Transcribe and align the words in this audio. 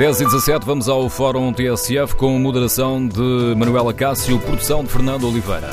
10 0.00 0.22
e 0.22 0.24
17, 0.24 0.64
vamos 0.64 0.88
ao 0.88 1.10
Fórum 1.10 1.52
TSF 1.52 2.16
com 2.16 2.38
moderação 2.38 3.06
de 3.06 3.54
Manuela 3.54 3.92
Cássio, 3.92 4.40
produção 4.40 4.82
de 4.82 4.88
Fernando 4.88 5.28
Oliveira. 5.28 5.68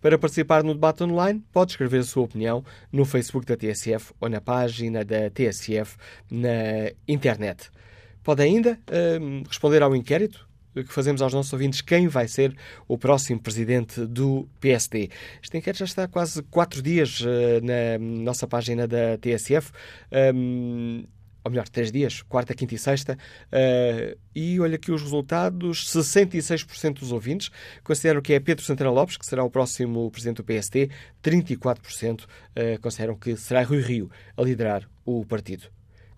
Para 0.00 0.18
participar 0.18 0.62
no 0.62 0.74
debate 0.74 1.02
online, 1.02 1.42
pode 1.52 1.72
escrever 1.72 2.00
a 2.00 2.04
sua 2.04 2.24
opinião 2.24 2.64
no 2.92 3.04
Facebook 3.04 3.46
da 3.46 3.56
TSF 3.56 4.12
ou 4.20 4.28
na 4.28 4.40
página 4.40 5.04
da 5.04 5.30
TSF 5.30 5.96
na 6.30 6.90
internet. 7.06 7.70
Pode 8.22 8.42
ainda 8.42 8.78
hum, 9.20 9.42
responder 9.46 9.82
ao 9.82 9.94
inquérito 9.94 10.46
que 10.84 10.92
fazemos 10.92 11.22
aos 11.22 11.32
nossos 11.32 11.52
ouvintes 11.52 11.80
quem 11.80 12.08
vai 12.08 12.28
ser 12.28 12.54
o 12.86 12.98
próximo 12.98 13.40
presidente 13.40 14.04
do 14.04 14.48
PSD. 14.60 15.10
Este 15.42 15.56
inquérito 15.56 15.78
já 15.78 15.84
está 15.84 16.04
há 16.04 16.08
quase 16.08 16.42
quatro 16.42 16.82
dias 16.82 17.20
uh, 17.20 17.26
na 17.62 17.98
nossa 17.98 18.46
página 18.46 18.86
da 18.86 19.16
TSF. 19.18 19.72
Um, 20.34 21.04
ou 21.46 21.50
melhor, 21.50 21.68
três 21.68 21.92
dias, 21.92 22.22
quarta, 22.22 22.52
quinta 22.54 22.74
e 22.74 22.78
sexta, 22.78 23.16
uh, 23.52 24.18
e 24.34 24.58
olha 24.58 24.74
aqui 24.74 24.90
os 24.90 25.00
resultados: 25.00 25.86
66% 25.86 26.98
dos 26.98 27.12
ouvintes 27.12 27.50
consideram 27.84 28.20
que 28.20 28.32
é 28.32 28.40
Pedro 28.40 28.64
Santana 28.64 28.90
Lopes 28.90 29.16
que 29.16 29.24
será 29.24 29.44
o 29.44 29.50
próximo 29.50 30.10
presidente 30.10 30.38
do 30.38 30.44
PST, 30.44 30.90
34% 31.22 32.24
uh, 32.24 32.80
consideram 32.82 33.14
que 33.14 33.36
será 33.36 33.62
Rui 33.62 33.80
Rio 33.80 34.10
a 34.36 34.42
liderar 34.42 34.88
o 35.04 35.24
partido. 35.24 35.75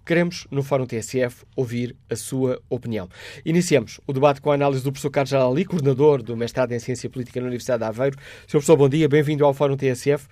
Queremos, 0.09 0.49
no 0.51 0.63
Fórum 0.63 0.87
TSF, 0.87 1.45
ouvir 1.55 1.95
a 2.11 2.17
sua 2.17 2.59
opinião. 2.71 3.11
Iniciamos 3.45 4.01
o 4.07 4.13
debate 4.15 4.41
com 4.41 4.51
a 4.51 4.55
análise 4.55 4.83
do 4.83 4.91
professor 4.91 5.11
Carlos 5.11 5.29
Jalali, 5.29 5.67
coordenador 5.67 6.23
do 6.23 6.35
mestrado 6.35 6.73
em 6.73 6.79
Ciência 6.79 7.11
Política 7.11 7.39
na 7.43 7.49
Universidade 7.49 7.83
de 7.83 7.91
Aveiro. 7.91 8.17
Sr. 8.47 8.53
Professor, 8.53 8.77
bom 8.79 8.89
dia, 8.89 9.07
bem-vindo 9.07 9.45
ao 9.45 9.53
Fórum 9.53 9.77
TSF. 9.77 10.27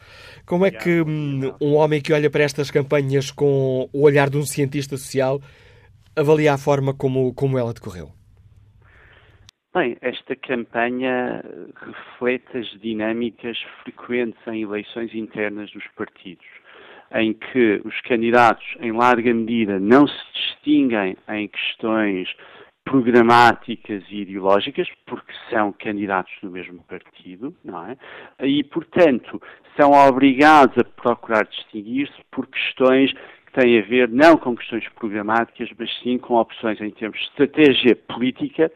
Como 0.47 0.64
é 0.64 0.70
que 0.70 1.02
hum, 1.02 1.52
um 1.60 1.74
homem 1.74 2.00
que 2.00 2.10
olha 2.10 2.30
para 2.30 2.42
estas 2.42 2.70
campanhas 2.70 3.30
com 3.30 3.86
o 3.92 4.00
olhar 4.00 4.30
de 4.30 4.38
um 4.38 4.47
cientista 4.47 4.97
social 4.97 5.42
avalia 6.16 6.54
a 6.54 6.56
forma 6.56 6.94
como, 6.94 7.34
como 7.34 7.58
ela 7.58 7.74
decorreu? 7.74 8.08
Bem, 9.74 9.98
esta 10.00 10.34
campanha 10.36 11.44
reflete 11.74 12.56
as 12.56 12.80
dinâmicas 12.80 13.58
frequentes 13.82 14.41
em 14.47 14.62
eleições 14.62 15.14
internas 15.14 15.70
dos 15.70 15.84
partidos 15.94 16.47
em 17.14 17.32
que 17.32 17.80
os 17.84 18.00
candidatos, 18.02 18.64
em 18.80 18.92
larga 18.92 19.32
medida, 19.32 19.78
não 19.78 20.06
se 20.06 20.32
distinguem 20.34 21.16
em 21.28 21.48
questões 21.48 22.28
programáticas 22.84 24.04
e 24.10 24.20
ideológicas, 24.20 24.88
porque 25.06 25.32
são 25.50 25.72
candidatos 25.72 26.32
do 26.41 26.50
mesmo 26.50 26.84
partido, 26.84 27.54
não 27.64 27.84
é? 27.84 27.97
E, 28.47 28.62
portanto, 28.62 29.42
são 29.78 29.91
obrigados 29.91 30.78
a 30.78 30.84
procurar 30.84 31.44
distinguir-se 31.47 32.14
por 32.31 32.47
questões 32.47 33.12
que 33.12 33.60
têm 33.60 33.81
a 33.81 33.82
ver 33.82 34.08
não 34.08 34.36
com 34.36 34.56
questões 34.56 34.88
programáticas, 34.91 35.69
mas 35.76 35.91
sim 35.98 36.16
com 36.16 36.34
opções 36.34 36.81
em 36.81 36.91
termos 36.91 37.19
de 37.19 37.25
estratégia 37.25 37.97
política 37.97 38.70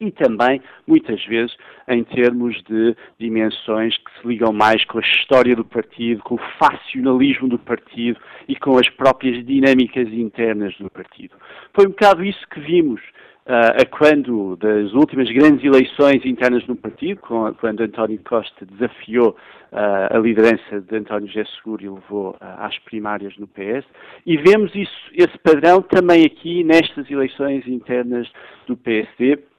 e 0.00 0.10
também, 0.10 0.62
muitas 0.86 1.22
vezes, 1.26 1.54
em 1.86 2.02
termos 2.02 2.56
de 2.62 2.96
dimensões 3.18 3.96
que 3.98 4.10
se 4.18 4.26
ligam 4.26 4.50
mais 4.52 4.82
com 4.86 4.98
a 4.98 5.02
história 5.02 5.54
do 5.54 5.64
partido, 5.64 6.22
com 6.22 6.36
o 6.36 6.40
facionalismo 6.58 7.48
do 7.48 7.58
partido 7.58 8.18
e 8.48 8.56
com 8.56 8.78
as 8.78 8.88
próprias 8.88 9.44
dinâmicas 9.44 10.08
internas 10.08 10.74
do 10.78 10.88
partido. 10.88 11.34
Foi 11.74 11.86
um 11.86 11.90
bocado 11.90 12.24
isso 12.24 12.46
que 12.48 12.60
vimos 12.60 13.00
uh, 13.46 13.82
a 13.82 13.84
quando 13.84 14.56
das 14.56 14.92
últimas 14.94 15.30
grandes 15.30 15.62
eleições 15.62 16.24
internas 16.24 16.66
no 16.66 16.76
partido, 16.76 17.20
quando 17.20 17.82
António 17.82 18.18
Costa 18.26 18.64
desafiou 18.64 19.36
uh, 19.72 20.16
a 20.16 20.18
liderança 20.18 20.80
de 20.80 20.96
António 20.96 21.28
José 21.28 21.44
Seguro 21.56 21.84
e 21.84 21.88
levou 21.90 22.30
uh, 22.30 22.36
às 22.40 22.78
primárias 22.78 23.36
no 23.36 23.46
PS, 23.46 23.84
e 24.24 24.38
vemos 24.38 24.74
isso, 24.74 25.10
esse 25.12 25.36
padrão 25.40 25.82
também 25.82 26.24
aqui 26.24 26.64
nestas 26.64 27.10
eleições 27.10 27.66
internas 27.66 28.26
do 28.66 28.76
PSD, 28.78 29.49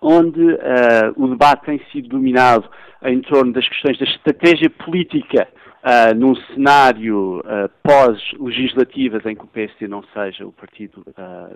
onde 0.00 0.40
uh, 0.40 1.12
o 1.16 1.28
debate 1.28 1.66
tem 1.66 1.80
sido 1.92 2.08
dominado 2.08 2.68
em 3.02 3.20
torno 3.20 3.52
das 3.52 3.68
questões 3.68 3.98
da 3.98 4.04
estratégia 4.04 4.70
política 4.70 5.48
uh, 5.82 6.14
num 6.14 6.34
cenário 6.34 7.38
uh, 7.40 7.70
pós-legislativas 7.82 9.24
em 9.26 9.34
que 9.34 9.44
o 9.44 9.48
PSD 9.48 9.88
não 9.88 10.02
seja 10.12 10.46
o 10.46 10.52
partido 10.52 11.04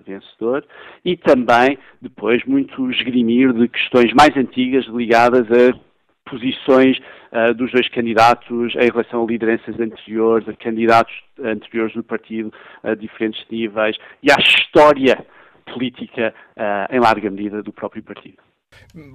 vencedor 0.05 0.65
e 1.03 1.17
também 1.17 1.77
depois 2.01 2.43
muito 2.45 2.89
esgrimir 2.91 3.53
de 3.53 3.67
questões 3.67 4.13
mais 4.13 4.35
antigas 4.35 4.85
ligadas 4.85 5.47
a 5.51 5.91
posições 6.29 6.97
uh, 7.31 7.53
dos 7.53 7.71
dois 7.71 7.89
candidatos 7.89 8.73
em 8.75 8.89
relação 8.89 9.23
a 9.23 9.27
lideranças 9.27 9.79
anteriores, 9.79 10.47
a 10.47 10.53
candidatos 10.53 11.13
anteriores 11.43 11.93
do 11.93 12.03
partido 12.03 12.53
a 12.83 12.95
diferentes 12.95 13.45
níveis 13.49 13.97
e 14.23 14.31
à 14.31 14.35
história 14.39 15.25
política, 15.61 16.33
uh, 16.57 16.95
em 16.95 16.99
larga 16.99 17.29
medida, 17.29 17.61
do 17.63 17.71
próprio 17.71 18.03
partido. 18.03 18.37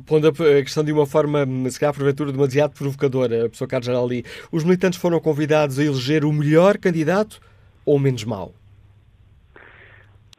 Pondo 0.06 0.28
a 0.28 0.32
questão 0.62 0.84
de 0.84 0.92
uma 0.92 1.06
forma, 1.06 1.46
se 1.70 1.80
calhar 1.80 1.94
porventura 1.94 2.32
demasiado 2.32 2.74
provocadora, 2.74 3.46
a 3.46 3.48
pessoa 3.48 3.68
Carlos 3.68 3.86
Geraldi, 3.86 4.24
os 4.52 4.64
militantes 4.64 4.98
foram 4.98 5.20
convidados 5.20 5.78
a 5.78 5.84
eleger 5.84 6.24
o 6.24 6.32
melhor 6.32 6.78
candidato 6.78 7.40
ou 7.84 7.96
o 7.96 8.00
menos 8.00 8.24
mau? 8.24 8.52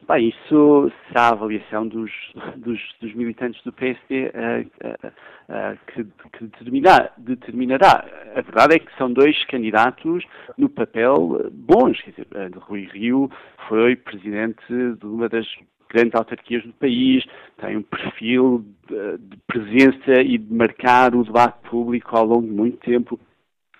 Bem, 0.08 0.30
isso 0.30 0.90
será 1.06 1.24
a 1.24 1.32
avaliação 1.32 1.86
dos, 1.86 2.10
dos, 2.56 2.80
dos 2.98 3.14
militantes 3.14 3.62
do 3.62 3.70
PSD 3.70 4.28
uh, 4.28 4.86
uh, 4.86 5.06
uh, 5.06 5.78
que, 5.86 6.02
que 6.32 6.44
determinar, 6.44 7.12
determinará. 7.18 8.06
A 8.34 8.40
verdade 8.40 8.76
é 8.76 8.78
que 8.78 8.96
são 8.96 9.12
dois 9.12 9.44
candidatos 9.44 10.24
no 10.56 10.70
papel 10.70 11.50
bons. 11.52 12.00
Quer 12.00 12.10
dizer, 12.12 12.26
Rui 12.56 12.88
Rio 12.90 13.30
foi 13.68 13.96
presidente 13.96 14.64
de 14.68 15.04
uma 15.04 15.28
das 15.28 15.46
grandes 15.88 16.14
autarquias 16.14 16.64
do 16.64 16.72
país, 16.74 17.24
tem 17.60 17.76
um 17.76 17.82
perfil 17.82 18.64
de, 18.88 19.18
de 19.18 19.36
presença 19.46 20.20
e 20.22 20.38
de 20.38 20.54
marcar 20.54 21.14
o 21.14 21.24
debate 21.24 21.68
público 21.68 22.16
ao 22.16 22.24
longo 22.24 22.46
de 22.46 22.52
muito 22.52 22.78
tempo. 22.78 23.18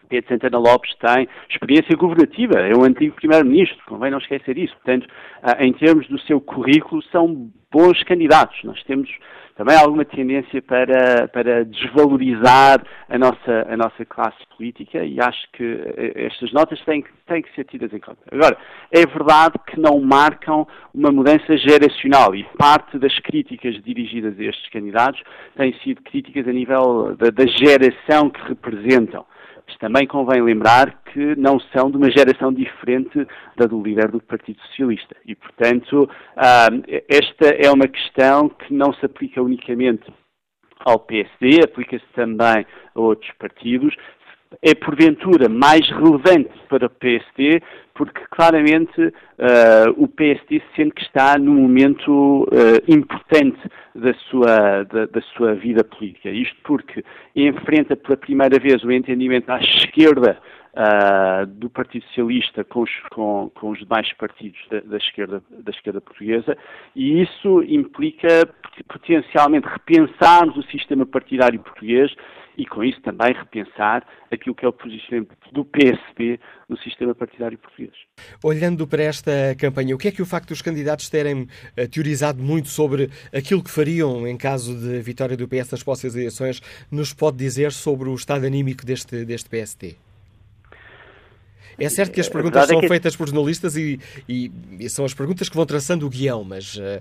Pedro 0.08 0.28
Santana 0.28 0.58
Lopes 0.58 0.94
tem 0.96 1.28
experiência 1.48 1.96
governativa, 1.96 2.58
é 2.58 2.76
um 2.76 2.84
antigo 2.84 3.14
primeiro-ministro, 3.14 3.78
convém 3.86 4.10
não 4.10 4.18
esquecer 4.18 4.56
isso. 4.58 4.74
Portanto, 4.74 5.06
ah, 5.42 5.64
em 5.64 5.72
termos 5.72 6.06
do 6.08 6.18
seu 6.20 6.40
currículo, 6.40 7.02
são 7.04 7.50
bons 7.70 8.02
candidatos. 8.04 8.58
Nós 8.64 8.82
temos 8.84 9.08
também 9.58 9.76
alguma 9.76 10.04
tendência 10.04 10.62
para, 10.62 11.26
para 11.28 11.64
desvalorizar 11.64 12.80
a 13.08 13.18
nossa, 13.18 13.66
a 13.68 13.76
nossa 13.76 14.04
classe 14.04 14.38
política 14.56 15.04
e 15.04 15.20
acho 15.20 15.50
que 15.52 15.64
eh, 15.64 16.26
estas 16.26 16.52
notas 16.52 16.80
têm, 16.84 17.04
têm 17.26 17.42
que 17.42 17.52
ser 17.56 17.64
tidas 17.64 17.92
em 17.92 17.98
conta. 17.98 18.20
Agora, 18.30 18.56
é 18.92 19.04
verdade 19.04 19.58
que 19.66 19.80
não 19.80 20.00
marcam 20.00 20.64
uma 20.94 21.10
mudança 21.10 21.56
geracional 21.56 22.36
e 22.36 22.44
parte 22.56 23.00
das 23.00 23.18
críticas 23.18 23.74
dirigidas 23.82 24.38
a 24.38 24.44
estes 24.44 24.70
candidatos 24.70 25.20
têm 25.56 25.74
sido 25.82 26.02
críticas 26.02 26.46
a 26.46 26.52
nível 26.52 27.16
da, 27.16 27.30
da 27.30 27.46
geração 27.46 28.30
que 28.30 28.40
representam. 28.48 29.26
Também 29.76 30.06
convém 30.06 30.42
lembrar 30.42 31.02
que 31.12 31.36
não 31.36 31.60
são 31.60 31.90
de 31.90 31.96
uma 31.96 32.10
geração 32.10 32.52
diferente 32.52 33.26
da 33.56 33.66
do 33.66 33.82
líder 33.82 34.10
do 34.10 34.20
Partido 34.20 34.60
Socialista. 34.62 35.16
E, 35.24 35.34
portanto, 35.34 36.08
ah, 36.36 36.68
esta 37.08 37.48
é 37.48 37.70
uma 37.70 37.86
questão 37.86 38.48
que 38.48 38.72
não 38.72 38.92
se 38.92 39.04
aplica 39.06 39.42
unicamente 39.42 40.12
ao 40.84 40.98
PSD, 41.00 41.60
aplica-se 41.64 42.06
também 42.14 42.64
a 42.94 43.00
outros 43.00 43.30
partidos, 43.38 43.94
é 44.62 44.74
porventura 44.74 45.48
mais 45.48 45.88
relevante 45.90 46.50
para 46.68 46.86
o 46.86 46.90
PSD, 46.90 47.62
porque 47.94 48.20
claramente 48.30 49.00
uh, 49.00 49.12
o 49.96 50.06
PSD 50.08 50.62
sente 50.76 50.92
que 50.94 51.02
está 51.02 51.36
num 51.38 51.54
momento 51.54 52.44
uh, 52.44 52.82
importante 52.92 53.58
da 53.94 54.14
sua, 54.30 54.84
da, 54.84 55.06
da, 55.06 55.20
sua 55.36 55.54
vida 55.54 55.82
política. 55.82 56.30
Isto 56.30 56.56
porque 56.64 57.04
enfrenta 57.34 57.96
pela 57.96 58.16
primeira 58.16 58.58
vez 58.58 58.82
o 58.84 58.92
entendimento 58.92 59.50
à 59.50 59.60
esquerda 59.60 60.38
uh, 60.74 61.46
do 61.46 61.70
Partido 61.70 62.04
Socialista 62.06 62.64
com 62.64 62.82
os, 62.82 62.90
com, 63.10 63.50
com 63.54 63.70
os 63.70 63.78
demais 63.78 64.12
partidos 64.14 64.58
da, 64.70 64.80
da, 64.80 64.96
esquerda, 64.96 65.42
da 65.50 65.70
esquerda 65.70 66.00
portuguesa, 66.00 66.56
e 66.94 67.22
isso 67.22 67.62
implica 67.62 68.48
potencialmente 68.88 69.66
repensarmos 69.66 70.56
o 70.56 70.62
sistema 70.70 71.04
partidário 71.04 71.60
português 71.60 72.12
e, 72.58 72.66
com 72.66 72.82
isso, 72.82 73.00
também 73.02 73.32
repensar 73.32 74.04
aquilo 74.32 74.54
que 74.54 74.64
é 74.64 74.68
o 74.68 74.72
posicionamento 74.72 75.36
do 75.52 75.64
PSP 75.64 76.40
no 76.68 76.76
sistema 76.78 77.14
partidário 77.14 77.56
português. 77.56 77.94
Olhando 78.42 78.86
para 78.86 79.04
esta 79.04 79.30
campanha, 79.56 79.94
o 79.94 79.98
que 79.98 80.08
é 80.08 80.10
que 80.10 80.20
o 80.20 80.26
facto 80.26 80.48
dos 80.48 80.60
candidatos 80.60 81.08
terem 81.08 81.42
uh, 81.42 81.48
teorizado 81.90 82.42
muito 82.42 82.68
sobre 82.68 83.10
aquilo 83.32 83.62
que 83.62 83.70
fariam 83.70 84.26
em 84.26 84.36
caso 84.36 84.76
de 84.76 85.00
vitória 85.00 85.36
do 85.36 85.46
PS 85.46 85.70
nas 85.70 85.84
próximas 85.84 86.16
eleições 86.16 86.60
nos 86.90 87.14
pode 87.14 87.36
dizer 87.36 87.70
sobre 87.70 88.08
o 88.08 88.14
estado 88.14 88.44
anímico 88.44 88.84
deste, 88.84 89.24
deste 89.24 89.48
PST? 89.48 90.07
É 91.78 91.88
certo 91.88 92.12
que 92.12 92.20
as 92.20 92.28
perguntas 92.28 92.66
são 92.66 92.78
é 92.78 92.80
que... 92.80 92.88
feitas 92.88 93.14
por 93.14 93.28
jornalistas 93.28 93.76
e, 93.76 94.00
e, 94.28 94.50
e, 94.80 94.88
são 94.88 95.04
as 95.04 95.14
perguntas 95.14 95.48
que 95.48 95.54
vão 95.54 95.64
traçando 95.64 96.06
o 96.06 96.10
guião, 96.10 96.42
mas, 96.42 96.76
uh, 96.76 97.00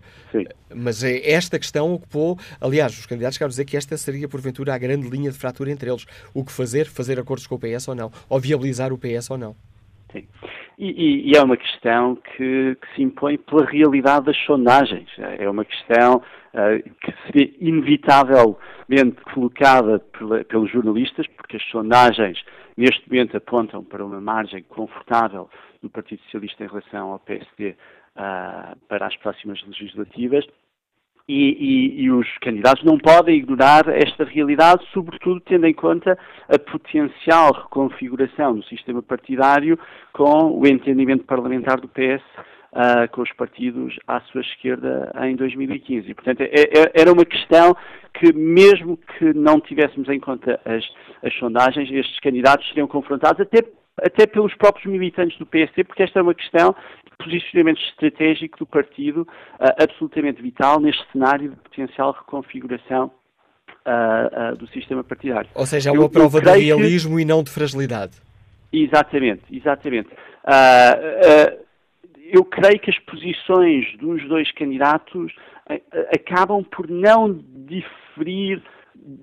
mas 0.75 1.03
é 1.03 1.31
esta 1.31 1.57
questão 1.57 1.93
ocupou. 1.93 2.37
Aliás, 2.61 2.97
os 2.97 3.05
candidatos 3.07 3.37
querem 3.37 3.49
dizer 3.49 3.65
que 3.65 3.75
esta 3.75 3.97
seria, 3.97 4.27
porventura, 4.27 4.75
a 4.75 4.77
grande 4.77 5.09
linha 5.09 5.31
de 5.31 5.37
fratura 5.37 5.71
entre 5.71 5.89
eles. 5.89 6.05
O 6.33 6.45
que 6.45 6.51
fazer? 6.51 6.85
Fazer 6.85 7.19
acordos 7.19 7.47
com 7.47 7.55
o 7.55 7.59
PS 7.59 7.87
ou 7.87 7.95
não? 7.95 8.11
Ou 8.29 8.39
viabilizar 8.39 8.93
o 8.93 8.97
PS 8.97 9.31
ou 9.31 9.37
não? 9.37 9.55
Sim. 10.11 10.25
E, 10.77 11.31
e, 11.31 11.35
é 11.35 11.41
uma 11.41 11.57
questão 11.57 12.15
que, 12.15 12.77
que, 12.79 12.95
se 12.95 13.01
impõe 13.01 13.37
pela 13.37 13.65
realidade 13.65 14.27
das 14.27 14.37
sondagens. 14.45 15.09
É 15.39 15.49
uma 15.49 15.65
questão 15.65 16.17
uh, 16.53 16.89
que 17.01 17.13
seria 17.25 17.51
inevitavelmente 17.59 19.19
colocada 19.33 19.99
pela, 19.99 20.43
pelos 20.43 20.71
jornalistas, 20.71 21.25
porque 21.35 21.57
as 21.57 21.63
sondagens 21.71 22.37
neste 22.77 23.09
momento 23.09 23.35
apontam 23.35 23.83
para 23.83 24.05
uma 24.05 24.21
margem 24.21 24.63
confortável 24.63 25.49
do 25.81 25.89
Partido 25.89 26.21
Socialista 26.23 26.63
em 26.63 26.67
relação 26.67 27.11
ao 27.11 27.19
PSD 27.19 27.71
uh, 27.71 27.75
ah, 28.15 28.77
para 28.87 29.07
as 29.07 29.15
próximas 29.17 29.61
legislativas. 29.63 30.45
E, 31.29 31.33
e, 31.33 32.03
e, 32.03 32.11
os 32.11 32.25
candidatos 32.37 32.85
não 32.85 32.97
podem 32.97 33.35
ignorar 33.35 33.89
esta 33.89 34.23
realidade, 34.23 34.87
sobretudo 34.93 35.41
tendo 35.41 35.67
em 35.67 35.73
conta 35.73 36.17
a 36.47 36.57
potencial 36.57 37.51
reconfiguração 37.51 38.55
do 38.55 38.63
sistema 38.63 39.03
partidário 39.03 39.77
com 40.13 40.57
o 40.57 40.65
entendimento 40.65 41.25
parlamentar 41.25 41.81
do 41.81 41.89
PS 41.89 42.23
uh, 42.77 43.09
com 43.11 43.23
os 43.23 43.33
partidos 43.33 43.97
à 44.07 44.21
sua 44.21 44.41
esquerda 44.41 45.11
em 45.23 45.35
2015. 45.35 46.09
E, 46.09 46.13
portanto, 46.13 46.41
é, 46.41 46.45
é, 46.45 46.91
era 46.93 47.11
uma 47.11 47.25
questão 47.25 47.75
que, 48.13 48.31
mesmo 48.33 48.97
que 49.17 49.33
não 49.33 49.59
tivéssemos 49.59 50.07
em 50.07 50.19
conta 50.19 50.59
as, 50.63 50.83
as 51.23 51.33
sondagens, 51.39 51.89
estes 51.91 52.19
candidatos 52.19 52.67
seriam 52.69 52.87
confrontados 52.87 53.41
até, 53.41 53.63
até 53.99 54.27
pelos 54.27 54.53
próprios 54.55 54.85
militantes 54.85 55.37
do 55.39 55.45
PSD, 55.45 55.83
porque 55.83 56.03
esta 56.03 56.19
é 56.19 56.21
uma 56.21 56.35
questão 56.35 56.75
de 57.03 57.25
posicionamento 57.25 57.81
estratégico 57.81 58.59
do 58.59 58.65
partido 58.67 59.21
uh, 59.21 59.83
absolutamente 59.83 60.41
vital 60.41 60.79
neste 60.79 61.03
cenário 61.11 61.49
de 61.49 61.55
potencial 61.55 62.11
reconfiguração 62.11 63.11
Uh, 63.85 64.51
uh, 64.51 64.57
do 64.57 64.67
sistema 64.67 65.01
partidário. 65.01 65.49
Ou 65.55 65.65
seja, 65.65 65.91
é 65.91 65.93
uma 65.93 66.03
eu, 66.03 66.09
prova 66.09 66.39
eu 66.39 66.41
de 66.41 66.65
realismo 66.65 67.15
que... 67.15 67.21
e 67.21 67.25
não 67.25 67.41
de 67.41 67.49
fragilidade. 67.49 68.17
Exatamente, 68.73 69.43
exatamente. 69.49 70.09
Eu 72.31 72.43
creio 72.43 72.79
que 72.79 72.89
as 72.89 72.99
posições 72.99 73.95
dos 73.97 74.27
dois 74.27 74.51
candidatos 74.51 75.33
eh, 75.69 75.81
eh, 75.91 76.09
acabam 76.15 76.63
por 76.63 76.89
não 76.89 77.33
diferir 77.65 78.61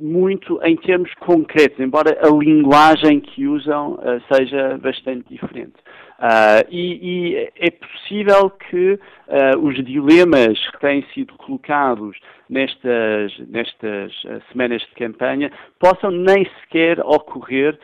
muito 0.01 0.59
em 0.63 0.77
termos 0.77 1.13
concretos, 1.15 1.79
embora 1.79 2.19
a 2.23 2.29
linguagem 2.31 3.21
que 3.21 3.47
usam 3.47 3.95
uh, 3.95 4.23
seja 4.33 4.79
bastante 4.79 5.29
diferente. 5.29 5.75
Uh, 6.19 6.65
e, 6.71 7.35
e, 7.35 7.53
é 7.57 7.71
possível 7.71 8.51
que 8.51 8.93
uh, 8.95 9.59
os 9.61 9.75
dilemas 9.85 10.59
que 10.71 10.81
têm 10.81 11.05
sido 11.13 11.35
colocados 11.35 12.17
nestas, 12.49 13.37
nestas 13.49 14.13
semanas 14.51 14.81
de 14.83 14.95
campanha 14.95 15.53
possam 15.79 16.11
nem 16.11 16.47
sequer 16.61 17.01
ocorrer 17.01 17.79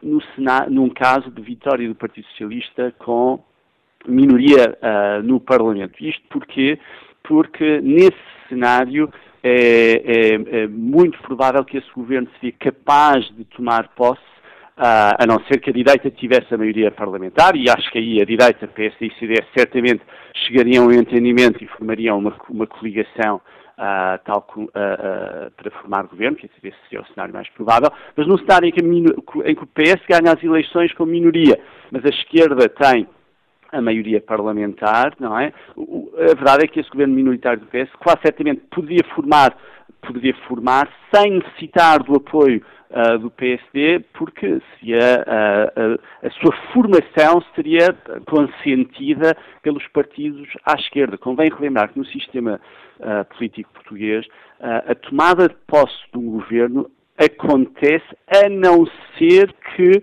no 0.00 0.22
num 0.70 0.88
caso 0.90 1.28
de 1.30 1.42
vitória 1.42 1.88
do 1.88 1.94
Partido 1.94 2.24
Socialista 2.28 2.94
com 3.00 3.42
minoria 4.06 4.78
uh, 4.82 5.22
no 5.22 5.40
Parlamento. 5.40 6.02
Isto 6.04 6.22
porquê? 6.30 6.78
Porque 7.22 7.80
nesse 7.80 8.16
cenário 8.48 9.10
é, 9.42 9.50
é, 9.50 10.62
é, 10.62 10.66
muito 10.66 11.18
provável 11.22 11.64
que 11.64 11.78
esse 11.78 11.90
governo 11.94 12.28
seria 12.40 12.54
capaz 12.58 13.24
de 13.36 13.44
tomar 13.44 13.88
posse, 13.94 14.20
uh, 14.76 15.14
a 15.18 15.26
não 15.26 15.40
ser 15.44 15.60
que 15.60 15.70
a 15.70 15.72
direita 15.72 16.10
tivesse 16.10 16.52
a 16.52 16.58
maioria 16.58 16.90
parlamentar, 16.90 17.54
e 17.54 17.68
acho 17.68 17.90
que 17.90 17.98
aí 17.98 18.20
a 18.20 18.24
direita, 18.24 18.66
PSD 18.66 19.06
e 19.06 19.18
CDS, 19.18 19.46
certamente 19.56 20.02
chegariam 20.46 20.84
a 20.84 20.88
um 20.88 20.92
entendimento 20.92 21.62
e 21.62 21.66
formariam 21.68 22.18
uma, 22.18 22.34
uma 22.48 22.66
coligação 22.66 23.40
Uh, 23.78 24.18
tal 24.24 24.44
uh, 24.56 24.62
uh, 24.64 25.50
para 25.56 25.70
formar 25.80 26.02
governo, 26.08 26.36
que 26.36 26.46
esse 26.46 26.76
seria 26.88 27.00
o 27.00 27.06
cenário 27.14 27.32
mais 27.32 27.48
provável, 27.50 27.88
mas 28.16 28.26
num 28.26 28.36
cenário 28.38 28.68
em 28.68 28.72
que, 28.72 28.80
em 28.80 29.54
que 29.54 29.62
o 29.62 29.68
PS 29.68 30.04
ganha 30.08 30.34
as 30.34 30.42
eleições 30.42 30.92
com 30.94 31.06
minoria, 31.06 31.56
mas 31.92 32.04
a 32.04 32.08
esquerda 32.08 32.68
tem 32.68 33.06
a 33.72 33.80
maioria 33.80 34.20
parlamentar, 34.20 35.14
não 35.18 35.38
é? 35.38 35.52
A 35.76 36.34
verdade 36.34 36.64
é 36.64 36.68
que 36.68 36.80
esse 36.80 36.90
governo 36.90 37.14
minoritário 37.14 37.60
do 37.60 37.66
PS 37.66 37.90
quase 37.98 38.20
certamente 38.22 38.62
poderia 38.70 39.04
formar, 39.14 39.56
poderia 40.00 40.34
formar 40.46 40.88
sem 41.14 41.32
necessitar 41.32 42.02
do 42.02 42.16
apoio 42.16 42.62
uh, 42.90 43.18
do 43.18 43.30
PSD, 43.30 44.00
porque 44.14 44.46
uh, 44.46 44.60
a, 46.22 46.26
a 46.26 46.30
sua 46.30 46.52
formação 46.72 47.42
seria 47.54 47.94
consentida 48.26 49.36
pelos 49.62 49.86
partidos 49.88 50.48
à 50.64 50.74
esquerda. 50.74 51.18
Convém 51.18 51.50
relembrar 51.50 51.90
que 51.90 51.98
no 51.98 52.06
sistema 52.06 52.60
uh, 53.00 53.36
político 53.36 53.72
português 53.72 54.26
a 54.60 54.92
tomada 54.96 55.48
de 55.48 55.54
posse 55.68 55.94
de 56.12 56.18
um 56.18 56.32
governo 56.32 56.90
acontece 57.16 58.04
a 58.26 58.48
não 58.48 58.84
ser 59.16 59.54
que 59.76 60.02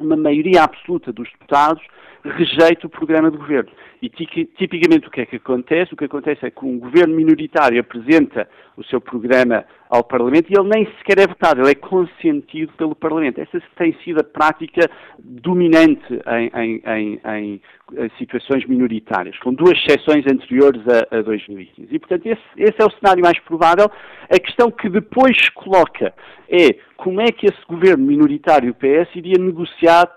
uma 0.00 0.16
maioria 0.16 0.62
absoluta 0.64 1.12
dos 1.12 1.30
deputados 1.30 1.82
rejeita 2.24 2.86
o 2.86 2.90
programa 2.90 3.30
de 3.30 3.36
governo. 3.36 3.70
E 4.02 4.08
tipicamente 4.08 5.06
o 5.06 5.10
que 5.10 5.22
é 5.22 5.26
que 5.26 5.36
acontece? 5.36 5.94
O 5.94 5.96
que 5.96 6.04
acontece 6.04 6.44
é 6.44 6.50
que 6.50 6.64
um 6.64 6.78
governo 6.78 7.14
minoritário 7.14 7.80
apresenta 7.80 8.48
o 8.76 8.84
seu 8.84 9.00
programa 9.00 9.64
ao 9.90 10.04
Parlamento 10.04 10.48
e 10.48 10.56
ele 10.56 10.68
nem 10.68 10.86
sequer 10.98 11.18
é 11.18 11.26
votado, 11.26 11.60
ele 11.60 11.72
é 11.72 11.74
consentido 11.74 12.72
pelo 12.74 12.94
Parlamento. 12.94 13.40
Essa 13.40 13.60
tem 13.76 13.92
sido 14.04 14.20
a 14.20 14.24
prática 14.24 14.88
dominante 15.18 16.06
em, 16.12 16.50
em, 16.54 16.82
em, 16.86 17.20
em 17.26 18.10
situações 18.16 18.64
minoritárias, 18.66 19.36
com 19.40 19.52
duas 19.52 19.76
exceções 19.78 20.24
anteriores 20.30 20.80
a, 20.86 21.18
a 21.18 21.22
2015. 21.22 21.88
E, 21.92 21.98
portanto, 21.98 22.24
esse, 22.24 22.42
esse, 22.56 22.80
é 22.80 22.84
o 22.84 22.90
cenário 22.92 23.20
mais 23.20 23.38
provável. 23.40 23.90
A 24.30 24.38
questão 24.38 24.70
que 24.70 24.88
depois 24.88 25.36
coloca 25.50 26.14
é 26.48 26.76
como 26.96 27.20
é 27.20 27.26
que 27.26 27.46
esse 27.46 27.66
governo 27.68 28.06
minoritário, 28.06 28.70
o 28.70 28.74
PS, 28.74 29.16
iria 29.16 29.42
negociar 29.42 30.08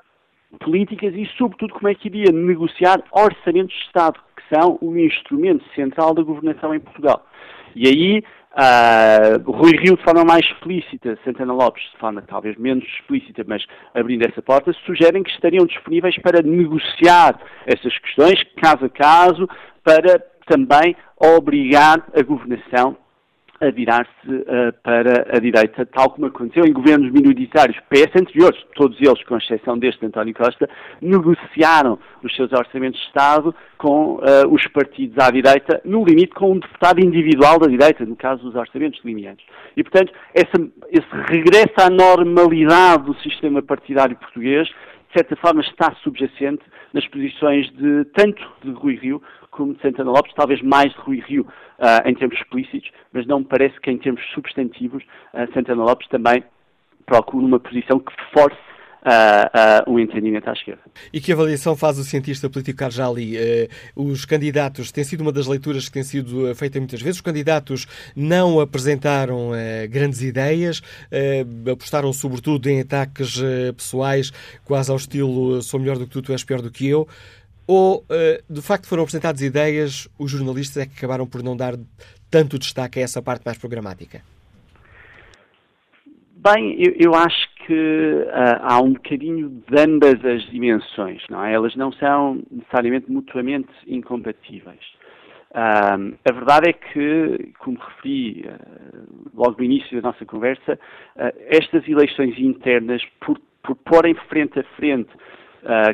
políticas 0.59 1.15
e, 1.15 1.25
sobretudo, 1.35 1.73
como 1.73 1.87
é 1.87 1.95
que 1.95 2.09
iria 2.09 2.31
negociar 2.31 3.01
orçamentos 3.11 3.75
de 3.75 3.85
Estado, 3.85 4.19
que 4.37 4.55
são 4.55 4.77
o 4.81 4.95
instrumento 4.95 5.65
central 5.73 6.13
da 6.13 6.21
governação 6.21 6.75
em 6.75 6.79
Portugal. 6.79 7.25
E 7.75 7.87
aí, 7.87 8.23
uh, 8.53 9.51
Rui 9.51 9.71
Rio, 9.77 9.97
de 9.97 10.03
forma 10.03 10.23
mais 10.23 10.45
explícita, 10.45 11.17
Santana 11.23 11.53
Lopes, 11.53 11.83
de 11.91 11.97
forma 11.97 12.21
talvez 12.21 12.57
menos 12.57 12.83
explícita, 12.85 13.43
mas 13.47 13.65
abrindo 13.93 14.23
essa 14.25 14.41
porta, 14.41 14.73
sugerem 14.85 15.23
que 15.23 15.31
estariam 15.31 15.65
disponíveis 15.65 16.17
para 16.19 16.41
negociar 16.41 17.39
essas 17.65 17.97
questões, 17.99 18.41
caso 18.61 18.85
a 18.85 18.89
caso, 18.89 19.47
para 19.83 20.19
também 20.47 20.95
obrigar 21.17 22.05
a 22.15 22.21
governação 22.21 22.97
a 23.63 23.71
virar-se 23.71 24.29
uh, 24.29 24.73
para 24.83 25.35
a 25.35 25.39
direita, 25.39 25.85
tal 25.85 26.09
como 26.09 26.27
aconteceu 26.27 26.65
em 26.65 26.73
governos 26.73 27.11
minoritários 27.11 27.77
PS 27.89 28.21
anteriores, 28.21 28.61
todos 28.75 28.99
eles, 28.99 29.23
com 29.23 29.37
exceção 29.37 29.77
deste 29.77 30.05
António 30.05 30.33
Costa, 30.33 30.69
negociaram 31.01 31.97
os 32.21 32.35
seus 32.35 32.51
orçamentos 32.51 32.99
de 32.99 33.07
Estado 33.07 33.55
com 33.77 34.15
uh, 34.15 34.21
os 34.49 34.67
partidos 34.67 35.17
à 35.17 35.31
direita, 35.31 35.81
no 35.85 36.03
limite 36.03 36.33
com 36.33 36.51
um 36.51 36.59
deputado 36.59 36.99
individual 36.99 37.57
da 37.59 37.67
direita, 37.67 38.05
no 38.05 38.15
caso 38.15 38.43
dos 38.43 38.55
orçamentos 38.55 38.99
limianos. 39.03 39.43
E, 39.77 39.83
portanto, 39.83 40.11
essa, 40.33 40.57
esse 40.89 41.31
regresso 41.31 41.73
à 41.77 41.89
normalidade 41.89 43.03
do 43.03 43.15
sistema 43.21 43.61
partidário 43.61 44.15
português, 44.17 44.67
de 44.67 45.19
certa 45.19 45.35
forma, 45.37 45.61
está 45.61 45.93
subjacente 46.03 46.63
nas 46.91 47.07
posições 47.07 47.71
de 47.71 48.05
tanto 48.13 48.43
de 48.63 48.71
Rui 48.71 48.95
Rio 48.95 49.21
como 49.53 49.73
de 49.73 49.81
Santana 49.81 50.11
Lopes, 50.11 50.33
talvez 50.35 50.61
mais 50.61 50.91
de 50.93 50.99
Rui 50.99 51.23
Rio 51.25 51.43
uh, 51.43 52.07
em 52.07 52.13
termos 52.15 52.37
explícitos, 52.37 52.89
mas 53.11 53.25
não 53.25 53.39
me 53.39 53.45
parece 53.45 53.79
que 53.79 53.89
em 53.91 53.97
termos 53.97 54.21
substantivos 54.33 55.03
uh, 55.33 55.51
Santana 55.53 55.83
Lopes 55.83 56.07
também 56.09 56.43
procure 57.05 57.45
uma 57.45 57.59
posição 57.59 57.99
que 57.99 58.13
force 58.33 58.57
uh, 59.03 59.87
uh, 59.89 59.91
um 59.91 59.99
entendimento 59.99 60.49
à 60.49 60.53
esquerda. 60.53 60.81
E 61.11 61.19
que 61.19 61.31
avaliação 61.31 61.75
faz 61.75 61.97
o 61.99 62.03
cientista 62.03 62.49
político 62.49 62.79
Carjali? 62.79 63.35
Uh, 63.37 63.69
os 63.95 64.25
candidatos, 64.25 64.91
tem 64.91 65.03
sido 65.03 65.21
uma 65.21 65.31
das 65.31 65.47
leituras 65.47 65.87
que 65.87 65.93
tem 65.93 66.03
sido 66.03 66.53
feita 66.55 66.79
muitas 66.79 67.01
vezes, 67.01 67.17
os 67.17 67.21
candidatos 67.21 67.85
não 68.15 68.59
apresentaram 68.59 69.51
grandes 69.89 70.21
ideias, 70.21 70.81
apostaram 71.71 72.11
sobretudo 72.13 72.69
em 72.69 72.81
ataques 72.81 73.41
pessoais, 73.75 74.31
quase 74.63 74.91
ao 74.91 74.97
estilo 74.97 75.61
sou 75.61 75.79
melhor 75.79 75.97
do 75.97 76.05
que 76.05 76.11
tu, 76.11 76.21
tu 76.21 76.31
és 76.31 76.43
pior 76.43 76.61
do 76.61 76.71
que 76.71 76.87
eu. 76.87 77.07
Ou, 77.65 78.05
de 78.49 78.61
facto, 78.61 78.87
foram 78.87 79.03
apresentadas 79.03 79.41
ideias, 79.41 80.07
os 80.19 80.29
jornalistas 80.29 80.83
é 80.83 80.85
que 80.85 80.97
acabaram 80.97 81.25
por 81.25 81.41
não 81.41 81.55
dar 81.55 81.75
tanto 82.29 82.59
destaque 82.59 82.99
a 82.99 83.03
essa 83.03 83.21
parte 83.21 83.45
mais 83.45 83.57
programática? 83.57 84.21
Bem, 86.43 86.75
eu, 86.77 86.93
eu 86.99 87.15
acho 87.15 87.47
que 87.65 87.73
uh, 87.73 88.59
há 88.61 88.81
um 88.81 88.91
bocadinho 88.93 89.63
de 89.65 89.79
ambas 89.79 90.25
as 90.25 90.43
dimensões, 90.51 91.23
não 91.29 91.45
é? 91.45 91.53
Elas 91.53 91.73
não 91.77 91.91
são 91.93 92.43
necessariamente 92.51 93.09
mutuamente 93.09 93.69
incompatíveis. 93.87 94.81
Uh, 95.51 96.17
a 96.29 96.33
verdade 96.33 96.71
é 96.71 96.73
que, 96.73 97.53
como 97.59 97.77
referi 97.77 98.45
uh, 98.45 99.29
logo 99.33 99.55
no 99.57 99.63
início 99.63 100.01
da 100.01 100.09
nossa 100.09 100.25
conversa, 100.25 100.77
estas 101.47 101.87
eleições 101.87 102.37
internas, 102.37 103.01
por, 103.21 103.39
por 103.61 103.77
frente 104.27 104.59
a 104.59 104.63
frente 104.75 105.11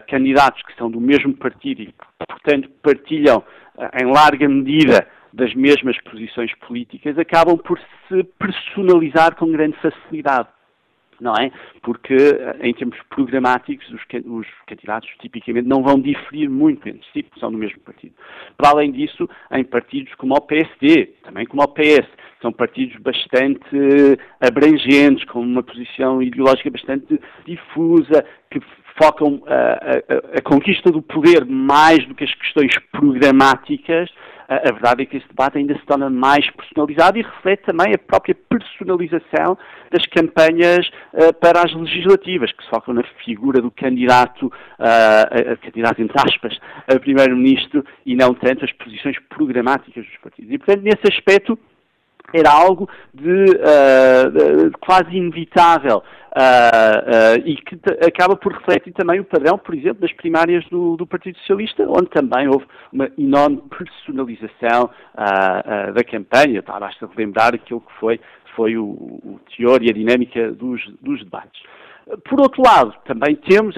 candidatos 0.08 0.62
que 0.64 0.76
são 0.76 0.90
do 0.90 1.00
mesmo 1.00 1.34
partido 1.36 1.82
e, 1.82 1.94
portanto, 2.28 2.70
partilham 2.82 3.44
em 4.02 4.06
larga 4.06 4.48
medida 4.48 5.08
das 5.34 5.54
mesmas 5.54 6.00
posições 6.02 6.54
políticas 6.68 7.18
acabam 7.18 7.58
por 7.58 7.80
se 8.08 8.24
personalizar 8.38 9.36
com 9.36 9.52
grande 9.52 9.78
facilidade. 9.78 10.48
Não 11.20 11.34
é? 11.34 11.52
Porque, 11.82 12.16
eh, 12.16 12.60
em 12.62 12.74
termos 12.74 12.98
programáticos, 13.10 13.86
os, 13.90 14.02
os 14.26 14.48
candidatos 14.66 15.10
tipicamente 15.20 15.68
não 15.68 15.84
vão 15.84 16.00
diferir 16.00 16.50
muito 16.50 16.88
entre 16.88 17.06
si, 17.12 17.24
porque 17.24 17.42
são 17.42 17.52
do 17.52 17.58
mesmo 17.58 17.78
partido. 17.82 18.16
Para 18.56 18.70
além 18.70 18.90
disso, 18.90 19.30
em 19.52 19.66
partidos 19.66 20.16
como 20.16 20.34
o 20.34 20.40
PSD, 20.40 21.08
também 21.24 21.46
como 21.46 21.62
o 21.62 21.68
PS, 21.68 22.08
são 22.42 22.54
partidos 22.54 22.96
bastante 23.02 24.18
abrangentes, 24.40 25.26
com 25.26 25.42
uma 25.42 25.62
posição 25.62 26.24
ideológica 26.24 26.72
bastante 26.72 27.20
difusa, 27.46 28.26
que 28.50 28.62
focam 29.02 29.42
a, 29.48 29.54
a, 29.54 30.38
a, 30.38 30.42
conquista 30.42 30.92
do 30.92 31.02
poder 31.02 31.46
mais 31.46 32.06
do 32.06 32.14
que 32.14 32.26
as 32.26 32.34
questões 32.36 32.72
programáticas, 32.92 34.10
a, 34.50 34.72
verdade 34.72 35.04
é 35.04 35.06
que 35.06 35.18
esse 35.18 35.28
debate 35.28 35.60
ainda 35.60 35.76
se 35.76 35.86
torna 35.86 36.10
mais 36.10 36.50
personalizado 36.50 37.20
e 37.20 37.22
reflete 37.22 37.64
também 37.66 37.94
a 37.94 37.98
própria 38.00 38.36
personalização 38.36 39.56
das 39.92 40.06
campanhas 40.08 40.90
uh, 41.14 41.34
para 41.40 41.62
as 41.62 41.74
legislativas, 41.74 42.52
que 42.52 42.64
se 42.64 42.70
focam 42.70 42.96
na 42.96 43.04
figura 43.24 43.62
do 43.62 43.70
candidato, 43.70 44.48
uh, 44.48 45.54
a, 45.54 45.56
candidato 45.58 46.02
entre 46.02 46.18
aspas, 46.20 46.58
a 46.88 47.00
primeiro-ministro 47.00 47.86
e 48.06 48.16
não 48.16 48.34
tanto 48.34 48.66
as 48.66 48.72
posições 48.74 49.18
programáticas 49.30 50.04
dos 50.04 50.18
partidos. 50.18 50.52
E, 50.52 50.58
portanto, 50.58 50.82
nesse 50.84 51.08
aspecto, 51.08 51.58
era 52.34 52.52
algo 52.52 52.90
de, 53.14 53.44
uh, 53.44 54.70
de 54.70 54.72
quase 54.80 55.16
inevitável 55.16 55.98
uh, 55.98 56.02
uh, 56.02 57.42
e 57.46 57.56
que 57.56 57.80
acaba 58.06 58.36
por 58.36 58.54
refletir 58.54 58.94
também 58.94 59.20
o 59.20 59.26
padrão, 59.26 59.58
por 59.58 59.76
exemplo, 59.76 60.02
das 60.02 60.14
primárias 60.14 60.66
do, 60.70 60.96
do 60.96 61.08
Partido 61.08 61.38
Socialista, 61.40 61.86
onde 61.88 62.10
também 62.10 62.48
houve 62.48 62.66
uma 62.92 63.10
enorme 63.18 63.62
personalização 63.70 64.90
da 65.94 66.04
campanha. 66.04 66.62
Tá, 66.64 66.80
basta 66.80 67.10
lembrar 67.16 67.54
aquilo 67.54 67.82
que 67.82 67.94
foi, 68.00 68.20
foi 68.56 68.78
o, 68.78 68.86
o 68.86 69.40
teor 69.56 69.82
e 69.84 69.90
a 69.90 69.94
dinâmica 69.94 70.52
dos, 70.52 70.82
dos 71.02 71.24
debates. 71.24 71.62
Por 72.28 72.40
outro 72.40 72.64
lado, 72.64 72.94
também 73.06 73.36
temos 73.36 73.76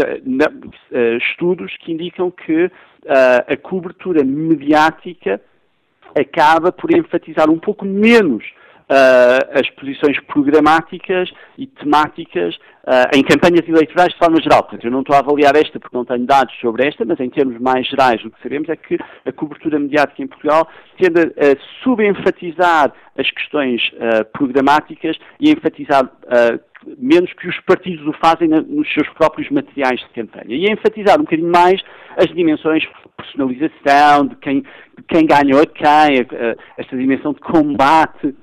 estudos 1.19 1.75
que 1.77 1.91
indicam 1.91 2.31
que 2.31 2.71
a 3.47 3.57
cobertura 3.57 4.23
mediática 4.23 5.41
acaba 6.15 6.71
por 6.71 6.93
enfatizar 6.93 7.49
um 7.49 7.59
pouco 7.59 7.85
menos 7.85 8.43
uh, 8.91 9.57
as 9.57 9.69
posições 9.71 10.19
programáticas 10.27 11.31
e 11.57 11.65
temáticas 11.65 12.55
uh, 12.55 13.15
em 13.15 13.23
campanhas 13.23 13.67
eleitorais 13.67 14.11
de 14.11 14.19
forma 14.19 14.41
geral. 14.41 14.63
Portanto, 14.63 14.83
eu 14.83 14.91
não 14.91 14.99
estou 14.99 15.15
a 15.15 15.19
avaliar 15.19 15.55
esta 15.55 15.79
porque 15.79 15.95
não 15.95 16.03
tenho 16.03 16.25
dados 16.25 16.53
sobre 16.59 16.87
esta, 16.87 17.05
mas 17.05 17.19
em 17.19 17.29
termos 17.29 17.59
mais 17.59 17.87
gerais, 17.87 18.23
o 18.25 18.29
que 18.29 18.41
sabemos 18.43 18.67
é 18.69 18.75
que 18.75 18.97
a 19.25 19.31
cobertura 19.31 19.79
mediática 19.79 20.21
em 20.21 20.27
Portugal 20.27 20.67
tende 20.99 21.21
a 21.21 21.83
subenfatizar 21.83 22.91
as 23.17 23.31
questões 23.31 23.81
uh, 23.93 24.25
programáticas 24.33 25.17
e 25.39 25.49
a 25.49 25.53
enfatizar 25.53 26.11
menos 26.97 27.31
que 27.33 27.47
os 27.47 27.59
partidos 27.59 28.05
o 28.07 28.13
fazem 28.13 28.47
nos 28.47 28.91
seus 28.91 29.07
próprios 29.09 29.47
materiais 29.51 29.99
de 29.99 30.09
campanha. 30.09 30.55
E 30.55 30.67
a 30.67 30.73
enfatizar 30.73 31.19
um 31.19 31.23
bocadinho 31.23 31.51
mais 31.51 31.79
as 32.17 32.25
dimensões 32.33 32.81
de 32.81 32.89
personalização, 33.15 34.25
de 34.25 34.35
quem, 34.37 34.61
de 34.61 35.03
quem 35.07 35.27
ganhou 35.27 35.61
a 35.61 35.65
quem, 35.67 36.25
esta 36.77 36.97
dimensão 36.97 37.33
de 37.33 37.39
combate 37.39 38.35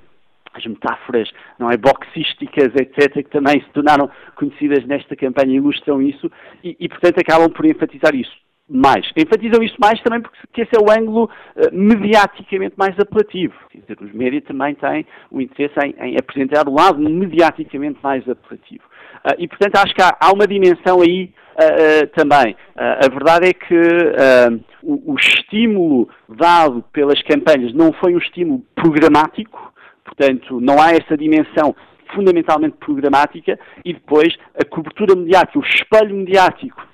as 0.55 0.67
metáforas 0.67 1.31
não 1.59 1.71
é, 1.71 1.77
boxísticas, 1.77 2.75
etc., 2.75 3.15
que 3.15 3.31
também 3.31 3.61
se 3.61 3.71
tornaram 3.71 4.11
conhecidas 4.35 4.85
nesta 4.87 5.15
campanha 5.17 5.57
ilustram 5.57 6.03
isso 6.03 6.31
e, 6.63 6.77
e 6.81 6.89
portanto, 6.89 7.19
acabam 7.21 7.51
por 7.51 7.67
enfatizar 7.67 8.15
isso 8.15 8.37
mais. 8.69 9.11
Enfatizam 9.17 9.63
isso 9.63 9.77
mais 9.81 10.01
também 10.03 10.21
porque 10.21 10.63
esse 10.63 10.77
é 10.77 10.79
o 10.79 10.91
ângulo 10.91 11.25
uh, 11.25 11.69
mediaticamente 11.73 12.75
mais 12.77 12.99
apelativo. 12.99 13.55
Quer 13.71 13.79
dizer, 13.79 13.97
os 14.01 14.13
médias 14.13 14.45
também 14.45 14.75
têm 14.75 15.07
o 15.31 15.41
interesse 15.41 15.75
em, 15.83 15.95
em, 15.99 16.17
apresentar 16.19 16.69
o 16.69 16.75
lado 16.75 16.99
mediaticamente 16.99 17.99
mais 18.03 18.29
apelativo. 18.29 18.85
Uh, 19.25 19.35
e, 19.39 19.49
portanto, 19.49 19.77
acho 19.77 19.95
que 19.95 20.03
há, 20.03 20.15
há 20.21 20.33
uma 20.33 20.47
dimensão 20.47 21.01
aí 21.01 21.33
uh, 21.55 22.07
também. 22.09 22.55
a 22.77 23.09
verdade 23.09 23.49
é 23.49 23.53
que 23.55 23.75
o, 24.83 25.13
o 25.13 25.17
estímulo 25.17 26.09
dado 26.29 26.85
pelas 26.93 27.21
campanhas 27.23 27.73
não 27.73 27.93
foi 27.95 28.15
um 28.15 28.19
estímulo 28.19 28.63
programático, 28.75 29.73
Portanto, 30.09 30.61
não 30.61 30.81
há 30.81 30.93
essa 30.93 31.17
dimensão 31.17 31.77
fundamentalmente 32.15 32.77
programática 32.79 33.59
e 33.85 33.93
depois 33.93 34.35
a 34.59 34.65
cobertura 34.65 35.15
mediática, 35.15 35.59
o 35.59 35.63
espelho 35.63 36.17
mediático 36.17 36.87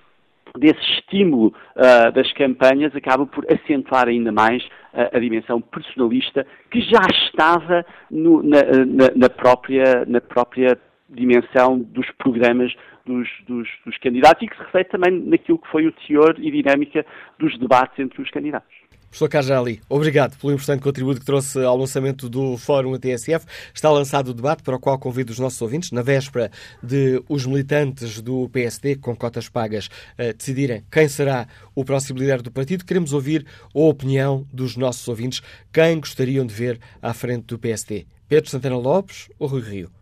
desse 0.59 0.81
estímulo 0.99 1.55
uh, 1.77 2.13
das 2.13 2.33
campanhas 2.33 2.95
acaba 2.95 3.27
por 3.27 3.45
acentuar 3.53 4.09
ainda 4.09 4.33
mais 4.33 4.63
uh, 4.65 5.17
a 5.17 5.19
dimensão 5.19 5.61
personalista 5.61 6.47
que 6.71 6.81
já 6.81 7.03
estava 7.27 7.85
no, 8.11 8.43
na, 8.43 8.63
na, 8.87 9.11
na, 9.15 9.31
própria, 9.31 10.05
na 10.07 10.21
própria 10.21 10.79
dimensão 11.09 11.79
dos 11.79 12.09
programas 12.19 12.73
dos, 13.07 13.29
dos, 13.47 13.69
dos 13.85 13.99
candidatos 13.99 14.43
e 14.43 14.49
que 14.49 14.57
se 14.57 14.63
reflete 14.63 14.91
também 14.91 15.13
naquilo 15.27 15.59
que 15.59 15.69
foi 15.69 15.87
o 15.87 15.93
teor 15.93 16.37
e 16.39 16.51
dinâmica 16.51 17.05
dos 17.39 17.57
debates 17.59 17.99
entre 17.99 18.21
os 18.23 18.31
candidatos. 18.31 18.84
Professor 19.15 19.29
Cajali, 19.29 19.81
obrigado 19.89 20.37
pelo 20.39 20.53
importante 20.53 20.83
contributo 20.83 21.21
que 21.21 21.27
trouxe 21.27 21.63
ao 21.63 21.77
lançamento 21.77 22.29
do 22.29 22.59
Fórum 22.59 22.99
TSF. 22.99 23.47
Está 23.73 23.89
lançado 23.89 24.31
o 24.31 24.35
debate 24.35 24.65
para 24.65 24.75
o 24.75 24.81
qual 24.81 24.99
convido 24.99 25.31
os 25.31 25.39
nossos 25.39 25.63
ouvintes, 25.63 25.93
na 25.93 26.03
véspera 26.03 26.51
de 26.83 27.23
os 27.29 27.47
militantes 27.47 28.21
do 28.21 28.49
PSD, 28.49 28.97
com 28.97 29.15
cotas 29.15 29.49
pagas, 29.49 29.89
decidirem 30.37 30.83
quem 30.91 31.07
será 31.07 31.47
o 31.77 31.85
próximo 31.85 32.19
líder 32.19 32.43
do 32.43 32.51
partido. 32.51 32.85
Queremos 32.85 33.13
ouvir 33.13 33.47
a 33.73 33.79
opinião 33.79 34.45
dos 34.53 34.77
nossos 34.77 35.07
ouvintes. 35.07 35.41
Quem 35.73 36.01
gostariam 36.01 36.45
de 36.45 36.53
ver 36.53 36.81
à 37.01 37.15
frente 37.15 37.45
do 37.45 37.57
PSD? 37.57 38.09
Pedro 38.29 38.51
Santana 38.51 38.77
Lopes 38.77 39.29
ou 39.39 39.47
Rui 39.47 39.63
Rio? 39.63 39.93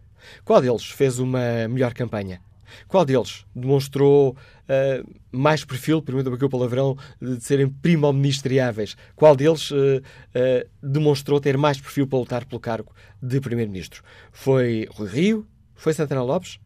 Qual 0.42 0.62
deles 0.62 0.87
fez 0.87 1.19
uma 1.19 1.69
melhor 1.69 1.92
campanha? 1.92 2.40
Qual 2.88 3.05
deles 3.05 3.45
demonstrou 3.55 4.31
uh, 4.33 5.11
mais 5.31 5.64
perfil, 5.64 6.02
permitam-me 6.02 6.37
aqui 6.37 6.45
o 6.45 6.49
palavrão, 6.49 6.97
de 7.21 7.41
serem 7.41 7.69
primo-ministriáveis? 7.69 8.97
Qual 9.14 9.37
deles 9.37 9.71
uh, 9.71 9.76
uh, 9.76 10.69
demonstrou 10.83 11.41
ter 11.41 11.57
mais 11.57 11.81
perfil 11.81 12.07
para 12.07 12.19
lutar 12.19 12.45
pelo 12.45 12.61
cargo 12.61 12.93
de 13.21 13.41
Primeiro-Ministro? 13.41 14.02
Foi 14.31 14.88
Rui 14.91 15.09
Rio? 15.09 15.47
Foi 15.75 15.93
Santana 15.93 16.23
Lopes? 16.23 16.59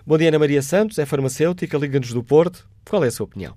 Bom 0.06 0.16
dia, 0.16 0.28
Ana 0.28 0.38
Maria 0.38 0.62
Santos, 0.62 0.98
é 0.98 1.04
farmacêutica, 1.04 1.76
liga-nos 1.76 2.12
do 2.12 2.22
Porto. 2.22 2.66
Qual 2.88 3.04
é 3.04 3.08
a 3.08 3.10
sua 3.10 3.26
opinião? 3.26 3.54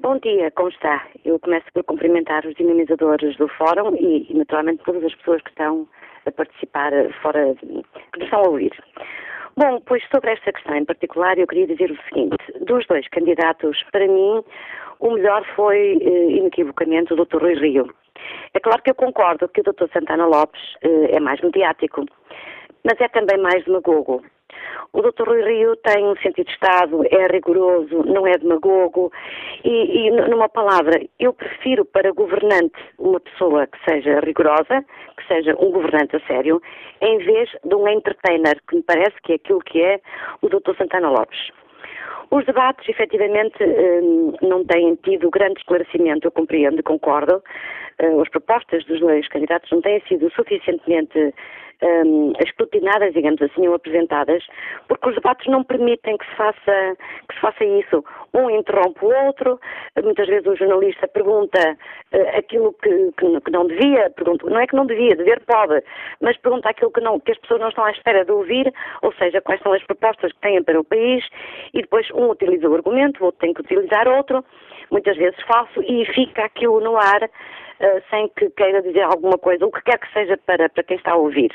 Bom 0.00 0.18
dia, 0.18 0.50
como 0.52 0.68
está? 0.68 1.06
Eu 1.24 1.40
começo 1.40 1.66
por 1.72 1.82
cumprimentar 1.84 2.46
os 2.46 2.54
dinamizadores 2.54 3.36
do 3.36 3.48
Fórum 3.48 3.96
e, 3.96 4.32
naturalmente, 4.34 4.82
todas 4.84 5.02
as 5.02 5.14
pessoas 5.14 5.42
que 5.42 5.50
estão 5.50 5.88
a 6.26 6.30
participar 6.30 6.92
fora, 7.22 7.54
que 7.56 7.66
nos 7.66 7.84
estão 8.20 8.42
a 8.44 8.48
ouvir. 8.48 8.72
Bom, 9.56 9.80
pois 9.86 10.02
sobre 10.14 10.32
esta 10.32 10.52
questão 10.52 10.76
em 10.76 10.84
particular, 10.84 11.38
eu 11.38 11.46
queria 11.46 11.66
dizer 11.66 11.90
o 11.90 11.98
seguinte: 12.08 12.36
dos 12.64 12.86
dois 12.86 13.08
candidatos, 13.08 13.82
para 13.92 14.06
mim, 14.06 14.42
o 15.00 15.10
melhor 15.12 15.44
foi, 15.56 15.98
eh, 16.00 16.30
inequivocamente, 16.30 17.12
o 17.12 17.24
Dr. 17.24 17.40
Rui 17.40 17.54
Rio. 17.54 17.88
É 18.52 18.60
claro 18.60 18.82
que 18.82 18.90
eu 18.90 18.94
concordo 18.94 19.48
que 19.48 19.60
o 19.60 19.64
Dr. 19.64 19.88
Santana 19.92 20.26
Lopes 20.26 20.60
eh, 20.82 21.16
é 21.16 21.20
mais 21.20 21.40
mediático, 21.40 22.04
mas 22.84 23.00
é 23.00 23.08
também 23.08 23.38
mais 23.38 23.64
demagogo. 23.64 24.22
O 24.92 25.02
Dr. 25.02 25.26
Rui 25.26 25.42
Rio 25.42 25.76
tem 25.76 26.04
um 26.04 26.16
sentido 26.16 26.46
de 26.46 26.52
Estado, 26.52 27.02
é 27.10 27.26
rigoroso, 27.26 28.04
não 28.04 28.26
é 28.26 28.38
demagogo 28.38 29.12
e, 29.64 30.06
e, 30.06 30.10
numa 30.10 30.48
palavra, 30.48 31.00
eu 31.18 31.32
prefiro 31.32 31.84
para 31.84 32.12
governante 32.12 32.78
uma 32.98 33.18
pessoa 33.18 33.66
que 33.66 33.78
seja 33.88 34.20
rigorosa, 34.20 34.84
que 35.16 35.26
seja 35.26 35.56
um 35.58 35.70
governante 35.72 36.16
a 36.16 36.20
sério, 36.26 36.62
em 37.00 37.18
vez 37.18 37.50
de 37.64 37.74
um 37.74 37.88
entertainer, 37.88 38.60
que 38.68 38.76
me 38.76 38.82
parece 38.82 39.20
que 39.22 39.32
é 39.32 39.34
aquilo 39.36 39.60
que 39.60 39.82
é 39.82 40.00
o 40.42 40.48
Dr. 40.48 40.76
Santana 40.76 41.10
Lopes. 41.10 41.50
Os 42.34 42.44
debates, 42.46 42.88
efetivamente, 42.88 43.62
hum, 43.62 44.32
não 44.42 44.64
têm 44.64 44.96
tido 45.04 45.30
grande 45.30 45.60
esclarecimento, 45.60 46.26
eu 46.26 46.32
compreendo 46.32 46.82
concordo. 46.82 47.40
Hum, 48.02 48.20
as 48.20 48.28
propostas 48.28 48.84
dos 48.86 48.98
dois 48.98 49.28
candidatos 49.28 49.70
não 49.70 49.80
têm 49.80 50.00
sido 50.08 50.28
suficientemente 50.32 51.32
um, 51.84 52.32
escrutinadas, 52.40 53.12
digamos 53.12 53.40
assim, 53.42 53.68
ou 53.68 53.74
apresentadas, 53.74 54.44
porque 54.88 55.10
os 55.10 55.14
debates 55.14 55.46
não 55.46 55.62
permitem 55.62 56.16
que 56.16 56.24
se 56.26 56.36
faça, 56.36 56.96
que 57.28 57.34
se 57.34 57.40
faça 57.40 57.64
isso. 57.64 58.04
Um 58.32 58.50
interrompe 58.50 59.04
o 59.04 59.26
outro, 59.26 59.60
muitas 60.02 60.26
vezes 60.26 60.46
o 60.46 60.56
jornalista 60.56 61.06
pergunta 61.06 61.76
uh, 62.12 62.38
aquilo 62.38 62.72
que, 62.82 63.12
que, 63.18 63.40
que, 63.40 63.50
não 63.50 63.66
devia, 63.66 64.10
pergunta, 64.10 64.48
não 64.48 64.58
é 64.58 64.66
que 64.66 64.76
não 64.76 64.86
devia, 64.86 65.14
dever 65.14 65.40
pode, 65.46 65.82
mas 66.20 66.36
pergunta 66.38 66.70
aquilo 66.70 66.90
que, 66.90 67.00
não, 67.00 67.20
que 67.20 67.32
as 67.32 67.38
pessoas 67.38 67.60
não 67.60 67.68
estão 67.68 67.84
à 67.84 67.90
espera 67.90 68.24
de 68.24 68.32
ouvir, 68.32 68.72
ou 69.02 69.12
seja, 69.14 69.40
quais 69.40 69.60
são 69.60 69.72
as 69.72 69.84
propostas 69.84 70.32
que 70.32 70.40
têm 70.40 70.62
para 70.62 70.80
o 70.80 70.84
país, 70.84 71.24
e 71.74 71.82
depois 71.82 72.10
um 72.12 72.30
utiliza 72.30 72.68
o 72.68 72.74
argumento, 72.74 73.20
o 73.20 73.26
outro 73.26 73.40
tem 73.40 73.52
que 73.52 73.60
utilizar 73.60 74.08
outro, 74.08 74.44
muitas 74.90 75.16
vezes 75.16 75.40
falso, 75.46 75.82
e 75.82 76.04
fica 76.06 76.44
aquilo 76.44 76.80
no 76.80 76.96
ar 76.96 77.22
uh, 77.22 78.02
sem 78.10 78.28
que 78.28 78.48
queira 78.50 78.82
dizer 78.82 79.02
alguma 79.02 79.38
coisa, 79.38 79.66
o 79.66 79.70
que 79.70 79.82
quer 79.82 79.98
que 79.98 80.12
seja 80.12 80.36
para, 80.38 80.68
para 80.68 80.82
quem 80.82 80.96
está 80.96 81.12
a 81.12 81.16
ouvir. 81.16 81.52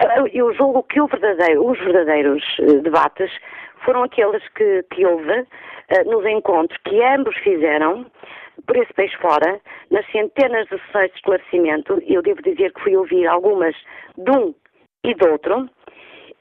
Uh, 0.00 0.26
eu 0.32 0.52
julgo 0.54 0.82
que 0.84 1.00
verdadeiro, 1.00 1.66
os 1.66 1.78
verdadeiros 1.78 2.42
uh, 2.60 2.82
debates 2.82 3.30
foram 3.84 4.02
aqueles 4.02 4.46
que, 4.50 4.82
que 4.94 5.06
houve 5.06 5.46
nos 6.06 6.26
encontros 6.26 6.76
que 6.84 7.00
ambos 7.00 7.36
fizeram, 7.36 8.04
por 8.66 8.76
esse 8.76 8.92
país 8.94 9.12
fora, 9.14 9.60
nas 9.90 10.04
centenas 10.10 10.66
de 10.68 10.78
sessões 10.78 11.10
de 11.10 11.16
esclarecimento, 11.16 12.02
eu 12.06 12.22
devo 12.22 12.42
dizer 12.42 12.72
que 12.72 12.82
fui 12.82 12.96
ouvir 12.96 13.26
algumas 13.26 13.74
de 14.16 14.30
um 14.30 14.54
e 15.04 15.14
do 15.14 15.30
outro, 15.30 15.70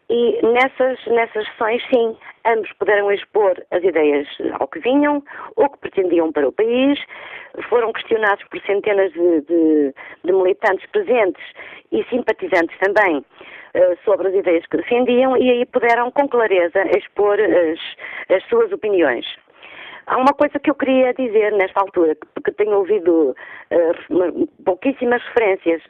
e 0.10 0.40
nessas, 0.44 1.04
nessas 1.08 1.48
sessões, 1.48 1.82
sim, 1.90 2.16
ambos 2.46 2.72
puderam 2.74 3.12
expor 3.12 3.56
as 3.72 3.84
ideias 3.84 4.28
ao 4.60 4.68
que 4.68 4.80
vinham, 4.80 5.24
ou 5.56 5.70
que 5.70 5.80
pretendiam 5.80 6.32
para 6.32 6.48
o 6.48 6.52
país, 6.52 7.00
foram 7.70 7.92
questionados 7.92 8.44
por 8.50 8.62
centenas 8.62 9.12
de, 9.14 9.42
de, 9.42 9.94
de 10.24 10.32
militantes 10.32 10.86
presentes 10.92 11.44
e 11.92 12.04
simpatizantes 12.06 12.78
também 12.80 13.18
uh, 13.18 13.98
sobre 14.04 14.28
as 14.28 14.36
ideias 14.36 14.66
que 14.68 14.78
defendiam 14.78 15.36
e 15.38 15.50
aí 15.50 15.66
puderam 15.66 16.12
com 16.12 16.28
clareza 16.28 16.84
expor 16.98 17.40
as, 17.40 17.80
as 18.36 18.44
suas 18.48 18.72
opiniões. 18.72 19.26
Há 20.08 20.18
uma 20.18 20.34
coisa 20.34 20.60
que 20.60 20.70
eu 20.70 20.76
queria 20.76 21.14
dizer 21.16 21.52
nesta 21.54 21.80
altura, 21.80 22.16
porque 22.36 22.52
tenho 22.52 22.78
ouvido 22.78 23.36
uh, 23.72 24.48
pouquíssimas 24.64 25.24
referências. 25.24 25.82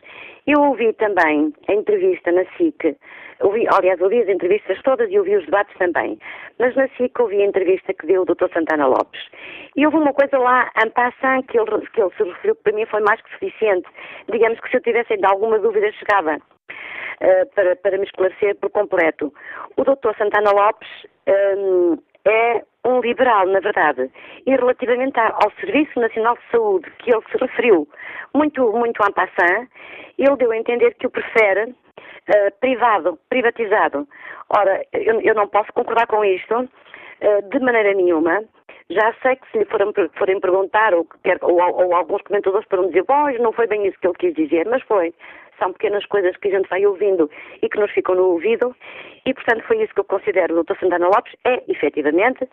Eu 0.47 0.61
ouvi 0.61 0.93
também 0.93 1.53
a 1.67 1.73
entrevista 1.73 2.31
na 2.31 2.45
SIC, 2.55 2.95
ouvi, 3.41 3.67
aliás, 3.67 4.01
ouvi 4.01 4.21
as 4.21 4.29
entrevistas 4.29 4.81
todas 4.83 5.09
e 5.09 5.19
ouvi 5.19 5.35
os 5.35 5.45
debates 5.45 5.75
também, 5.77 6.19
mas 6.59 6.75
na 6.75 6.87
SIC 6.89 7.19
ouvi 7.19 7.41
a 7.41 7.45
entrevista 7.45 7.93
que 7.93 8.07
deu 8.07 8.21
o 8.21 8.25
Dr. 8.25 8.51
Santana 8.53 8.87
Lopes. 8.87 9.21
E 9.75 9.85
houve 9.85 9.97
uma 9.97 10.13
coisa 10.13 10.37
lá, 10.37 10.71
en 10.83 10.89
passant, 10.91 11.45
que 11.47 11.59
ele, 11.59 11.87
que 11.87 12.01
ele 12.01 12.11
se 12.17 12.23
referiu, 12.23 12.55
que 12.55 12.63
para 12.63 12.73
mim 12.73 12.85
foi 12.85 13.01
mais 13.01 13.21
que 13.21 13.31
suficiente. 13.31 13.87
Digamos 14.31 14.59
que 14.59 14.69
se 14.69 14.77
eu 14.77 14.81
tivesse 14.81 15.13
ainda 15.13 15.29
alguma 15.29 15.59
dúvida, 15.59 15.91
chegava. 15.93 16.37
Uh, 17.15 17.45
para, 17.55 17.77
para 17.77 17.97
me 17.97 18.03
esclarecer 18.03 18.57
por 18.57 18.69
completo. 18.71 19.33
O 19.77 19.83
Dr. 19.85 20.17
Santana 20.17 20.51
Lopes 20.51 20.89
um, 21.57 21.97
é 22.25 22.61
um 22.83 22.99
liberal, 22.99 23.47
na 23.47 23.61
verdade. 23.61 24.11
E 24.45 24.51
relativamente 24.51 25.17
ao 25.19 25.51
Serviço 25.59 25.97
Nacional 25.99 26.35
de 26.35 26.51
Saúde, 26.51 26.91
que 26.99 27.11
ele 27.11 27.23
se 27.31 27.37
referiu 27.37 27.87
muito, 28.33 28.69
muito 28.73 29.01
en 29.01 29.13
passant, 29.13 29.69
ele 30.17 30.35
deu 30.37 30.51
a 30.51 30.57
entender 30.57 30.93
que 30.95 31.07
o 31.07 31.09
prefere 31.09 31.73
uh, 32.29 32.51
privado, 32.59 33.19
privatizado. 33.29 34.07
Ora, 34.49 34.83
eu, 34.93 35.21
eu, 35.21 35.35
não 35.35 35.47
posso 35.47 35.71
concordar 35.73 36.07
com 36.07 36.23
isto 36.23 36.55
uh, 36.55 37.49
de 37.49 37.59
maneira 37.59 37.93
nenhuma. 37.93 38.43
Já 38.89 39.13
sei 39.23 39.35
que 39.35 39.49
se 39.51 39.57
lhe 39.57 39.65
forem, 39.65 39.91
forem 40.15 40.39
perguntar, 40.39 40.93
ou, 40.93 41.07
ou, 41.41 41.85
ou, 41.85 41.95
alguns 41.95 42.21
comentadores 42.21 42.67
foram 42.69 42.87
dizer, 42.87 43.03
pois, 43.03 43.39
não 43.39 43.51
foi 43.51 43.65
bem 43.65 43.87
isso 43.87 43.99
que 43.99 44.07
ele 44.07 44.15
quis 44.15 44.33
dizer, 44.35 44.67
mas 44.67 44.83
foi 44.83 45.13
são 45.59 45.73
pequenas 45.73 46.05
coisas 46.05 46.35
que 46.37 46.49
a 46.49 46.51
gente 46.51 46.69
vai 46.69 46.85
ouvindo 46.85 47.29
e 47.61 47.69
que 47.69 47.79
nos 47.79 47.91
ficam 47.91 48.15
no 48.15 48.25
ouvido, 48.31 48.75
e 49.25 49.33
portanto 49.33 49.63
foi 49.63 49.81
isso 49.81 49.93
que 49.93 49.99
eu 49.99 50.05
considero 50.05 50.59
o 50.59 50.63
Dr. 50.63 50.77
Santana 50.79 51.07
Lopes, 51.07 51.33
é 51.45 51.63
efetivamente 51.67 52.47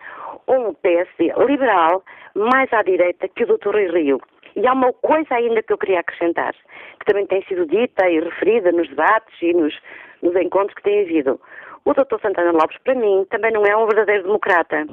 um 0.49 0.75
PSD 0.75 1.33
liberal 1.47 2.03
mais 2.35 2.73
à 2.73 2.83
direita 2.83 3.29
que 3.29 3.45
o 3.45 3.59
Dr. 3.59 3.71
Rui 3.71 3.87
Rio. 3.89 4.21
E 4.57 4.67
há 4.67 4.73
uma 4.73 4.93
coisa 4.93 5.35
ainda 5.35 5.63
que 5.63 5.73
eu 5.73 5.79
queria 5.79 6.01
acrescentar, 6.01 6.55
que 6.99 7.07
também 7.07 7.27
tem 7.27 7.43
sido 7.45 7.67
dita 7.67 8.09
e 8.09 8.21
referida 8.21 8.71
nos 8.73 8.89
debates 8.89 9.35
e 9.41 9.53
nos, 9.53 9.75
nos 10.23 10.35
encontros 10.37 10.75
que 10.75 10.83
tem 10.83 11.03
havido. 11.03 11.41
O 11.85 11.93
Dr. 11.95 12.21
Santana 12.21 12.53
Lopes, 12.53 12.79
para 12.85 12.95
mim, 12.95 13.27
também 13.29 13.51
não 13.51 13.65
é 13.65 13.77
um 13.77 13.87
verdadeiro 13.87 14.23
democrata. 14.23 14.87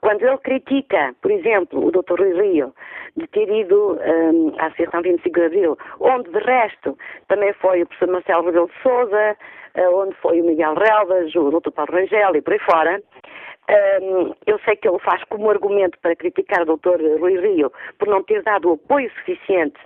Quando 0.00 0.22
ele 0.22 0.38
critica, 0.38 1.14
por 1.20 1.30
exemplo, 1.30 1.84
o 1.84 1.90
Dr. 1.90 2.18
Rui 2.18 2.32
Rio, 2.40 2.74
de 3.16 3.26
ter 3.26 3.48
ido 3.50 3.98
um, 4.00 4.54
à 4.58 4.66
Associação 4.66 5.02
25 5.02 5.38
de 5.38 5.46
Abril, 5.46 5.78
onde, 6.00 6.30
de 6.30 6.38
resto, 6.38 6.96
também 7.28 7.52
foi 7.54 7.82
o 7.82 7.86
professor 7.86 8.12
Marcelo 8.12 8.46
Rebelo 8.46 8.66
de 8.66 8.82
Souza, 8.82 9.36
uh, 9.76 9.96
onde 9.96 10.14
foi 10.16 10.40
o 10.40 10.44
Miguel 10.44 10.74
Relvas, 10.74 11.34
o 11.34 11.50
Dr. 11.50 11.70
Paulo 11.70 11.92
Rangel 11.92 12.34
e 12.34 12.40
por 12.40 12.54
aí 12.54 12.58
fora, 12.60 13.02
um, 13.70 14.34
eu 14.46 14.58
sei 14.64 14.76
que 14.76 14.88
ele 14.88 14.98
faz 14.98 15.22
como 15.24 15.50
argumento 15.50 15.98
para 16.00 16.16
criticar 16.16 16.62
o 16.62 16.76
Dr. 16.76 17.18
Rui 17.20 17.38
Rio 17.38 17.72
por 17.98 18.08
não 18.08 18.22
ter 18.22 18.42
dado 18.42 18.70
o 18.70 18.74
apoio 18.74 19.10
suficiente 19.12 19.78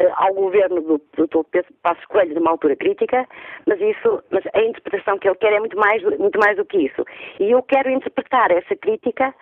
uh, 0.00 0.12
ao 0.16 0.34
governo 0.34 0.80
do, 0.80 1.00
do 1.16 1.26
Dr. 1.26 1.64
Passos 1.82 2.04
Coelho 2.06 2.34
numa 2.34 2.52
altura 2.52 2.76
crítica, 2.76 3.26
mas 3.66 3.80
isso, 3.80 4.22
mas 4.30 4.44
a 4.54 4.62
interpretação 4.62 5.18
que 5.18 5.28
ele 5.28 5.36
quer 5.36 5.52
é 5.52 5.58
muito 5.58 5.76
mais, 5.76 6.02
muito 6.18 6.38
mais 6.38 6.56
do 6.56 6.64
que 6.64 6.78
isso. 6.78 7.04
E 7.40 7.50
eu 7.50 7.62
quero 7.62 7.90
interpretar 7.90 8.50
essa 8.50 8.76
crítica 8.76 9.34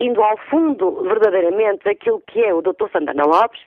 indo 0.00 0.22
ao 0.22 0.36
fundo 0.48 1.02
verdadeiramente 1.02 1.84
daquilo 1.84 2.22
que 2.26 2.42
é 2.42 2.54
o 2.54 2.62
Dr. 2.62 2.88
Santana 2.90 3.24
Lopes, 3.24 3.60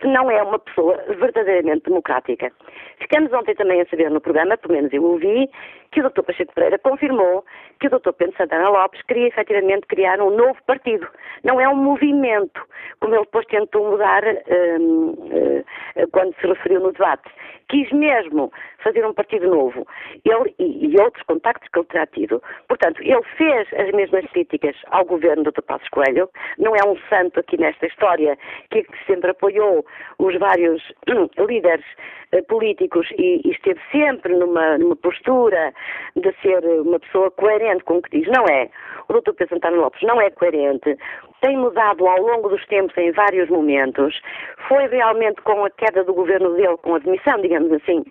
que 0.00 0.06
não 0.06 0.30
é 0.30 0.42
uma 0.42 0.58
pessoa 0.58 0.96
verdadeiramente 1.08 1.84
democrática. 1.84 2.52
Ficamos 3.00 3.32
ontem 3.32 3.54
também 3.54 3.80
a 3.80 3.86
saber 3.86 4.10
no 4.10 4.20
programa, 4.20 4.56
pelo 4.58 4.74
menos 4.74 4.92
eu 4.92 5.02
ouvi, 5.02 5.48
que 5.90 6.00
o 6.00 6.08
Dr. 6.08 6.22
Pacheco 6.22 6.54
Pereira 6.54 6.78
confirmou 6.78 7.44
que 7.80 7.86
o 7.86 7.90
Dr. 7.90 8.12
Pedro 8.12 8.36
Santana 8.36 8.68
Lopes 8.68 9.02
queria 9.02 9.28
efetivamente 9.28 9.86
criar 9.86 10.20
um 10.20 10.30
novo 10.30 10.58
partido. 10.66 11.08
Não 11.42 11.60
é 11.60 11.68
um 11.68 11.76
movimento, 11.76 12.60
como 13.00 13.14
ele 13.14 13.24
depois 13.24 13.46
tentou 13.46 13.90
mudar 13.90 14.22
um, 14.24 15.10
uh, 15.12 15.64
eh, 15.96 16.06
quando 16.12 16.34
se 16.36 16.46
referiu 16.46 16.80
no 16.80 16.92
debate. 16.92 17.28
Quis 17.70 17.88
mesmo 17.92 18.52
fazer 18.82 19.06
um 19.06 19.14
partido 19.14 19.48
novo. 19.48 19.86
Ele 20.24 20.52
e, 20.58 20.88
e, 20.88 21.00
outros 21.00 21.22
contactos 21.24 21.68
que 21.68 21.78
ele 21.78 21.86
terá 21.86 22.06
tido. 22.06 22.42
Portanto, 22.66 23.00
ele 23.00 23.22
fez 23.36 23.68
as 23.74 23.92
mesmas 23.92 24.26
críticas 24.32 24.74
ao 24.90 25.04
governo 25.04 25.44
do 25.44 25.52
Dr. 25.52 25.62
Passos 25.62 25.88
Coelho. 25.90 26.28
Não 26.58 26.74
é 26.74 26.84
um 26.84 26.96
santo 27.08 27.38
aqui 27.38 27.56
nesta 27.56 27.86
história 27.86 28.36
que 28.70 28.84
sempre 29.06 29.30
apoiou 29.30 29.86
os 30.18 30.36
vários 30.38 30.82
líderes 31.38 31.84
uh, 32.32 32.42
políticos 32.48 33.06
e, 33.16 33.40
e, 33.44 33.52
esteve 33.52 33.80
sempre 33.92 34.34
numa, 34.34 34.76
numa 34.76 34.96
postura 34.96 35.72
de 36.16 36.32
ser 36.42 36.64
uma 36.64 36.98
pessoa 36.98 37.30
coerente 37.30 37.84
com 37.84 37.98
o 37.98 38.02
que 38.02 38.18
diz. 38.18 38.28
Não 38.28 38.44
é. 38.46 38.68
O 39.08 39.12
Dr. 39.12 39.32
Pedro 39.32 39.54
Santana 39.54 39.76
Lopes 39.76 40.02
não 40.02 40.20
é 40.20 40.28
coerente. 40.30 40.96
Tem 41.40 41.56
mudado 41.56 42.06
ao 42.06 42.20
longo 42.20 42.48
dos 42.48 42.64
tempos 42.66 42.96
em 42.98 43.12
vários 43.12 43.48
momentos. 43.48 44.20
Foi 44.68 44.86
realmente 44.88 45.40
com 45.42 45.64
a 45.64 45.70
queda 45.70 46.04
do 46.04 46.14
governo 46.14 46.54
dele, 46.54 46.76
com 46.78 46.94
a 46.94 46.98
demissão, 46.98 47.40
digamos 47.40 47.72
assim, 47.72 48.04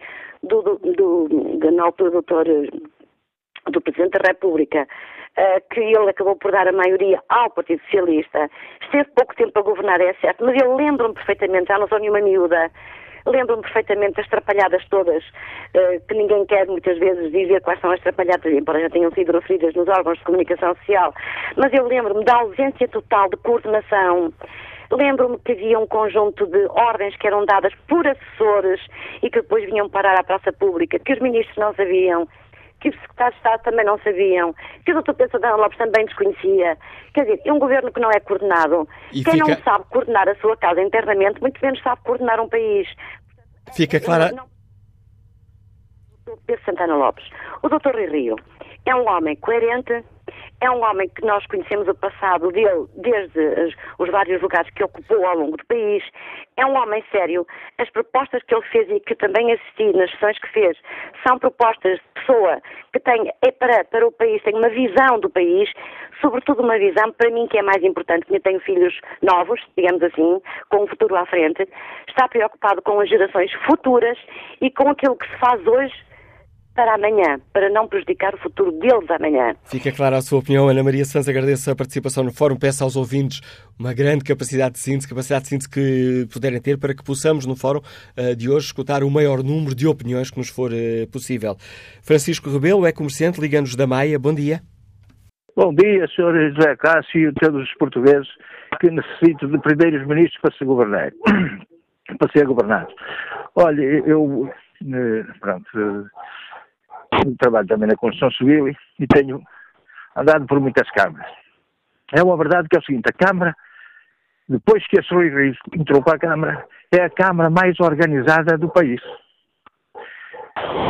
do, 0.43 0.61
do, 0.61 0.77
do, 0.77 1.27
do 1.27 2.11
doutor 2.11 2.45
do 3.71 3.81
Presidente 3.81 4.17
da 4.17 4.29
República, 4.29 4.87
uh, 5.37 5.73
que 5.73 5.79
ele 5.79 6.09
acabou 6.09 6.35
por 6.35 6.51
dar 6.51 6.67
a 6.67 6.71
maioria 6.71 7.21
ao 7.29 7.49
Partido 7.51 7.81
Socialista. 7.83 8.49
Esteve 8.81 9.09
pouco 9.15 9.35
tempo 9.35 9.59
a 9.59 9.61
governar, 9.61 10.01
é 10.01 10.13
certo, 10.15 10.45
mas 10.45 10.59
eu 10.61 10.75
lembro-me 10.75 11.13
perfeitamente, 11.13 11.67
já 11.67 11.77
não 11.77 11.87
sou 11.87 11.99
nenhuma 11.99 12.21
miúda, 12.21 12.71
lembro-me 13.25 13.61
perfeitamente 13.61 14.15
das 14.15 14.27
trapalhadas 14.27 14.83
todas, 14.89 15.23
uh, 15.23 16.07
que 16.07 16.13
ninguém 16.15 16.45
quer 16.45 16.67
muitas 16.67 16.97
vezes 16.97 17.31
dizer 17.31 17.61
quais 17.61 17.79
são 17.81 17.91
as 17.91 18.01
trapalhadas, 18.01 18.51
embora 18.51 18.81
já 18.81 18.89
tenham 18.89 19.11
sido 19.11 19.31
referidas 19.31 19.73
nos 19.75 19.87
órgãos 19.87 20.17
de 20.17 20.23
comunicação 20.23 20.75
social, 20.75 21.13
mas 21.55 21.73
eu 21.73 21.87
lembro-me 21.87 22.23
da 22.25 22.37
ausência 22.37 22.87
total 22.87 23.29
de 23.29 23.37
coordenação. 23.37 24.33
Lembro-me 24.91 25.37
que 25.39 25.51
havia 25.51 25.77
um 25.77 25.85
conjunto 25.85 26.47
de 26.47 26.65
ordens 26.69 27.15
que 27.17 27.27
eram 27.27 27.45
dadas 27.45 27.73
por 27.87 28.07
assessores 28.07 28.81
e 29.21 29.29
que 29.29 29.41
depois 29.41 29.63
vinham 29.65 29.87
parar 29.87 30.19
à 30.19 30.23
praça 30.23 30.51
pública, 30.51 30.97
que 30.97 31.13
os 31.13 31.19
ministros 31.19 31.55
não 31.57 31.75
sabiam, 31.75 32.27
que 32.81 32.89
os 32.89 32.95
secretários 33.01 33.33
de 33.35 33.39
Estado 33.47 33.63
também 33.63 33.85
não 33.85 33.99
sabiam, 33.99 34.53
que 34.85 34.91
o 34.91 34.93
doutor 34.95 35.13
Pedro 35.15 35.31
Santana 35.33 35.55
Lopes 35.57 35.77
também 35.77 36.05
desconhecia. 36.05 36.77
Quer 37.13 37.21
dizer, 37.25 37.41
é 37.45 37.51
um 37.53 37.59
governo 37.59 37.91
que 37.91 37.99
não 37.99 38.09
é 38.11 38.19
coordenado. 38.19 38.87
E 39.11 39.23
Quem 39.23 39.33
fica- 39.33 39.47
não 39.55 39.61
sabe 39.63 39.85
coordenar 39.89 40.27
a 40.29 40.35
sua 40.35 40.55
casa 40.57 40.81
internamente, 40.81 41.41
muito 41.41 41.59
menos 41.61 41.81
sabe 41.81 42.01
coordenar 42.03 42.39
um 42.39 42.47
país. 42.49 42.87
Fica 43.75 43.99
clara. 43.99 44.29
Não- 44.31 44.47
não- 46.27 46.37
Pedro 46.45 46.63
Santana 46.65 46.95
Lopes. 46.95 47.25
O 47.63 47.69
doutor 47.69 47.93
Rui 47.95 48.05
Rio 48.07 48.35
é 48.85 48.95
um 48.95 49.07
homem 49.09 49.35
coerente, 49.37 50.03
é 50.61 50.69
um 50.69 50.83
homem 50.83 51.07
que 51.09 51.25
nós 51.25 51.45
conhecemos 51.47 51.87
o 51.87 51.95
passado 51.95 52.51
dele, 52.51 52.85
desde 52.95 53.75
os 53.97 54.09
vários 54.09 54.41
lugares 54.41 54.69
que 54.73 54.83
ocupou 54.83 55.25
ao 55.25 55.37
longo 55.37 55.57
do 55.57 55.65
país. 55.65 56.03
É 56.57 56.65
um 56.65 56.75
homem 56.75 57.03
sério. 57.11 57.47
As 57.77 57.89
propostas 57.89 58.43
que 58.43 58.53
ele 58.53 58.65
fez 58.71 58.89
e 58.89 58.99
que 58.99 59.15
também 59.15 59.53
assisti 59.53 59.93
nas 59.93 60.11
sessões 60.11 60.37
que 60.39 60.49
fez 60.49 60.77
são 61.25 61.39
propostas 61.39 61.97
de 61.97 62.21
pessoa 62.21 62.61
que 62.91 62.99
tem, 62.99 63.31
é 63.41 63.51
para, 63.51 63.85
para 63.85 64.07
o 64.07 64.11
país, 64.11 64.41
tem 64.43 64.55
uma 64.55 64.69
visão 64.69 65.19
do 65.19 65.29
país, 65.29 65.71
sobretudo 66.21 66.61
uma 66.61 66.77
visão, 66.77 67.11
para 67.13 67.29
mim, 67.29 67.47
que 67.47 67.57
é 67.57 67.61
mais 67.61 67.83
importante, 67.83 68.25
que 68.25 68.35
eu 68.35 68.41
tenho 68.41 68.59
filhos 68.59 68.99
novos, 69.21 69.61
digamos 69.77 70.03
assim, 70.03 70.41
com 70.69 70.83
um 70.83 70.87
futuro 70.87 71.15
à 71.15 71.25
frente, 71.25 71.67
está 72.07 72.27
preocupado 72.27 72.81
com 72.81 72.99
as 72.99 73.09
gerações 73.09 73.51
futuras 73.65 74.17
e 74.61 74.69
com 74.71 74.89
aquilo 74.89 75.15
que 75.15 75.27
se 75.29 75.37
faz 75.37 75.65
hoje 75.65 76.08
para 76.79 76.95
amanhã, 76.95 77.37
para 77.51 77.69
não 77.69 77.89
prejudicar 77.89 78.33
o 78.33 78.37
futuro 78.37 78.71
deles 78.71 79.11
amanhã. 79.11 79.53
Fica 79.65 79.91
clara 79.91 80.15
a 80.15 80.21
sua 80.21 80.39
opinião. 80.39 80.69
Ana 80.69 80.81
Maria 80.81 81.03
Santos, 81.03 81.27
agradeço 81.27 81.69
a 81.69 81.75
participação 81.75 82.23
no 82.23 82.31
fórum. 82.31 82.55
Peço 82.55 82.85
aos 82.85 82.95
ouvintes 82.95 83.41
uma 83.77 83.93
grande 83.93 84.23
capacidade 84.23 84.75
de 84.75 84.79
síntese, 84.79 85.09
capacidade 85.09 85.43
de 85.43 85.49
síntese 85.49 85.69
que 85.69 86.25
puderem 86.31 86.61
ter 86.61 86.79
para 86.79 86.95
que 86.95 87.03
possamos, 87.03 87.45
no 87.45 87.53
fórum 87.53 87.81
eh, 88.15 88.33
de 88.33 88.49
hoje, 88.49 88.67
escutar 88.67 89.03
o 89.03 89.11
maior 89.11 89.43
número 89.43 89.75
de 89.75 89.87
opiniões 89.87 90.31
que 90.31 90.37
nos 90.37 90.47
for 90.47 90.71
eh, 90.71 91.05
possível. 91.11 91.57
Francisco 92.01 92.49
Rebelo 92.49 92.85
é 92.85 92.93
comerciante, 92.93 93.41
liga-nos 93.41 93.75
da 93.75 93.85
Maia. 93.85 94.17
Bom 94.17 94.33
dia. 94.33 94.61
Bom 95.57 95.75
dia, 95.75 96.07
Sr. 96.07 96.53
José 96.55 96.77
Cássio 96.77 97.29
e 97.29 97.33
todos 97.33 97.61
os 97.61 97.73
portugueses 97.73 98.29
que 98.79 98.89
necessitam 98.89 99.49
de 99.49 99.59
primeiros 99.59 100.07
ministros 100.07 100.39
para 100.41 100.55
se 100.55 100.63
governar, 100.63 101.11
para 102.17 102.31
ser 102.31 102.45
governados. 102.45 102.95
Olha, 103.53 103.81
eu, 103.83 104.49
eh, 104.81 105.25
pronto, 105.41 106.09
trabalho 107.37 107.67
também 107.67 107.87
na 107.87 107.95
construção 107.95 108.31
civil 108.31 108.69
e 108.99 109.07
tenho 109.07 109.41
andado 110.15 110.45
por 110.45 110.59
muitas 110.59 110.89
câmaras. 110.91 111.31
É 112.13 112.23
uma 112.23 112.37
verdade 112.37 112.67
que 112.67 112.75
é 112.75 112.79
o 112.79 112.83
seguinte, 112.83 113.05
a 113.07 113.25
Câmara, 113.25 113.55
depois 114.47 114.85
que 114.87 114.99
a 114.99 115.03
Rui 115.11 115.29
Rios 115.29 115.57
entrou 115.73 116.03
para 116.03 116.15
a 116.15 116.19
Câmara, 116.19 116.65
é 116.91 117.03
a 117.03 117.09
Câmara 117.09 117.49
mais 117.49 117.79
organizada 117.79 118.57
do 118.57 118.69
país. 118.69 119.01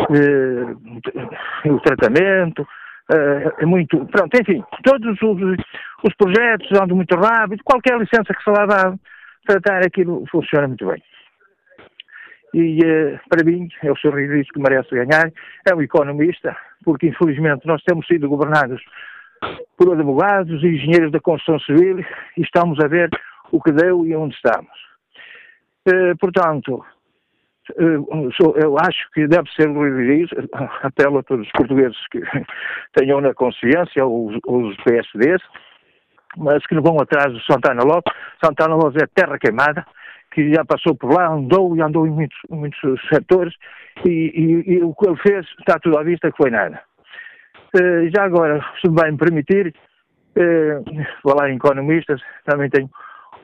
Eh, 0.10 1.70
o 1.70 1.80
tratamento, 1.82 2.65
eh, 3.12 3.54
é 3.60 3.65
muito. 3.65 4.06
Pronto, 4.06 4.34
enfim, 4.39 4.63
todos 4.84 5.22
os, 5.22 5.58
os 6.04 6.15
projetos 6.15 6.72
andam 6.80 6.96
muito 6.96 7.15
rápido, 7.15 7.63
qualquer 7.63 7.98
licença 8.00 8.34
que 8.34 8.44
se 8.44 8.50
lá 8.50 8.65
dá, 8.65 8.94
tratar 9.46 9.86
aquilo 9.86 10.26
funciona 10.32 10.68
muito 10.68 10.88
bem. 10.88 11.04
E 12.53 12.79
eh, 12.83 13.19
para 13.29 13.43
mim, 13.43 13.69
é 13.83 13.91
o 13.91 13.95
Sr. 13.95 14.09
Rodrigues 14.09 14.51
que 14.51 14.59
merece 14.59 14.89
ganhar, 14.89 15.31
é 15.69 15.75
um 15.75 15.81
economista, 15.81 16.55
porque 16.83 17.07
infelizmente 17.07 17.67
nós 17.67 17.81
temos 17.83 18.07
sido 18.07 18.27
governados 18.27 18.81
por 19.77 19.93
advogados 19.93 20.62
e 20.63 20.67
engenheiros 20.67 21.12
da 21.12 21.19
construção 21.19 21.59
civil 21.59 21.99
e 21.99 22.41
estamos 22.41 22.79
a 22.83 22.88
ver 22.88 23.09
o 23.51 23.62
que 23.62 23.71
deu 23.71 24.05
e 24.05 24.15
onde 24.15 24.35
estamos. 24.35 24.71
Eh, 25.85 26.15
portanto, 26.19 26.83
eh, 27.77 28.63
eu 28.63 28.77
acho 28.79 29.12
que 29.13 29.27
deve 29.27 29.49
ser 29.51 29.69
o 29.69 29.73
Rui 29.73 29.91
Rodrigues, 29.91 30.29
apelo 30.83 31.19
a 31.19 31.23
todos 31.23 31.45
os 31.45 31.51
portugueses 31.51 31.97
que 32.12 32.21
tenham 32.93 33.21
na 33.21 33.33
consciência, 33.33 34.05
os, 34.05 34.38
os 34.45 34.75
PSDs, 34.77 35.41
mas 36.38 36.65
que 36.65 36.75
não 36.75 36.81
vão 36.81 36.99
atrás 36.99 37.31
do 37.31 37.39
Santana 37.41 37.83
Lopes. 37.83 38.13
Santana 38.43 38.75
Lopes 38.75 39.01
é 39.01 39.07
terra 39.07 39.38
queimada, 39.38 39.85
que 40.32 40.54
já 40.54 40.63
passou 40.65 40.96
por 40.96 41.13
lá, 41.13 41.28
andou 41.28 41.76
e 41.76 41.82
andou 41.82 42.06
em 42.06 42.12
muitos, 42.12 42.38
muitos 42.50 42.80
setores, 43.12 43.54
e, 44.06 44.10
e- 44.10 44.74
e 44.74 44.84
o 44.84 44.94
que 44.94 45.08
ele 45.10 45.18
fez 45.18 45.46
está 45.60 45.80
tudo 45.80 45.98
à 45.98 46.04
vista 46.04 46.32
que 46.32 46.38
foi 46.38 46.52
nada. 46.52 46.82
Eh, 47.76 48.10
já 48.15 48.24
agora, 48.24 48.63
se 48.82 48.89
me 48.89 48.96
vai 48.96 49.12
me 49.12 49.18
permitir, 49.18 49.74
eh, 50.36 50.82
falar 51.24 51.50
em 51.50 51.56
economistas, 51.56 52.22
também 52.46 52.70
tenho 52.70 52.89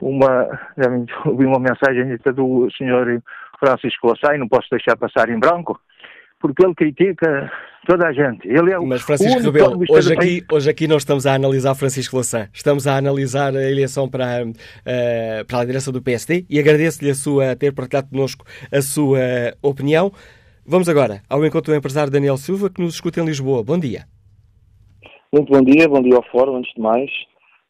uma, 0.00 0.46
também 0.76 1.06
ouvi 1.26 1.46
uma 1.46 1.58
mensagem 1.60 2.16
do 2.34 2.68
senhor 2.76 3.22
Francisco 3.58 4.08
Lassai, 4.08 4.38
não 4.38 4.48
posso 4.48 4.68
deixar 4.70 4.96
passar 4.96 5.28
em 5.28 5.38
branco, 5.38 5.80
porque 6.40 6.64
ele 6.64 6.74
critica 6.74 7.50
toda 7.86 8.08
a 8.08 8.12
gente. 8.12 8.46
Ele 8.46 8.72
é 8.72 8.78
o 8.78 8.86
Mas 8.86 9.02
Francisco 9.02 9.40
Rebelo, 9.40 9.82
hoje 9.88 10.12
aqui, 10.12 10.44
hoje 10.50 10.70
aqui 10.70 10.88
não 10.88 10.96
estamos 10.96 11.26
a 11.26 11.34
analisar 11.34 11.74
Francisco 11.74 12.16
Lassan, 12.16 12.48
estamos 12.52 12.86
a 12.86 12.96
analisar 12.96 13.54
a 13.56 13.70
eleição 13.70 14.08
para, 14.08 14.44
eh, 14.84 15.44
para 15.46 15.58
a 15.58 15.60
liderança 15.60 15.92
do 15.92 16.02
PSD 16.02 16.44
e 16.50 16.58
agradeço-lhe 16.58 17.10
a 17.10 17.14
sua 17.14 17.56
ter 17.56 17.72
partilhado 17.72 18.08
connosco 18.10 18.44
a 18.72 18.82
sua 18.82 19.18
opinião. 19.62 20.12
Vamos 20.66 20.88
agora 20.88 21.22
ao 21.30 21.44
encontro 21.46 21.72
do 21.72 21.76
empresário 21.76 22.10
Daniel 22.10 22.36
Silva, 22.36 22.68
que 22.68 22.82
nos 22.82 22.94
escuta 22.94 23.20
em 23.20 23.24
Lisboa. 23.24 23.62
Bom 23.62 23.78
dia. 23.78 24.04
Muito 25.32 25.52
bom 25.52 25.62
dia, 25.62 25.88
bom 25.88 26.02
dia 26.02 26.16
ao 26.16 26.24
Fórum, 26.24 26.56
antes 26.56 26.72
de 26.74 26.80
mais. 26.80 27.10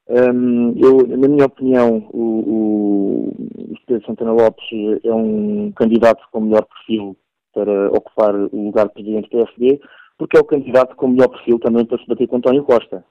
Hum, 0.08 0.74
eu, 0.76 1.06
na 1.06 1.28
minha 1.28 1.46
opinião, 1.46 2.08
o, 2.10 2.22
o, 2.22 3.72
o 3.72 3.74
Pedro 3.86 4.06
Santana 4.06 4.32
Lopes 4.32 4.64
é 5.04 5.12
um 5.12 5.72
candidato 5.72 6.22
com 6.30 6.40
melhor 6.40 6.64
perfil 6.64 7.16
para 7.56 7.88
ocupar 7.88 8.34
o 8.34 8.64
lugar 8.66 8.86
de 8.88 8.92
presidente 8.92 9.30
do 9.30 9.38
PSD, 9.38 9.80
porque 10.18 10.36
é 10.36 10.40
o 10.40 10.44
candidato 10.44 10.94
com 10.94 11.08
melhor 11.08 11.28
perfil 11.28 11.58
também 11.58 11.86
para 11.86 11.98
se 11.98 12.06
bater 12.06 12.28
com 12.28 12.36
António 12.36 12.64
Costa. 12.64 13.02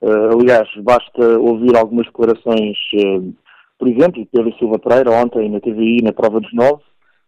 Uh, 0.00 0.38
aliás, 0.38 0.68
basta 0.76 1.38
ouvir 1.40 1.76
algumas 1.76 2.06
declarações, 2.06 2.78
uh, 2.94 3.34
por 3.76 3.88
exemplo, 3.88 4.22
de 4.22 4.28
Pedro 4.32 4.56
Silva 4.56 4.78
Pereira, 4.78 5.10
ontem 5.10 5.50
na 5.50 5.58
TVI, 5.58 6.02
na 6.04 6.12
prova 6.12 6.38
dos 6.38 6.52
nove, 6.54 6.82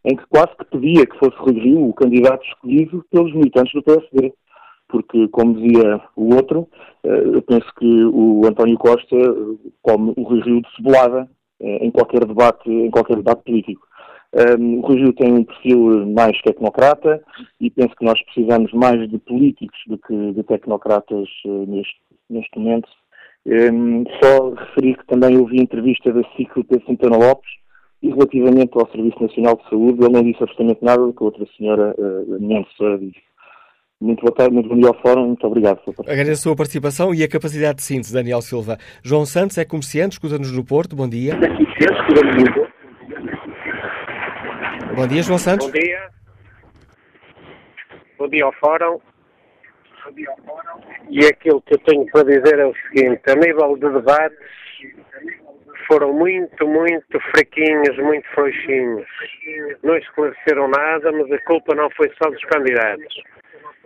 em 0.04 0.14
que 0.14 0.24
quase 0.28 0.56
que 0.56 0.64
pedia 0.66 1.06
que 1.06 1.18
fosse 1.18 1.37
Rui 1.38 1.59
Rio 1.59 1.88
o 1.88 1.94
candidato 1.94 2.46
escolhido 2.46 3.04
pelos 3.11 3.35
militantes 3.35 3.72
do 3.72 3.83
PSD 3.83 4.33
porque, 4.90 5.28
como 5.28 5.54
dizia 5.54 6.00
o 6.16 6.35
outro, 6.35 6.68
eh, 7.04 7.22
eu 7.35 7.42
penso 7.42 7.66
que 7.78 8.04
o 8.06 8.42
António 8.44 8.76
Costa 8.76 9.16
come 9.83 10.12
o 10.16 10.22
Rui 10.22 10.40
Rio 10.40 10.61
de 10.62 10.76
cebolada 10.76 11.28
em 11.61 11.90
qualquer 11.90 12.24
debate, 12.24 12.70
em 12.70 12.90
qualquer 12.90 13.16
debate 13.16 13.44
político. 13.44 13.87
Um, 14.33 14.79
o 14.79 14.81
Rui 14.83 14.99
Rio 14.99 15.12
tem 15.12 15.33
um 15.33 15.45
perfil 15.45 16.07
mais 16.07 16.40
tecnocrata 16.43 17.21
e 17.61 17.69
penso 17.69 17.97
que 17.97 18.05
nós 18.05 18.21
precisamos 18.23 18.73
mais 18.73 19.09
de 19.11 19.19
políticos 19.19 19.79
do 19.88 19.99
que 19.99 20.33
de 20.33 20.43
tecnocratas 20.45 21.29
eh, 21.45 21.64
neste, 21.66 21.97
neste 22.29 22.59
momento. 22.59 22.88
Um, 23.45 24.05
só 24.23 24.51
referir 24.51 24.99
que 24.99 25.07
também 25.07 25.37
ouvi 25.37 25.59
a 25.59 25.62
entrevista 25.62 26.12
da 26.12 26.23
SIC 26.37 26.55
do 26.55 26.64
Pedro 26.64 26.87
Santana 26.87 27.16
Lopes 27.16 27.51
e 28.03 28.09
relativamente 28.09 28.71
ao 28.75 28.88
Serviço 28.90 29.21
Nacional 29.21 29.57
de 29.57 29.69
Saúde, 29.69 30.05
ele 30.05 30.12
não 30.12 30.23
disse 30.23 30.43
absolutamente 30.43 30.85
nada 30.85 31.03
do 31.05 31.12
que 31.12 31.23
a 31.23 31.27
outra 31.27 31.47
senhora, 31.57 31.95
uh, 31.99 32.35
a 32.35 32.38
minha 32.38 32.61
assessora, 32.61 32.99
disse. 32.99 33.19
Muito 34.01 34.23
boa 34.23 34.35
tarde, 34.35 34.55
muito 34.55 34.69
bom 34.69 34.77
dia 34.77 34.88
ao 34.88 35.03
Fórum, 35.03 35.27
muito 35.27 35.47
obrigado. 35.47 35.79
Agradeço 36.07 36.33
a 36.33 36.37
sua 36.37 36.57
participação 36.57 37.14
e 37.14 37.23
a 37.23 37.29
capacidade 37.29 37.77
de 37.79 37.83
síntese, 37.83 38.14
Daniel 38.14 38.40
Silva. 38.40 38.79
João 39.03 39.27
Santos 39.27 39.59
é 39.59 39.64
comerciante, 39.64 40.14
escuta-nos 40.14 40.51
no 40.53 40.64
Porto. 40.64 40.97
Bom 40.97 41.07
dia. 41.07 41.35
Bom 44.94 45.07
dia, 45.07 45.22
João 45.22 45.38
Santos. 45.38 45.66
Bom 45.66 45.72
dia. 45.72 46.09
Bom 48.18 48.29
dia 48.29 48.44
ao 48.44 48.53
Fórum. 48.53 49.00
E 51.09 51.24
aquilo 51.26 51.62
que 51.62 51.74
eu 51.74 51.79
tenho 51.79 52.07
para 52.07 52.24
dizer 52.24 52.59
é 52.59 52.66
o 52.66 52.74
seguinte, 52.74 53.22
a 53.29 53.35
nível 53.35 53.76
de 53.76 53.88
debates 53.88 54.38
foram 55.87 56.12
muito, 56.12 56.66
muito 56.66 57.20
fraquinhos, 57.31 57.96
muito 57.98 58.29
frouxinhos. 58.35 59.07
Não 59.83 59.96
esclareceram 59.96 60.68
nada, 60.68 61.12
mas 61.12 61.31
a 61.33 61.38
culpa 61.44 61.74
não 61.74 61.88
foi 61.90 62.11
só 62.20 62.31
dos 62.31 62.44
candidatos. 62.44 63.22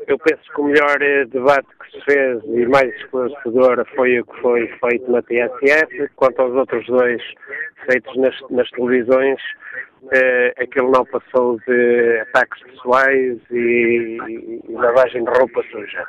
Eu 0.07 0.19
penso 0.19 0.43
que 0.55 0.61
o 0.61 0.65
melhor 0.65 1.01
eh, 1.01 1.25
debate 1.27 1.67
que 1.81 1.91
se 1.93 2.05
fez 2.05 2.43
e 2.45 2.67
mais 2.67 2.95
esclarecedor 2.97 3.87
foi 3.95 4.21
o 4.21 4.27
que 4.27 4.41
foi 4.41 4.67
feito 4.67 5.11
na 5.11 5.23
TSF. 5.23 6.09
Quanto 6.17 6.43
aos 6.43 6.55
outros 6.55 6.87
dois 6.87 7.23
feitos 7.91 8.15
nas, 8.17 8.35
nas 8.51 8.69
televisões, 8.71 9.41
eh, 10.13 10.53
aquilo 10.59 10.91
não 10.91 11.05
passou 11.05 11.59
de 11.67 12.21
ataques 12.21 12.63
pessoais 12.65 13.39
e, 13.51 14.19
e 14.69 14.73
lavagem 14.73 15.25
de 15.25 15.31
roupa 15.31 15.63
suja. 15.71 16.07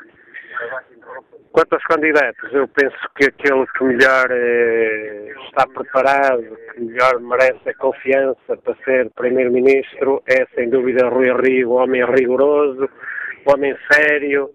Quanto 1.52 1.74
aos 1.74 1.84
candidatos, 1.86 2.54
eu 2.54 2.68
penso 2.68 2.98
que 3.16 3.28
aquele 3.28 3.66
que 3.68 3.84
melhor 3.86 4.28
eh, 4.30 5.34
está 5.48 5.66
preparado, 5.68 6.58
que 6.74 6.82
melhor 6.82 7.20
merece 7.22 7.70
a 7.70 7.74
confiança 7.76 8.58
para 8.58 8.76
ser 8.84 9.10
Primeiro-Ministro 9.12 10.22
é, 10.28 10.46
sem 10.54 10.70
dúvida, 10.70 11.08
Rui 11.08 11.32
Rio, 11.42 11.72
homem 11.72 12.04
rigoroso, 12.06 12.90
homem 13.46 13.74
sério, 13.90 14.50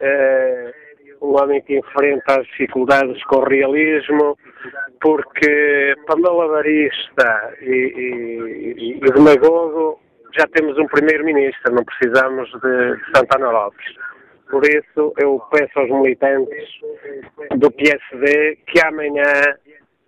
eh, 0.00 0.72
um 1.20 1.40
homem 1.40 1.62
que 1.62 1.78
enfrenta 1.78 2.40
as 2.40 2.46
dificuldades 2.48 3.22
com 3.24 3.40
realismo, 3.40 4.36
porque 5.00 5.94
para 6.06 6.16
malabarista 6.20 7.54
e, 7.60 7.66
e, 7.66 8.96
e 8.96 9.00
demagogo 9.00 10.00
já 10.38 10.46
temos 10.52 10.78
um 10.78 10.86
Primeiro-Ministro, 10.86 11.74
não 11.74 11.84
precisamos 11.84 12.50
de, 12.60 12.96
de 12.96 13.16
Santana 13.16 13.50
Lopes. 13.50 13.94
Por 14.50 14.62
isso, 14.64 15.12
eu 15.18 15.40
peço 15.50 15.78
aos 15.78 15.90
militantes 15.90 16.68
do 17.56 17.70
PSD 17.70 18.58
que 18.66 18.80
amanhã 18.84 19.24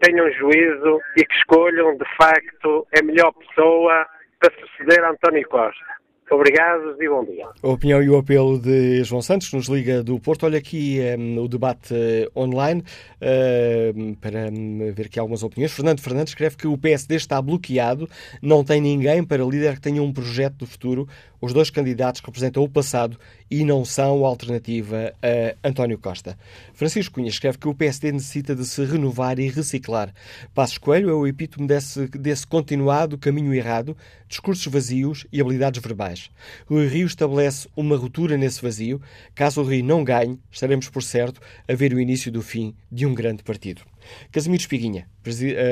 tenham 0.01 0.31
juízo 0.33 1.01
e 1.17 1.25
que 1.25 1.35
escolham, 1.35 1.97
de 1.97 2.05
facto, 2.17 2.87
a 2.97 3.03
melhor 3.03 3.33
pessoa 3.33 4.07
para 4.39 4.55
suceder 4.55 5.05
a 5.05 5.11
António 5.11 5.49
Costa. 5.49 5.99
Obrigado 6.31 7.03
e 7.03 7.09
bom 7.09 7.25
dia. 7.25 7.49
A 7.63 7.69
opinião 7.69 8.03
e 8.03 8.11
o 8.11 8.19
apelo 8.19 8.59
de 8.59 9.03
João 9.03 9.23
Santos, 9.23 9.49
que 9.49 9.57
nos 9.57 9.67
liga 9.67 10.03
do 10.03 10.21
Porto. 10.21 10.45
Olha 10.45 10.59
aqui 10.59 11.01
um, 11.19 11.43
o 11.43 11.49
debate 11.49 11.95
uh, 11.95 12.39
online 12.39 12.83
uh, 12.83 14.17
para 14.17 14.51
ver 14.93 15.07
aqui 15.07 15.19
algumas 15.19 15.43
opiniões. 15.43 15.73
Fernando 15.73 16.01
Fernandes 16.01 16.33
escreve 16.33 16.57
que 16.57 16.67
o 16.67 16.77
PSD 16.77 17.15
está 17.15 17.41
bloqueado, 17.41 18.09
não 18.43 18.63
tem 18.63 18.79
ninguém 18.79 19.25
para 19.25 19.43
líder 19.43 19.77
que 19.77 19.81
tenha 19.81 20.03
um 20.03 20.13
projeto 20.13 20.57
do 20.57 20.67
futuro. 20.67 21.09
Os 21.41 21.53
dois 21.53 21.71
candidatos 21.71 22.21
representam 22.21 22.63
o 22.63 22.69
passado 22.69 23.19
e 23.51 23.65
não 23.65 23.85
são 23.85 24.25
alternativa 24.25 25.13
a 25.23 25.69
António 25.69 25.99
Costa. 25.99 26.39
Francisco 26.75 27.15
Cunha 27.15 27.29
escreve 27.29 27.59
que 27.59 27.69
o 27.69 27.75
PSD 27.75 28.13
necessita 28.13 28.55
de 28.55 28.65
se 28.65 28.85
renovar 28.85 29.39
e 29.39 29.49
reciclar. 29.49 30.13
Passos 30.55 30.79
Coelho 30.79 31.11
é 31.11 31.15
o 31.15 31.27
epítome 31.27 31.67
desse, 31.67 32.07
desse 32.09 32.47
continuado 32.47 33.19
caminho 33.19 33.55
errado, 33.55 33.97
discursos 34.29 34.67
vazios 34.67 35.27
e 35.33 35.41
habilidades 35.41 35.83
verbais. 35.83 36.31
Rui 36.67 36.87
Rio 36.87 37.07
estabelece 37.07 37.69
uma 37.77 37.97
ruptura 37.97 38.37
nesse 38.37 38.61
vazio. 38.61 39.01
Caso 39.35 39.61
o 39.61 39.65
Rio 39.65 39.85
não 39.85 40.05
ganhe, 40.05 40.39
estaremos 40.51 40.89
por 40.89 41.03
certo 41.03 41.41
a 41.67 41.75
ver 41.75 41.93
o 41.93 42.01
início 42.01 42.31
do 42.31 42.43
fim 42.43 42.75
de 42.91 43.07
um 43.07 43.15
grande 43.15 43.43
partido. 43.43 43.83
Casimiro 44.31 44.61
Espiguinha 44.61 45.09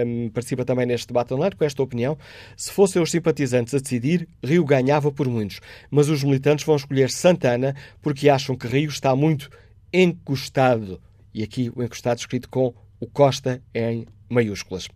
hum, 0.06 0.30
participa 0.30 0.64
também 0.64 0.86
neste 0.86 1.08
debate 1.08 1.32
online 1.34 1.54
com 1.56 1.64
esta 1.64 1.82
opinião. 1.82 2.16
Se 2.56 2.70
fossem 2.72 3.00
os 3.00 3.10
simpatizantes 3.10 3.74
a 3.74 3.78
decidir, 3.78 4.28
Rio 4.42 4.64
ganhava 4.64 5.10
por 5.12 5.28
muitos, 5.28 5.60
mas 5.90 6.08
os 6.08 6.22
militantes 6.22 6.64
vão 6.64 6.76
escolher 6.76 7.10
Santana 7.10 7.74
porque 8.02 8.28
acham 8.28 8.56
que 8.56 8.66
Rio 8.66 8.88
está 8.88 9.14
muito 9.14 9.50
encostado. 9.92 11.00
E 11.32 11.42
aqui 11.42 11.70
o 11.74 11.82
encostado 11.82 12.18
escrito 12.18 12.48
com 12.48 12.74
o 12.98 13.06
Costa 13.06 13.62
em 13.74 14.06
maiúsculas. 14.28 14.88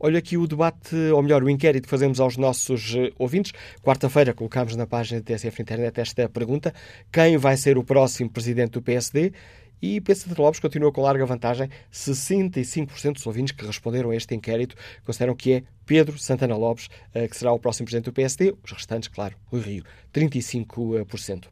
Olha 0.00 0.20
aqui 0.20 0.36
o 0.36 0.46
debate, 0.46 0.94
ou 1.12 1.20
melhor, 1.22 1.42
o 1.42 1.50
inquérito 1.50 1.84
que 1.84 1.90
fazemos 1.90 2.20
aos 2.20 2.36
nossos 2.36 2.94
eh, 2.94 3.10
ouvintes. 3.18 3.52
Quarta-feira 3.82 4.32
colocámos 4.32 4.76
na 4.76 4.86
página 4.86 5.20
da 5.20 5.24
TSF 5.24 5.60
Internet 5.60 6.00
esta 6.00 6.28
pergunta: 6.28 6.72
quem 7.12 7.36
vai 7.36 7.56
ser 7.56 7.76
o 7.76 7.82
próximo 7.82 8.30
presidente 8.30 8.72
do 8.72 8.82
PSD? 8.82 9.32
E 9.80 10.00
Pedro 10.00 10.42
Lopes 10.42 10.60
continua 10.60 10.92
com 10.92 11.02
larga 11.02 11.24
vantagem. 11.24 11.68
65% 11.92 13.14
dos 13.14 13.26
ouvintes 13.26 13.52
que 13.52 13.64
responderam 13.64 14.10
a 14.10 14.16
este 14.16 14.34
inquérito 14.34 14.74
consideram 15.04 15.34
que 15.34 15.52
é 15.52 15.62
Pedro 15.86 16.18
Santana 16.18 16.56
Lopes 16.56 16.88
eh, 17.14 17.28
que 17.28 17.36
será 17.36 17.52
o 17.52 17.58
próximo 17.58 17.86
presidente 17.86 18.06
do 18.06 18.12
PSD. 18.12 18.54
Os 18.62 18.72
restantes, 18.72 19.08
claro, 19.08 19.34
Rui 19.46 19.60
Rio, 19.60 19.84
35%. 20.12 21.44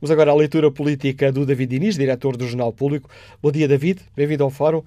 Vamos 0.00 0.10
agora 0.10 0.30
à 0.30 0.34
leitura 0.34 0.70
política 0.70 1.32
do 1.32 1.46
David 1.46 1.70
Diniz, 1.70 1.96
diretor 1.96 2.36
do 2.36 2.46
Jornal 2.46 2.72
Público. 2.72 3.08
Bom 3.42 3.50
dia, 3.50 3.66
David. 3.66 4.00
Bem-vindo 4.14 4.44
ao 4.44 4.50
Fórum. 4.50 4.82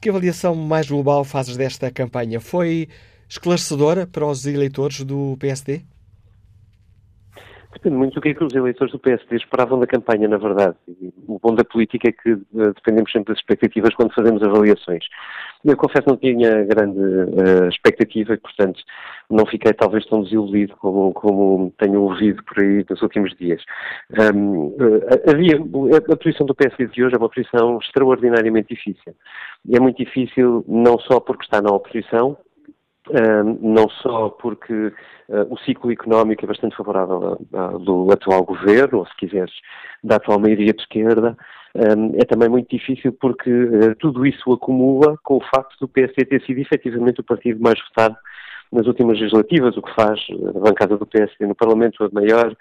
Que 0.00 0.08
avaliação 0.08 0.54
mais 0.54 0.88
global 0.88 1.24
fazes 1.24 1.56
desta 1.56 1.90
campanha? 1.90 2.40
Foi 2.40 2.88
esclarecedora 3.28 4.06
para 4.06 4.26
os 4.26 4.44
eleitores 4.46 5.02
do 5.04 5.36
PSD? 5.38 5.82
Depende 7.72 7.96
muito 7.96 8.14
do 8.14 8.20
que 8.20 8.28
é 8.28 8.34
que 8.34 8.44
os 8.44 8.54
eleitores 8.54 8.92
do 8.92 8.98
PSD 8.98 9.36
esperavam 9.36 9.80
da 9.80 9.86
campanha, 9.86 10.28
na 10.28 10.36
verdade. 10.36 10.76
O 11.26 11.38
bom 11.38 11.54
da 11.54 11.64
política 11.64 12.10
é 12.10 12.12
que 12.12 12.32
uh, 12.32 12.74
dependemos 12.74 13.10
sempre 13.10 13.32
das 13.32 13.40
expectativas 13.40 13.94
quando 13.94 14.14
fazemos 14.14 14.42
avaliações. 14.42 15.04
Eu 15.64 15.76
confesso 15.76 16.02
que 16.02 16.10
não 16.10 16.16
tinha 16.18 16.64
grande 16.64 16.98
uh, 16.98 17.68
expectativa 17.68 18.34
e, 18.34 18.36
portanto, 18.36 18.78
não 19.30 19.46
fiquei 19.46 19.72
talvez 19.72 20.04
tão 20.06 20.22
desiludido 20.22 20.76
como, 20.76 21.14
como 21.14 21.72
tenho 21.78 22.02
ouvido 22.02 22.44
por 22.44 22.62
aí 22.62 22.84
nos 22.88 23.00
últimos 23.00 23.34
dias. 23.36 23.62
Um, 24.34 24.66
uh, 24.66 25.30
havia, 25.30 25.56
a, 25.56 26.12
a 26.12 26.16
posição 26.16 26.46
do 26.46 26.54
PSD 26.54 26.88
de 26.88 27.04
hoje 27.04 27.14
é 27.14 27.18
uma 27.18 27.30
posição 27.30 27.78
extraordinariamente 27.78 28.74
difícil. 28.74 29.14
E 29.66 29.76
é 29.76 29.80
muito 29.80 29.96
difícil 29.96 30.62
não 30.68 30.98
só 30.98 31.20
porque 31.20 31.44
está 31.44 31.62
na 31.62 31.70
oposição, 31.70 32.36
não 33.60 33.88
só 33.88 34.28
porque 34.28 34.72
uh, 34.72 34.92
o 35.50 35.58
ciclo 35.58 35.90
económico 35.90 36.44
é 36.44 36.48
bastante 36.48 36.76
favorável 36.76 37.38
do 37.80 38.12
atual 38.12 38.44
governo, 38.44 38.98
ou 38.98 39.06
se 39.06 39.16
quiseres, 39.16 39.52
da 40.02 40.16
atual 40.16 40.38
maioria 40.38 40.72
de 40.72 40.80
esquerda, 40.80 41.36
é 41.74 42.24
também 42.26 42.48
muito 42.48 42.68
difícil 42.68 43.12
porque 43.14 43.50
uh, 43.50 43.94
tudo 43.98 44.26
isso 44.26 44.52
acumula 44.52 45.16
com 45.22 45.36
o 45.36 45.44
facto 45.54 45.76
do 45.80 45.88
PSD 45.88 46.26
ter 46.26 46.42
sido 46.42 46.58
efetivamente 46.58 47.20
o 47.20 47.24
partido 47.24 47.60
mais 47.60 47.78
votado 47.88 48.16
nas 48.70 48.86
últimas 48.86 49.18
legislativas, 49.18 49.76
o 49.76 49.82
que 49.82 49.94
faz 49.94 50.20
a 50.54 50.58
bancada 50.58 50.96
do 50.96 51.06
PSD 51.06 51.46
no 51.46 51.54
Parlamento 51.54 52.04
a 52.04 52.08
maior 52.12 52.56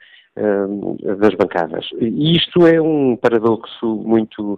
das 1.19 1.35
bancadas. 1.35 1.89
E 1.99 2.37
isto 2.37 2.65
é 2.65 2.81
um 2.81 3.17
paradoxo 3.17 3.85
muito, 3.85 4.57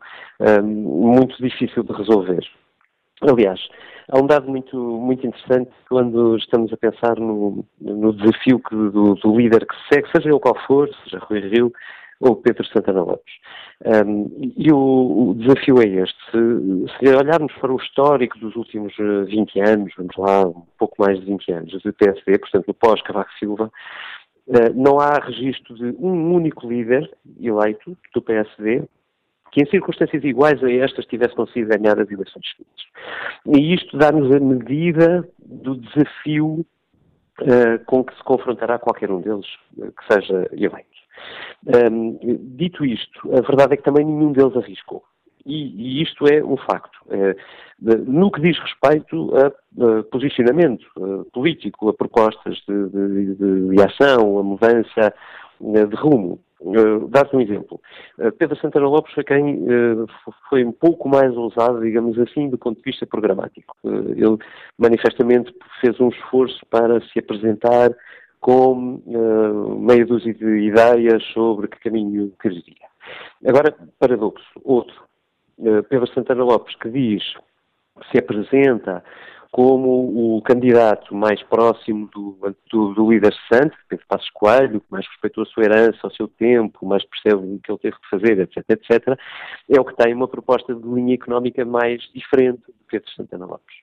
muito 0.61 1.35
difícil 1.41 1.83
de 1.83 1.93
resolver. 1.93 2.43
Aliás, 3.21 3.59
há 4.09 4.19
um 4.19 4.27
dado 4.27 4.49
muito, 4.49 4.77
muito 4.77 5.25
interessante 5.25 5.71
quando 5.89 6.35
estamos 6.37 6.71
a 6.73 6.77
pensar 6.77 7.17
no, 7.19 7.65
no 7.79 8.13
desafio 8.13 8.59
que, 8.59 8.75
do, 8.75 9.15
do, 9.15 9.37
líder 9.37 9.65
que 9.65 9.75
se 9.75 9.95
segue, 9.95 10.11
seja 10.11 10.29
ele 10.29 10.39
qual 10.39 10.57
for, 10.65 10.89
seja 11.03 11.19
Rui 11.19 11.39
Rio 11.39 11.71
ou 12.19 12.35
Pedro 12.35 12.65
Santana 12.67 13.01
Lopes. 13.01 13.33
Um, 13.85 14.53
e 14.55 14.71
o, 14.71 15.29
o, 15.29 15.35
desafio 15.35 15.81
é 15.81 15.85
este. 15.85 16.17
Se, 16.31 17.07
se, 17.07 17.15
olharmos 17.15 17.51
para 17.59 17.73
o 17.73 17.77
histórico 17.77 18.39
dos 18.39 18.55
últimos 18.55 18.93
20 18.95 19.59
eh, 19.59 19.69
anos, 19.69 19.93
vamos 19.97 20.15
lá, 20.17 20.47
um 20.47 20.65
pouco 20.77 20.95
mais 20.99 21.19
de 21.19 21.25
20 21.25 21.51
anos, 21.51 21.83
do 21.83 21.93
PSD, 21.93 22.37
portanto, 22.37 22.67
no 22.67 22.73
pós-Cavaco 22.73 23.31
Silva, 23.37 23.71
uh, 24.47 24.73
não 24.73 24.99
há 24.99 25.19
registro 25.19 25.75
de 25.75 25.95
um 25.99 26.33
único 26.33 26.67
líder 26.67 27.11
eleito 27.41 27.97
do 28.13 28.21
PSD 28.21 28.83
que 29.53 29.61
em 29.61 29.65
circunstâncias 29.67 30.23
iguais 30.23 30.61
a 30.63 30.71
estas 30.71 31.05
tivesse 31.05 31.35
conseguido 31.35 31.77
ganhar 31.77 31.99
as 31.99 32.09
eleições 32.09 32.43
seguintes. 32.49 32.85
E 33.55 33.73
isto 33.75 33.95
dá-nos 33.97 34.35
a 34.35 34.39
medida 34.39 35.27
do 35.39 35.75
desafio 35.75 36.65
uh, 37.41 37.85
com 37.85 38.03
que 38.03 38.15
se 38.15 38.23
confrontará 38.23 38.79
qualquer 38.79 39.11
um 39.11 39.21
deles 39.21 39.45
uh, 39.77 39.91
que 39.91 40.13
seja 40.13 40.49
eleito. 40.53 41.03
Um, 41.67 42.17
dito 42.55 42.83
isto, 42.83 43.31
a 43.31 43.41
verdade 43.41 43.75
é 43.75 43.77
que 43.77 43.83
também 43.83 44.03
nenhum 44.03 44.31
deles 44.31 44.57
arriscou. 44.57 45.03
E, 45.45 45.99
e 45.99 46.01
isto 46.01 46.25
é 46.25 46.43
um 46.43 46.57
facto. 46.57 46.97
É, 47.09 47.35
no 48.07 48.31
que 48.31 48.41
diz 48.41 48.57
respeito 48.57 49.29
a, 49.35 50.03
posicionamento 50.03 50.85
político, 51.33 51.89
a 51.89 51.93
propostas 51.93 52.55
de, 52.65 52.89
de, 52.89 53.69
de 53.69 53.81
ação, 53.83 54.39
a 54.39 54.43
mudança 54.43 55.13
de 55.63 55.95
rumo. 55.95 56.39
Uh, 56.63 57.09
Dar-te 57.09 57.35
um 57.35 57.41
exemplo. 57.41 57.79
Uh, 58.17 58.31
Pedro 58.31 58.57
Santana 58.57 58.87
Lopes 58.87 59.13
foi 59.13 59.23
quem 59.23 59.55
uh, 59.55 60.07
foi 60.49 60.63
um 60.63 60.71
pouco 60.71 61.09
mais 61.09 61.35
ousado, 61.35 61.81
digamos 61.81 62.17
assim, 62.17 62.49
do 62.49 62.57
ponto 62.57 62.77
de 62.77 62.83
vista 62.83 63.05
programático. 63.05 63.75
Ele 63.83 64.37
manifestamente 64.77 65.53
fez 65.81 65.99
um 65.99 66.07
esforço 66.07 66.65
para 66.69 67.01
se 67.01 67.19
apresentar 67.19 67.91
com 68.39 69.01
meia 69.79 70.05
dúzia 70.05 70.33
de 70.33 70.45
ideias 70.67 71.23
sobre 71.33 71.67
que 71.69 71.79
caminho 71.79 72.33
quereria. 72.41 72.87
Agora, 73.45 73.73
paradoxo, 73.97 74.45
outro. 74.65 74.95
Pedro 75.89 76.07
Santana 76.07 76.43
Lopes 76.43 76.75
que 76.75 76.89
diz, 76.89 77.23
se 78.11 78.17
apresenta 78.17 79.01
como 79.53 80.35
o 80.35 80.41
candidato 80.41 81.13
mais 81.13 81.43
próximo 81.43 82.09
do, 82.11 82.35
do, 82.71 82.95
do 82.95 83.11
líder 83.11 83.31
cessante, 83.35 83.77
Pedro 83.87 84.03
Passos 84.07 84.29
Coelho, 84.31 84.81
que 84.81 84.87
mais 84.89 85.05
respeitou 85.07 85.43
a 85.43 85.45
sua 85.45 85.65
herança, 85.65 86.07
o 86.07 86.11
seu 86.15 86.27
tempo, 86.27 86.83
mais 86.87 87.05
percebe 87.05 87.35
o 87.35 87.59
que 87.59 87.71
ele 87.71 87.77
teve 87.77 87.95
que 87.97 88.09
fazer, 88.09 88.39
etc, 88.39 88.63
etc, 88.67 89.15
é 89.69 89.79
o 89.79 89.85
que 89.85 89.95
tem 89.95 90.11
uma 90.11 90.27
proposta 90.27 90.73
de 90.73 90.81
linha 90.87 91.13
económica 91.13 91.63
mais 91.63 92.01
diferente 92.15 92.63
do 92.67 92.73
Pedro 92.89 93.07
Santana 93.11 93.45
Lopes. 93.45 93.75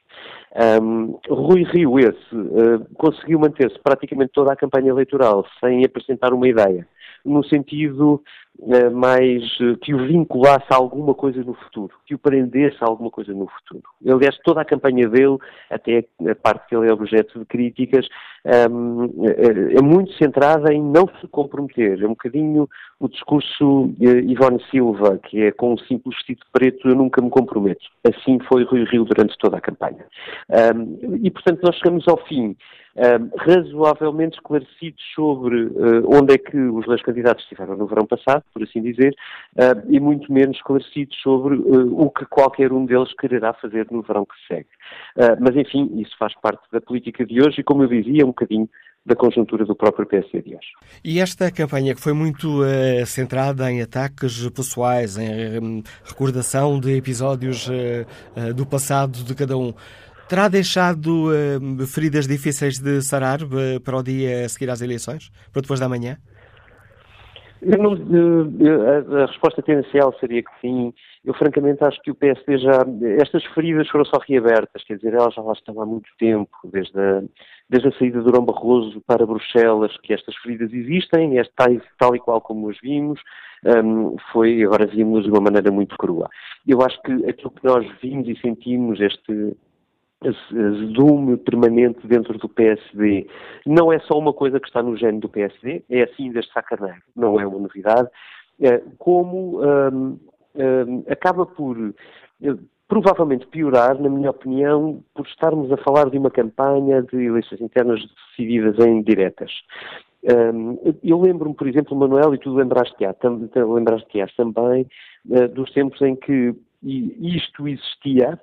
Um, 0.82 1.20
Rui 1.28 1.62
Rio, 1.62 2.00
esse, 2.00 2.34
uh, 2.34 2.84
conseguiu 2.96 3.38
manter-se 3.38 3.78
praticamente 3.78 4.32
toda 4.32 4.52
a 4.52 4.56
campanha 4.56 4.90
eleitoral 4.90 5.46
sem 5.60 5.84
apresentar 5.84 6.32
uma 6.32 6.48
ideia 6.48 6.84
no 7.24 7.44
sentido 7.44 8.22
uh, 8.58 8.90
mais 8.90 9.42
uh, 9.60 9.76
que 9.78 9.94
o 9.94 10.06
vinculasse 10.06 10.66
a 10.70 10.76
alguma 10.76 11.14
coisa 11.14 11.42
no 11.42 11.54
futuro, 11.54 11.92
que 12.06 12.14
o 12.14 12.18
prendesse 12.18 12.76
a 12.80 12.86
alguma 12.86 13.10
coisa 13.10 13.32
no 13.32 13.46
futuro. 13.46 13.82
Aliás, 14.06 14.38
toda 14.44 14.60
a 14.60 14.64
campanha 14.64 15.08
dele, 15.08 15.38
até 15.70 16.04
a 16.28 16.34
parte 16.34 16.68
que 16.68 16.76
ele 16.76 16.88
é 16.88 16.92
objeto 16.92 17.38
de 17.38 17.44
críticas, 17.44 18.06
um, 18.70 19.26
é, 19.26 19.78
é, 19.78 19.82
muito 19.82 20.12
centrada 20.14 20.72
em 20.72 20.82
não 20.82 21.06
se 21.20 21.26
comprometer. 21.28 22.02
É 22.02 22.06
um 22.06 22.10
bocadinho 22.10 22.68
o 22.98 23.08
discurso 23.08 23.92
Ivone 23.98 24.62
Silva, 24.70 25.18
que 25.18 25.42
é 25.42 25.52
com 25.52 25.74
um 25.74 25.78
simples 25.78 26.16
vestido 26.16 26.40
preto 26.52 26.88
eu 26.88 26.94
nunca 26.94 27.22
me 27.22 27.30
comprometo. 27.30 27.84
Assim 28.04 28.38
foi 28.48 28.64
Rui 28.64 28.84
Rio 28.84 29.04
durante 29.04 29.36
toda 29.38 29.58
a 29.58 29.60
campanha. 29.60 30.04
Um, 30.48 31.18
e, 31.22 31.30
portanto, 31.30 31.60
nós 31.62 31.76
chegamos 31.76 32.06
ao 32.08 32.16
fim 32.26 32.56
um, 32.96 33.30
razoavelmente 33.38 34.36
esclarecidos 34.36 35.02
sobre 35.14 35.70
onde 36.06 36.34
é 36.34 36.38
que 36.38 36.56
os 36.56 36.84
dois 36.86 37.02
candidatos 37.02 37.42
estiveram 37.44 37.76
no 37.76 37.86
verão 37.86 38.06
passado, 38.06 38.39
por 38.52 38.62
assim 38.62 38.82
dizer, 38.82 39.14
uh, 39.56 39.86
e 39.88 39.98
muito 40.00 40.32
menos 40.32 40.56
esclarecidos 40.56 41.16
sobre 41.22 41.56
uh, 41.56 42.00
o 42.00 42.10
que 42.10 42.24
qualquer 42.26 42.72
um 42.72 42.84
deles 42.86 43.12
quererá 43.14 43.52
fazer 43.54 43.86
no 43.90 44.02
verão 44.02 44.24
que 44.24 44.34
segue. 44.46 44.68
mas, 45.40 45.56
enfim, 45.56 45.90
isso 46.00 46.16
faz 46.18 46.34
parte 46.40 46.62
da 46.72 46.80
política 46.80 47.24
de 47.24 47.40
hoje 47.40 47.60
e, 47.60 47.64
como 47.64 47.82
eu 47.82 47.88
dizia, 47.88 48.24
um 48.24 48.28
bocadinho 48.28 48.68
da 49.04 49.16
conjuntura 49.16 49.64
do 49.64 49.74
próprio 49.74 50.06
PSD 50.06 50.42
de 50.42 50.50
hoje. 50.50 50.68
E 51.02 51.20
esta 51.20 51.50
campanha 51.50 51.94
que 51.94 52.00
foi 52.00 52.12
muito 52.12 52.62
uh, 52.62 53.06
centrada 53.06 53.70
em 53.70 53.80
ataques 53.80 54.48
pessoais, 54.50 55.16
em 55.16 55.58
um, 55.58 55.82
recordação 56.04 56.78
de 56.78 56.96
episódios 56.96 57.66
uh, 57.68 58.54
do 58.54 58.66
passado 58.66 59.24
de 59.24 59.34
cada 59.34 59.56
um, 59.56 59.72
terá 60.28 60.48
deixado 60.48 61.30
feridas 61.88 62.28
difíceis 62.28 62.78
de 62.78 63.02
sarar 63.02 63.40
para 63.82 63.96
o 63.96 64.02
dia 64.02 64.44
a 64.44 64.48
seguir 64.48 64.70
às 64.70 64.80
eleições? 64.80 65.28
Para 65.52 65.60
depois 65.60 65.80
da 65.80 65.88
manhã? 65.88 66.18
Não, 67.62 67.92
a, 67.92 69.22
a, 69.22 69.26
resposta 69.26 69.60
tendencial 69.62 70.14
seria 70.18 70.42
que 70.42 70.50
sim. 70.60 70.94
Eu, 71.24 71.34
francamente, 71.34 71.84
acho 71.84 72.00
que 72.00 72.10
o 72.10 72.14
PSD 72.14 72.58
já. 72.58 72.84
Estas 73.20 73.44
feridas 73.46 73.88
foram 73.88 74.04
só 74.04 74.18
reabertas, 74.26 74.82
quer 74.84 74.96
dizer, 74.96 75.12
elas 75.12 75.34
já 75.34 75.42
lá 75.42 75.52
estão 75.52 75.80
há 75.80 75.84
muito 75.84 76.08
tempo, 76.18 76.50
desde 76.64 76.98
a, 76.98 77.22
desde 77.68 77.88
a 77.88 77.92
saída 77.92 78.18
de 78.18 78.24
Durão 78.24 78.44
Barroso 78.44 79.02
para 79.06 79.26
Bruxelas, 79.26 79.96
que 79.98 80.14
estas 80.14 80.34
feridas 80.36 80.72
existem, 80.72 81.34
tal, 81.54 81.68
tal 81.98 82.16
e 82.16 82.18
qual 82.18 82.40
como 82.40 82.70
as 82.70 82.78
vimos, 82.80 83.20
um, 83.64 84.16
foi, 84.32 84.62
agora 84.62 84.86
vimos 84.86 85.24
de 85.24 85.30
uma 85.30 85.40
maneira 85.40 85.70
muito 85.70 85.96
crua. 85.98 86.30
Eu 86.66 86.80
acho 86.82 87.00
que 87.02 87.12
aquilo 87.28 87.50
que 87.50 87.64
nós 87.64 87.86
vimos 88.00 88.26
e 88.26 88.36
sentimos, 88.40 89.00
este 89.00 89.54
azedume 90.24 91.36
permanente 91.38 92.06
dentro 92.06 92.38
do 92.38 92.48
PSD. 92.48 93.26
Não 93.66 93.92
é 93.92 93.98
só 94.00 94.18
uma 94.18 94.32
coisa 94.32 94.60
que 94.60 94.66
está 94.66 94.82
no 94.82 94.96
gênero 94.96 95.20
do 95.20 95.28
PSD, 95.28 95.82
é 95.88 96.02
assim 96.02 96.30
desde 96.30 96.52
Sacarneiro, 96.52 97.02
não 97.16 97.40
é 97.40 97.46
uma 97.46 97.58
novidade, 97.58 98.08
é, 98.60 98.82
como 98.98 99.62
um, 99.64 100.18
um, 100.54 101.04
acaba 101.08 101.46
por 101.46 101.76
eh, 102.42 102.54
provavelmente 102.86 103.46
piorar, 103.46 103.98
na 104.00 104.10
minha 104.10 104.30
opinião, 104.30 105.02
por 105.14 105.24
estarmos 105.26 105.72
a 105.72 105.76
falar 105.78 106.10
de 106.10 106.18
uma 106.18 106.30
campanha 106.30 107.02
de 107.02 107.24
eleições 107.24 107.60
internas 107.60 108.00
decididas 108.28 108.84
em 108.84 109.00
diretas. 109.02 109.50
Um, 110.24 110.76
eu 111.02 111.18
lembro-me, 111.20 111.54
por 111.54 111.68
exemplo, 111.68 111.96
Manuel, 111.96 112.34
e 112.34 112.38
tu 112.38 112.52
lembraste-te 112.52 113.06
lembraste 113.56 114.36
também, 114.36 114.86
uh, 115.30 115.48
dos 115.48 115.70
tempos 115.72 116.02
em 116.02 116.16
que 116.16 116.54
isto 116.82 117.68
existia, 117.68 118.38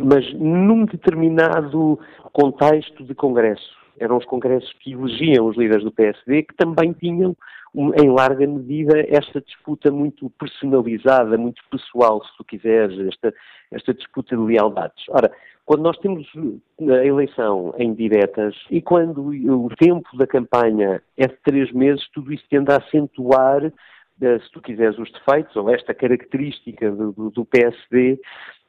mas 0.00 0.32
num 0.34 0.84
determinado 0.84 1.98
contexto 2.32 3.04
de 3.04 3.14
congresso. 3.14 3.84
Eram 3.98 4.16
os 4.16 4.24
congressos 4.24 4.72
que 4.80 4.92
elegiam 4.92 5.46
os 5.46 5.56
líderes 5.56 5.84
do 5.84 5.92
PSD, 5.92 6.42
que 6.42 6.54
também 6.56 6.92
tinham, 6.92 7.36
em 7.74 8.10
larga 8.10 8.44
medida, 8.44 9.04
esta 9.08 9.40
disputa 9.40 9.90
muito 9.90 10.28
personalizada, 10.30 11.38
muito 11.38 11.62
pessoal, 11.70 12.20
se 12.24 12.36
tu 12.36 12.44
quiseres, 12.44 12.98
esta, 13.06 13.32
esta 13.70 13.94
disputa 13.94 14.36
de 14.36 14.42
lealdades. 14.42 15.04
Ora, 15.08 15.30
quando 15.64 15.82
nós 15.82 15.96
temos 15.98 16.26
a 16.80 17.04
eleição 17.06 17.72
em 17.78 17.94
diretas 17.94 18.54
e 18.68 18.82
quando 18.82 19.28
o 19.28 19.68
tempo 19.76 20.16
da 20.16 20.26
campanha 20.26 21.00
é 21.16 21.28
de 21.28 21.36
três 21.44 21.72
meses, 21.72 22.06
tudo 22.12 22.32
isso 22.32 22.44
tende 22.50 22.72
a 22.72 22.78
acentuar 22.78 23.72
eh, 24.20 24.38
se 24.40 24.50
tu 24.52 24.60
quiseres, 24.60 24.98
os 24.98 25.10
defeitos, 25.10 25.56
ou 25.56 25.70
esta 25.70 25.94
característica 25.94 26.90
do, 26.90 27.12
do, 27.12 27.30
do 27.30 27.44
PSD, 27.44 28.20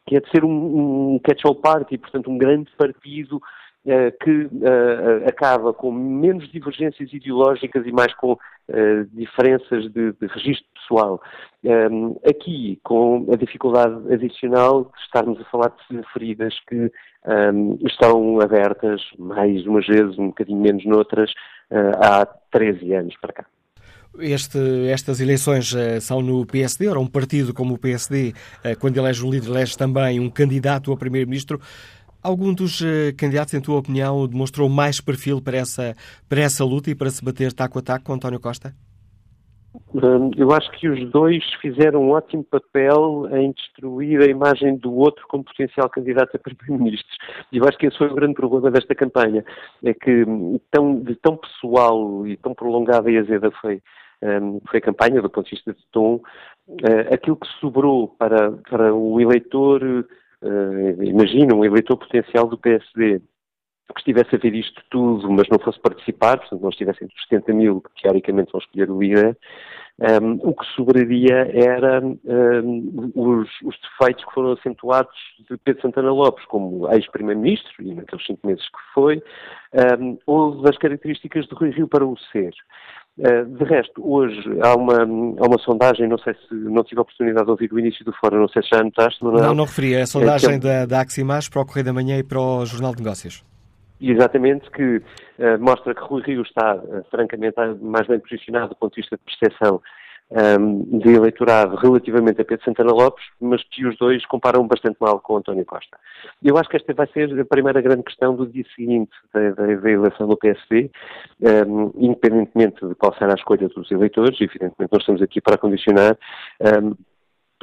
que 0.05 0.15
é 0.15 0.19
de 0.19 0.29
ser 0.29 0.43
um, 0.43 1.15
um 1.15 1.19
catch-all 1.19 1.55
party, 1.55 1.97
portanto 1.97 2.29
um 2.29 2.37
grande 2.37 2.71
partido 2.77 3.37
uh, 3.85 4.11
que 4.23 4.45
uh, 4.45 5.27
acaba 5.27 5.73
com 5.73 5.91
menos 5.91 6.49
divergências 6.51 7.11
ideológicas 7.13 7.85
e 7.85 7.91
mais 7.91 8.13
com 8.15 8.33
uh, 8.33 9.05
diferenças 9.13 9.91
de, 9.91 10.11
de 10.13 10.27
registro 10.27 10.65
pessoal. 10.75 11.21
Um, 11.63 12.15
aqui, 12.27 12.79
com 12.83 13.25
a 13.31 13.35
dificuldade 13.35 14.13
adicional 14.13 14.83
de 14.83 15.01
estarmos 15.03 15.39
a 15.41 15.45
falar 15.45 15.73
de 15.89 16.03
feridas 16.13 16.53
que 16.67 16.91
um, 17.25 17.77
estão 17.85 18.39
abertas 18.39 19.01
mais 19.17 19.65
umas 19.65 19.87
vezes, 19.87 20.19
um 20.19 20.27
bocadinho 20.27 20.61
menos 20.61 20.85
noutras, 20.85 21.33
há 21.99 22.23
13 22.51 22.93
anos 22.93 23.15
para 23.19 23.33
cá. 23.33 23.45
Este, 24.19 24.57
estas 24.89 25.19
eleições 25.19 25.73
uh, 25.73 25.99
são 25.99 26.21
no 26.21 26.45
PSD, 26.45 26.87
ora, 26.87 26.99
um 26.99 27.07
partido 27.07 27.53
como 27.53 27.73
o 27.73 27.77
PSD, 27.77 28.29
uh, 28.29 28.67
eh, 28.67 28.75
quando 28.75 28.97
elege 28.97 29.25
um 29.25 29.29
líder, 29.29 29.49
elege 29.49 29.77
também 29.77 30.19
um 30.19 30.29
candidato 30.29 30.91
a 30.93 30.97
primeiro-ministro. 30.97 31.59
Algum 32.23 32.53
dos 32.53 32.79
uh, 32.81 33.13
candidatos, 33.17 33.53
em 33.53 33.61
tua 33.61 33.77
opinião, 33.77 34.27
demonstrou 34.27 34.69
mais 34.69 35.01
perfil 35.01 35.41
para 35.41 35.57
essa, 35.57 35.95
para 36.29 36.41
essa 36.41 36.63
luta 36.63 36.89
e 36.89 36.95
para 36.95 37.09
se 37.09 37.23
bater 37.23 37.51
taco 37.51 37.79
a 37.79 37.81
taco 37.81 38.05
com 38.05 38.13
António 38.13 38.39
Costa? 38.39 38.73
Hum, 39.93 40.31
eu 40.37 40.51
acho 40.51 40.71
que 40.71 40.87
os 40.87 41.09
dois 41.11 41.43
fizeram 41.61 42.03
um 42.03 42.11
ótimo 42.11 42.43
papel 42.43 43.27
em 43.31 43.51
destruir 43.51 44.21
a 44.21 44.25
imagem 44.25 44.77
do 44.77 44.93
outro 44.93 45.25
como 45.27 45.43
potencial 45.43 45.89
candidato 45.89 46.35
a 46.35 46.39
primeiro-ministro. 46.39 47.15
E 47.51 47.57
eu 47.57 47.65
acho 47.65 47.77
que 47.77 47.87
esse 47.87 47.97
foi 47.97 48.07
o 48.07 48.15
grande 48.15 48.33
problema 48.35 48.71
desta 48.71 48.95
campanha. 48.95 49.43
É 49.83 49.93
que 49.93 50.23
hum, 50.23 50.59
tão, 50.71 50.99
de 50.99 51.15
tão 51.15 51.37
pessoal 51.37 52.25
e 52.25 52.37
tão 52.37 52.53
prolongada 52.53 53.11
e 53.11 53.17
azeda 53.17 53.51
foi 53.61 53.81
um, 54.21 54.59
foi 54.69 54.79
a 54.79 54.81
campanha, 54.81 55.21
do 55.21 55.29
ponto 55.29 55.45
de 55.45 55.55
vista 55.55 55.73
de 55.73 55.85
tom, 55.91 56.15
uh, 56.67 57.13
aquilo 57.13 57.37
que 57.37 57.47
sobrou 57.59 58.09
para, 58.09 58.51
para 58.69 58.93
o 58.93 59.19
eleitor, 59.19 59.83
uh, 59.83 61.03
imagina, 61.03 61.55
um 61.55 61.65
eleitor 61.65 61.97
potencial 61.97 62.47
do 62.47 62.57
PSD, 62.57 63.21
que 63.93 63.99
estivesse 63.99 64.35
a 64.35 64.39
ver 64.39 64.55
isto 64.55 64.81
tudo, 64.89 65.29
mas 65.31 65.47
não 65.49 65.59
fosse 65.59 65.79
participar, 65.79 66.39
portanto 66.39 66.61
não 66.61 66.69
estivesse 66.69 67.03
entre 67.03 67.15
os 67.15 67.27
70 67.27 67.53
mil 67.53 67.81
que 67.81 68.01
teoricamente 68.01 68.51
vão 68.51 68.59
escolher 68.59 68.89
o 68.89 68.99
líder, 68.99 69.37
um, 69.97 70.33
o 70.41 70.53
que 70.53 70.65
sobraria 70.75 71.49
era 71.53 72.01
um, 72.01 73.11
os, 73.15 73.49
os, 73.63 73.79
defeitos 73.79 74.25
que 74.25 74.33
foram 74.33 74.51
acentuados 74.51 75.15
de 75.49 75.57
Pedro 75.57 75.83
Santana 75.83 76.11
Lopes 76.11 76.43
como 76.45 76.91
ex-primeiro-ministro, 76.91 77.71
e 77.81 77.93
naqueles 77.93 78.25
cinco 78.25 78.45
meses 78.45 78.65
que 78.65 78.93
foi, 78.93 79.23
um, 80.01 80.17
ou 80.25 80.61
das 80.61 80.77
características 80.77 81.45
de 81.47 81.55
Rui 81.55 81.69
Rio 81.69 81.87
para 81.87 82.05
o 82.05 82.17
ser. 82.33 82.53
Uh, 83.17 83.45
de 83.45 83.63
resto, 83.63 84.01
hoje 84.05 84.43
há 84.61 84.75
uma, 84.75 84.99
há 85.01 85.47
uma 85.47 85.57
sondagem, 85.59 86.07
não 86.07 86.17
sei 86.17 86.33
se 86.33 86.53
não 86.53 86.83
tive 86.83 86.99
a 86.99 87.01
oportunidade 87.03 87.45
de 87.45 87.51
ouvir 87.51 87.71
o 87.71 87.79
início 87.79 88.03
do 88.03 88.11
fórum, 88.13 88.39
não 88.39 88.49
sei 88.49 88.61
se 88.61 88.69
já 88.73 88.83
notaste. 88.83 89.23
Não, 89.23 89.31
não, 89.31 89.53
não 89.53 89.63
referi, 89.63 89.93
é 89.93 90.01
a 90.01 90.05
sondagem 90.05 90.55
é, 90.55 90.59
da, 90.59 90.85
da 90.85 90.99
Aximaz 90.99 91.47
para 91.47 91.61
o 91.61 91.65
Correio 91.65 91.85
da 91.85 91.93
Manhã 91.93 92.17
e 92.17 92.23
para 92.23 92.39
o 92.39 92.65
Jornal 92.65 92.93
de 92.93 93.01
Negócios. 93.01 93.41
Exatamente, 94.01 94.69
que 94.69 94.97
uh, 94.97 95.01
mostra 95.59 95.95
que 95.95 96.01
Rui 96.01 96.21
Rio 96.23 96.41
está, 96.41 96.75
uh, 96.75 97.05
francamente, 97.09 97.55
mais 97.81 98.05
bem 98.05 98.19
posicionado 98.19 98.69
do 98.69 98.75
ponto 98.75 98.93
de 98.95 99.01
vista 99.01 99.15
de 99.15 99.23
percepção 99.23 99.81
um, 100.31 100.99
de 100.99 101.09
eleitorado 101.09 101.75
relativamente 101.75 102.41
a 102.41 102.45
Pedro 102.45 102.65
Santana 102.65 102.91
Lopes, 102.91 103.23
mas 103.39 103.63
que 103.69 103.85
os 103.85 103.97
dois 103.97 104.25
comparam 104.25 104.67
bastante 104.67 104.97
mal 104.99 105.19
com 105.19 105.37
António 105.37 105.65
Costa. 105.65 105.97
Eu 106.43 106.57
acho 106.57 106.69
que 106.69 106.77
esta 106.77 106.93
vai 106.93 107.07
ser 107.07 107.39
a 107.39 107.45
primeira 107.45 107.81
grande 107.81 108.03
questão 108.03 108.35
do 108.35 108.47
dia 108.47 108.65
seguinte 108.75 109.11
da, 109.33 109.51
da, 109.51 109.75
da 109.75 109.91
eleição 109.91 110.27
do 110.27 110.37
PSD, 110.37 110.89
um, 111.67 111.91
independentemente 111.95 112.85
de 112.85 112.95
qual 112.95 113.13
será 113.15 113.33
a 113.33 113.35
escolha 113.35 113.67
dos 113.67 113.91
eleitores, 113.91 114.39
evidentemente 114.41 114.91
nós 114.91 115.01
estamos 115.01 115.21
aqui 115.21 115.39
para 115.41 115.57
condicionar. 115.57 116.17
Um, 116.61 116.95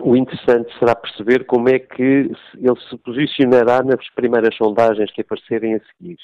o 0.03 0.17
interessante 0.17 0.73
será 0.79 0.95
perceber 0.95 1.45
como 1.45 1.69
é 1.69 1.79
que 1.79 2.03
ele 2.03 2.81
se 2.89 2.97
posicionará 2.99 3.83
nas 3.83 4.09
primeiras 4.11 4.55
sondagens 4.57 5.11
que 5.13 5.21
aparecerem 5.21 5.75
a 5.75 5.81
seguir. 5.81 6.19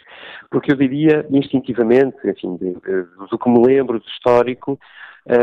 Porque 0.50 0.72
eu 0.72 0.76
diria, 0.76 1.26
instintivamente, 1.30 2.16
enfim, 2.24 2.56
de, 2.56 2.74
de, 2.74 3.06
do 3.30 3.38
que 3.38 3.48
me 3.50 3.64
lembro 3.66 3.98
do 3.98 4.06
histórico, 4.06 4.78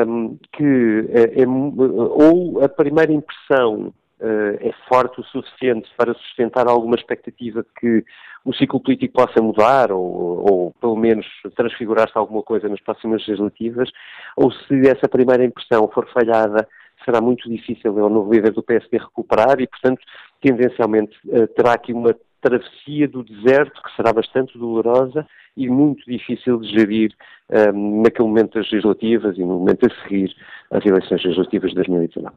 um, 0.08 0.38
que 0.52 1.10
é, 1.10 1.42
é, 1.42 1.48
ou 1.48 2.64
a 2.64 2.68
primeira 2.68 3.14
impressão 3.14 3.94
uh, 4.20 4.58
é 4.60 4.74
forte 4.88 5.22
o 5.22 5.24
suficiente 5.26 5.90
para 5.96 6.14
sustentar 6.14 6.68
alguma 6.68 6.96
expectativa 6.96 7.62
de 7.62 7.70
que 7.80 8.06
o 8.44 8.54
ciclo 8.54 8.80
político 8.80 9.14
possa 9.14 9.42
mudar 9.42 9.92
ou, 9.92 10.02
ou 10.02 10.74
pelo 10.80 10.96
menos 10.96 11.26
transfigurar-se 11.56 12.18
alguma 12.18 12.44
coisa 12.44 12.68
nas 12.68 12.82
próximas 12.82 13.26
legislativas, 13.28 13.90
ou 14.36 14.52
se 14.52 14.88
essa 14.88 15.08
primeira 15.08 15.44
impressão 15.44 15.88
for 15.88 16.08
falhada 16.12 16.68
será 17.06 17.22
muito 17.22 17.50
difícil 17.50 17.98
ao 18.00 18.10
novo 18.10 18.34
líder 18.34 18.52
do 18.52 18.64
PSD 18.64 18.98
recuperar 18.98 19.60
e, 19.62 19.68
portanto, 19.68 20.02
tendencialmente 20.42 21.16
eh, 21.30 21.48
terá 21.48 21.74
aqui 21.74 21.94
uma 21.94 22.16
travessia 22.42 23.08
do 23.08 23.24
deserto 23.24 23.82
que 23.82 23.96
será 23.96 24.12
bastante 24.12 24.58
dolorosa 24.58 25.26
e 25.58 25.70
muito 25.70 26.04
difícil 26.06 26.60
de 26.60 26.70
gerir 26.70 27.12
um, 27.50 27.56
ehm, 27.56 28.02
naquele 28.04 28.28
momento 28.28 28.54
das 28.56 28.70
legislativas 28.70 29.38
e 29.38 29.42
no 29.42 29.60
momento 29.60 29.88
a 29.88 30.04
seguir 30.04 30.36
às 30.70 30.86
eleições 30.86 31.24
legislativas 31.24 31.70
de 31.70 31.76
2019. 31.76 32.36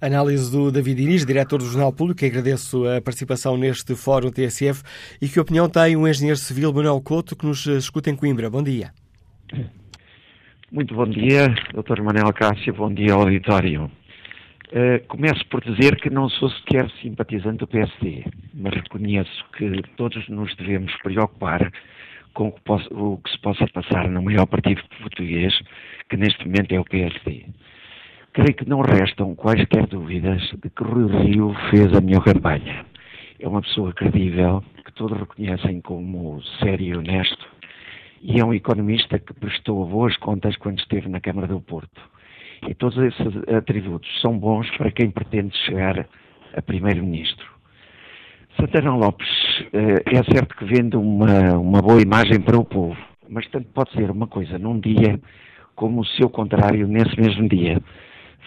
Análise 0.00 0.50
do 0.50 0.72
David 0.72 1.02
Inês, 1.02 1.24
diretor 1.24 1.58
do 1.58 1.64
Jornal 1.64 1.92
Público, 1.92 2.18
que 2.18 2.26
agradeço 2.26 2.84
a 2.86 3.00
participação 3.00 3.56
neste 3.56 3.94
Fórum 3.94 4.30
TSF 4.30 4.82
e 5.22 5.28
que 5.28 5.38
opinião 5.38 5.68
tem 5.68 5.96
o 5.96 6.06
engenheiro 6.06 6.38
civil 6.38 6.72
Manuel 6.72 7.00
Couto, 7.00 7.36
que 7.36 7.46
nos 7.46 7.64
escuta 7.66 8.10
em 8.10 8.16
Coimbra. 8.16 8.50
Bom 8.50 8.62
dia. 8.62 8.90
Muito 10.70 10.94
bom 10.94 11.06
dia, 11.06 11.48
Dr. 11.72 12.02
Manuel 12.02 12.30
Cássio, 12.34 12.74
bom 12.74 12.92
dia 12.92 13.14
ao 13.14 13.22
auditório. 13.22 13.90
Uh, 14.70 15.02
começo 15.08 15.42
por 15.46 15.64
dizer 15.64 15.96
que 15.96 16.10
não 16.10 16.28
sou 16.28 16.50
sequer 16.50 16.90
simpatizante 17.00 17.60
do 17.60 17.66
PSD, 17.66 18.22
mas 18.52 18.74
reconheço 18.74 19.46
que 19.56 19.82
todos 19.96 20.28
nos 20.28 20.54
devemos 20.56 20.94
preocupar 21.02 21.72
com 22.34 22.48
o 22.48 22.52
que, 22.52 22.94
o 22.94 23.16
que, 23.16 23.30
se 23.30 23.38
possa 23.40 23.66
passar 23.68 24.10
no 24.10 24.22
maior 24.22 24.44
partido 24.44 24.82
português, 25.00 25.58
que 26.10 26.18
neste 26.18 26.46
momento 26.46 26.72
é 26.72 26.78
o 26.78 26.84
PSD. 26.84 27.46
Creio 28.34 28.54
que 28.54 28.68
não 28.68 28.82
restam 28.82 29.34
quaisquer 29.34 29.86
dúvidas 29.86 30.42
de 30.62 30.68
que 30.68 30.84
Rui 30.84 31.10
Rio 31.24 31.54
fez 31.70 31.96
a 31.96 32.00
melhor 32.02 32.24
campanha. 32.24 32.84
É 33.40 33.48
uma 33.48 33.62
pessoa 33.62 33.94
credível, 33.94 34.62
que 34.84 34.92
todos 34.92 35.18
reconhecem 35.18 35.80
como 35.80 36.42
sério 36.60 36.86
e 36.86 36.94
honesto, 36.94 37.57
e 38.22 38.40
é 38.40 38.44
um 38.44 38.54
economista 38.54 39.18
que 39.18 39.32
prestou 39.34 39.86
boas 39.86 40.16
contas 40.16 40.56
quando 40.56 40.78
esteve 40.78 41.08
na 41.08 41.20
Câmara 41.20 41.46
do 41.46 41.60
Porto. 41.60 42.00
E 42.68 42.74
todos 42.74 42.98
esses 42.98 43.54
atributos 43.54 44.08
são 44.20 44.38
bons 44.38 44.68
para 44.76 44.90
quem 44.90 45.10
pretende 45.10 45.56
chegar 45.58 46.06
a 46.54 46.62
Primeiro-Ministro. 46.62 47.46
Santana 48.56 48.96
Lopes 48.96 49.28
eh, 49.72 50.02
é 50.06 50.22
certo 50.32 50.56
que 50.56 50.64
vende 50.64 50.96
uma, 50.96 51.56
uma 51.56 51.80
boa 51.80 52.02
imagem 52.02 52.40
para 52.40 52.58
o 52.58 52.64
povo, 52.64 52.96
mas 53.28 53.46
tanto 53.48 53.68
pode 53.68 53.92
ser 53.92 54.10
uma 54.10 54.26
coisa 54.26 54.58
num 54.58 54.80
dia 54.80 55.20
como 55.76 56.00
o 56.00 56.04
seu 56.04 56.28
contrário 56.28 56.88
nesse 56.88 57.14
mesmo 57.20 57.48
dia. 57.48 57.80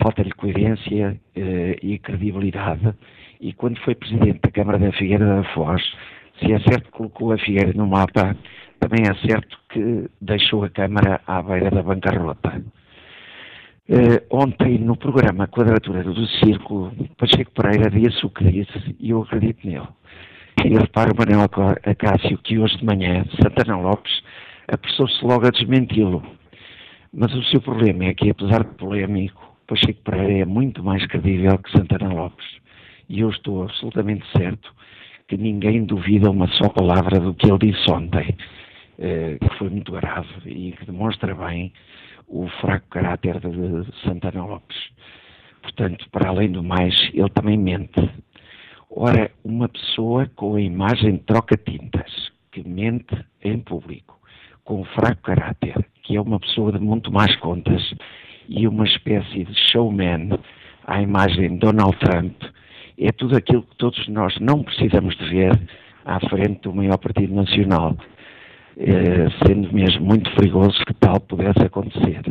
Falta-lhe 0.02 0.32
coerência 0.32 1.18
eh, 1.34 1.78
e 1.82 1.98
credibilidade. 2.00 2.94
E 3.40 3.54
quando 3.54 3.80
foi 3.80 3.96
presidente 3.96 4.42
da 4.44 4.52
Câmara 4.52 4.78
da 4.78 4.92
Figueira 4.92 5.26
da 5.26 5.44
Foz, 5.54 5.82
se 6.40 6.52
é 6.52 6.60
certo 6.60 6.86
que 6.86 6.92
colocou 6.92 7.32
a 7.32 7.38
Figueira 7.38 7.72
no 7.74 7.88
mapa, 7.88 8.36
também 8.82 9.06
é 9.08 9.14
certo 9.28 9.58
que 9.70 10.10
deixou 10.20 10.64
a 10.64 10.70
Câmara 10.70 11.22
à 11.28 11.42
beira 11.42 11.70
da 11.70 11.84
bancarrota. 11.84 12.62
Uh, 13.88 14.26
ontem, 14.30 14.80
no 14.80 14.98
programa 14.98 15.48
Quadratura 15.48 16.04
do 16.04 16.26
Círculo, 16.28 16.92
Pacheco 17.18 17.52
Pereira 17.52 17.92
disse 17.92 18.26
o 18.26 18.30
que 18.30 18.44
disse 18.44 18.96
e 19.00 19.12
eu 19.12 19.22
acredito 19.22 19.68
nele. 19.68 19.88
E 20.66 20.70
repara, 20.70 21.14
Manuel 21.14 21.48
Acácio, 21.86 22.38
que 22.40 22.58
hoje 22.58 22.78
de 22.78 22.86
manhã 22.86 23.26
Santana 23.42 23.78
Lopes 23.78 24.22
apressou-se 24.68 25.24
logo 25.24 25.46
a 25.46 25.52
desmenti-lo. 25.52 26.24
Mas 27.14 27.34
o 27.34 27.44
seu 27.44 27.62
problema 27.62 28.06
é 28.06 28.14
que, 28.14 28.30
apesar 28.30 28.64
de 28.64 28.74
polémico, 28.76 29.56
Pacheco 29.68 30.02
Pereira 30.04 30.40
é 30.40 30.46
muito 30.46 30.84
mais 30.84 31.06
credível 31.08 31.58
que 31.58 31.72
Santana 31.72 32.14
Lopes. 32.14 32.46
E 33.10 33.20
eu 33.20 33.30
estou 33.30 33.64
absolutamente 33.64 34.26
certo 34.36 34.74
que 35.28 35.38
ninguém 35.38 35.86
duvida 35.86 36.32
uma 36.32 36.48
só 36.50 36.70
palavra 36.70 37.20
do 37.20 37.34
que 37.34 37.48
ele 37.48 37.72
disse 37.72 37.90
ontem, 37.92 38.36
que 38.98 39.58
foi 39.58 39.70
muito 39.70 39.92
grave 39.92 40.28
e 40.46 40.72
que 40.74 40.86
demonstra 40.86 41.34
bem 41.34 41.74
o 42.28 42.48
fraco 42.62 42.88
caráter 42.90 43.40
de 43.40 44.02
Santana 44.04 44.46
Lopes. 44.46 44.78
Portanto, 45.62 46.08
para 46.12 46.30
além 46.30 46.52
do 46.52 46.64
mais, 46.64 46.96
ele 47.14 47.30
também 47.30 47.58
mente. 47.58 48.10
Ora, 48.90 49.32
uma 49.44 49.70
pessoa 49.70 50.30
com 50.36 50.56
a 50.56 50.62
imagem 50.62 51.18
troca-tintas, 51.18 52.32
que 52.52 52.68
mente 52.68 53.16
em 53.44 53.60
público, 53.60 54.20
com 54.64 54.84
fraco 54.84 55.22
caráter, 55.22 55.86
que 56.04 56.16
é 56.16 56.22
uma 56.22 56.40
pessoa 56.40 56.72
de 56.72 56.80
muito 56.80 57.12
mais 57.12 57.36
contas 57.38 57.94
e 58.50 58.68
uma 58.68 58.86
espécie 58.86 59.46
de 59.46 59.56
showman 59.72 60.38
à 60.86 61.02
imagem 61.02 61.54
de 61.54 61.60
Donald 61.60 61.98
Trump, 62.00 62.36
é 62.98 63.12
tudo 63.12 63.38
aquilo 63.38 63.64
que 63.64 63.76
todos 63.78 64.08
nós 64.08 64.38
não 64.40 64.62
precisamos 64.64 65.16
de 65.18 65.26
ver 65.30 65.60
à 66.06 66.20
frente 66.30 66.62
do 66.62 66.74
maior 66.74 66.98
partido 66.98 67.34
nacional. 67.34 67.96
Eh, 68.78 69.28
sendo 69.46 69.74
mesmo 69.74 70.06
muito 70.06 70.34
perigoso 70.36 70.78
que 70.86 70.94
tal 70.94 71.20
pudesse 71.20 71.62
acontecer. 71.62 72.22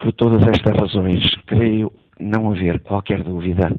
Por 0.00 0.12
todas 0.14 0.42
estas 0.48 0.74
razões, 0.74 1.22
creio 1.46 1.92
não 2.18 2.50
haver 2.50 2.80
qualquer 2.80 3.22
dúvida 3.22 3.74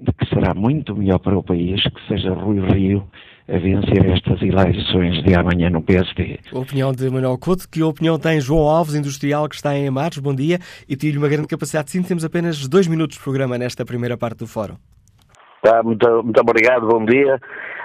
de 0.00 0.12
que 0.12 0.26
será 0.26 0.54
muito 0.54 0.96
melhor 0.96 1.18
para 1.18 1.36
o 1.36 1.42
país 1.42 1.82
que 1.82 2.08
seja 2.08 2.32
Rui 2.32 2.60
Rio 2.60 3.08
a 3.48 3.58
vencer 3.58 4.04
estas 4.10 4.40
eleições 4.42 5.22
de 5.24 5.34
amanhã 5.34 5.70
no 5.70 5.82
PSD. 5.82 6.38
Opinião 6.52 6.92
de 6.92 7.08
Manuel 7.08 7.38
Couto, 7.38 7.68
que 7.68 7.82
opinião 7.82 8.18
tem 8.18 8.40
João 8.40 8.68
Alves, 8.68 8.94
industrial 8.94 9.48
que 9.48 9.54
está 9.54 9.76
em 9.76 9.88
Amares, 9.88 10.18
bom 10.18 10.34
dia, 10.34 10.58
e 10.88 10.94
tive 10.96 11.18
uma 11.18 11.28
grande 11.28 11.48
capacidade 11.48 11.86
de 11.86 11.92
síntese, 11.92 12.08
temos 12.08 12.24
apenas 12.24 12.68
dois 12.68 12.86
minutos 12.86 13.16
de 13.16 13.22
programa 13.22 13.56
nesta 13.56 13.84
primeira 13.84 14.16
parte 14.16 14.38
do 14.38 14.46
fórum. 14.46 14.76
Tá, 15.62 15.82
muito, 15.82 16.22
muito 16.22 16.40
obrigado, 16.40 16.86
bom 16.86 17.04
dia. 17.04 17.40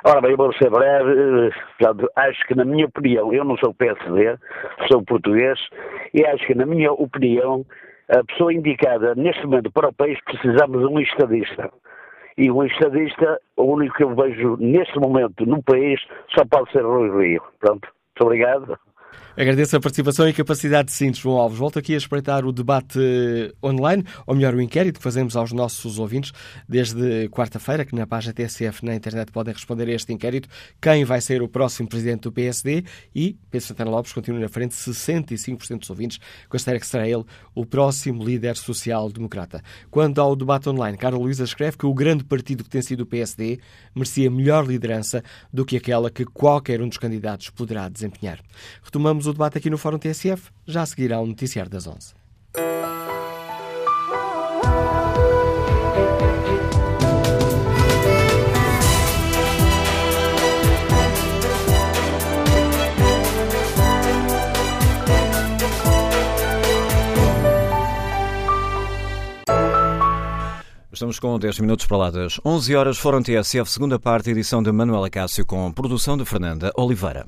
Ora 0.05 0.21
bem, 0.21 0.31
eu 0.31 0.37
vou 0.37 0.53
ser 0.53 0.69
breve. 0.69 1.51
Portanto, 1.79 2.11
acho 2.15 2.47
que, 2.47 2.55
na 2.55 2.65
minha 2.65 2.85
opinião, 2.85 3.33
eu 3.33 3.43
não 3.43 3.57
sou 3.57 3.73
PSD, 3.73 4.37
sou 4.91 5.03
português, 5.03 5.59
e 6.13 6.23
acho 6.25 6.45
que, 6.45 6.53
na 6.53 6.65
minha 6.65 6.91
opinião, 6.91 7.65
a 8.09 8.23
pessoa 8.25 8.53
indicada 8.53 9.15
neste 9.15 9.43
momento 9.45 9.71
para 9.71 9.89
o 9.89 9.93
país 9.93 10.19
precisamos 10.23 10.79
de 10.79 10.85
um 10.85 10.99
estadista. 10.99 11.71
E 12.37 12.51
um 12.51 12.63
estadista, 12.63 13.39
o 13.57 13.63
único 13.63 13.95
que 13.95 14.03
eu 14.03 14.15
vejo 14.15 14.57
neste 14.59 14.99
momento 14.99 15.45
no 15.45 15.61
país, 15.63 15.99
só 16.35 16.43
pode 16.45 16.71
ser 16.71 16.83
Rui 16.83 17.09
Rio. 17.09 17.41
Pronto, 17.59 17.87
muito 17.87 18.21
obrigado. 18.21 18.77
Agradeço 19.35 19.75
a 19.75 19.79
participação 19.79 20.29
e 20.29 20.33
capacidade 20.33 20.89
de 20.89 20.93
síntese, 20.93 21.23
João 21.23 21.37
Alves. 21.37 21.57
Volto 21.57 21.79
aqui 21.79 21.95
a 21.95 21.97
espreitar 21.97 22.45
o 22.45 22.51
debate 22.51 22.99
online, 23.63 24.05
ou 24.27 24.35
melhor, 24.35 24.53
o 24.53 24.61
inquérito 24.61 24.99
que 24.99 25.03
fazemos 25.03 25.35
aos 25.35 25.51
nossos 25.51 25.97
ouvintes 25.97 26.31
desde 26.69 27.29
quarta-feira, 27.29 27.83
que 27.83 27.95
na 27.95 28.05
página 28.05 28.31
TSF 28.31 28.85
na 28.85 28.93
internet 28.93 29.31
podem 29.31 29.51
responder 29.51 29.89
a 29.89 29.91
este 29.91 30.13
inquérito. 30.13 30.47
Quem 30.79 31.03
vai 31.03 31.19
ser 31.19 31.41
o 31.41 31.47
próximo 31.47 31.89
presidente 31.89 32.21
do 32.21 32.31
PSD? 32.31 32.83
E 33.15 33.35
Pedro 33.49 33.67
Santana 33.67 33.89
Lopes 33.89 34.13
continua 34.13 34.39
na 34.39 34.47
frente, 34.47 34.75
65% 34.75 35.79
dos 35.79 35.89
ouvintes 35.89 36.19
considera 36.47 36.79
que 36.79 36.85
será 36.85 37.09
ele 37.09 37.23
o 37.55 37.65
próximo 37.65 38.23
líder 38.23 38.55
social-democrata. 38.55 39.63
Quanto 39.89 40.21
ao 40.21 40.35
debate 40.35 40.69
online, 40.69 40.95
Carla 40.95 41.17
Luísa 41.17 41.43
escreve 41.43 41.75
que 41.75 41.87
o 41.87 41.93
grande 41.95 42.23
partido 42.23 42.63
que 42.63 42.69
tem 42.69 42.83
sido 42.83 43.01
o 43.01 43.05
PSD 43.07 43.59
merecia 43.95 44.29
melhor 44.29 44.67
liderança 44.67 45.23
do 45.51 45.65
que 45.65 45.75
aquela 45.75 46.11
que 46.11 46.23
qualquer 46.23 46.83
um 46.83 46.87
dos 46.87 46.99
candidatos 46.99 47.49
poderá 47.49 47.89
desempenhar. 47.89 48.39
Retomamos 48.83 49.22
o 49.25 49.33
debate 49.33 49.57
aqui 49.57 49.69
no 49.69 49.77
Fórum 49.77 49.97
TSF, 49.97 50.51
já 50.65 50.85
seguirá 50.85 51.19
o 51.19 51.25
Noticiário 51.25 51.71
das 51.71 51.87
11. 51.87 52.13
Estamos 71.03 71.19
com 71.19 71.37
10 71.37 71.59
minutos 71.59 71.85
para 71.85 71.97
lá 71.97 72.11
das 72.11 72.39
11 72.45 72.75
horas. 72.75 72.97
Fórum 72.97 73.21
TSF, 73.21 73.69
segunda 73.69 73.99
parte, 73.99 74.29
edição 74.29 74.63
de 74.63 74.71
Manuela 74.71 75.09
Cássio, 75.09 75.45
com 75.45 75.69
produção 75.71 76.15
de 76.15 76.23
Fernanda 76.23 76.71
Oliveira. 76.77 77.25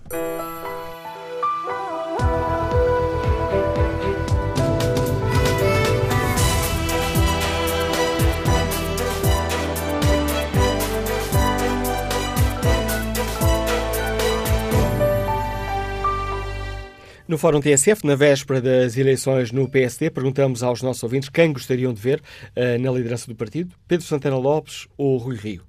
No 17.28 17.40
Fórum 17.40 17.60
TSF, 17.60 18.06
na 18.06 18.14
véspera 18.14 18.62
das 18.62 18.98
eleições 18.98 19.52
no 19.52 19.68
PSD, 19.68 20.12
perguntamos 20.12 20.62
aos 20.62 20.84
nossos 20.84 21.02
ouvintes 21.02 21.28
quem 21.28 21.52
gostariam 21.52 21.92
de 21.92 22.00
ver 22.00 22.22
uh, 22.22 22.80
na 22.80 22.92
liderança 22.92 23.26
do 23.26 23.34
partido, 23.34 23.74
Pedro 23.88 24.06
Santana 24.06 24.38
Lopes 24.38 24.88
ou 24.96 25.18
Rui 25.18 25.36
Rio. 25.36 25.64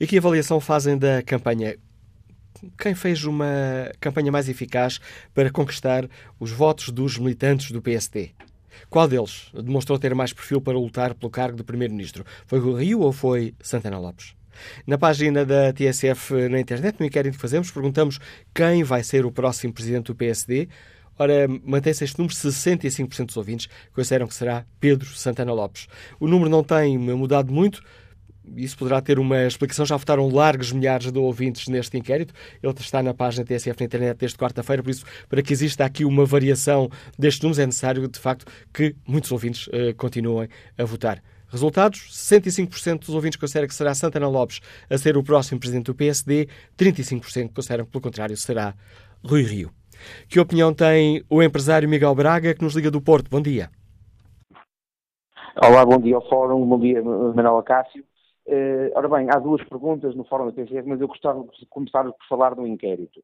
E 0.00 0.06
que 0.06 0.16
avaliação 0.16 0.58
fazem 0.58 0.96
da 0.96 1.22
campanha? 1.22 1.76
Quem 2.78 2.94
fez 2.94 3.24
uma 3.24 3.92
campanha 4.00 4.32
mais 4.32 4.48
eficaz 4.48 5.00
para 5.34 5.50
conquistar 5.50 6.08
os 6.40 6.50
votos 6.50 6.88
dos 6.88 7.18
militantes 7.18 7.72
do 7.72 7.82
PSD? 7.82 8.30
Qual 8.88 9.06
deles 9.06 9.50
demonstrou 9.52 9.98
ter 9.98 10.14
mais 10.14 10.32
perfil 10.32 10.62
para 10.62 10.78
lutar 10.78 11.12
pelo 11.12 11.30
cargo 11.30 11.58
de 11.58 11.62
Primeiro-Ministro? 11.62 12.24
Foi 12.46 12.58
Rui 12.58 12.84
Rio 12.84 13.00
ou 13.00 13.12
foi 13.12 13.54
Santana 13.60 13.98
Lopes? 13.98 14.34
Na 14.86 14.98
página 14.98 15.44
da 15.44 15.72
TSF 15.72 16.48
na 16.48 16.60
internet, 16.60 16.98
no 16.98 17.06
inquérito 17.06 17.34
que 17.34 17.40
fazemos, 17.40 17.70
perguntamos 17.70 18.18
quem 18.54 18.82
vai 18.82 19.02
ser 19.02 19.24
o 19.24 19.32
próximo 19.32 19.72
presidente 19.72 20.06
do 20.06 20.14
PSD. 20.14 20.68
Ora, 21.18 21.46
mantém-se 21.64 22.04
este 22.04 22.18
número, 22.18 22.34
65% 22.34 23.26
dos 23.26 23.36
ouvintes 23.36 23.68
consideram 23.94 24.26
que 24.26 24.34
será 24.34 24.64
Pedro 24.80 25.08
Santana 25.08 25.52
Lopes. 25.52 25.86
O 26.18 26.26
número 26.26 26.50
não 26.50 26.64
tem 26.64 26.98
mudado 26.98 27.52
muito, 27.52 27.82
isso 28.56 28.76
poderá 28.76 29.00
ter 29.00 29.18
uma 29.18 29.46
explicação. 29.46 29.86
Já 29.86 29.96
votaram 29.96 30.28
largos 30.28 30.72
milhares 30.72 31.10
de 31.10 31.18
ouvintes 31.18 31.68
neste 31.68 31.96
inquérito. 31.96 32.34
Ele 32.62 32.74
está 32.78 33.02
na 33.02 33.14
página 33.14 33.44
TSF 33.44 33.78
na 33.80 33.86
internet 33.86 34.18
desde 34.18 34.36
quarta-feira, 34.36 34.82
por 34.82 34.90
isso, 34.90 35.04
para 35.28 35.42
que 35.42 35.52
exista 35.52 35.84
aqui 35.84 36.04
uma 36.04 36.24
variação 36.24 36.90
destes 37.18 37.42
números, 37.42 37.58
é 37.58 37.66
necessário, 37.66 38.08
de 38.08 38.18
facto, 38.18 38.46
que 38.72 38.96
muitos 39.06 39.30
ouvintes 39.30 39.66
uh, 39.68 39.94
continuem 39.96 40.48
a 40.76 40.84
votar. 40.84 41.22
Resultados: 41.48 42.08
65% 42.10 43.00
dos 43.00 43.10
ouvintes 43.10 43.38
consideram 43.38 43.68
que 43.68 43.74
será 43.74 43.94
Santana 43.94 44.28
Lopes 44.28 44.60
a 44.88 44.98
ser 44.98 45.16
o 45.16 45.22
próximo 45.22 45.60
presidente 45.60 45.86
do 45.86 45.94
PSD, 45.94 46.48
35% 46.76 47.52
consideram 47.54 47.84
que, 47.84 47.90
pelo 47.90 48.02
contrário, 48.02 48.36
será 48.36 48.74
Rui 49.22 49.42
Rio. 49.42 49.81
Que 50.28 50.40
opinião 50.40 50.72
tem 50.72 51.24
o 51.30 51.42
empresário 51.42 51.88
Miguel 51.88 52.14
Braga, 52.14 52.54
que 52.54 52.62
nos 52.62 52.74
liga 52.74 52.90
do 52.90 53.00
Porto? 53.00 53.30
Bom 53.30 53.40
dia. 53.40 53.70
Olá, 55.56 55.84
bom 55.84 55.98
dia 55.98 56.16
ao 56.16 56.28
Fórum, 56.28 56.66
bom 56.66 56.78
dia 56.78 57.02
Manuel 57.02 57.58
Acácio. 57.58 58.02
Uh, 58.46 58.90
ora 58.94 59.08
bem, 59.08 59.28
há 59.30 59.38
duas 59.38 59.62
perguntas 59.64 60.14
no 60.16 60.24
Fórum 60.24 60.46
da 60.46 60.52
TCF, 60.52 60.88
mas 60.88 61.00
eu 61.00 61.06
gostava 61.06 61.44
de 61.44 61.66
começar 61.66 62.04
por 62.04 62.26
falar 62.28 62.54
do 62.54 62.66
inquérito. 62.66 63.22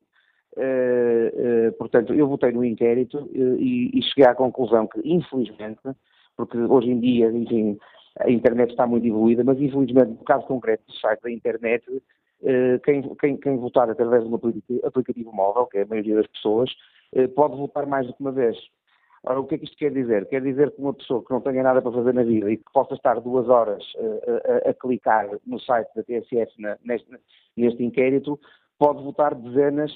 Uh, 0.57 1.69
uh, 1.69 1.73
portanto, 1.73 2.15
eu 2.15 2.29
votei 2.29 2.53
no 2.53 2.65
inquérito 2.65 3.29
e, 3.33 3.91
e, 3.99 4.03
cheguei 4.03 4.27
à 4.27 4.35
conclusão 4.35 4.87
que, 4.87 5.01
infelizmente, 5.05 5.81
porque 6.37 6.57
hoje 6.57 6.91
em 6.91 7.01
dia, 7.01 7.31
enfim, 7.31 7.79
a 8.21 8.31
internet 8.31 8.71
está 8.71 8.87
muito 8.87 9.07
evoluída, 9.07 9.43
mas 9.45 9.61
infelizmente, 9.61 10.11
no 10.11 10.25
caso 10.25 10.47
concreto 10.47 10.85
do 10.87 10.95
site 10.95 11.23
da 11.23 11.31
internet, 11.31 11.85
quem, 12.85 13.03
quem, 13.17 13.37
quem, 13.37 13.57
votar 13.57 13.91
através 13.91 14.23
de 14.23 14.31
um 14.31 14.35
aplicativo 14.85 15.33
móvel, 15.33 15.67
que 15.67 15.79
é 15.79 15.83
a 15.83 15.87
maioria 15.87 16.17
das 16.17 16.27
pessoas, 16.29 16.71
pode 17.35 17.57
votar 17.57 17.87
mais 17.87 18.07
do 18.07 18.15
que 18.15 18.21
uma 18.21 18.33
vez. 18.33 18.57
Ora, 19.25 19.41
o 19.41 19.47
que 19.47 19.57
é 19.57 19.59
que 19.59 19.65
isto 19.65 19.77
quer 19.77 19.93
dizer? 19.93 20.27
Quer 20.27 20.43
dizer 20.43 20.71
que 20.71 20.81
uma 20.81 20.95
pessoa 20.95 21.25
que 21.25 21.33
não 21.33 21.41
tenha 21.41 21.63
nada 21.63 21.83
para 21.83 21.91
fazer 21.91 22.15
na 22.15 22.23
vida 22.23 22.51
e 22.51 22.57
que 22.57 22.73
possa 22.73 22.95
estar 22.95 23.21
duas 23.21 23.49
horas 23.49 23.83
a, 23.97 24.69
a, 24.69 24.71
a 24.71 24.75
clicar 24.75 25.29
no 25.45 25.59
site 25.59 25.89
da 25.97 26.03
TSF 26.05 26.53
na, 26.59 26.79
neste, 26.85 27.09
neste 27.57 27.83
inquérito, 27.83 28.39
pode 28.79 29.03
votar 29.03 29.35
dezenas 29.35 29.93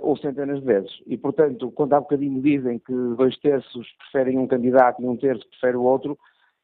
ou 0.00 0.16
centenas 0.16 0.60
de 0.60 0.66
vezes. 0.66 1.02
E, 1.06 1.16
portanto, 1.16 1.70
quando 1.72 1.94
há 1.94 2.00
bocadinho 2.00 2.40
dizem 2.40 2.78
que 2.78 2.92
dois 3.16 3.36
terços 3.38 3.86
preferem 3.98 4.38
um 4.38 4.46
candidato 4.46 5.02
e 5.02 5.06
um 5.06 5.16
terço 5.16 5.46
prefere 5.48 5.76
o 5.76 5.82
outro, 5.82 6.16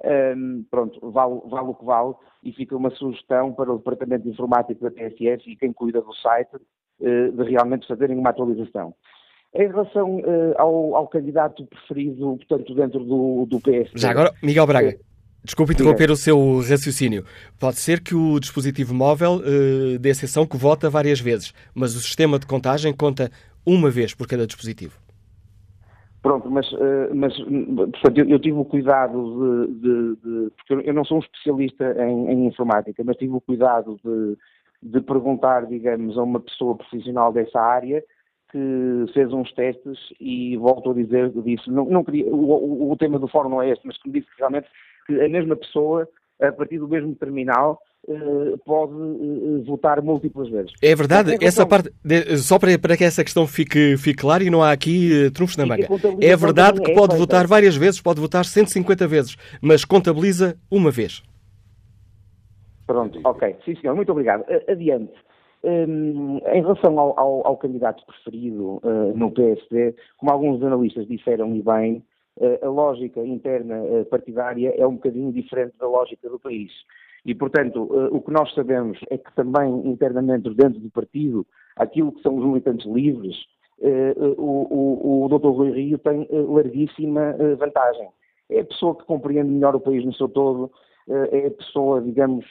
um, 0.05 0.64
pronto, 0.70 1.11
vale, 1.11 1.40
vale, 1.46 1.68
o 1.68 1.74
que 1.74 1.84
vale 1.84 2.14
e 2.42 2.53
fica 2.53 2.76
uma 2.76 2.90
sugestão 2.90 3.53
para 3.53 3.72
o 3.72 3.78
Departamento 3.78 4.24
de 4.24 4.30
Informática 4.30 4.88
da 4.88 4.90
TSF 4.90 5.51
e 5.51 5.57
quem 5.57 5.72
cuida 5.72 6.01
do 6.01 6.14
site 6.14 6.55
uh, 6.55 7.32
de 7.32 7.51
realmente 7.51 7.86
fazerem 7.86 8.16
uma 8.16 8.30
atualização. 8.30 8.94
Em 9.55 9.66
relação 9.66 10.18
uh, 10.18 10.55
ao, 10.57 10.94
ao, 10.94 11.09
candidato 11.09 11.64
preferido, 11.66 12.36
portanto, 12.36 12.74
dentro 12.74 13.01
do, 13.01 13.46
do 13.46 13.61
PSD... 13.61 13.99
Já 13.99 14.11
agora, 14.11 14.32
Miguel 14.42 14.66
Braga, 14.66 14.96
desculpe 15.42 15.72
interromper 15.72 16.11
o 16.11 16.16
seu 16.16 16.61
raciocínio. 16.61 17.24
Pode 17.59 17.78
ser 17.78 18.01
que 18.01 18.14
o 18.14 18.38
dispositivo 18.38 18.94
móvel 18.94 19.36
uh, 19.36 19.99
dê 19.99 20.11
exceção 20.11 20.46
que 20.46 20.57
vota 20.57 20.88
várias 20.88 21.18
vezes, 21.18 21.53
mas 21.74 21.96
o 21.96 22.01
sistema 22.01 22.38
de 22.38 22.46
contagem 22.46 22.94
conta 22.94 23.30
uma 23.66 23.90
vez 23.90 24.14
por 24.14 24.28
cada 24.28 24.46
dispositivo. 24.46 25.07
Pronto, 26.23 26.51
mas, 26.51 26.66
eh, 26.73 27.14
mas 27.14 27.37
portanto, 27.37 28.19
eu, 28.19 28.29
eu, 28.29 28.39
tive 28.41 28.59
o 28.59 28.64
cuidado 28.64 29.66
de, 29.69 29.75
de, 29.75 30.16
de, 30.16 30.51
Porque 30.57 30.89
eu 30.89 30.95
não 30.95 31.05
sou 31.05 31.19
um 31.19 31.21
especialista 31.21 31.95
em, 32.05 32.33
em 32.33 32.47
informática, 32.47 33.03
mas 33.05 33.16
tive 33.16 33.35
o 33.35 33.41
cuidado 33.41 34.01
de, 34.05 34.37
de, 34.83 35.01
perguntar, 35.01 35.66
digamos, 35.66 36.19
a 36.19 36.23
uma 36.23 36.41
pessoa 36.41 36.77
profissional 36.77 37.33
dessa 37.33 37.61
área 37.61 38.03
que 38.51 39.05
fez 39.12 39.33
uns 39.33 39.53
testes 39.53 39.99
e 40.19 40.57
volto 40.57 40.91
a 40.91 40.95
dizer, 40.95 41.31
disse, 41.43 41.71
não, 41.71 41.85
não 41.85 42.03
queria, 42.03 42.27
o, 42.27 42.91
o, 42.91 42.97
tema 42.97 43.19
do 43.19 43.29
fórum 43.29 43.51
não 43.51 43.62
é 43.62 43.71
este, 43.71 43.87
mas 43.87 43.97
que 43.99 44.09
me 44.09 44.19
disse 44.19 44.31
que 44.33 44.39
realmente 44.39 44.69
que 45.07 45.21
a 45.21 45.29
mesma 45.29 45.55
pessoa, 45.55 46.09
a 46.41 46.53
partir 46.53 46.78
do 46.78 46.89
mesmo 46.89 47.14
terminal, 47.14 47.80
eh, 48.09 48.57
pode 48.64 48.95
uh, 48.95 49.62
votar 49.64 50.01
múltiplas 50.01 50.49
vezes. 50.49 50.72
É 50.82 50.95
verdade, 50.95 51.36
essa 51.43 51.66
parte, 51.66 51.91
só 52.39 52.59
para, 52.59 52.78
para 52.78 52.97
que 52.97 53.05
essa 53.05 53.22
questão 53.22 53.47
fique, 53.47 53.97
fique 53.99 54.20
clara 54.20 54.43
e 54.43 54.49
não 54.49 54.62
há 54.62 54.72
aqui 54.72 55.30
trunfos 55.34 55.57
na 55.57 55.66
manga. 55.66 55.86
É 56.20 56.36
verdade 56.36 56.80
que 56.80 56.93
é 56.93 56.95
pode 56.95 57.16
votar 57.16 57.47
várias 57.47 57.76
vezes, 57.76 58.01
pode 58.01 58.20
votar 58.20 58.45
150 58.45 59.07
vezes, 59.07 59.36
mas 59.61 59.84
contabiliza 59.84 60.57
uma 60.70 60.91
vez. 60.91 61.22
Pronto, 62.86 63.20
ok. 63.24 63.57
Sim, 63.64 63.76
senhor, 63.76 63.95
muito 63.95 64.11
obrigado. 64.11 64.45
Adiante. 64.66 65.12
Um, 65.62 66.39
em 66.53 66.62
relação 66.62 66.99
ao, 66.99 67.18
ao, 67.18 67.47
ao 67.49 67.57
candidato 67.57 68.03
preferido 68.07 68.80
uh, 68.84 69.12
no 69.14 69.30
PSD, 69.32 69.95
como 70.16 70.32
alguns 70.32 70.62
analistas 70.62 71.07
disseram 71.07 71.55
e 71.55 71.62
bem, 71.62 71.97
uh, 71.97 72.03
a 72.62 72.68
lógica 72.68 73.20
interna 73.20 73.82
uh, 73.82 74.05
partidária 74.07 74.74
é 74.76 74.86
um 74.86 74.95
bocadinho 74.95 75.32
diferente 75.32 75.76
da 75.78 75.86
lógica 75.86 76.28
do 76.28 76.39
país. 76.39 76.72
E, 77.24 77.34
portanto, 77.34 77.82
uh, 77.84 78.14
o 78.14 78.20
que 78.20 78.30
nós 78.30 78.53
sabemos 78.55 78.99
é 79.11 79.18
que 79.18 79.34
também 79.34 79.89
internamente 79.89 80.49
dentro 80.55 80.80
do 80.80 80.91
partido, 80.91 81.47
aquilo 81.76 82.12
que 82.12 82.22
são 82.22 82.36
os 82.36 82.45
militantes 82.45 82.86
livres, 82.86 83.36
o, 84.36 84.43
o, 84.43 85.24
o 85.24 85.28
Dr. 85.28 85.51
Rui 85.51 85.70
Rio 85.70 85.99
tem 85.99 86.26
larguíssima 86.32 87.36
vantagem. 87.57 88.09
É 88.51 88.59
a 88.59 88.64
pessoa 88.64 88.97
que 88.97 89.05
compreende 89.05 89.53
melhor 89.53 89.76
o 89.76 89.80
país 89.80 90.05
no 90.05 90.12
seu 90.14 90.28
todo, 90.28 90.72
é 91.09 91.47
a 91.47 91.51
pessoa, 91.53 92.03
digamos, 92.03 92.45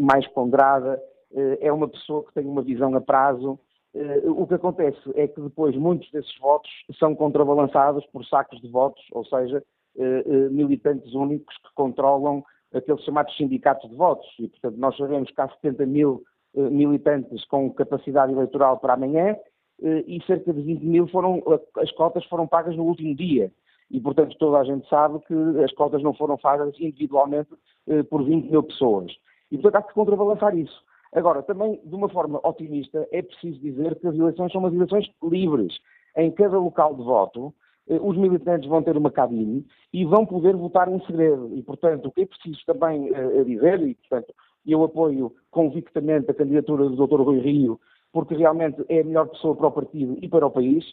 mais 0.00 0.24
ponderada, 0.28 1.02
é 1.60 1.72
uma 1.72 1.88
pessoa 1.88 2.22
que 2.22 2.32
tem 2.34 2.46
uma 2.46 2.62
visão 2.62 2.94
a 2.94 3.00
prazo. 3.00 3.58
O 4.24 4.46
que 4.46 4.54
acontece 4.54 4.98
é 5.14 5.28
que 5.28 5.40
depois 5.40 5.76
muitos 5.76 6.10
desses 6.10 6.36
votos 6.38 6.70
são 6.98 7.14
contrabalançados 7.14 8.06
por 8.06 8.24
sacos 8.24 8.60
de 8.60 8.68
votos, 8.68 9.02
ou 9.12 9.24
seja, 9.26 9.62
militantes 10.50 11.12
únicos 11.12 11.54
que 11.58 11.74
controlam 11.74 12.42
aqueles 12.74 13.02
chamados 13.04 13.36
sindicatos 13.36 13.88
de 13.90 13.96
votos. 13.96 14.26
E, 14.38 14.48
portanto, 14.48 14.76
nós 14.76 14.96
sabemos 14.96 15.30
que 15.30 15.40
há 15.40 15.48
70 15.48 15.86
mil 15.86 16.22
eh, 16.54 16.70
militantes 16.70 17.44
com 17.46 17.72
capacidade 17.72 18.32
eleitoral 18.32 18.78
para 18.78 18.94
amanhã 18.94 19.36
eh, 19.82 20.04
e 20.06 20.22
cerca 20.26 20.52
de 20.52 20.60
20 20.60 20.82
mil 20.84 21.08
foram, 21.08 21.42
as 21.78 21.90
cotas 21.92 22.24
foram 22.26 22.46
pagas 22.46 22.76
no 22.76 22.84
último 22.84 23.14
dia. 23.14 23.52
E, 23.90 24.00
portanto, 24.00 24.36
toda 24.38 24.58
a 24.58 24.64
gente 24.64 24.88
sabe 24.88 25.18
que 25.26 25.34
as 25.62 25.72
cotas 25.72 26.02
não 26.02 26.14
foram 26.14 26.38
pagas 26.38 26.74
individualmente 26.80 27.50
eh, 27.88 28.02
por 28.02 28.24
20 28.24 28.50
mil 28.50 28.62
pessoas. 28.62 29.12
E, 29.50 29.58
portanto, 29.58 29.84
há 29.84 29.88
que 29.88 29.94
contrabalançar 29.94 30.56
isso. 30.56 30.82
Agora, 31.14 31.42
também, 31.42 31.78
de 31.84 31.94
uma 31.94 32.08
forma 32.08 32.40
otimista, 32.42 33.06
é 33.12 33.20
preciso 33.22 33.60
dizer 33.60 33.98
que 34.00 34.06
as 34.06 34.14
eleições 34.14 34.50
são 34.50 34.60
umas 34.60 34.72
eleições 34.72 35.10
livres. 35.22 35.78
Em 36.16 36.30
cada 36.30 36.58
local 36.58 36.94
de 36.94 37.02
voto, 37.02 37.54
eh, 37.88 37.98
os 38.00 38.16
militantes 38.16 38.68
vão 38.68 38.82
ter 38.82 38.96
uma 38.96 39.10
cabine 39.10 39.66
e 39.92 40.04
vão 40.04 40.24
poder 40.24 40.56
votar 40.56 40.88
em 40.90 41.00
segredo. 41.04 41.50
E, 41.54 41.62
portanto, 41.62 42.06
o 42.06 42.12
que 42.12 42.22
é 42.22 42.26
preciso 42.26 42.60
também 42.66 43.10
uh, 43.10 43.44
dizer, 43.44 43.80
e, 43.82 43.94
portanto, 43.94 44.34
eu 44.66 44.82
apoio 44.84 45.34
convictamente 45.50 46.30
a 46.30 46.34
candidatura 46.34 46.88
do 46.88 47.06
Dr. 47.06 47.20
Rui 47.20 47.40
Rio, 47.40 47.78
porque 48.12 48.34
realmente 48.34 48.84
é 48.88 49.00
a 49.00 49.04
melhor 49.04 49.28
pessoa 49.28 49.56
para 49.56 49.68
o 49.68 49.72
partido 49.72 50.16
e 50.22 50.28
para 50.28 50.46
o 50.46 50.50
país. 50.50 50.84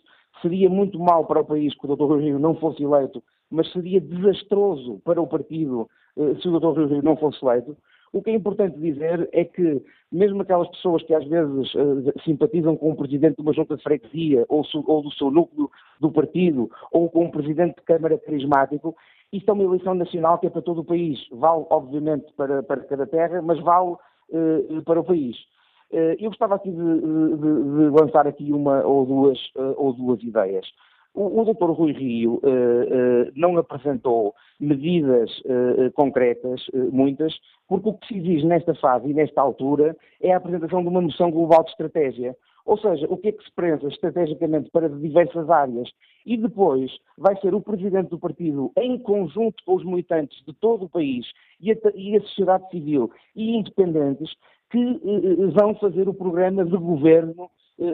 Seria 0.41 0.69
muito 0.69 0.99
mal 0.99 1.25
para 1.25 1.41
o 1.41 1.45
país 1.45 1.73
que 1.75 1.85
o 1.85 1.95
Dr. 1.95 2.03
Rui 2.03 2.23
Rio 2.23 2.39
não 2.39 2.55
fosse 2.55 2.83
eleito, 2.83 3.23
mas 3.49 3.71
seria 3.71 4.01
desastroso 4.01 4.99
para 5.03 5.21
o 5.21 5.27
partido 5.27 5.89
uh, 6.17 6.41
se 6.41 6.47
o 6.47 6.59
Dr. 6.59 6.79
Rui 6.79 6.87
Rio 6.87 7.03
não 7.03 7.15
fosse 7.15 7.43
eleito. 7.45 7.77
O 8.11 8.21
que 8.21 8.31
é 8.31 8.33
importante 8.33 8.79
dizer 8.79 9.29
é 9.31 9.45
que, 9.45 9.83
mesmo 10.11 10.41
aquelas 10.41 10.67
pessoas 10.69 11.03
que 11.03 11.13
às 11.13 11.25
vezes 11.25 11.73
uh, 11.75 12.13
simpatizam 12.23 12.75
com 12.75 12.91
o 12.91 12.95
presidente 12.95 13.35
de 13.35 13.41
uma 13.41 13.53
junta 13.53 13.77
de 13.77 13.83
freguesia 13.83 14.45
ou, 14.49 14.63
ou, 14.85 15.01
do 15.03 15.11
seu 15.11 15.29
núcleo 15.29 15.69
do 15.99 16.11
partido 16.11 16.71
ou 16.91 17.09
com 17.09 17.25
um 17.25 17.31
presidente 17.31 17.75
de 17.75 17.81
Câmara 17.83 18.17
carismático, 18.17 18.95
isto 19.31 19.49
é 19.49 19.53
uma 19.53 19.63
eleição 19.63 19.93
nacional 19.93 20.39
que 20.39 20.47
é 20.47 20.49
para 20.49 20.61
todo 20.61 20.81
o 20.81 20.85
país. 20.85 21.19
Vale, 21.31 21.65
obviamente, 21.69 22.33
para, 22.35 22.63
para 22.63 22.81
cada 22.81 23.05
terra, 23.05 23.41
mas 23.41 23.59
vale 23.59 23.91
uh, 23.91 24.81
para 24.85 24.99
o 24.99 25.03
país. 25.03 25.37
Uh, 25.91 26.17
eu 26.19 26.29
gostava 26.29 26.55
aqui 26.55 26.71
de, 26.71 26.77
de, 26.77 27.37
de, 27.37 27.89
lançar 28.01 28.25
aqui 28.25 28.51
uma 28.51 28.83
ou 28.83 29.05
duas, 29.05 29.39
ou 29.75 29.93
duas 29.93 30.21
ideias. 30.23 30.65
O, 31.19 31.41
o 31.41 31.53
Dr. 31.53 31.71
Rui 31.71 31.91
Rio 31.91 32.35
uh, 32.35 32.37
uh, 32.37 33.31
não 33.35 33.57
apresentou 33.57 34.33
medidas 34.57 35.29
uh, 35.39 35.91
concretas, 35.91 36.61
muitas, 36.93 37.33
porque 37.67 37.89
o 37.89 37.93
que 37.95 38.07
se 38.07 38.17
exige 38.19 38.45
nesta 38.45 38.73
fase 38.75 39.09
e 39.09 39.13
nesta 39.13 39.41
altura 39.41 39.97
é 40.21 40.31
a 40.31 40.37
apresentação 40.37 40.81
de 40.81 40.87
uma 40.87 41.01
noção 41.01 41.29
global 41.29 41.65
de 41.65 41.71
estratégia. 41.71 42.37
Ou 42.65 42.77
seja, 42.77 43.05
o 43.09 43.17
que 43.17 43.27
é 43.27 43.31
que 43.33 43.43
se 43.43 43.51
pensa 43.51 43.85
estrategicamente 43.87 44.69
para 44.71 44.87
diversas 44.87 45.49
áreas 45.49 45.89
e 46.25 46.37
depois 46.37 46.89
vai 47.17 47.35
ser 47.41 47.53
o 47.53 47.59
presidente 47.59 48.11
do 48.11 48.19
partido, 48.19 48.71
em 48.77 48.97
conjunto 48.97 49.61
com 49.65 49.75
os 49.75 49.83
militantes 49.83 50.41
de 50.45 50.53
todo 50.53 50.85
o 50.85 50.89
país 50.89 51.25
e 51.59 51.73
a, 51.73 51.75
e 51.95 52.15
a 52.15 52.21
sociedade 52.21 52.69
civil 52.69 53.11
e 53.35 53.57
independentes, 53.57 54.31
que 54.71 54.99
vão 55.53 55.75
fazer 55.75 56.07
o 56.07 56.13
programa 56.13 56.63
de 56.63 56.77
governo 56.77 57.49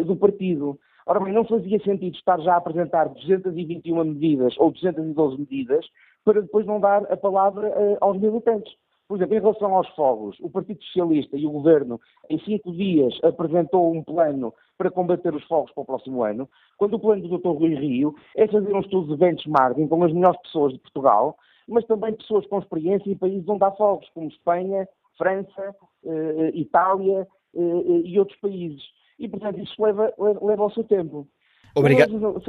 do 0.06 0.16
partido. 0.16 0.78
Ora 1.08 1.20
bem, 1.20 1.32
não 1.32 1.46
fazia 1.46 1.80
sentido 1.80 2.16
estar 2.16 2.40
já 2.40 2.56
a 2.56 2.58
apresentar 2.58 3.08
221 3.10 4.04
medidas 4.04 4.56
ou 4.58 4.72
212 4.72 5.38
medidas 5.38 5.86
para 6.24 6.42
depois 6.42 6.66
não 6.66 6.80
dar 6.80 7.04
a 7.12 7.16
palavra 7.16 7.70
uh, 7.70 7.98
aos 8.02 8.20
militantes. 8.20 8.74
Por 9.08 9.18
exemplo, 9.18 9.36
em 9.36 9.40
relação 9.40 9.76
aos 9.76 9.88
fogos, 9.90 10.36
o 10.40 10.50
Partido 10.50 10.82
Socialista 10.84 11.38
e 11.38 11.46
o 11.46 11.52
Governo, 11.52 12.02
em 12.28 12.40
cinco 12.40 12.72
dias, 12.72 13.14
apresentou 13.24 13.94
um 13.94 14.04
plano 14.04 14.52
para 14.80 14.90
combater 14.90 15.36
os 15.36 15.44
fogos 15.44 15.72
para 15.74 15.84
o 15.84 15.86
próximo 15.86 16.24
ano, 16.24 16.50
quando 16.76 16.96
o 16.96 17.00
plano 17.00 17.22
do 17.22 17.38
Dr. 17.38 17.50
Rui 17.50 17.76
Rio 17.76 18.16
é 18.36 18.48
fazer 18.48 18.74
um 18.74 18.80
estudo 18.80 19.14
de 19.14 19.20
benchmarking 19.20 19.88
com 19.88 20.04
as 20.04 20.12
melhores 20.12 20.42
pessoas 20.42 20.74
de 20.74 20.80
Portugal, 20.80 21.38
mas 21.68 21.86
também 21.86 22.14
pessoas 22.14 22.48
com 22.48 22.58
experiência 22.58 23.12
em 23.12 23.16
países 23.16 23.48
onde 23.48 23.64
há 23.64 23.70
fogos, 23.74 24.10
como 24.10 24.28
Espanha, 24.28 24.90
França, 25.20 25.76
eh, 26.04 26.52
Itália 26.56 27.28
eh, 27.56 28.02
e 28.04 28.18
outros 28.18 28.40
países 28.40 28.82
e, 29.20 29.28
portanto, 29.28 29.60
isso 29.60 29.74
leva, 29.82 30.14
leva 30.18 30.64
ao 30.64 30.72
seu 30.72 30.84
tempo. 30.84 31.28
Obrigado. 31.76 32.42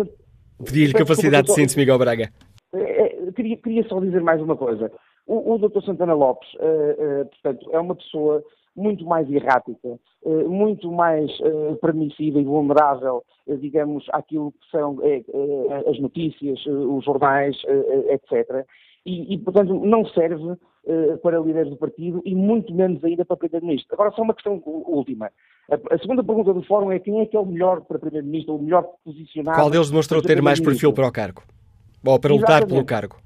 Pedi-lhe 0.65 0.93
capacidade 0.93 1.49
de 1.49 1.55
síntese, 1.55 1.79
Miguel 1.79 1.99
Braga. 1.99 2.31
É, 2.75 3.27
é, 3.29 3.33
queria, 3.33 3.57
queria, 3.57 3.89
só 3.89 4.01
dizer 4.01 4.23
mais 4.23 4.41
uma 4.41 4.57
coisa. 4.57 4.91
O, 5.27 5.55
o 5.55 5.59
Dr. 5.59 5.83
Santana 5.85 6.15
Lopes, 6.15 6.49
uh, 6.55 7.23
uh, 7.23 7.27
portanto, 7.27 7.69
é 7.73 7.79
uma 7.79 7.95
pessoa 7.95 8.43
muito 8.75 9.05
mais 9.05 9.31
errática, 9.31 9.99
uh, 10.23 10.49
muito 10.49 10.91
mais 10.93 11.31
permissiva 11.81 12.39
e 12.39 12.45
vulnerável, 12.45 13.25
digamos, 13.59 14.05
àquilo 14.13 14.53
que 14.53 14.71
são 14.71 14.99
as 15.89 15.99
notícias, 15.99 16.65
os 16.67 17.05
jornais, 17.05 17.57
etc. 18.11 18.67
E, 19.05 19.35
e, 19.35 19.39
portanto, 19.39 19.73
não 19.73 20.05
serve 20.07 20.57
para 21.23 21.39
líderes 21.41 21.71
do 21.71 21.77
partido 21.77 22.23
e 22.25 22.35
muito 22.35 22.73
menos 22.75 23.03
ainda 23.05 23.25
para 23.25 23.37
primeiro-ministro. 23.37 23.95
Agora, 23.95 24.13
só 24.13 24.23
uma 24.23 24.35
questão 24.35 24.63
última. 24.65 25.31
A, 25.69 25.99
segunda 25.99 26.23
pergunta 26.23 26.55
do 26.55 26.63
fórum 26.63 26.93
é 26.93 26.99
quem 26.99 27.21
é 27.21 27.27
que 27.27 27.37
é 27.37 27.41
o 27.41 27.47
melhor 27.47 27.81
para 27.83 27.99
primeiro-ministro, 27.99 28.55
o 28.55 28.63
melhor 28.63 28.85
posicionado... 29.05 29.59
Qual 29.59 29.71
deles 29.71 29.91
demonstrou 29.91 30.23
ter 30.23 30.41
mais 30.41 30.61
perfil 30.61 30.93
para 30.93 31.09
o 31.09 31.13
cargo? 31.13 31.43
Ou 32.05 32.21
para 32.21 32.33
lutar 32.33 32.67
pelo 32.67 32.85
cargo? 32.85 33.17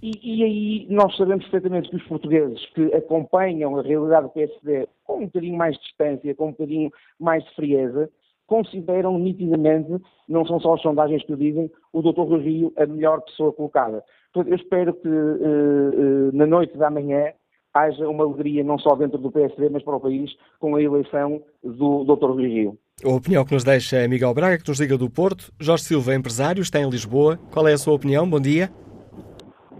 E, 0.00 0.18
e, 0.22 0.44
aí 0.44 0.86
nós 0.90 1.16
sabemos 1.16 1.44
perfeitamente 1.44 1.88
que 1.88 1.96
os 1.96 2.02
portugueses 2.04 2.64
que 2.74 2.92
acompanham 2.92 3.78
a 3.78 3.82
realidade 3.82 4.26
do 4.26 4.30
PSD 4.30 4.88
com 5.04 5.18
um 5.18 5.26
bocadinho 5.26 5.56
mais 5.56 5.76
de 5.76 5.82
distância, 5.82 6.34
com 6.34 6.48
um 6.48 6.50
bocadinho 6.50 6.90
mais 7.20 7.44
de 7.44 7.54
frieza, 7.54 8.10
consideram 8.46 9.16
nitidamente, 9.18 10.02
não 10.28 10.44
são 10.44 10.60
só 10.60 10.74
as 10.74 10.82
sondagens 10.82 11.24
que 11.24 11.32
o 11.32 11.36
dizem, 11.36 11.70
o 11.92 12.02
Dr. 12.02 12.22
Rui 12.22 12.42
Rio 12.42 12.72
a 12.76 12.84
melhor 12.84 13.20
pessoa 13.22 13.52
colocada. 13.52 14.04
Portanto, 14.32 14.52
eu 14.52 14.56
espero 14.56 14.94
que 14.94 15.08
uh, 15.08 16.30
uh, 16.30 16.30
na 16.32 16.46
noite 16.46 16.76
da 16.78 16.90
manhã 16.90 17.32
haja 17.74 18.08
uma 18.08 18.24
alegria 18.24 18.62
não 18.62 18.78
só 18.78 18.94
dentro 18.94 19.18
do 19.18 19.30
PSD, 19.30 19.68
mas 19.70 19.82
para 19.82 19.96
o 19.96 20.00
país, 20.00 20.30
com 20.58 20.76
a 20.76 20.82
eleição 20.82 21.42
do 21.62 22.04
Dr. 22.04 22.26
Rui 22.26 22.46
Rio. 22.46 22.78
A 23.04 23.08
opinião 23.08 23.44
que 23.44 23.54
nos 23.54 23.64
deixa 23.64 24.06
Miguel 24.06 24.34
Braga, 24.34 24.58
que 24.58 24.68
nos 24.68 24.78
liga 24.78 24.96
do 24.96 25.10
Porto. 25.10 25.52
Jorge 25.58 25.84
Silva, 25.84 26.14
empresário, 26.14 26.62
está 26.62 26.78
em 26.80 26.88
Lisboa. 26.88 27.38
Qual 27.50 27.66
é 27.66 27.72
a 27.72 27.78
sua 27.78 27.94
opinião? 27.94 28.28
Bom 28.28 28.40
dia. 28.40 28.70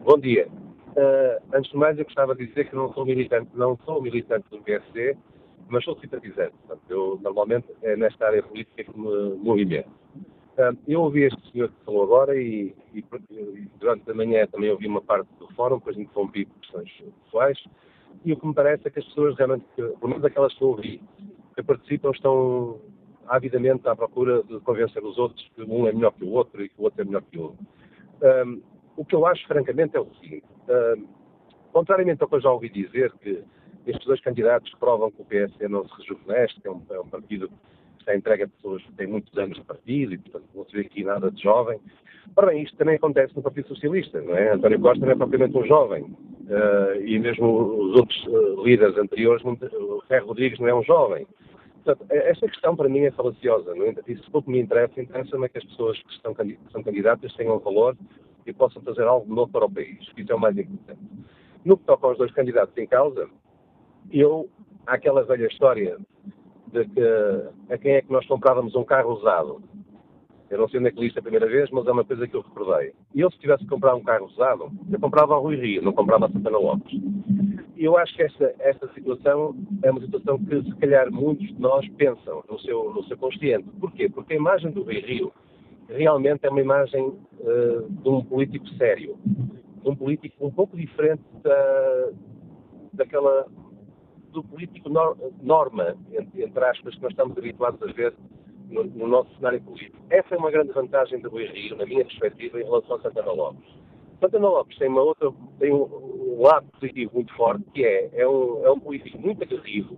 Bom 0.05 0.19
dia. 0.19 0.49
Uh, 0.97 1.43
antes 1.55 1.71
de 1.71 1.77
mais, 1.77 1.99
eu 1.99 2.05
gostava 2.05 2.35
de 2.35 2.47
dizer 2.47 2.69
que 2.69 2.77
não 2.77 2.93
sou 2.93 3.07
militante, 3.07 3.49
não 3.55 3.79
sou 3.85 4.03
militante 4.03 4.45
do 4.51 4.61
PSD, 4.63 5.17
mas 5.69 5.85
sou 5.85 5.99
simpatizante. 6.01 6.53
Portanto, 6.67 6.83
eu, 6.91 7.21
normalmente, 7.23 7.67
é 7.83 7.97
nesta 7.97 8.27
área 8.27 8.43
política 8.43 8.85
que 8.85 8.99
me 8.99 9.35
movimento. 9.37 9.89
Eu 10.87 11.03
ouvi 11.03 11.23
este 11.23 11.51
senhor 11.51 11.69
que 11.69 11.85
falou 11.85 12.03
agora 12.03 12.37
e, 12.37 12.75
e, 12.93 13.05
e, 13.31 13.69
durante 13.81 14.11
a 14.11 14.15
manhã 14.15 14.47
também 14.47 14.71
ouvi 14.71 14.87
uma 14.87 15.01
parte 15.01 15.29
do 15.39 15.49
fórum, 15.55 15.79
depois 15.79 15.97
interrompi 15.97 16.45
por 16.45 16.61
questões 16.61 16.91
pessoais, 17.25 17.59
e 18.25 18.33
o 18.33 18.37
que 18.37 18.47
me 18.47 18.55
parece 18.55 18.87
é 18.87 18.91
que 18.91 18.99
as 18.99 19.05
pessoas 19.07 19.37
realmente, 19.37 19.65
pelo 19.75 20.09
menos 20.09 20.25
aquelas 20.25 20.53
que 20.55 20.63
eu 20.63 20.69
ouvi, 20.69 21.03
que 21.57 21.63
participam, 21.63 22.11
estão 22.11 22.79
avidamente 23.27 23.89
à 23.89 23.97
procura 23.97 24.43
de 24.43 24.61
convencer 24.61 25.03
os 25.03 25.19
outros 25.19 25.49
que 25.55 25.63
um 25.63 25.87
é 25.87 25.93
melhor 25.93 26.13
que 26.13 26.25
o 26.25 26.31
outro 26.31 26.63
e 26.63 26.69
que 26.69 26.75
o 26.79 26.85
outro 26.85 27.01
é 27.01 27.05
melhor 27.05 27.23
que 27.23 27.39
o 27.39 27.43
outro. 27.43 27.67
Um, 28.47 28.63
o 28.97 29.05
que 29.05 29.15
eu 29.15 29.27
acho, 29.27 29.47
francamente, 29.47 29.97
é 29.97 30.01
o 30.01 30.07
seguinte: 30.21 30.45
uh, 30.69 31.09
contrariamente 31.73 32.23
ao 32.23 32.29
que 32.29 32.35
eu 32.35 32.41
já 32.41 32.51
ouvi 32.51 32.69
dizer, 32.69 33.11
que 33.23 33.43
estes 33.87 34.07
dois 34.07 34.21
candidatos 34.21 34.73
provam 34.75 35.11
que 35.11 35.23
o 35.23 35.25
PSD 35.25 35.67
não 35.69 35.89
se 35.89 35.95
rejuvenesce, 35.97 36.61
que 36.61 36.69
é 36.69 36.71
um, 36.71 36.83
é 36.91 37.01
um 37.01 37.09
partido 37.09 37.51
está 38.03 38.15
entregue 38.15 38.45
a 38.45 38.49
pessoas 38.49 38.83
que 38.83 38.93
têm 38.93 39.07
muitos 39.07 39.37
anos 39.39 39.57
de 39.57 39.65
partido 39.65 40.13
e, 40.15 40.19
portanto, 40.19 40.45
não 40.55 40.65
se 40.65 40.73
vê 40.73 40.81
aqui 40.83 41.05
nada 41.05 41.31
de 41.31 41.43
jovem. 41.43 41.81
Ora 42.37 42.49
bem, 42.49 42.63
isto 42.63 42.77
também 42.77 42.97
acontece 42.97 43.35
no 43.35 43.43
Partido 43.43 43.69
Socialista, 43.69 44.21
não 44.21 44.37
é? 44.37 44.53
António 44.53 44.81
Costa 44.81 45.05
não 45.05 45.13
é 45.13 45.17
propriamente 45.17 45.57
um 45.57 45.67
jovem. 45.67 46.05
Uh, 46.05 47.05
e 47.05 47.19
mesmo 47.19 47.47
os 47.47 47.97
outros 47.97 48.27
uh, 48.27 48.65
líderes 48.65 48.97
anteriores, 48.97 49.45
o 49.45 50.03
Ferro 50.09 50.29
Rodrigues 50.29 50.59
não 50.59 50.69
é 50.69 50.75
um 50.75 50.83
jovem. 50.83 51.27
Portanto, 51.85 52.11
é, 52.11 52.31
esta 52.31 52.49
questão 52.49 52.77
para 52.77 52.89
mim 52.89 53.01
é 53.01 53.11
falaciosa. 53.11 53.75
Não 53.75 53.87
é? 53.87 53.95
Isso 54.07 54.31
pouco 54.31 54.51
me 54.51 54.61
interessa. 54.61 55.01
Interessa-me 55.01 55.47
é 55.47 55.49
que 55.49 55.59
as 55.59 55.65
pessoas 55.65 56.01
que, 56.03 56.13
estão, 56.13 56.35
que 56.35 56.59
são 56.71 56.83
candidatas 56.83 57.35
tenham 57.35 57.59
valor 57.59 57.97
e 58.47 58.53
possam 58.53 58.83
fazer 58.83 59.03
algo 59.03 59.33
novo 59.33 59.51
para 59.51 59.65
o 59.65 59.71
país. 59.71 59.99
Isso 60.17 60.33
é 60.33 60.35
o 60.35 60.41
mais 60.41 60.57
importante. 60.57 61.01
No 61.65 61.77
que 61.77 61.85
toca 61.85 62.07
aos 62.07 62.19
dois 62.19 62.33
candidatos 62.33 62.77
em 62.77 62.87
causa, 62.87 63.29
eu, 64.11 64.49
há 64.87 64.95
aquela 64.95 65.23
velha 65.23 65.47
história 65.47 65.99
de 66.73 66.85
que 66.87 67.73
a 67.73 67.79
quem 67.79 67.93
é 67.93 68.03
que 68.03 68.13
nós 68.13 68.27
comprávamos 68.27 68.75
um 68.75 68.85
carro 68.85 69.13
usado. 69.13 69.63
Eu 70.51 70.59
não 70.59 70.69
sei 70.69 70.81
onde 70.81 70.89
é 70.91 70.93
que 70.93 71.01
li 71.01 71.07
isto 71.07 71.19
a 71.19 71.23
primeira 71.23 71.47
vez, 71.47 71.71
mas 71.71 71.87
é 71.87 71.93
uma 71.93 72.05
coisa 72.05 72.27
que 72.29 72.37
eu 72.37 72.43
recordei. 72.43 72.93
E 73.15 73.21
eu, 73.21 73.31
se 73.31 73.39
tivesse 73.39 73.63
que 73.63 73.71
comprar 73.71 73.95
um 73.95 74.03
carro 74.03 74.27
usado, 74.27 74.71
eu 74.91 75.01
comprava 75.01 75.35
ao 75.35 75.43
Rui 75.43 75.57
Rio, 75.57 75.83
não 75.83 75.93
comprava 75.93 76.27
a 76.27 76.31
Santana 76.31 76.59
Lopes. 76.59 76.93
E 77.75 77.85
eu 77.85 77.97
acho 77.97 78.15
que 78.15 78.23
esta, 78.23 78.55
esta 78.59 78.87
situação 78.93 79.57
é 79.83 79.91
uma 79.91 80.01
situação 80.01 80.39
que, 80.39 80.63
se 80.63 80.77
calhar, 80.77 81.11
muitos 81.11 81.47
de 81.47 81.61
nós 81.61 81.89
pensam 81.97 82.45
no 82.51 82.59
seu, 82.61 82.93
no 82.93 83.03
seu 83.05 83.17
consciente. 83.17 83.67
Porquê? 83.81 84.11
Porque 84.11 84.35
a 84.35 84.37
imagem 84.37 84.71
do 84.73 84.83
Rui 84.83 85.01
Rio 85.01 85.33
realmente 85.89 86.47
é 86.47 86.51
uma 86.51 86.61
imagem 86.61 87.03
uh, 87.03 87.89
de 87.89 88.09
um 88.09 88.23
político 88.23 88.69
sério, 88.75 89.17
um 89.85 89.97
político 89.97 90.47
um 90.47 90.51
pouco 90.51 90.77
diferente 90.77 91.23
da, 91.43 92.11
daquela 92.93 93.47
do 94.33 94.43
político 94.43 94.89
nor, 94.89 95.17
norma, 95.43 95.97
entre, 96.13 96.65
aspas, 96.65 96.95
que 96.95 97.03
nós 97.03 97.13
estamos 97.13 97.37
habituados 97.37 97.81
a 97.83 97.93
ver 97.93 98.15
no, 98.69 98.85
no, 98.85 99.07
nosso 99.07 99.35
cenário 99.37 99.61
político. 99.63 99.99
Essa 100.11 100.35
é 100.35 100.39
uma 100.39 100.51
grande 100.51 100.73
vantagem 100.73 101.21
do 101.21 101.31
Rui 101.31 101.47
Rio, 101.47 101.77
na 101.77 101.87
minha 101.87 102.05
perspectiva, 102.05 102.61
em 102.61 102.65
relação 102.65 102.97
a 102.97 103.01
Santana 103.01 103.33
Lopes. 103.33 103.69
Santana 104.21 104.49
Lopes 104.49 104.79
tem, 104.79 104.89
uma 104.89 105.03
outra, 105.03 105.31
tem 105.59 105.73
um, 105.73 105.83
um 105.83 106.43
lado 106.43 106.67
positivo 106.73 107.13
muito 107.15 107.35
forte, 107.35 107.65
que 107.75 107.85
é, 107.85 108.11
é 108.15 108.29
um, 108.29 108.65
é 108.65 108.71
um 108.71 108.81
político 108.81 109.19
muito 109.19 109.43
agressivo, 109.43 109.97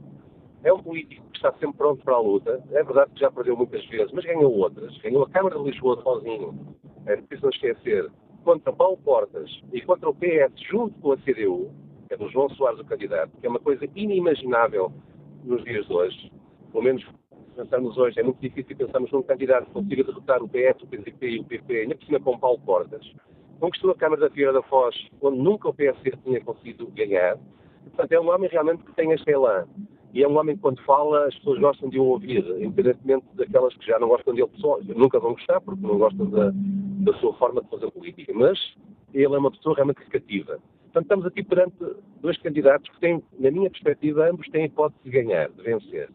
é 0.65 0.73
um 0.73 0.83
político 0.83 1.25
que 1.31 1.37
está 1.37 1.53
sempre 1.53 1.77
pronto 1.77 2.03
para 2.03 2.15
a 2.15 2.21
luta. 2.21 2.63
É 2.71 2.83
verdade 2.83 3.11
que 3.15 3.21
já 3.21 3.31
perdeu 3.31 3.57
muitas 3.57 3.85
vezes, 3.87 4.11
mas 4.13 4.25
ganhou 4.25 4.51
outras. 4.57 4.97
Ganhou 4.99 5.23
a 5.23 5.29
Câmara 5.29 5.59
de 5.59 5.65
Lisboa 5.65 6.03
sozinho, 6.03 6.77
é 7.07 7.17
preciso 7.17 7.43
não 7.43 7.51
esquecer, 7.51 8.11
contra 8.45 8.73
Paulo 8.73 8.97
Portas 8.99 9.51
e 9.73 9.81
contra 9.83 10.09
o 10.09 10.15
PS 10.15 10.53
junto 10.71 10.99
com 11.01 11.13
a 11.13 11.17
CDU, 11.19 11.71
é 12.11 12.17
do 12.17 12.29
João 12.29 12.49
Soares 12.51 12.81
o 12.81 12.85
candidato, 12.85 13.31
que 13.41 13.47
é 13.47 13.51
uma 13.51 13.59
coisa 13.59 13.87
inimaginável 13.95 14.93
nos 15.45 15.63
dias 15.65 15.87
de 15.87 15.93
hoje. 15.93 16.33
Pelo 16.73 16.85
menos 16.85 17.05
pensamos 17.55 17.97
hoje, 17.97 18.19
é 18.19 18.23
muito 18.23 18.41
difícil 18.41 18.77
pensarmos 18.77 19.11
num 19.13 19.23
candidato 19.23 19.67
que 19.67 19.73
consiga 19.73 20.05
derrotar 20.05 20.43
o 20.43 20.49
PS, 20.49 20.83
o 20.83 20.87
PCP 20.87 21.29
e 21.29 21.41
o 21.41 21.45
PP, 21.45 21.81
ainda 21.81 21.95
por 21.95 22.05
cima 22.05 22.21
com 22.21 22.39
Paulo 22.39 22.59
Portas. 22.61 23.05
Conquistou 23.61 23.93
a 23.93 23.95
Câmara 23.95 24.23
da 24.23 24.31
Figueira 24.31 24.53
da 24.53 24.63
Foz, 24.63 24.95
onde 25.21 25.39
nunca 25.39 25.69
o 25.69 25.75
PS 25.75 25.97
tinha 26.25 26.41
conseguido 26.41 26.87
ganhar. 26.89 27.39
Portanto, 27.85 28.13
é 28.13 28.21
um 28.21 28.31
homem 28.31 28.51
realmente 28.51 28.83
que 28.85 28.93
tem 28.95 29.13
este 29.13 29.31
elan. 29.31 29.67
E 30.13 30.23
é 30.23 30.29
um 30.29 30.39
homem 30.39 30.55
que, 30.55 30.63
quando 30.63 30.81
fala, 30.83 31.27
as 31.27 31.35
pessoas 31.37 31.59
gostam 31.59 31.89
de 31.89 31.99
o 31.99 32.05
ouvir, 32.05 32.45
independentemente 32.61 33.27
daquelas 33.35 33.75
que 33.77 33.87
já 33.87 33.99
não 33.99 34.09
gostam 34.09 34.35
dele 34.35 34.49
pessoalmente. 34.49 34.95
Nunca 34.95 35.19
vão 35.19 35.33
gostar, 35.33 35.61
porque 35.61 35.85
não 35.85 35.99
gostam 35.99 36.27
da, 36.31 36.53
da 36.53 37.19
sua 37.19 37.35
forma 37.35 37.63
de 37.63 37.69
fazer 37.69 37.91
política. 37.91 38.33
Mas 38.35 38.59
ele 39.13 39.35
é 39.35 39.39
uma 39.39 39.51
pessoa 39.51 39.75
realmente 39.75 40.05
cativa. 40.07 40.59
Portanto, 40.95 41.07
estamos 41.07 41.27
aqui 41.27 41.43
perante 41.43 41.75
dois 42.21 42.39
candidatos 42.39 42.89
que 42.89 43.01
têm, 43.01 43.21
na 43.41 43.51
minha 43.51 43.69
perspectiva, 43.69 44.31
ambos 44.31 44.49
têm 44.51 44.67
hipótese 44.67 45.03
de 45.03 45.11
ganhar, 45.11 45.49
de 45.51 45.61
vencer. 45.61 46.09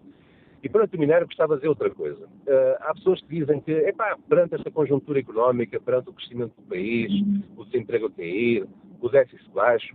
E 0.63 0.69
para 0.69 0.87
terminar, 0.87 1.19
eu 1.19 1.27
gostava 1.27 1.55
de 1.55 1.59
dizer 1.59 1.67
outra 1.67 1.89
coisa. 1.89 2.25
Uh, 2.25 2.77
há 2.79 2.93
pessoas 2.93 3.21
que 3.21 3.27
dizem 3.27 3.59
que, 3.59 3.73
epá, 3.73 4.17
perante 4.29 4.55
esta 4.55 4.71
conjuntura 4.71 5.19
económica, 5.19 5.81
perante 5.81 6.09
o 6.09 6.13
crescimento 6.13 6.53
do 6.55 6.61
país, 6.69 7.11
o 7.57 7.65
desemprego 7.65 8.05
a 8.05 8.11
cair, 8.11 8.65
o 9.01 9.09
déficit 9.09 9.49
baixo, 9.51 9.93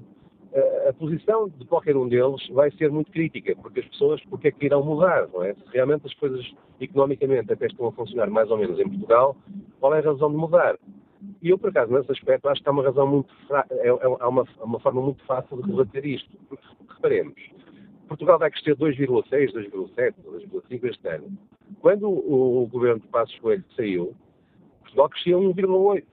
a 0.87 0.93
posição 0.93 1.49
de 1.49 1.64
qualquer 1.64 1.97
um 1.97 2.07
deles 2.07 2.47
vai 2.51 2.70
ser 2.72 2.91
muito 2.91 3.11
crítica, 3.11 3.57
porque 3.57 3.80
as 3.80 3.87
pessoas, 3.87 4.22
porque 4.26 4.49
é 4.49 4.53
que 4.53 4.66
irão 4.66 4.85
mudar, 4.85 5.28
não 5.32 5.43
é? 5.43 5.55
Se 5.55 5.64
realmente 5.72 6.07
as 6.07 6.14
coisas 6.14 6.47
economicamente 6.78 7.53
até 7.53 7.66
estão 7.66 7.89
a 7.89 7.93
funcionar 7.93 8.28
mais 8.28 8.51
ou 8.51 8.59
menos 8.59 8.78
em 8.78 8.89
Portugal, 8.89 9.35
qual 9.80 9.95
é 9.95 9.99
a 9.99 10.03
razão 10.03 10.30
de 10.30 10.37
mudar? 10.37 10.78
E 11.43 11.51
eu, 11.51 11.59
por 11.59 11.70
acaso, 11.70 11.93
nesse 11.93 12.11
aspecto, 12.11 12.49
acho 12.49 12.62
que 12.62 12.68
há 12.68 12.72
uma 12.72 12.83
razão 12.83 13.07
muito, 13.07 13.35
é, 13.70 13.89
é, 13.89 13.89
é 13.89 14.27
uma, 14.27 14.45
uma 14.62 14.81
forma 14.81 15.03
muito 15.03 15.25
fácil 15.25 15.62
de 15.62 15.70
rebater 15.70 16.07
isto. 16.07 16.39
Reparemos, 16.89 17.35
Portugal 18.09 18.39
vai 18.39 18.51
crescer 18.51 18.77
2,6, 18.77 19.53
2,7, 19.53 20.14
2,5 20.25 20.85
este 20.85 21.09
ano. 21.09 21.39
Quando 21.81 22.09
o, 22.09 22.62
o 22.62 22.66
governo 22.66 23.01
de 23.01 23.09
Passos 23.09 23.39
Coelho 23.41 23.64
saiu, 23.77 24.14
Portugal 24.81 25.09
crescia 25.09 25.37
1,8. 25.37 26.05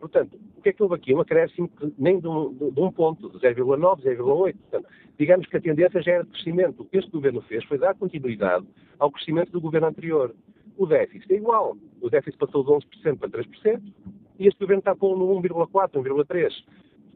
Portanto, 0.00 0.36
o 0.56 0.62
que 0.62 0.70
é 0.70 0.72
que 0.72 0.82
houve 0.82 0.96
aqui? 0.96 1.14
Um 1.14 1.20
acréscimo 1.20 1.70
nem 1.96 2.18
de 2.18 2.26
um, 2.26 2.52
de 2.52 2.80
um 2.80 2.90
ponto, 2.90 3.30
de 3.30 3.38
0,9, 3.38 4.02
0,8. 4.02 4.56
Portanto, 4.56 4.88
digamos 5.16 5.46
que 5.46 5.56
a 5.56 5.60
tendência 5.60 6.02
já 6.02 6.12
era 6.12 6.24
de 6.24 6.30
crescimento. 6.30 6.82
O 6.82 6.84
que 6.84 6.98
este 6.98 7.10
governo 7.10 7.40
fez 7.42 7.64
foi 7.64 7.78
dar 7.78 7.94
continuidade 7.94 8.66
ao 8.98 9.12
crescimento 9.12 9.52
do 9.52 9.60
governo 9.60 9.86
anterior. 9.86 10.34
O 10.76 10.86
déficit 10.86 11.32
é 11.32 11.36
igual. 11.36 11.76
O 12.00 12.10
déficit 12.10 12.38
passou 12.38 12.64
de 12.64 12.70
11% 12.70 13.18
para 13.18 13.28
3% 13.28 13.82
e 14.38 14.46
este 14.46 14.58
governo 14.60 14.80
está 14.80 14.94
no 14.94 15.40
1,4, 15.40 15.90
1,3. 15.92 16.52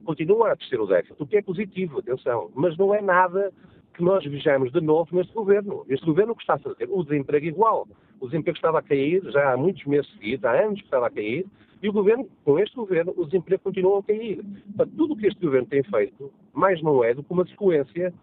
Continua 0.04 0.52
a 0.52 0.54
descer 0.54 0.80
o 0.80 0.86
déficit, 0.86 1.20
o 1.22 1.26
que 1.26 1.36
é 1.36 1.42
positivo, 1.42 1.98
atenção. 1.98 2.50
Mas 2.54 2.76
não 2.76 2.94
é 2.94 3.00
nada 3.00 3.52
que 3.94 4.02
nós 4.02 4.24
vejamos 4.24 4.70
de 4.70 4.80
novo 4.80 5.14
neste 5.16 5.32
governo. 5.32 5.84
Este 5.88 6.04
governo 6.04 6.32
o 6.32 6.36
que 6.36 6.42
está 6.42 6.54
a 6.54 6.58
fazer? 6.58 6.88
O 6.90 7.02
desemprego 7.02 7.46
igual. 7.46 7.88
O 8.20 8.26
desemprego 8.26 8.56
estava 8.56 8.78
a 8.78 8.82
cair 8.82 9.22
já 9.30 9.52
há 9.52 9.56
muitos 9.56 9.84
meses 9.86 10.10
seguidos, 10.12 10.44
há 10.44 10.52
anos 10.52 10.80
que 10.80 10.86
estava 10.86 11.06
a 11.06 11.10
cair, 11.10 11.46
e 11.82 11.88
o 11.88 11.92
governo, 11.92 12.28
com 12.44 12.58
este 12.58 12.74
governo, 12.76 13.12
o 13.16 13.24
desemprego 13.24 13.62
continua 13.62 13.98
a 13.98 14.02
cair. 14.02 14.42
Portanto, 14.76 14.96
tudo 14.96 15.14
o 15.14 15.16
que 15.16 15.26
este 15.26 15.40
governo 15.40 15.66
tem 15.66 15.82
feito, 15.82 16.32
mais 16.52 16.80
não 16.82 17.02
é 17.02 17.12
do 17.14 17.22
que 17.22 17.32
uma 17.32 17.46
sequência, 17.46 18.14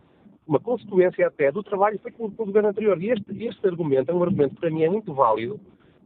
uma 0.47 0.59
consequência 0.59 1.27
até 1.27 1.51
do 1.51 1.63
trabalho 1.63 1.99
feito 1.99 2.17
pelo 2.17 2.45
governo 2.45 2.69
anterior. 2.69 3.01
E 3.01 3.11
este, 3.11 3.45
este 3.45 3.67
argumento 3.67 4.11
é 4.11 4.13
um 4.13 4.23
argumento 4.23 4.55
que 4.55 4.61
para 4.61 4.71
mim 4.71 4.83
é 4.83 4.89
muito 4.89 5.13
válido 5.13 5.59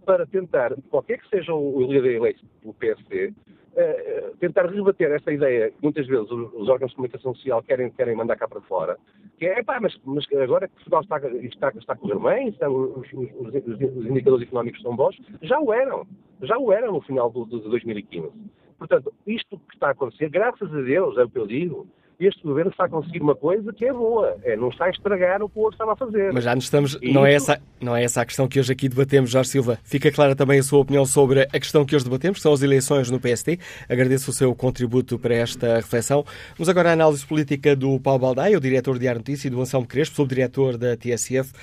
para 0.07 0.25
tentar, 0.25 0.73
qualquer 0.89 1.19
que 1.19 1.27
seja 1.27 1.53
o 1.53 1.81
líder 1.81 2.15
eleito 2.15 2.45
do 2.63 2.73
PSD, 2.73 3.27
uh, 3.27 4.37
tentar 4.39 4.65
rebater 4.67 5.11
esta 5.11 5.33
ideia 5.33 5.69
que 5.69 5.83
muitas 5.83 6.07
vezes 6.07 6.31
os, 6.31 6.53
os, 6.53 6.69
órgãos 6.69 6.91
de 6.91 6.95
comunicação 6.95 7.35
social 7.35 7.61
querem, 7.61 7.91
querem 7.91 8.15
mandar 8.15 8.37
cá 8.37 8.47
para 8.47 8.61
fora, 8.61 8.97
que 9.37 9.45
é, 9.45 9.61
pá, 9.61 9.81
mas, 9.81 9.99
mas 10.05 10.25
agora 10.41 10.69
que 10.69 10.75
Portugal 10.75 11.01
está, 11.01 11.17
está, 11.43 11.73
está 11.77 11.93
a 11.93 11.97
correr 11.97 12.19
bem, 12.19 12.47
estão, 12.47 12.73
os, 12.73 13.05
os, 13.11 13.53
os, 13.53 14.05
indicadores 14.05 14.47
económicos 14.47 14.81
são 14.81 14.95
bons, 14.95 15.17
já 15.41 15.59
o 15.59 15.73
eram, 15.73 16.07
já 16.41 16.57
o 16.57 16.71
eram 16.71 16.93
no 16.93 17.01
final 17.01 17.29
de 17.29 17.45
2015. 17.45 18.31
Portanto, 18.79 19.13
isto 19.25 19.59
que 19.59 19.73
está 19.73 19.89
a 19.89 19.91
acontecer, 19.91 20.29
graças 20.29 20.73
a 20.73 20.81
Deus, 20.81 21.17
é 21.17 21.23
o 21.25 21.29
que 21.29 21.37
eu 21.37 21.47
digo, 21.47 21.85
este 22.19 22.41
governo 22.41 22.71
está 22.71 22.85
a 22.85 22.89
conseguir 22.89 23.21
uma 23.21 23.35
coisa 23.35 23.71
que 23.71 23.85
é 23.85 23.93
boa, 23.93 24.35
é 24.43 24.55
não 24.55 24.69
está 24.69 24.85
a 24.85 24.89
estragar 24.89 25.43
o 25.43 25.49
que 25.49 25.59
o 25.59 25.61
outro 25.61 25.75
estava 25.75 25.93
a 25.93 25.95
fazer. 25.95 26.33
Mas 26.33 26.43
já 26.43 26.55
nos 26.55 26.63
estamos, 26.63 26.99
não, 27.01 27.25
é 27.25 27.33
essa, 27.33 27.61
não 27.79 27.95
é 27.95 28.03
essa 28.03 28.21
a 28.21 28.25
questão 28.25 28.47
que 28.47 28.59
hoje 28.59 28.71
aqui 28.71 28.89
debatemos, 28.89 29.29
Jorge 29.29 29.49
Silva. 29.49 29.77
Fica 29.83 30.11
clara 30.11 30.35
também 30.35 30.59
a 30.59 30.63
sua 30.63 30.79
opinião 30.79 31.05
sobre 31.05 31.41
a 31.41 31.59
questão 31.59 31.85
que 31.85 31.95
hoje 31.95 32.05
debatemos, 32.05 32.39
que 32.39 32.41
são 32.41 32.53
as 32.53 32.63
eleições 32.63 33.11
no 33.11 33.19
PST. 33.19 33.59
Agradeço 33.87 34.31
o 34.31 34.33
seu 34.33 34.53
contributo 34.55 35.19
para 35.19 35.35
esta 35.35 35.75
reflexão. 35.75 36.25
Vamos 36.57 36.69
agora 36.69 36.89
à 36.89 36.93
análise 36.93 37.25
política 37.25 37.75
do 37.75 37.99
Paulo 37.99 38.19
Baldaia, 38.19 38.57
o 38.57 38.61
diretor 38.61 38.97
de 38.97 39.07
Ar 39.07 39.15
Notícia, 39.15 39.47
e 39.47 39.51
do 39.51 39.61
Anselmo 39.61 39.85
Crespo, 39.85 40.15
subdiretor 40.15 40.77
da 40.77 40.97
TSF. 40.97 41.53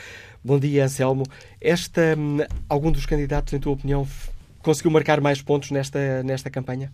Bom 0.44 0.59
dia, 0.59 0.84
Anselmo. 0.84 1.24
Esta, 1.61 2.14
hum, 2.16 2.38
algum 2.68 2.92
dos 2.92 3.07
candidatos, 3.07 3.52
em 3.55 3.59
tua 3.59 3.72
opinião, 3.72 4.07
conseguiu 4.62 4.90
marcar 4.90 5.20
mais 5.20 5.42
pontos 5.42 5.70
nesta, 5.72 6.22
nesta 6.22 6.48
campanha? 6.48 6.92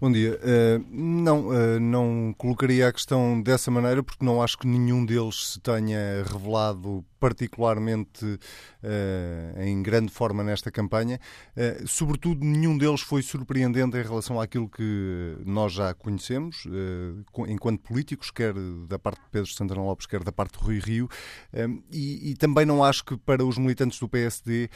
Bom 0.00 0.10
dia. 0.10 0.40
Uh, 0.42 0.84
não, 0.90 1.48
uh, 1.48 1.78
não 1.78 2.34
colocaria 2.36 2.88
a 2.88 2.92
questão 2.92 3.40
dessa 3.40 3.70
maneira 3.70 4.02
porque 4.02 4.24
não 4.24 4.42
acho 4.42 4.58
que 4.58 4.66
nenhum 4.66 5.06
deles 5.06 5.52
se 5.52 5.60
tenha 5.60 6.24
revelado 6.26 7.04
particularmente 7.20 8.24
uh, 8.24 9.62
em 9.62 9.80
grande 9.82 10.12
forma 10.12 10.42
nesta 10.42 10.70
campanha. 10.70 11.18
Sobretudo, 11.86 12.44
nenhum 12.44 12.76
deles 12.76 13.00
foi 13.00 13.22
surpreendente 13.22 13.96
em 13.96 14.02
relação 14.02 14.38
àquilo 14.38 14.68
que 14.68 15.38
nós 15.46 15.72
já 15.72 15.94
conhecemos, 15.94 16.66
enquanto 17.48 17.80
políticos, 17.80 18.30
quer 18.30 18.52
da 18.86 18.98
parte 18.98 19.22
de 19.22 19.30
Pedro 19.30 19.50
Santana 19.50 19.80
Lopes, 19.80 20.06
quer 20.06 20.22
da 20.22 20.32
parte 20.32 20.58
do 20.58 20.64
Rui 20.64 20.80
Rio. 20.80 21.08
E, 21.90 22.32
e, 22.32 22.34
também 22.34 22.66
não 22.66 22.84
acho 22.84 23.02
que 23.04 23.16
para 23.16 23.42
os 23.42 23.56
militantes 23.56 23.98
do 23.98 24.06
PSD 24.08 24.68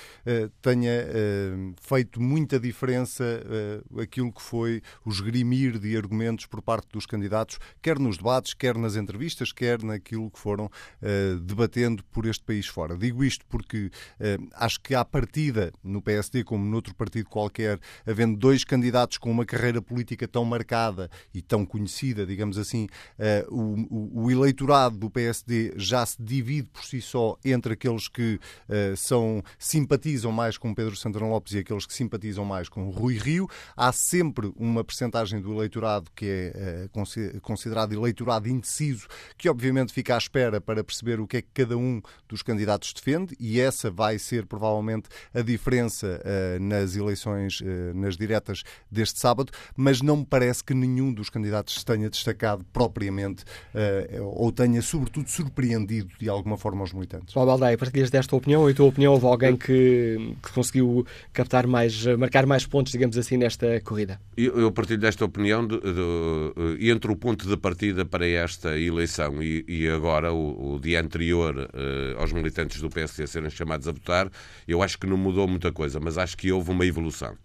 tenha 0.63 1.07
feito 1.83 2.23
muita 2.23 2.59
diferença 2.59 3.43
aquilo 4.01 4.33
que 4.33 4.41
foi 4.41 4.81
o 5.09 5.11
esgrimir 5.11 5.79
de 5.79 5.97
argumentos 5.97 6.47
por 6.47 6.61
parte 6.61 6.89
dos 6.93 7.07
candidatos, 7.07 7.59
quer 7.81 7.99
nos 7.99 8.19
debates, 8.19 8.55
quer 8.55 8.77
nas 8.77 8.97
entrevistas, 8.97 9.53
quer 9.53 9.83
naquilo 9.83 10.31
que 10.31 10.39
foram 10.39 10.71
debatendo 11.43 12.05
por 12.05 12.27
este 12.27 12.45
país 12.45 12.67
fora. 12.67 12.97
Digo 12.97 13.25
isto 13.25 13.45
porque 13.47 13.87
uh, 13.87 14.49
acho 14.55 14.81
que 14.81 14.95
à 14.95 15.05
partida, 15.05 15.73
no 15.83 16.03
PSD 16.03 16.45
como 16.45 16.65
noutro 16.65 16.95
partido 16.95 17.29
qualquer, 17.29 17.79
havendo 18.07 18.37
dois 18.37 18.65
candidatos 18.65 19.19
com 19.19 19.31
uma 19.31 19.45
carreira 19.45 19.81
política 19.81 20.27
tão 20.27 20.45
marcada 20.45 21.11
e 21.33 21.41
tão 21.41 21.65
conhecida, 21.65 22.27
digamos 22.27 22.59
assim, 22.59 22.87
uh, 23.19 23.55
o, 23.55 24.25
o, 24.25 24.31
eleitorado 24.31 24.97
do 24.97 25.11
PSD 25.11 25.75
já 25.77 26.05
se 26.05 26.21
divide 26.21 26.69
por 26.69 26.85
si 26.85 27.01
só 27.01 27.37
entre 27.45 27.75
aqueles 27.75 28.09
que 28.09 28.39
uh, 28.69 28.97
são, 28.97 29.43
simpatizam 29.59 30.33
mais 30.33 30.59
com 30.59 30.75
Pedro 30.75 30.97
Santana 30.97 31.27
Lopes 31.27 31.55
e 31.55 31.59
aqueles 31.59 31.87
que 31.87 31.95
simpatizam 31.95 32.45
mais 32.45 32.69
com 32.69 32.91
Rui 32.91 33.17
Rio. 33.17 33.49
Há 33.77 33.93
sempre 33.93 34.53
uma 34.57 34.85
percentagem 34.99 35.41
do 35.41 35.53
eleitorado 35.53 36.11
que 36.15 36.27
é 36.27 36.89
considerado 37.41 37.93
eleitorado 37.93 38.49
indeciso, 38.49 39.07
que 39.37 39.49
obviamente 39.49 39.93
fica 39.93 40.15
à 40.15 40.19
espera 40.19 40.61
para 40.61 40.83
perceber 40.83 41.21
o 41.21 41.27
que 41.27 41.37
é 41.37 41.43
que 41.43 41.49
cada 41.55 41.77
um 41.77 42.03
dos 42.29 42.43
candidatos 42.43 42.93
defende 42.93 43.37
e 43.39 43.61
essa 43.61 43.91
vai 43.91 44.19
ser 44.19 44.47
provavelmente 44.47 45.09
a 45.33 45.41
diferença 45.41 46.21
uh, 46.21 46.63
nas 46.63 46.97
eleições, 46.97 47.61
uh, 47.61 47.65
nas 47.95 48.17
diretas 48.17 48.65
deste 48.91 49.21
sábado, 49.21 49.53
mas 49.77 50.03
não 50.03 50.17
me 50.17 50.27
parece 50.27 50.65
que 50.65 50.75
nenhum 50.75 51.13
dos 51.13 51.31
candidatos 51.31 51.75
se 51.75 51.85
tenha 51.85 52.11
destacado 52.11 52.65
propriamente 52.73 53.45
ou 54.21 54.51
tenha, 54.51 54.81
sobretudo, 54.83 55.29
surpreendido 55.29 56.09
de 56.19 56.29
alguma 56.29 56.57
forma 56.57 56.83
os 56.83 56.93
militantes. 56.93 57.35
Paulo 57.35 57.51
Baldaia, 57.51 57.77
partilhas 57.77 58.11
desta 58.11 58.35
opinião 58.35 58.69
e 58.69 58.73
a 58.73 58.75
tua 58.75 58.87
opinião 58.87 59.13
houve 59.13 59.27
alguém 59.27 59.57
que, 59.57 60.35
que, 60.43 60.53
conseguiu 60.53 61.07
captar 61.33 61.67
mais, 61.67 62.05
marcar 62.17 62.47
mais 62.47 62.67
pontos, 62.67 62.93
digamos 62.93 63.17
assim, 63.17 63.37
nesta 63.37 63.81
corrida? 63.81 64.21
Eu, 64.37 64.59
eu 64.59 64.73
partilho 64.89 65.01
desta 65.01 65.25
opinião 65.25 65.67
de, 65.67 65.79
de, 65.79 66.79
de, 66.79 66.91
entre 66.91 67.13
o 67.13 67.17
ponto 67.17 67.47
de 67.47 67.57
partida 67.59 68.07
para 68.07 68.27
esta 68.27 68.79
eleição 68.79 69.43
e, 69.43 69.63
e 69.69 69.87
agora, 69.87 70.33
o, 70.33 70.77
o 70.77 70.81
dia 70.81 71.01
anterior 71.01 71.69
aos 72.19 72.33
militantes 72.33 72.81
do 72.81 72.89
PSD 72.89 73.27
serem 73.27 73.51
chamados 73.51 73.87
a 73.87 73.93
votar, 73.93 74.31
eu 74.67 74.83
acho 74.83 74.99
que 74.99 75.07
não 75.07 75.17
mudou 75.17 75.47
muita 75.47 75.71
coisa, 75.71 76.01
mas 76.01 76.17
acho 76.17 76.37
que 76.37 76.51
houve 76.51 76.71
uma 76.71 76.87
evolução. 76.87 77.37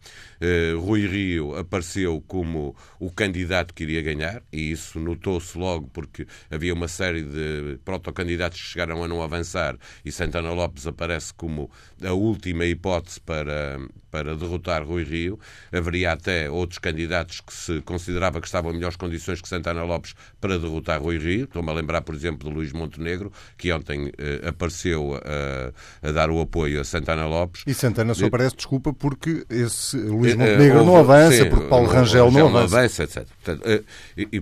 Uh, 0.42 0.80
Rui 0.80 1.06
Rio 1.06 1.56
apareceu 1.58 2.24
como 2.28 2.76
o 3.00 3.12
candidato 3.12 3.74
que 3.74 3.84
iria 3.84 4.02
ganhar, 4.02 4.42
e 4.52 4.72
isso 4.72 5.00
notou-se 5.00 5.58
logo 5.58 5.90
porque 5.94 6.26
havia 6.50 6.74
uma 6.74 6.88
série 6.88 7.24
de 7.24 7.78
protocandidatos 7.84 8.62
que 8.62 8.68
chegaram 8.68 9.04
a 9.04 9.08
não 9.08 9.22
avançar, 9.22 9.78
e 10.06 10.12
Santana 10.12 10.52
Lopes 10.52 10.88
aparece 10.88 11.34
como 11.34 11.70
a 12.06 12.14
última 12.14 12.66
hipótese 12.66 13.20
para, 13.20 13.80
para 14.12 14.36
derrotar 14.36 14.84
Rui 14.84 15.04
Rio. 15.04 15.40
Haveria 15.72 16.12
até 16.12 16.50
outros 16.50 16.80
candidatos 16.80 17.42
que 17.42 17.54
se 17.54 17.82
considerava 17.82 18.40
que 18.40 18.46
estavam 18.46 18.72
em 18.72 18.76
melhores 18.76 18.96
condições 18.96 19.42
que 19.42 19.48
Santana 19.48 19.84
Lopes 19.84 20.14
para 20.40 20.60
derrotar 20.60 21.02
Rui 21.02 21.18
Rio. 21.18 21.46
Estou-me 21.46 21.70
a 21.70 21.74
lembrar, 21.74 22.02
por 22.02 22.14
exemplo, 22.14 22.50
de 22.50 22.56
Luís 22.56 22.72
Montenegro, 22.72 23.32
que 23.58 23.72
ontem 23.72 24.08
uh, 24.08 24.48
apareceu 24.48 25.16
a, 25.16 26.08
a, 26.08 26.12
dar 26.12 26.30
o 26.30 26.40
apoio 26.40 26.80
a 26.80 26.84
Santana 26.84 27.26
Lopes. 27.26 27.64
E 27.66 27.74
Santana 27.74 28.14
só 28.14 28.26
aparece, 28.26 28.56
desculpa, 28.56 28.94
porque 28.94 29.46
esse 29.50 29.98
Luís 29.98 30.36
Montenegro 30.36 30.82
uh, 30.82 30.86
não 30.86 30.98
avança, 30.98 31.44
sim, 31.44 31.50
porque 31.50 31.68
Paulo 31.68 31.88
Rangel, 31.88 32.26
Rangel 32.26 32.40
não 32.40 32.58
avança. 32.58 32.78
avança 32.78 33.04
etc. 33.04 33.28
Portanto, 33.44 33.86
e, 34.18 34.28
e, 34.32 34.42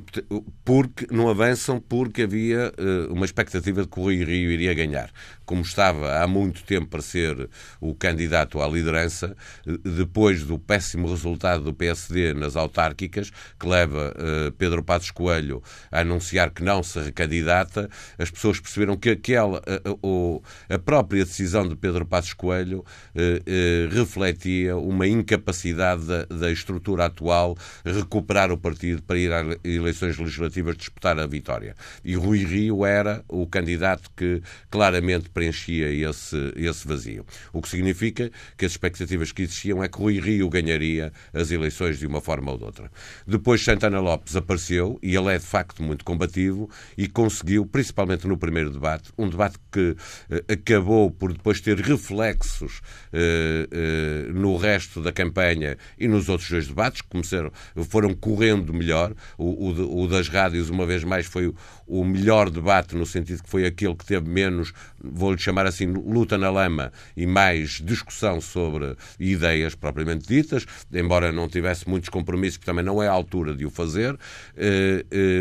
porque 0.66 1.08
não 1.12 1.30
avançam 1.30 1.80
porque 1.80 2.24
havia 2.24 2.74
uma 3.10 3.26
expectativa 3.26 3.82
de 3.84 3.88
que 3.88 4.00
o 4.00 4.04
Rui 4.04 4.24
Rio 4.24 4.52
iria 4.52 4.74
ganhar. 4.74 5.10
Como 5.46 5.62
estava 5.62 6.22
há 6.22 6.28
muito 6.28 6.64
tempo 6.64 6.88
para 6.88 7.02
ser 7.02 7.50
o 7.80 7.94
candidato 7.94 8.62
à 8.62 8.68
liderança, 8.68 9.36
depois 9.84 10.44
do 10.44 10.58
péssimo 10.58 11.10
resultado 11.10 11.64
do 11.64 11.74
PSD 11.74 12.34
nas 12.34 12.56
autárquicas, 12.56 13.32
que 13.60 13.68
leva 13.68 14.14
Pedro 14.58 14.84
Passos 14.84 15.12
Coelho 15.12 15.62
a 15.92 16.02
anunciar 16.02 16.52
que 16.52 16.64
não 16.64 16.84
se 16.84 17.00
recandidata, 17.00 17.90
as 18.18 18.30
pessoas 18.30 18.60
perceberam 18.60 18.96
que 18.96 19.10
aquela, 19.10 19.62
o, 20.02 20.42
a 20.70 20.80
própria 20.80 21.26
decisão 21.26 21.68
de 21.68 21.76
Pedro 21.76 22.06
Passos 22.06 22.34
Coelho 22.34 22.84
eh, 23.16 23.42
eh, 23.46 23.90
refletia 23.92 24.78
uma 24.78 25.08
incapacidade 25.08 26.06
da, 26.06 26.26
da, 26.26 26.52
estrutura 26.52 27.06
atual 27.06 27.58
recuperar 27.86 28.52
o 28.52 28.58
partido 28.58 29.02
para 29.04 29.18
ir 29.18 29.32
às 29.32 29.58
eleições 29.64 30.18
legislativas 30.18 30.78
disputar 30.78 31.20
a 31.20 31.28
vitória. 31.28 31.76
E 32.04 32.16
Rui 32.16 32.44
Rio 32.44 32.86
era 32.86 33.24
o 33.28 33.46
candidato 33.48 34.10
que 34.16 34.42
claramente 34.70 35.30
preenchia 35.30 35.90
esse, 35.92 36.54
esse 36.56 36.88
vazio. 36.88 37.26
O 37.54 37.62
que 37.62 37.70
significa 37.70 38.32
que 38.58 38.66
as 38.66 38.74
expectativas 38.74 39.32
que 39.32 39.44
existiam 39.44 39.84
é 39.84 39.88
que 39.88 39.98
Rui 39.98 40.20
Rio 40.20 40.50
ganharia 40.50 41.12
as 41.34 41.52
eleições 41.52 42.00
de 42.00 42.08
uma 42.08 42.22
forma 42.22 42.52
ou 42.52 42.58
de 42.58 42.64
outra. 42.64 42.92
Depois 43.26 43.64
Santana 43.64 44.00
Lopes 44.00 44.36
apareceu 44.36 45.00
e 45.02 45.16
ele 45.16 45.34
é 45.34 45.38
de 45.38 45.46
facto 45.46 45.84
muito 45.84 46.04
combativo 46.04 46.70
e 46.98 47.08
conseguiu, 47.08 47.66
principalmente 47.66 48.28
no 48.28 48.38
primeiro 48.38 48.72
debate, 48.72 49.12
um 49.18 49.30
debate 49.30 49.58
que 49.72 49.96
eh, 50.30 50.54
acabou 50.54 51.12
por 51.12 51.34
depois 51.34 51.62
ter 51.62 51.78
reflexos 51.80 52.82
eh, 53.14 53.68
eh, 53.72 54.32
no 54.34 54.58
resto 54.58 55.02
da 55.02 55.12
campanha 55.12 55.78
e 55.98 56.08
nos 56.08 56.30
outros 56.30 56.50
dois 56.50 56.68
debates, 56.68 57.02
que 57.02 57.10
começaram, 57.10 57.52
foram 57.90 58.14
correndo 58.14 58.74
melhor. 58.74 59.14
O, 59.38 59.70
o, 59.70 60.04
o 60.04 60.08
das 60.08 60.28
rádios, 60.28 60.70
uma 60.70 60.86
vez 60.86 61.04
mais, 61.04 61.26
foi 61.26 61.48
o, 61.48 61.56
o 61.88 62.04
melhor 62.04 62.50
debate, 62.50 62.96
no 62.96 63.06
sentido 63.06 63.44
que 63.44 63.50
foi 63.50 63.66
aquele 63.66 63.96
que 63.96 64.06
teve 64.06 64.30
menos, 64.30 64.74
vou-lhe 65.00 65.40
chamar 65.40 65.66
assim, 65.66 65.86
luta 65.88 66.38
na 66.38 66.50
lama 66.50 66.92
e 67.22 67.28
mais 67.28 67.82
discussão 67.84 68.42
sobre 68.42 68.96
ideias 69.20 69.76
propriamente 69.76 70.28
ditas, 70.28 70.66
embora 70.92 71.32
não 71.32 71.48
tivesse 71.48 71.88
muitos 71.88 72.10
compromissos, 72.10 72.58
que 72.58 72.66
também 72.66 72.84
não 72.84 73.02
é 73.02 73.08
a 73.08 73.12
altura 73.12 73.54
de 73.54 73.64
o 73.66 73.70
fazer, 73.70 74.18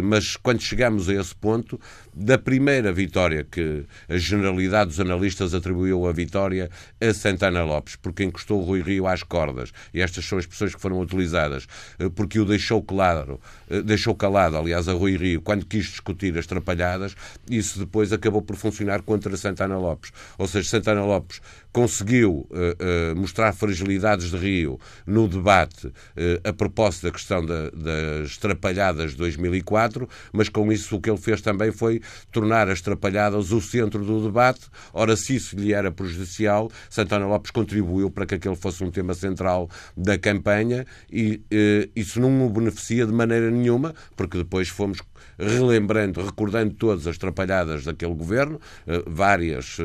mas 0.04 0.36
quando 0.36 0.60
chegamos 0.60 1.08
a 1.08 1.14
esse 1.14 1.34
ponto, 1.34 1.80
da 2.14 2.38
primeira 2.38 2.92
vitória 2.92 3.44
que 3.44 3.84
a 4.08 4.16
generalidade 4.16 4.90
dos 4.90 5.00
analistas 5.00 5.54
atribuiu 5.54 6.06
a 6.06 6.12
vitória 6.12 6.70
a 7.00 7.14
Santana 7.14 7.64
Lopes, 7.64 7.96
porque 7.96 8.24
encostou 8.24 8.60
o 8.60 8.64
Rui 8.64 8.82
Rio 8.82 9.06
às 9.06 9.22
cordas. 9.22 9.72
E 9.94 10.00
estas 10.00 10.24
são 10.24 10.38
as 10.38 10.44
expressões 10.44 10.74
que 10.74 10.80
foram 10.80 11.00
utilizadas, 11.00 11.66
eh, 11.98 12.08
porque 12.08 12.38
o 12.38 12.44
deixou 12.44 12.82
claro, 12.82 13.40
eh, 13.68 13.82
deixou 13.82 14.14
calado, 14.14 14.56
aliás, 14.56 14.88
a 14.88 14.92
Rui 14.92 15.16
Rio, 15.16 15.40
quando 15.40 15.64
quis 15.64 15.86
discutir 15.86 16.36
as 16.36 16.46
trapalhadas, 16.46 17.14
isso 17.48 17.78
depois 17.78 18.12
acabou 18.12 18.42
por 18.42 18.56
funcionar 18.56 19.02
contra 19.02 19.36
Santana 19.36 19.78
Lopes. 19.78 20.12
Ou 20.38 20.46
seja, 20.46 20.68
Santana 20.68 21.04
Lopes 21.04 21.40
conseguiu 21.72 22.46
uh, 22.50 23.12
uh, 23.12 23.16
mostrar 23.16 23.52
fragilidades 23.52 24.30
de 24.30 24.36
Rio 24.36 24.80
no 25.06 25.28
debate 25.28 25.86
uh, 25.86 25.92
a 26.42 26.52
propósito 26.52 27.04
da 27.04 27.12
questão 27.12 27.44
da, 27.44 27.70
das 27.70 28.36
trapalhadas 28.38 29.12
de 29.12 29.16
2004, 29.18 30.08
mas 30.32 30.48
com 30.48 30.72
isso 30.72 30.96
o 30.96 31.00
que 31.00 31.08
ele 31.08 31.18
fez 31.18 31.40
também 31.40 31.70
foi 31.70 31.99
tornar 32.30 32.68
as 32.68 32.80
trapalhadas 32.80 33.52
o 33.52 33.60
centro 33.60 34.04
do 34.04 34.22
debate. 34.22 34.60
Ora, 34.92 35.16
se 35.16 35.36
isso 35.36 35.56
lhe 35.56 35.72
era 35.72 35.90
prejudicial, 35.90 36.70
Santana 36.88 37.26
Lopes 37.26 37.50
contribuiu 37.50 38.10
para 38.10 38.26
que 38.26 38.34
aquele 38.34 38.56
fosse 38.56 38.82
um 38.84 38.90
tema 38.90 39.14
central 39.14 39.68
da 39.96 40.18
campanha 40.18 40.86
e 41.10 41.40
isso 41.94 42.20
não 42.20 42.46
o 42.46 42.50
beneficia 42.50 43.06
de 43.06 43.12
maneira 43.12 43.50
nenhuma, 43.50 43.94
porque 44.16 44.38
depois 44.38 44.68
fomos 44.68 45.00
relembrando, 45.38 46.22
recordando 46.22 46.74
todas 46.74 47.06
as 47.06 47.16
trapalhadas 47.16 47.84
daquele 47.84 48.14
governo, 48.14 48.60
várias, 49.06 49.76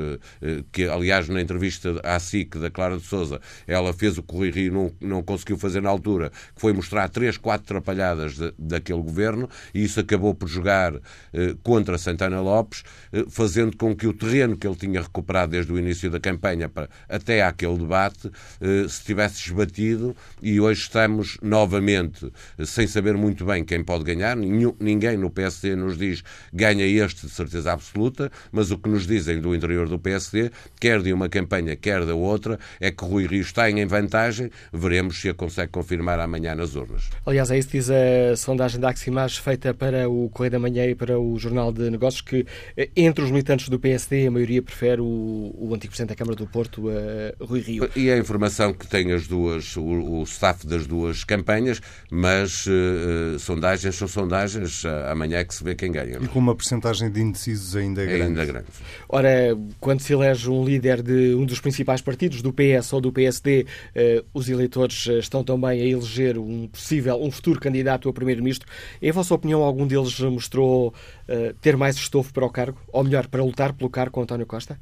que 0.72 0.86
aliás 0.86 1.30
na 1.30 1.42
entrevista 1.42 2.00
à 2.04 2.20
SIC 2.20 2.58
da 2.58 2.70
Clara 2.70 2.98
de 2.98 3.04
Souza, 3.04 3.40
ela 3.68 3.94
fez 3.94 4.18
o 4.18 4.26
o 4.34 4.38
Rui 4.38 4.52
Rio 4.52 4.74
não, 4.74 4.92
não 5.00 5.24
conseguiu 5.24 5.58
fazer 5.58 5.82
na 5.82 5.90
altura, 5.90 6.32
que 6.54 6.62
foi 6.62 6.74
mostrar 6.74 7.08
três, 7.10 7.38
quatro 7.38 7.66
trapalhadas 7.66 8.36
de, 8.36 8.54
daquele 8.58 9.02
governo, 9.02 9.50
e 9.74 9.84
isso 9.84 10.00
acabou 10.00 10.34
por 10.34 10.48
jogar 10.48 10.96
eh, 11.34 11.56
contra 11.64 11.98
Santana 11.98 12.42
Lopes, 12.42 12.84
eh, 13.14 13.26
fazendo 13.30 13.78
com 13.78 13.96
que 13.96 14.08
o 14.08 14.14
terreno 14.14 14.58
que 14.58 14.68
ele 14.68 14.76
tinha 14.76 15.02
recuperado 15.02 15.52
desde 15.52 15.72
o 15.72 15.80
início 15.80 16.10
da 16.10 16.20
campanha 16.20 16.68
para, 16.68 16.90
até 17.08 17.44
àquele 17.44 17.78
debate 17.78 18.32
eh, 18.60 18.86
se 18.90 19.04
tivesse 19.04 19.46
esbatido, 19.46 20.16
e 20.42 20.60
hoje 20.60 20.82
estamos 20.82 21.38
novamente 21.42 22.32
eh, 22.58 22.66
sem 22.66 22.88
saber 22.88 23.16
muito 23.16 23.46
bem 23.46 23.64
quem 23.64 23.84
pode 23.84 24.04
ganhar. 24.04 24.36
Ninguém 24.36 25.18
no 25.26 25.30
PSD 25.32 25.76
nos 25.76 25.98
diz 25.98 26.24
ganha 26.54 26.86
este 26.86 27.26
de 27.26 27.32
certeza 27.32 27.74
absoluta, 27.74 28.32
mas 28.52 28.72
o 28.72 28.78
que 28.78 28.88
nos 28.88 29.08
dizem 29.08 29.42
do 29.42 29.56
interior 29.56 29.90
do 29.90 29.98
PSD, 29.98 30.52
quer 30.80 31.02
de 31.02 31.12
uma 31.12 31.28
campanha, 31.28 31.76
quer 31.76 32.06
da 32.06 32.14
outra, 32.14 32.60
é 32.80 32.92
que 32.92 33.04
Rui 33.04 33.26
Rio 33.26 33.42
está 33.42 33.70
em 33.70 33.86
vantagem. 33.86 34.52
Veremos 34.72 35.20
se 35.20 35.30
a 35.30 35.34
consegue 35.34 35.72
confirmar 35.72 36.20
amanhã 36.20 36.54
nas 36.54 36.76
urnas. 36.76 37.10
Aliás, 37.26 37.50
é 37.50 37.58
isso 37.58 37.70
que 37.70 37.78
diz 37.78 37.90
a 37.90 38.36
sondagem 38.36 38.80
da 38.80 38.90
Aximage 38.90 39.40
feita 39.40 39.74
para 39.74 40.08
o 40.08 40.30
Correio 40.30 40.52
da 40.52 40.60
Manhã 40.60 40.86
e 40.86 40.96
para 40.96 41.20
o 41.20 41.38
Jornal 41.38 41.72
de 41.72 41.90
Negócios, 41.90 42.22
que 42.22 42.46
eh, 42.78 42.90
entre 42.96 43.24
os 43.24 43.32
militantes 43.32 43.70
do 43.70 43.80
PSD, 43.80 44.28
a 44.28 44.32
maioria 44.32 44.62
prefere 44.62 45.02
o, 45.02 45.56
o 45.58 45.74
antigo 45.74 45.92
Presidente 45.92 46.10
da 46.10 46.16
Câmara 46.16 46.36
do 46.36 46.46
Porto, 46.46 46.90
a 46.90 47.44
Rui 47.44 47.62
Rio. 47.62 47.90
E 47.96 48.12
a 48.12 48.18
informação 48.18 48.74
que 48.74 48.88
tem 48.88 49.12
as 49.12 49.28
duas, 49.28 49.76
o, 49.76 49.84
o 49.84 50.24
staff 50.24 50.68
das 50.68 50.86
duas 50.86 51.24
campanhas, 51.24 51.82
mas 52.12 52.66
uh, 52.68 53.40
sondagens 53.40 53.96
são 53.96 54.08
sondagens, 54.08 54.84
amanhã 55.16 55.38
é 55.38 55.46
que 55.46 55.56
se 55.56 55.64
vê 55.64 55.74
quem 55.74 55.92
ganha. 55.92 56.20
E 56.22 56.28
com 56.28 56.40
uma 56.40 56.56
porcentagem 56.56 57.10
de 57.10 57.22
indecisos 57.22 57.76
ainda 57.76 58.06
grande. 58.06 58.24
Ainda 58.24 58.46
grande. 58.46 58.68
Ora, 59.10 59.58
quando 59.80 60.02
se 60.02 60.14
elege 60.14 60.50
um 60.50 60.64
líder 60.64 61.02
de 61.02 61.34
um 61.36 61.46
dos 61.46 61.60
principais 61.60 62.02
partidos, 62.02 62.42
do 62.42 62.54
PS 62.54 62.94
ou 62.94 63.02
do 63.02 63.12
PSD, 63.12 63.66
eh, 63.94 64.24
os 64.34 64.50
eleitores 64.50 65.08
eh, 65.08 65.20
estão 65.20 65.44
também 65.44 65.82
a 65.82 65.86
eleger 65.86 66.38
um 66.38 66.68
possível, 66.68 67.22
um 67.22 67.32
futuro 67.32 67.60
candidato 67.60 68.08
a 68.08 68.14
primeiro-ministro. 68.14 68.68
Em 69.02 69.12
vossa 69.12 69.34
opinião, 69.34 69.64
algum 69.64 69.88
deles 69.88 70.20
mostrou 70.20 70.94
eh, 71.28 71.56
ter 71.62 71.76
mais 71.76 71.96
estofo 71.96 72.34
para 72.34 72.46
o 72.46 72.50
cargo? 72.50 72.78
Ou 72.92 73.04
melhor, 73.04 73.28
para 73.28 73.44
lutar 73.44 73.74
pelo 73.74 73.90
cargo 73.90 74.12
com 74.12 74.22
António 74.22 74.46
Costa? 74.46 74.80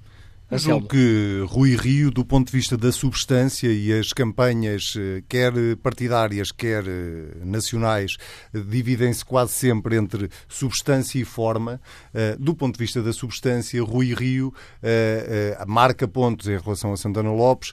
Julgo 0.51 0.87
que 0.87 1.43
Rui 1.47 1.75
Rio, 1.75 2.11
do 2.11 2.23
ponto 2.23 2.47
de 2.47 2.51
vista 2.51 2.77
da 2.77 2.91
substância 2.91 3.71
e 3.71 3.91
as 3.91 4.13
campanhas, 4.13 4.93
eh, 4.95 5.23
quer 5.27 5.51
partidárias, 5.81 6.51
quer 6.51 6.83
eh, 6.87 7.43
nacionais, 7.43 8.17
dividem-se 8.53 9.25
quase 9.25 9.53
sempre 9.53 9.95
entre 9.95 10.29
substância 10.47 11.19
e 11.19 11.25
forma. 11.25 11.81
Eh, 12.13 12.35
do 12.39 12.53
ponto 12.53 12.75
de 12.75 12.79
vista 12.79 13.01
da 13.01 13.11
substância, 13.11 13.81
Rui 13.81 14.13
Rio 14.13 14.53
marca 15.65 16.07
pontos 16.07 16.47
em 16.47 16.57
relação 16.57 16.93
a 16.93 16.97
Santana 16.97 17.31
Lopes, 17.31 17.71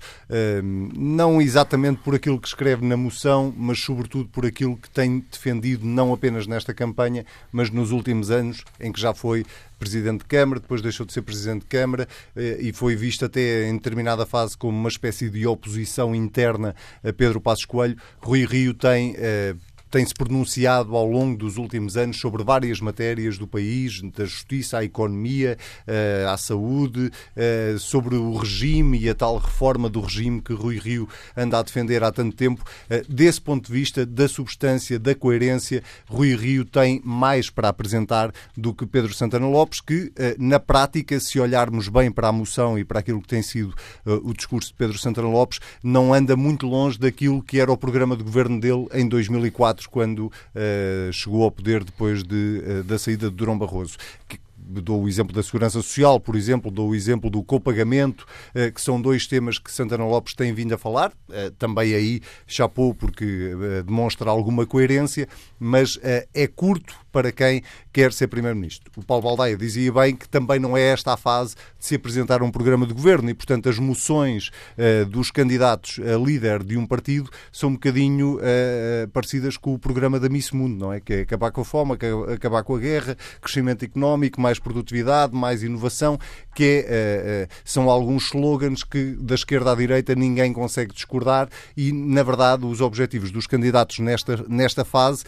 não 0.94 1.40
exatamente 1.40 2.00
por 2.02 2.14
aquilo 2.14 2.40
que 2.40 2.48
escreve 2.48 2.84
na 2.84 2.96
moção, 2.96 3.52
mas 3.56 3.80
sobretudo 3.80 4.28
por 4.28 4.46
aquilo 4.46 4.76
que 4.76 4.88
tem 4.88 5.24
defendido 5.30 5.84
não 5.84 6.12
apenas 6.12 6.46
nesta 6.46 6.72
campanha, 6.72 7.26
mas 7.52 7.70
nos 7.70 7.90
últimos 7.90 8.30
anos, 8.30 8.64
em 8.80 8.92
que 8.92 9.00
já 9.00 9.12
foi 9.12 9.44
Presidente 9.80 10.18
de 10.18 10.26
Câmara, 10.26 10.60
depois 10.60 10.82
deixou 10.82 11.06
de 11.06 11.12
ser 11.14 11.22
Presidente 11.22 11.62
de 11.62 11.66
Câmara 11.66 12.06
eh, 12.36 12.58
e 12.60 12.72
foi 12.72 12.94
visto 12.94 13.24
até 13.24 13.66
em 13.66 13.72
determinada 13.72 14.26
fase 14.26 14.56
como 14.56 14.78
uma 14.78 14.90
espécie 14.90 15.30
de 15.30 15.46
oposição 15.46 16.14
interna 16.14 16.76
a 17.02 17.12
Pedro 17.14 17.40
Passos 17.40 17.64
Coelho. 17.64 17.96
Rui 18.20 18.44
Rio 18.44 18.74
tem 18.74 19.14
eh, 19.16 19.54
tem-se 19.90 20.14
pronunciado 20.14 20.96
ao 20.96 21.06
longo 21.06 21.36
dos 21.36 21.56
últimos 21.56 21.96
anos 21.96 22.18
sobre 22.18 22.44
várias 22.44 22.80
matérias 22.80 23.36
do 23.36 23.46
país, 23.46 24.00
da 24.16 24.24
justiça 24.24 24.78
à 24.78 24.84
economia, 24.84 25.58
eh, 25.86 26.24
à 26.28 26.36
saúde, 26.36 27.10
eh, 27.34 27.74
sobre 27.78 28.14
o 28.14 28.36
regime 28.36 28.98
e 29.00 29.08
a 29.08 29.14
tal 29.14 29.38
reforma 29.38 29.88
do 29.88 30.00
regime 30.00 30.40
que 30.40 30.52
Rui 30.52 30.78
Rio 30.78 31.08
anda 31.36 31.58
a 31.58 31.62
defender 31.62 32.04
há 32.04 32.12
tanto 32.12 32.36
tempo. 32.36 32.64
Eh, 32.88 33.02
desse 33.08 33.40
ponto 33.40 33.66
de 33.66 33.72
vista, 33.72 34.06
da 34.06 34.28
substância, 34.28 34.98
da 34.98 35.14
coerência, 35.14 35.82
Rui 36.06 36.36
Rio 36.36 36.64
tem 36.64 37.00
mais 37.04 37.50
para 37.50 37.68
apresentar 37.68 38.32
do 38.56 38.72
que 38.72 38.86
Pedro 38.86 39.12
Santana 39.12 39.48
Lopes, 39.48 39.80
que, 39.80 40.12
na 40.38 40.60
prática, 40.60 41.18
se 41.18 41.40
olharmos 41.40 41.88
bem 41.88 42.10
para 42.10 42.28
a 42.28 42.32
moção 42.32 42.78
e 42.78 42.84
para 42.84 43.00
aquilo 43.00 43.20
que 43.20 43.28
tem 43.28 43.42
sido 43.42 43.74
o 44.04 44.32
discurso 44.32 44.68
de 44.68 44.74
Pedro 44.74 44.98
Santana 44.98 45.28
Lopes, 45.28 45.60
não 45.82 46.14
anda 46.14 46.36
muito 46.36 46.66
longe 46.66 46.98
daquilo 46.98 47.42
que 47.42 47.58
era 47.58 47.72
o 47.72 47.76
programa 47.76 48.16
de 48.16 48.22
governo 48.22 48.60
dele 48.60 48.86
em 48.92 49.08
2004 49.08 49.79
quando 49.86 50.26
uh, 50.26 51.12
chegou 51.12 51.42
ao 51.44 51.50
poder 51.50 51.84
depois 51.84 52.22
de, 52.22 52.62
uh, 52.64 52.84
da 52.84 52.98
saída 52.98 53.30
de 53.30 53.36
Durão 53.36 53.58
Barroso. 53.58 53.96
Que, 54.28 54.38
dou 54.56 55.02
o 55.02 55.08
exemplo 55.08 55.34
da 55.34 55.42
segurança 55.42 55.82
social, 55.82 56.20
por 56.20 56.36
exemplo, 56.36 56.70
dou 56.70 56.90
o 56.90 56.94
exemplo 56.94 57.28
do 57.28 57.42
copagamento, 57.42 58.24
eh, 58.54 58.70
que 58.70 58.80
são 58.80 59.00
dois 59.00 59.26
temas 59.26 59.58
que 59.58 59.72
Santana 59.72 60.04
Lopes 60.04 60.34
tem 60.34 60.52
vindo 60.52 60.72
a 60.72 60.78
falar. 60.78 61.12
Também 61.58 61.92
aí 61.92 62.20
chapou 62.46 62.94
porque 62.94 63.50
demonstra 63.84 64.30
alguma 64.30 64.64
coerência, 64.64 65.26
mas 65.58 65.98
é 66.02 66.46
curto 66.46 66.94
para 67.12 67.32
quem 67.32 67.62
quer 67.92 68.12
ser 68.12 68.28
Primeiro-Ministro. 68.28 68.90
O 68.96 69.04
Paulo 69.04 69.22
Baldaia 69.22 69.56
dizia 69.56 69.92
bem 69.92 70.14
que 70.14 70.28
também 70.28 70.58
não 70.58 70.76
é 70.76 70.82
esta 70.82 71.12
a 71.12 71.16
fase 71.16 71.54
de 71.78 71.86
se 71.86 71.94
apresentar 71.94 72.42
um 72.42 72.50
programa 72.50 72.86
de 72.86 72.94
governo 72.94 73.30
e, 73.30 73.34
portanto, 73.34 73.68
as 73.68 73.78
moções 73.78 74.50
uh, 74.76 75.06
dos 75.06 75.30
candidatos 75.30 75.98
a 76.00 76.16
líder 76.16 76.62
de 76.62 76.76
um 76.76 76.86
partido 76.86 77.30
são 77.52 77.70
um 77.70 77.72
bocadinho 77.74 78.36
uh, 78.36 79.08
parecidas 79.12 79.56
com 79.56 79.74
o 79.74 79.78
programa 79.78 80.20
da 80.20 80.28
Miss 80.28 80.50
Mundo, 80.52 80.78
não 80.78 80.92
é? 80.92 81.00
Que 81.00 81.12
é 81.12 81.20
acabar 81.22 81.50
com 81.50 81.60
a 81.60 81.64
fome, 81.64 81.96
acabar 82.32 82.62
com 82.62 82.76
a 82.76 82.78
guerra, 82.78 83.16
crescimento 83.40 83.84
económico, 83.84 84.40
mais 84.40 84.58
produtividade, 84.58 85.34
mais 85.34 85.62
inovação, 85.62 86.18
que 86.54 86.84
é, 86.86 87.48
uh, 87.48 87.54
são 87.64 87.90
alguns 87.90 88.26
slogans 88.26 88.84
que 88.84 89.16
da 89.20 89.34
esquerda 89.34 89.72
à 89.72 89.74
direita 89.74 90.14
ninguém 90.14 90.52
consegue 90.52 90.92
discordar 90.92 91.48
e, 91.76 91.92
na 91.92 92.22
verdade, 92.22 92.64
os 92.66 92.80
objetivos 92.80 93.30
dos 93.30 93.46
candidatos 93.46 93.98
nesta, 93.98 94.44
nesta 94.48 94.84
fase, 94.84 95.24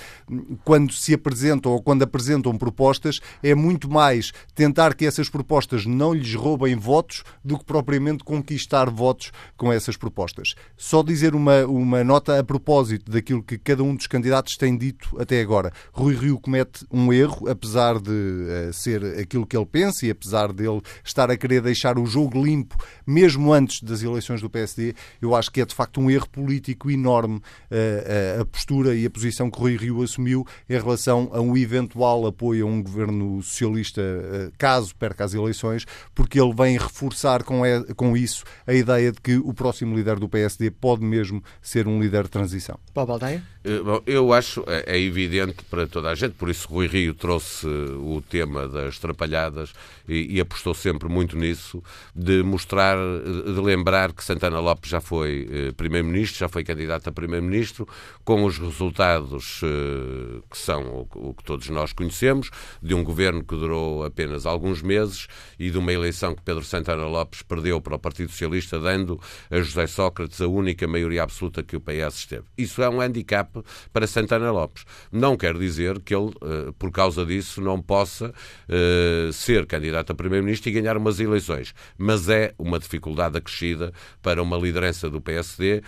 quando 0.65 0.93
se 0.93 1.15
apresentam 1.15 1.72
ou 1.73 1.83
quando 1.83 2.03
apresentam 2.03 2.57
propostas, 2.57 3.21
é 3.43 3.55
muito 3.55 3.91
mais 3.91 4.33
tentar 4.55 4.95
que 4.95 5.07
essas 5.07 5.29
propostas 5.29 5.87
não 5.87 6.13
lhes 6.13 6.35
roubem 6.35 6.77
votos 6.77 7.25
do 7.45 7.59
que 7.59 7.65
propriamente 7.65 8.25
conquistar 8.25 8.91
votos 8.91 9.33
com 9.57 9.73
essas 9.73 9.97
propostas. 9.97 10.55
Só 10.77 11.03
dizer 11.03 11.35
uma, 11.35 11.65
uma 11.67 12.05
nota 12.05 12.39
a 12.39 12.45
propósito 12.45 13.11
daquilo 13.11 13.43
que 13.43 13.59
cada 13.59 13.83
um 13.83 13.95
dos 13.95 14.07
candidatos 14.07 14.57
tem 14.57 14.77
dito 14.77 15.17
até 15.19 15.41
agora. 15.41 15.73
Rui 15.93 16.15
Rio 16.15 16.39
comete 16.39 16.87
um 16.91 17.13
erro, 17.13 17.49
apesar 17.49 17.99
de 17.99 18.11
uh, 18.11 18.73
ser 18.73 19.05
aquilo 19.19 19.47
que 19.47 19.57
ele 19.57 19.67
pensa 19.67 20.07
e 20.07 20.11
apesar 20.11 20.53
dele 20.53 20.81
estar 21.05 21.31
a 21.31 21.37
querer 21.37 21.63
deixar 21.63 21.99
o 21.99 22.07
jogo 22.07 22.43
limpo, 22.43 22.77
mesmo 23.07 23.53
antes 23.53 23.83
das 23.83 24.03
eleições 24.03 24.41
do 24.41 24.51
PSD, 24.51 24.95
eu 25.21 25.35
acho 25.35 25.51
que 25.51 25.61
é 25.61 25.65
de 25.65 25.75
facto 25.75 26.01
um 26.01 26.11
erro 26.11 26.29
político 26.29 26.91
enorme 26.91 27.37
uh, 27.37 28.41
a 28.41 28.45
postura 28.45 28.95
e 28.95 29.07
a 29.07 29.11
posição 29.11 29.51
que 29.51 29.59
Rui 29.59 29.77
Rio 29.77 30.03
assumiu 30.03 30.47
em 30.69 30.75
relação 30.75 31.31
a 31.33 31.41
um 31.41 31.57
eventual 31.63 32.27
apoio 32.27 32.67
a 32.67 32.71
um 32.71 32.83
governo 32.83 33.43
socialista 33.43 34.01
eh, 34.01 34.51
caso 34.59 34.95
perca 34.97 35.25
as 35.25 35.35
eleições, 35.35 35.87
porque 36.15 36.41
ele 36.41 36.55
vem 36.55 36.77
reforçar 36.77 37.43
com, 37.43 37.63
com 37.97 38.17
isso 38.17 38.45
a 38.67 38.75
ideia 38.75 39.13
de 39.13 39.21
que 39.21 39.37
o 39.37 39.55
próximo 39.55 39.97
líder 39.97 40.19
do 40.19 40.29
PSD 40.29 40.71
pode 40.71 41.05
mesmo 41.05 41.43
ser 41.61 41.87
um 41.87 42.01
líder 42.01 42.25
de 42.25 42.31
transição. 42.31 42.79
Paulo 42.93 43.09
Baldeia? 43.09 43.43
Eh, 43.65 43.81
bom, 43.81 44.01
eu 44.07 44.33
acho, 44.33 44.65
é, 44.67 44.97
é 44.97 45.01
evidente 45.01 45.65
para 45.71 45.87
toda 45.87 46.11
a 46.11 46.15
gente, 46.15 46.33
por 46.33 46.49
isso 46.49 46.69
Rui 46.69 46.87
Rio 46.87 47.15
trouxe 47.15 47.67
o 47.67 48.23
tema 48.29 48.69
das 48.69 48.99
trapalhadas 48.99 49.73
e, 50.09 50.37
e 50.37 50.41
apostou 50.41 50.75
sempre 50.75 51.09
muito 51.09 51.37
nisso, 51.37 51.83
de 52.15 52.43
mostrar, 52.43 52.97
de 52.97 53.61
lembrar 53.61 54.13
que 54.13 54.25
Santana 54.25 54.61
Lopes 54.61 54.91
já 54.91 55.01
foi 55.01 55.49
eh, 55.51 55.73
Primeiro-Ministro, 55.73 56.39
já 56.39 56.49
foi 56.49 56.65
candidato 56.65 57.09
a 57.09 57.13
Primeiro-Ministro, 57.13 57.89
com 58.25 58.45
os 58.45 58.59
resultados 58.59 59.61
eh, 59.63 60.41
que 60.51 60.59
são 60.59 60.83
o, 60.83 61.29
o, 61.31 61.35
que 61.35 61.45
todos 61.53 61.69
nós 61.69 61.93
conhecemos, 61.93 62.49
de 62.83 62.95
um 62.95 63.05
governo 63.05 63.45
que 63.45 63.55
durou 63.55 64.05
apenas 64.05 64.47
alguns 64.47 64.81
meses 64.81 65.27
e 65.59 65.71
de 65.71 65.77
uma 65.77 65.93
eleição 65.93 66.35
que 66.35 66.41
Pedro 66.41 66.65
Santana 66.65 67.07
Lopes 67.07 67.43
perdeu 67.43 67.79
para 67.79 67.95
o 67.95 67.99
Partido 67.99 68.31
Socialista, 68.31 68.81
dando 68.81 69.21
a 69.51 69.61
José 69.61 69.87
Sócrates 69.87 70.41
a 70.41 70.47
única 70.47 70.89
maioria 70.89 71.23
absoluta 71.23 71.63
que 71.63 71.77
o 71.77 71.81
PS 71.81 72.25
teve. 72.25 72.45
Isso 72.57 72.83
é 72.83 72.89
um 72.89 73.03
handicap 73.03 73.63
para 73.93 74.07
Santana 74.07 74.51
Lopes. 74.51 74.87
Não 75.13 75.37
quer 75.37 75.59
dizer 75.59 76.01
que 76.01 76.15
ele, 76.15 76.31
eh, 76.41 76.73
por 76.79 76.91
causa 76.91 77.27
disso, 77.27 77.61
não 77.61 77.83
possa 77.83 78.33
eh, 78.67 79.29
ser 79.31 79.67
candidato 79.67 80.13
a 80.13 80.15
Primeiro-Ministro 80.15 80.71
e 80.71 80.73
ganhar 80.73 80.97
umas 80.97 81.21
eleições. 81.21 81.75
Mas 81.99 82.31
é 82.31 82.55
uma 82.59 82.79
dificuldade 82.79 83.37
acrescida 83.37 83.93
para 84.23 84.43
uma 84.43 84.57
liderança 84.57 85.11
do 85.11 85.21
PSD 85.21 85.83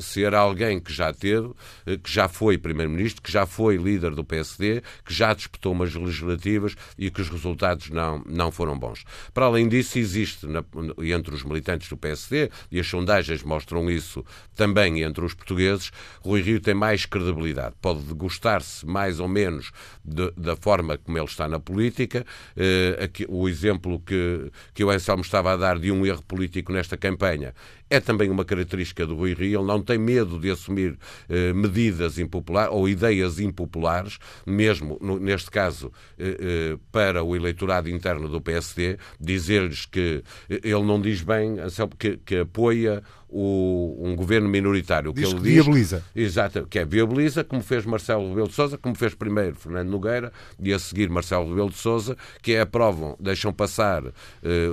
ser 0.00 0.34
alguém 0.34 0.80
que 0.80 0.92
já 0.92 1.12
teve, 1.12 1.50
eh, 1.86 1.96
que 1.96 2.10
já 2.10 2.28
foi 2.28 2.56
Primeiro-Ministro, 2.56 3.22
que 3.22 3.30
já 3.30 3.46
foi 3.46 3.76
líder 3.76 4.14
do 4.14 4.24
PSD, 4.24 4.82
que 5.04 5.12
já 5.12 5.34
disputou 5.34 5.72
umas 5.72 5.94
legislativas 5.94 6.74
e 6.98 7.10
que 7.10 7.20
os 7.20 7.28
resultados 7.28 7.90
não, 7.90 8.22
não 8.26 8.50
foram 8.50 8.78
bons. 8.78 9.04
Para 9.34 9.46
além 9.46 9.68
disso, 9.68 9.98
existe 9.98 10.46
na, 10.46 10.64
entre 10.98 11.34
os 11.34 11.42
militantes 11.42 11.88
do 11.88 11.96
PSD, 11.96 12.50
e 12.70 12.80
as 12.80 12.86
sondagens 12.86 13.42
mostram 13.42 13.90
isso 13.90 14.24
também 14.54 15.02
entre 15.02 15.24
os 15.24 15.34
portugueses, 15.34 15.90
Rui 16.20 16.40
Rio 16.40 16.60
tem 16.60 16.74
mais 16.74 17.06
credibilidade. 17.06 17.74
Pode 17.80 18.02
gostar-se 18.14 18.86
mais 18.86 19.20
ou 19.20 19.28
menos 19.28 19.72
de, 20.04 20.30
da 20.36 20.56
forma 20.56 20.98
como 20.98 21.18
ele 21.18 21.26
está 21.26 21.48
na 21.48 21.58
política. 21.60 22.24
Eh, 22.56 22.98
aqui, 23.04 23.26
o 23.28 23.48
exemplo 23.48 24.00
que, 24.00 24.50
que 24.74 24.84
o 24.84 24.90
Anselmo 24.90 25.22
estava 25.22 25.52
a 25.52 25.56
dar 25.56 25.78
de 25.78 25.90
um 25.90 26.04
erro 26.04 26.22
político 26.22 26.72
nesta 26.72 26.96
campanha 26.96 27.54
é 27.90 27.98
também 27.98 28.30
uma 28.30 28.44
característica 28.44 29.04
do 29.04 29.16
Rui 29.16 29.34
Rio. 29.34 29.60
Ele 29.60 29.66
não 29.66 29.82
tem 29.82 29.98
medo 29.98 30.38
de 30.38 30.48
assumir 30.48 30.96
eh, 31.28 31.52
medidas 31.52 32.18
impopulares 32.18 32.72
ou 32.72 32.88
ideias 32.88 33.40
impopulares, 33.40 34.18
mesmo 34.46 34.96
no, 35.00 35.18
neste 35.18 35.50
caso 35.50 35.92
eh, 36.16 36.36
eh, 36.40 36.78
para 36.92 37.24
o 37.24 37.34
eleitorado 37.34 37.90
interno 37.90 38.28
do 38.28 38.40
PSD, 38.40 38.96
dizer-lhes 39.20 39.84
que 39.86 40.22
eh, 40.48 40.60
ele 40.62 40.84
não 40.84 41.00
diz 41.00 41.22
bem 41.22 41.56
que, 41.98 42.16
que 42.18 42.36
apoia 42.36 43.02
o, 43.30 43.96
um 44.00 44.16
governo 44.16 44.48
minoritário. 44.48 45.12
Diz 45.12 45.28
que 45.28 45.34
ele 45.34 45.42
que 45.42 45.50
viabiliza. 45.50 46.04
Exato, 46.14 46.66
que 46.66 46.78
é 46.78 46.84
viabiliza, 46.84 47.44
como 47.44 47.62
fez 47.62 47.86
Marcelo 47.86 48.28
Rebelo 48.28 48.48
de 48.48 48.54
Sousa, 48.54 48.76
como 48.76 48.94
fez 48.94 49.14
primeiro 49.14 49.54
Fernando 49.56 49.88
Nogueira 49.88 50.32
e 50.60 50.72
a 50.72 50.78
seguir 50.78 51.08
Marcelo 51.08 51.48
Rebelo 51.48 51.70
de 51.70 51.76
Sousa, 51.76 52.16
que 52.42 52.52
é 52.52 52.60
aprovam, 52.60 53.16
deixam 53.20 53.52
passar 53.52 54.04
uh, 54.04 54.12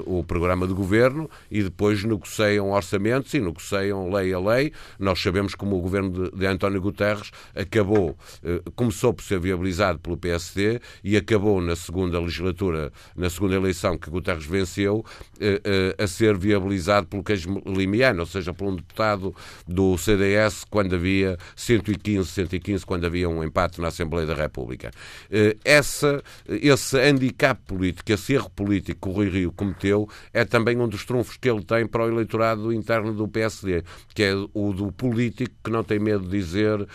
o 0.05 0.23
programa 0.23 0.67
de 0.67 0.73
governo 0.73 1.29
e 1.51 1.63
depois 1.63 2.03
negociam 2.03 2.71
orçamentos 2.71 3.33
e 3.33 3.39
negociam 3.39 4.11
lei 4.11 4.33
a 4.33 4.39
lei. 4.39 4.71
Nós 4.99 5.21
sabemos 5.21 5.53
como 5.55 5.77
o 5.77 5.81
governo 5.81 6.09
de, 6.11 6.37
de 6.37 6.45
António 6.45 6.81
Guterres 6.81 7.31
acabou, 7.55 8.17
uh, 8.43 8.71
começou 8.71 9.13
por 9.13 9.23
ser 9.23 9.39
viabilizado 9.39 9.99
pelo 9.99 10.17
PSD 10.17 10.79
e 11.03 11.15
acabou 11.15 11.61
na 11.61 11.75
segunda 11.75 12.19
legislatura, 12.19 12.91
na 13.15 13.29
segunda 13.29 13.55
eleição 13.55 13.97
que 13.97 14.09
Guterres 14.09 14.45
venceu, 14.45 14.97
uh, 14.99 16.03
a 16.03 16.07
ser 16.07 16.37
viabilizado 16.37 17.07
pelo 17.07 17.23
queijo 17.23 17.61
limiano, 17.65 18.21
ou 18.21 18.25
seja, 18.25 18.46
seja 18.47 18.53
por 18.53 18.67
um 18.67 18.75
deputado 18.75 19.35
do 19.67 19.97
CDS 19.97 20.63
quando 20.69 20.95
havia 20.95 21.37
115, 21.55 22.29
115, 22.29 22.85
quando 22.85 23.05
havia 23.05 23.29
um 23.29 23.43
empate 23.43 23.81
na 23.81 23.89
Assembleia 23.89 24.25
da 24.25 24.33
República. 24.33 24.91
Eh, 25.29 25.55
essa, 25.63 26.23
esse 26.47 26.97
handicap 26.97 27.59
político, 27.65 28.11
esse 28.11 28.33
erro 28.33 28.49
político 28.49 29.01
que 29.01 29.09
o 29.09 29.11
Rui 29.11 29.29
Rio 29.29 29.51
cometeu, 29.51 30.07
é 30.33 30.45
também 30.45 30.77
um 30.79 30.87
dos 30.87 31.05
trunfos 31.05 31.37
que 31.37 31.49
ele 31.49 31.63
tem 31.63 31.85
para 31.85 32.05
o 32.05 32.09
eleitorado 32.09 32.71
interno 32.71 33.13
do 33.13 33.27
PSD, 33.27 33.83
que 34.13 34.23
é 34.23 34.33
o 34.53 34.73
do 34.73 34.91
político 34.91 35.53
que 35.63 35.71
não 35.71 35.83
tem 35.83 35.99
medo 35.99 36.23
de 36.23 36.37
dizer 36.37 36.81
uh, 36.81 36.87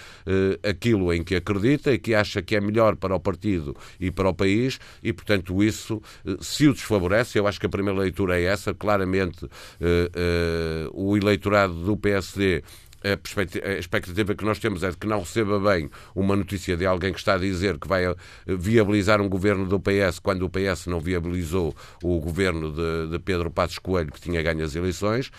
aquilo 0.69 1.13
em 1.13 1.23
que 1.23 1.35
acredita 1.35 1.93
e 1.93 1.99
que 1.99 2.15
acha 2.15 2.41
que 2.43 2.57
é 2.57 2.61
melhor 2.61 2.97
para 2.97 3.15
o 3.15 3.21
partido 3.21 3.77
e 4.01 4.11
para 4.11 4.29
o 4.29 4.35
país, 4.35 4.79
e 5.03 5.13
portanto 5.13 5.63
isso, 5.63 6.01
uh, 6.25 6.43
se 6.43 6.69
o 6.69 6.73
desfavorece, 6.73 7.39
eu 7.39 7.47
acho 7.47 7.61
que 7.61 7.67
a 7.67 7.69
primeira 7.69 7.99
leitura 7.99 8.39
é 8.39 8.45
essa, 8.45 8.73
claramente 8.73 9.47
o 10.93 11.17
eleitorado 11.17 11.42
eleitorado 11.43 11.75
do 11.75 11.97
PSD 11.97 12.63
a 13.05 13.73
expectativa 13.73 14.33
que 14.33 14.45
nós 14.45 14.61
temos 14.61 14.85
é 14.85 14.91
de 14.91 14.97
que 14.97 15.09
não 15.09 15.19
receba 15.19 15.59
bem 15.59 15.91
uma 16.15 16.37
notícia 16.37 16.77
de 16.77 16.87
alguém 16.87 17.13
que 17.13 17.19
está 17.19 17.35
a 17.35 17.39
dizer 17.39 17.77
que 17.77 17.89
vai 17.89 18.05
viabilizar 18.47 19.21
um 19.21 19.29
governo 19.29 19.67
do 19.67 19.81
PS 19.81 20.21
quando 20.21 20.45
o 20.45 20.49
PS 20.49 20.87
não 20.87 21.01
viabilizou 21.01 21.75
o 22.01 22.21
governo 22.21 22.71
de, 22.71 23.11
de 23.11 23.19
Pedro 23.19 23.51
Passos 23.51 23.81
Coelho, 23.81 24.13
que 24.13 24.21
tinha 24.21 24.41
ganho 24.41 24.65
as 24.65 24.77
eleições. 24.77 25.33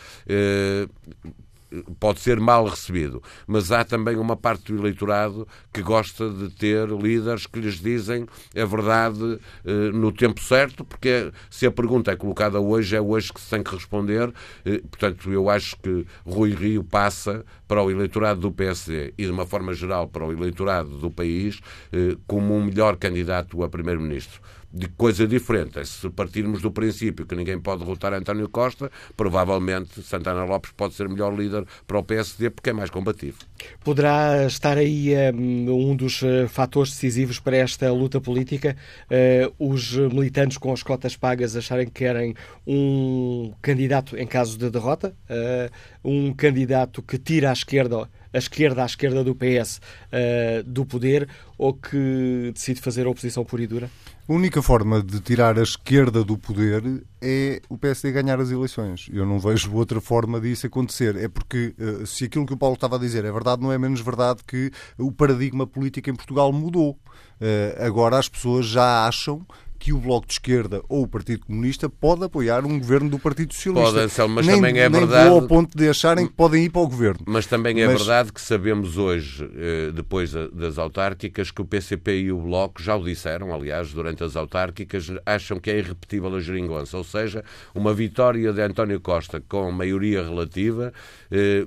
Pode 2.00 2.20
ser 2.20 2.40
mal 2.40 2.66
recebido, 2.66 3.22
mas 3.48 3.72
há 3.72 3.84
também 3.84 4.18
uma 4.18 4.36
parte 4.36 4.72
do 4.72 4.80
eleitorado 4.80 5.48
que 5.72 5.82
gosta 5.82 6.30
de 6.30 6.50
ter 6.50 6.88
líderes 6.90 7.48
que 7.48 7.60
lhes 7.60 7.80
dizem 7.80 8.28
a 8.56 8.66
verdade 8.66 9.40
eh, 9.66 9.92
no 9.92 10.12
tempo 10.12 10.42
certo, 10.42 10.86
porque 10.86 11.32
se 11.50 11.66
a 11.66 11.72
pergunta 11.72 12.12
é 12.12 12.16
colocada 12.16 12.60
hoje, 12.60 12.96
é 12.96 13.02
hoje 13.02 13.34
que 13.34 13.42
se 13.42 13.50
tem 13.50 13.64
que 13.64 13.74
responder. 13.74 14.32
Eh, 14.66 14.82
portanto, 14.90 15.32
eu 15.32 15.50
acho 15.50 15.76
que 15.78 16.06
Rui 16.26 16.54
Rio 16.54 16.84
passa 16.84 17.46
para 17.68 17.82
o 17.82 17.90
eleitorado 17.90 18.42
do 18.42 18.52
PSD 18.52 19.14
e, 19.18 19.26
de 19.26 19.32
uma 19.32 19.46
forma 19.46 19.74
geral, 19.74 20.08
para 20.08 20.26
o 20.26 20.32
eleitorado 20.32 20.98
do 20.98 21.10
país, 21.10 21.60
eh, 21.92 22.16
como 22.28 22.56
um 22.56 22.66
melhor 22.66 22.98
candidato 22.98 23.64
a 23.64 23.70
primeiro-ministro 23.70 24.42
de 24.74 24.88
coisa 24.88 25.28
diferente. 25.28 25.78
É 25.80 25.86
se 25.86 26.10
partirmos 26.10 26.62
do 26.62 26.72
princípio 26.72 27.26
que 27.26 27.36
ninguém 27.36 27.60
pode 27.60 27.84
derrotar 27.84 28.12
António 28.14 28.50
Costa, 28.50 28.92
provavelmente 29.16 30.02
Santana 30.02 30.44
Lopes 30.44 30.72
pode 30.76 30.96
ser 30.96 31.08
melhor 31.08 31.38
líder 31.38 31.66
para 31.86 32.00
o 32.00 32.04
PSD 32.04 32.50
porque 32.50 32.72
é 32.72 32.74
mais 32.74 32.90
combativo. 32.90 33.38
Poderá 33.84 34.46
estar 34.48 34.78
aí 34.78 35.14
um, 35.34 35.92
um 35.92 35.96
dos 35.96 36.24
uh, 36.24 36.48
fatores 36.50 36.92
decisivos 36.92 37.40
para 37.40 37.58
esta 37.58 37.92
luta 37.92 38.20
política? 38.20 38.76
Uh, 39.06 39.74
os 39.74 39.96
militantes 39.96 40.58
com 40.58 40.74
as 40.74 40.82
cotas 40.82 41.16
pagas 41.16 41.56
acharem 41.56 41.86
que 41.86 41.94
querem 41.94 42.34
um 42.66 43.54
candidato 43.62 44.18
em 44.18 44.26
caso 44.26 44.58
de 44.58 44.70
derrota? 44.70 45.14
Um 46.04 46.34
candidato 46.34 47.02
que 47.02 47.18
tira 47.18 47.50
à 47.50 47.54
esquerda 47.54 48.10
a 48.34 48.38
esquerda 48.38 48.82
à 48.82 48.86
esquerda 48.86 49.24
do 49.24 49.36
PS 49.36 49.80
do 50.66 50.86
poder 50.86 51.28
ou 51.58 51.74
que 51.74 52.52
decide 52.54 52.82
fazer 52.82 53.06
a 53.06 53.10
oposição 53.10 53.46
pura 53.46 53.64
e 53.64 53.68
dura? 53.68 53.90
A 54.26 54.32
única 54.32 54.62
forma 54.62 55.04
de 55.04 55.20
tirar 55.20 55.60
a 55.60 55.64
esquerda 55.64 56.24
do 56.24 56.38
poder 56.38 57.04
é 57.22 57.62
o 57.68 57.78
PSD 57.78 58.10
ganhar 58.14 58.40
as 58.40 58.52
eleições. 58.52 59.10
Eu 59.12 59.26
não 59.26 59.38
vejo 59.38 59.74
outra 59.74 60.00
forma 60.00 60.40
disso 60.40 60.66
acontecer. 60.66 61.18
É 61.18 61.28
porque, 61.28 61.76
eh, 61.78 62.06
se 62.06 62.24
aquilo 62.24 62.46
que 62.46 62.54
o 62.54 62.58
Paulo 62.58 62.76
estava 62.76 62.96
a 62.96 63.00
dizer 63.00 63.26
é 63.26 63.32
verdade, 63.34 63.62
não 63.62 63.70
é 63.70 63.78
menos 63.78 64.00
verdade 64.00 64.40
que 64.48 64.72
o 64.98 65.12
paradigma 65.12 65.68
político 65.68 66.10
em 66.10 66.16
Portugal 66.16 66.54
mudou. 66.54 66.98
Eh, 67.42 67.78
agora 67.86 68.18
as 68.18 68.30
pessoas 68.30 68.66
já 68.66 69.06
acham 69.06 69.46
que 69.84 69.92
o 69.92 69.98
Bloco 69.98 70.26
de 70.26 70.32
Esquerda 70.32 70.82
ou 70.88 71.04
o 71.04 71.08
Partido 71.10 71.46
Comunista 71.46 71.90
pode 71.90 72.24
apoiar 72.24 72.64
um 72.64 72.80
governo 72.80 73.10
do 73.10 73.20
Partido 73.20 73.54
Socialista. 73.54 73.92
Pode, 73.92 74.06
Anselmo, 74.06 74.36
mas 74.36 74.48
nem, 74.48 74.56
também 74.56 74.80
é 74.80 74.88
nem 74.88 75.02
verdade. 75.02 75.28
ao 75.28 75.42
ponto 75.46 75.78
de 75.78 75.90
acharem 75.90 76.26
que 76.26 76.32
podem 76.32 76.64
ir 76.64 76.70
para 76.70 76.84
o 76.84 76.88
governo. 76.88 77.20
Mas 77.26 77.48
também 77.48 77.82
é 77.82 77.88
mas... 77.88 77.98
verdade 77.98 78.32
que 78.32 78.40
sabemos 78.40 78.98
hoje, 78.98 79.44
eh, 79.58 79.92
depois 79.94 80.32
das 80.54 80.78
autárquicas, 80.78 81.52
que 81.52 81.62
o 81.62 81.66
PCP 81.66 82.18
e 82.18 82.32
o 82.32 82.40
Bloco 82.40 82.82
já 82.82 82.96
o 82.96 83.04
disseram, 83.04 83.54
aliás, 83.54 83.92
durante 83.92 84.24
as 84.24 84.38
autárquicas, 84.38 85.12
acham 85.26 85.60
que 85.60 85.70
é 85.70 85.78
irrepetível 85.80 86.34
a 86.34 86.40
geringonça. 86.40 86.98
Ou 86.98 87.04
seja, 87.04 87.44
uma 87.76 87.94
vitória 87.94 88.54
de 88.54 88.62
António 88.62 89.02
Costa 89.02 89.44
com 89.50 89.70
maioria 89.70 90.24
relativa 90.24 90.94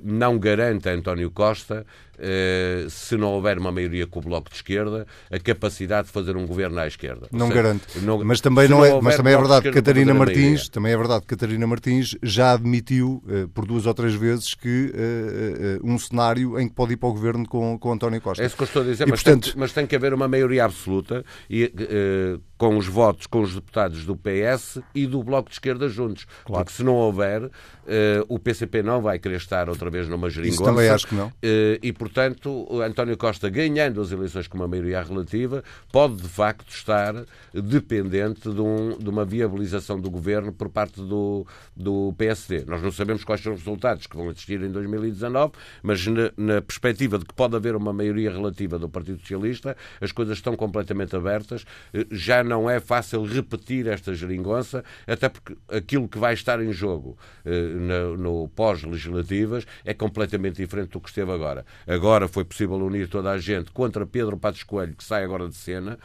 não 0.03 0.37
garante 0.39 0.89
a 0.89 0.93
António 0.93 1.31
Costa 1.31 1.85
eh, 2.19 2.87
se 2.89 3.15
não 3.15 3.27
houver 3.33 3.59
uma 3.59 3.71
maioria 3.71 4.07
com 4.07 4.19
o 4.19 4.21
Bloco 4.23 4.49
de 4.49 4.55
Esquerda, 4.55 5.05
a 5.31 5.39
capacidade 5.39 6.07
de 6.07 6.13
fazer 6.13 6.35
um 6.35 6.47
governo 6.47 6.79
à 6.79 6.87
esquerda. 6.87 7.27
Não 7.31 7.47
seja, 7.47 7.61
garante. 7.61 7.99
Não, 7.99 8.23
mas 8.23 8.41
também, 8.41 8.67
não, 8.67 8.83
é, 8.83 8.99
mas 8.99 9.15
também 9.15 9.33
é 9.33 9.37
verdade 9.37 9.61
que 9.61 9.71
Catarina 9.71 10.13
Martins, 10.15 10.67
também 10.67 10.93
é 10.93 10.97
verdade 10.97 11.25
Catarina 11.27 11.67
Martins 11.67 12.15
já 12.23 12.53
admitiu 12.53 13.23
uh, 13.27 13.47
por 13.49 13.67
duas 13.67 13.85
ou 13.85 13.93
três 13.93 14.15
vezes 14.15 14.55
que 14.55 14.91
um 15.83 15.97
cenário 15.99 16.59
em 16.59 16.67
que 16.67 16.73
pode 16.73 16.93
ir 16.93 16.97
para 16.97 17.09
o 17.09 17.13
governo 17.13 17.47
com, 17.47 17.77
com 17.77 17.91
António 17.91 18.19
Costa. 18.19 18.41
É 18.43 18.47
isso 18.47 18.55
que 18.55 18.63
eu 18.63 18.67
estou 18.67 18.81
a 18.81 18.85
dizer, 18.85 19.07
e, 19.07 19.11
mas, 19.11 19.21
portanto... 19.21 19.51
tem, 19.51 19.53
mas 19.59 19.71
tem 19.71 19.85
que 19.85 19.95
haver 19.95 20.13
uma 20.13 20.27
maioria 20.27 20.65
absoluta 20.65 21.23
e 21.49 21.71
com 22.57 22.75
os 22.77 22.87
votos, 22.87 23.27
com 23.27 23.41
os 23.41 23.53
deputados 23.53 24.05
do 24.05 24.15
PS 24.15 24.79
e 24.95 25.05
do 25.05 25.23
Bloco 25.23 25.49
de 25.49 25.55
Esquerda 25.55 25.87
juntos. 25.87 26.25
Claro. 26.45 26.63
Porque 26.63 26.75
se 26.75 26.83
não 26.83 26.95
houver, 26.95 27.49
uh, 27.87 28.25
o 28.27 28.37
PCP 28.37 28.83
não 28.83 29.01
vai 29.01 29.17
querer 29.17 29.37
estar 29.37 29.69
outra 29.69 29.89
vez 29.89 30.07
numa 30.07 30.29
geringonça. 30.29 30.61
Isso 30.61 30.63
também 30.63 30.89
acho 30.89 31.07
que 31.07 31.15
não. 31.15 31.27
Uh, 31.27 31.79
e, 31.81 31.93
portanto, 31.93 32.81
António 32.81 33.17
Costa, 33.17 33.49
ganhando 33.49 34.01
as 34.01 34.11
eleições 34.11 34.47
com 34.47 34.57
uma 34.57 34.67
maioria 34.67 35.01
relativa, 35.01 35.63
pode 35.91 36.17
de 36.17 36.27
facto 36.27 36.69
estar 36.69 37.13
dependente 37.53 38.51
de, 38.51 38.61
um, 38.61 38.97
de 38.97 39.09
uma 39.09 39.25
viabilização 39.25 39.99
do 39.99 40.09
governo 40.09 40.51
por 40.51 40.69
parte 40.69 41.01
do, 41.01 41.45
do 41.75 42.13
PSD. 42.17 42.65
Nós 42.65 42.81
não 42.81 42.91
sabemos 42.91 43.23
quais 43.23 43.41
são 43.41 43.53
os 43.53 43.59
resultados 43.59 44.07
que 44.07 44.15
vão 44.15 44.29
existir 44.29 44.61
em 44.61 44.71
2019, 44.71 45.53
mas 45.81 46.05
na, 46.05 46.31
na 46.35 46.61
perspectiva 46.61 47.17
de 47.17 47.25
que 47.25 47.33
pode 47.33 47.55
haver 47.55 47.75
uma 47.75 47.93
maioria 47.93 48.31
relativa 48.31 48.77
do 48.77 48.89
Partido 48.89 49.19
Socialista, 49.21 49.75
as 50.01 50.11
coisas 50.11 50.37
estão 50.37 50.55
completamente 50.55 51.15
abertas. 51.15 51.63
Uh, 51.93 52.05
já 52.11 52.43
não 52.43 52.69
é 52.69 52.79
fácil 52.79 53.23
repetir 53.23 53.87
esta 53.87 54.13
geringonça, 54.13 54.83
até 55.05 55.29
porque 55.29 55.55
aquilo 55.69 56.07
que 56.07 56.17
vai 56.17 56.33
estar 56.33 56.61
em 56.61 56.71
jogo 56.71 57.17
no, 57.77 58.17
no 58.17 58.47
pós-legislativas 58.49 59.65
é 59.85 59.93
completamente 59.93 60.57
diferente 60.57 60.91
do 60.91 60.99
que 60.99 61.09
esteve 61.09 61.31
agora. 61.31 61.65
agora 61.87 62.27
foi 62.27 62.43
possível 62.43 62.75
unir 62.77 63.07
toda 63.07 63.31
a 63.31 63.37
gente 63.37 63.71
contra 63.71 64.05
Pedro 64.05 64.37
Passos 64.37 64.63
Coelho, 64.63 64.95
que 64.95 65.03
sai 65.03 65.23
agora 65.23 65.47
de 65.47 65.55
cena, 65.55 65.97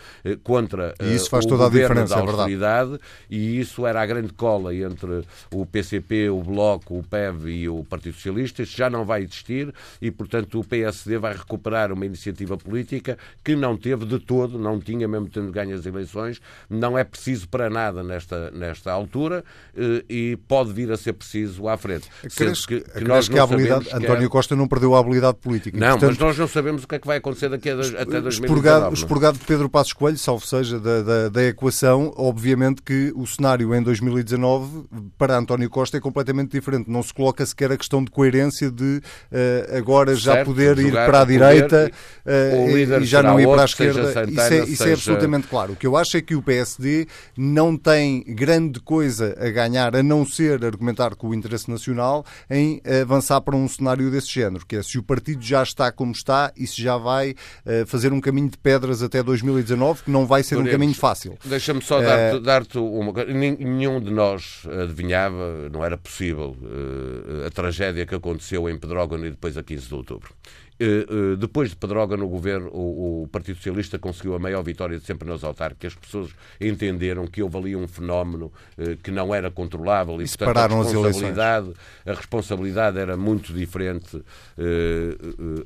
contra 0.42 0.94
e 1.00 1.14
isso 1.14 1.30
faz 1.30 1.44
o 1.44 1.48
toda 1.48 1.66
a 1.66 1.68
diferença, 1.68 2.14
da 2.14 2.20
é 2.20 2.24
austeridade, 2.24 2.98
e 3.30 3.60
isso 3.60 3.86
era 3.86 4.00
a 4.00 4.06
grande 4.06 4.32
cola 4.32 4.74
entre 4.74 5.24
o 5.52 5.66
PCP, 5.66 6.30
o 6.30 6.42
Bloco, 6.42 6.98
o 6.98 7.02
PEV 7.02 7.48
e 7.48 7.68
o 7.68 7.84
Partido 7.84 8.14
Socialista. 8.14 8.62
Isso 8.62 8.76
já 8.76 8.88
não 8.88 9.04
vai 9.04 9.22
existir 9.22 9.72
e, 10.00 10.10
portanto, 10.10 10.60
o 10.60 10.64
PSD 10.64 11.18
vai 11.18 11.34
recuperar 11.34 11.92
uma 11.92 12.06
iniciativa 12.06 12.56
política 12.56 13.18
que 13.44 13.54
não 13.54 13.76
teve 13.76 14.04
de 14.06 14.18
todo, 14.18 14.58
não 14.58 14.80
tinha 14.80 15.06
mesmo 15.08 15.28
tendo 15.28 15.50
ganho 15.50 15.74
as 15.74 15.86
eleições, 15.86 16.40
não 16.68 16.96
é 16.96 17.04
preciso 17.04 17.48
para 17.48 17.68
nada 17.70 18.02
nesta, 18.02 18.50
nesta 18.50 18.92
altura 18.92 19.44
eh, 19.76 20.04
e 20.08 20.36
pode 20.48 20.72
vir 20.72 20.90
a 20.90 20.96
ser 20.96 21.12
preciso 21.14 21.61
à 21.68 21.76
frente. 21.76 22.08
Crees, 22.36 22.66
que, 22.66 22.80
que, 22.80 23.04
nós 23.04 23.28
que 23.28 23.38
a 23.38 23.42
habilidade, 23.42 23.88
António 23.92 24.28
Costa 24.28 24.56
não 24.56 24.68
perdeu 24.68 24.94
a 24.94 25.00
habilidade 25.00 25.38
política. 25.38 25.78
Não, 25.78 25.98
portanto, 25.98 26.10
mas 26.10 26.18
nós 26.18 26.38
não 26.38 26.48
sabemos 26.48 26.84
o 26.84 26.88
que 26.88 26.94
é 26.94 26.98
que 26.98 27.06
vai 27.06 27.18
acontecer 27.18 27.48
daqui 27.48 27.70
a, 27.70 27.74
até 27.74 28.20
2019. 28.20 28.90
O 28.90 28.94
expurgado 28.94 29.38
de 29.38 29.44
Pedro 29.44 29.68
Passos 29.68 29.92
Coelho, 29.92 30.18
salvo 30.18 30.46
seja, 30.46 30.78
da, 30.78 31.02
da, 31.02 31.28
da 31.28 31.44
equação, 31.44 32.12
obviamente 32.16 32.82
que 32.82 33.12
o 33.14 33.26
cenário 33.26 33.74
em 33.74 33.82
2019 33.82 34.84
para 35.16 35.36
António 35.36 35.68
Costa 35.70 35.96
é 35.96 36.00
completamente 36.00 36.52
diferente. 36.52 36.90
Não 36.90 37.02
se 37.02 37.12
coloca 37.12 37.44
sequer 37.44 37.72
a 37.72 37.76
questão 37.76 38.04
de 38.04 38.10
coerência 38.10 38.70
de 38.70 39.00
uh, 39.30 39.76
agora 39.76 40.14
já 40.14 40.34
certo, 40.34 40.46
poder 40.46 40.78
ir 40.78 40.92
para 40.92 41.20
a 41.20 41.24
direita 41.24 41.90
uh, 42.26 42.70
e, 42.70 42.82
e 42.82 43.04
já 43.04 43.22
não 43.22 43.38
ir 43.40 43.46
para 43.46 43.62
a 43.62 43.64
esquerda. 43.64 44.12
Santana, 44.12 44.30
isso, 44.30 44.40
é, 44.40 44.58
isso 44.64 44.72
é 44.72 44.76
seja... 44.76 44.90
é, 44.90 44.92
absolutamente 44.92 45.46
claro. 45.46 45.72
O 45.72 45.76
que 45.76 45.86
eu 45.86 45.96
acho 45.96 46.16
é 46.16 46.20
que 46.20 46.34
o 46.34 46.42
PSD 46.42 47.06
não 47.36 47.76
tem 47.76 48.22
grande 48.24 48.80
coisa 48.80 49.36
a 49.38 49.50
ganhar, 49.50 49.94
a 49.96 50.02
não 50.02 50.26
ser 50.26 50.64
argumentar 50.64 51.14
com 51.14 51.28
o 51.28 51.34
interesse 51.34 51.51
nacional, 51.70 52.24
em 52.50 52.80
avançar 53.02 53.40
para 53.40 53.56
um 53.56 53.68
cenário 53.68 54.10
desse 54.10 54.28
género, 54.28 54.64
que 54.66 54.76
é 54.76 54.82
se 54.82 54.98
o 54.98 55.02
partido 55.02 55.42
já 55.42 55.62
está 55.62 55.90
como 55.90 56.12
está, 56.12 56.52
isso 56.56 56.80
já 56.80 56.96
vai 56.96 57.30
uh, 57.30 57.86
fazer 57.86 58.12
um 58.12 58.20
caminho 58.20 58.48
de 58.48 58.58
pedras 58.58 59.02
até 59.02 59.22
2019, 59.22 60.04
que 60.04 60.10
não 60.10 60.26
vai 60.26 60.42
ser 60.42 60.56
um 60.56 60.64
caminho 60.64 60.94
fácil. 60.94 61.38
Deixa-me 61.44 61.82
só 61.82 62.00
dar-te 62.00 62.40
dar 62.40 62.62
uma 62.76 63.12
coisa. 63.12 63.32
Nenhum 63.32 64.00
de 64.00 64.10
nós 64.10 64.66
adivinhava, 64.82 65.68
não 65.70 65.84
era 65.84 65.96
possível, 65.96 66.56
uh, 66.60 67.46
a 67.46 67.50
tragédia 67.50 68.06
que 68.06 68.14
aconteceu 68.14 68.68
em 68.68 68.78
Pedrógão 68.78 69.24
e 69.24 69.30
depois 69.30 69.56
a 69.56 69.62
15 69.62 69.88
de 69.88 69.94
outubro. 69.94 70.34
Eh, 70.78 71.06
eh, 71.08 71.36
depois 71.36 71.70
de 71.70 71.76
Pedroga 71.76 72.16
no 72.16 72.28
governo, 72.28 72.68
o, 72.72 73.28
Partido 73.30 73.56
Socialista 73.56 73.98
conseguiu 73.98 74.34
a 74.34 74.38
maior 74.38 74.62
vitória 74.62 74.98
de 74.98 75.04
sempre 75.04 75.28
nos 75.28 75.44
autárquicas. 75.44 75.92
As 75.92 75.98
pessoas 75.98 76.30
entenderam 76.60 77.26
que 77.26 77.42
houve 77.42 77.56
ali 77.56 77.76
um 77.76 77.86
fenómeno 77.86 78.52
eh, 78.76 78.96
que 79.02 79.10
não 79.10 79.34
era 79.34 79.50
controlável 79.50 80.20
e, 80.20 80.24
e 80.24 80.28
portanto, 80.28 80.56
a 80.56 80.82
responsabilidade, 80.82 81.72
a 82.04 82.12
responsabilidade 82.12 82.98
era 82.98 83.16
muito 83.16 83.52
diferente. 83.52 84.22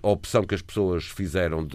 A 0.02 0.08
opção 0.08 0.44
que 0.44 0.54
as 0.54 0.62
pessoas 0.62 1.04
fizeram, 1.04 1.66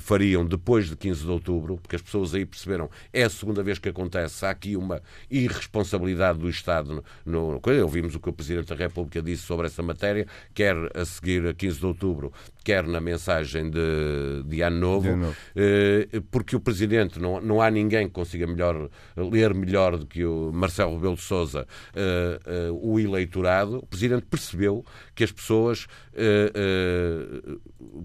fariam 0.00 0.44
depois 0.44 0.88
de 0.88 0.96
15 0.96 1.24
de 1.24 1.30
outubro, 1.30 1.78
porque 1.78 1.96
as 1.96 2.02
pessoas 2.02 2.34
aí 2.34 2.44
perceberam, 2.44 2.90
é 3.12 3.24
a 3.24 3.30
segunda 3.30 3.62
vez 3.62 3.78
que 3.78 3.88
acontece, 3.88 4.44
há 4.44 4.50
aqui 4.50 4.76
uma 4.76 5.02
irresponsabilidade 5.30 6.38
do 6.38 6.48
Estado. 6.48 7.04
No, 7.24 7.52
no, 7.52 7.60
ouvimos 7.82 8.14
o 8.14 8.20
que 8.20 8.28
o 8.28 8.32
Presidente 8.32 8.68
da 8.68 8.74
República 8.74 9.20
disse 9.22 9.42
sobre 9.42 9.66
essa 9.66 9.82
matéria, 9.82 10.26
quer 10.54 10.76
a 10.94 11.04
seguir 11.04 11.46
a 11.46 11.54
15 11.54 11.78
de 11.78 11.86
outubro, 11.86 12.32
quer 12.66 12.84
na 12.84 13.00
mensagem 13.00 13.70
de, 13.70 14.42
de 14.44 14.60
Ano 14.60 14.80
Novo, 14.80 15.08
de 15.08 15.14
novo. 15.14 15.36
Eh, 15.54 16.20
porque 16.32 16.56
o 16.56 16.60
Presidente, 16.60 17.20
não, 17.20 17.40
não 17.40 17.62
há 17.62 17.70
ninguém 17.70 18.08
que 18.08 18.12
consiga 18.12 18.44
melhor, 18.44 18.90
ler 19.16 19.54
melhor 19.54 19.96
do 19.96 20.04
que 20.04 20.24
o 20.24 20.50
Marcelo 20.52 20.96
Rebelo 20.96 21.14
de 21.14 21.22
Sousa 21.22 21.64
eh, 21.94 22.40
eh, 22.44 22.68
o 22.72 22.98
eleitorado. 22.98 23.76
O 23.78 23.86
Presidente 23.86 24.26
percebeu 24.28 24.84
que 25.14 25.22
as 25.22 25.30
pessoas 25.30 25.86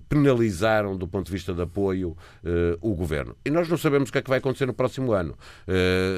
penalizaram, 0.10 0.98
do 0.98 1.08
ponto 1.08 1.28
de 1.28 1.32
vista 1.32 1.54
de 1.54 1.62
apoio, 1.62 2.16
o 2.82 2.94
Governo. 2.94 3.38
E 3.46 3.50
nós 3.50 3.70
não 3.70 3.78
sabemos 3.78 4.10
o 4.10 4.12
que 4.12 4.18
é 4.18 4.22
que 4.22 4.30
vai 4.30 4.40
acontecer 4.40 4.66
no 4.66 4.74
próximo 4.74 5.14
ano. 5.14 5.36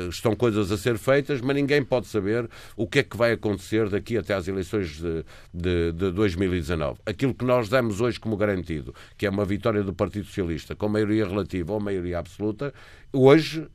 estão 0.09 0.35
coisas 0.35 0.71
a 0.71 0.77
ser 0.77 0.97
feitas, 0.97 1.39
mas 1.39 1.55
ninguém 1.55 1.83
pode 1.83 2.07
saber 2.07 2.49
o 2.75 2.87
que 2.87 2.99
é 2.99 3.03
que 3.03 3.15
vai 3.15 3.33
acontecer 3.33 3.89
daqui 3.89 4.17
até 4.17 4.33
às 4.33 4.47
eleições 4.47 4.99
de, 4.99 5.23
de, 5.53 5.91
de 5.91 6.11
2019. 6.11 6.99
Aquilo 7.05 7.33
que 7.33 7.45
nós 7.45 7.69
damos 7.69 8.01
hoje 8.01 8.19
como 8.19 8.32
garantido, 8.35 8.93
que 9.17 9.25
é 9.25 9.29
uma 9.29 9.45
vitória 9.45 9.83
do 9.83 9.93
Partido 9.93 10.25
Socialista 10.25 10.75
com 10.75 10.87
maioria 10.87 11.27
relativa 11.27 11.73
ou 11.73 11.79
maioria 11.79 12.19
absoluta, 12.19 12.73
hoje 13.13 13.67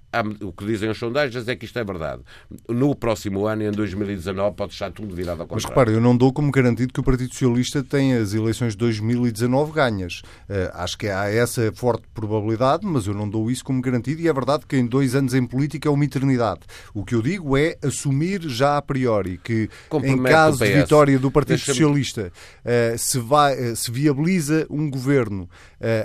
o 0.42 0.52
que 0.52 0.64
dizem 0.64 0.88
as 0.88 0.96
sondagens 0.96 1.46
é 1.48 1.54
que 1.54 1.66
isto 1.66 1.78
é 1.78 1.84
verdade. 1.84 2.22
No 2.68 2.94
próximo 2.94 3.46
ano, 3.46 3.62
em 3.62 3.70
2019, 3.70 4.56
pode 4.56 4.72
estar 4.72 4.90
tudo 4.90 5.14
virado 5.14 5.42
ao 5.42 5.46
contrário. 5.46 5.62
Mas 5.62 5.64
repare, 5.64 5.92
eu 5.92 6.00
não 6.00 6.16
dou 6.16 6.32
como 6.32 6.50
garantido 6.50 6.92
que 6.92 7.00
o 7.00 7.02
Partido 7.02 7.30
Socialista 7.30 7.84
tenha 7.84 8.20
as 8.20 8.32
eleições 8.32 8.72
de 8.72 8.78
2019 8.78 9.72
ganhas. 9.72 10.22
Uh, 10.48 10.72
acho 10.74 10.96
que 10.96 11.08
há 11.08 11.28
essa 11.28 11.70
forte 11.74 12.04
probabilidade, 12.14 12.86
mas 12.86 13.06
eu 13.06 13.12
não 13.12 13.28
dou 13.28 13.50
isso 13.50 13.62
como 13.62 13.82
garantido 13.82 14.22
e 14.22 14.28
é 14.28 14.32
verdade 14.32 14.64
que 14.66 14.76
em 14.76 14.86
dois 14.86 15.14
anos 15.14 15.34
em 15.34 15.46
política 15.46 15.88
é 15.88 15.92
uma 15.92 16.04
eternidade. 16.04 16.60
O 16.94 17.04
que 17.04 17.14
eu 17.14 17.20
digo 17.20 17.56
é 17.56 17.76
assumir 17.82 18.40
já 18.48 18.78
a 18.78 18.82
priori 18.82 19.38
que 19.38 19.68
em 20.04 20.22
caso 20.22 20.64
de 20.64 20.72
vitória 20.72 21.18
do 21.18 21.30
Partido 21.30 21.58
Socialista 21.58 22.32
uh, 22.64 22.98
se, 22.98 23.18
vai, 23.18 23.72
uh, 23.72 23.76
se 23.76 23.90
viabiliza 23.90 24.66
um 24.70 24.90
governo, 24.90 25.48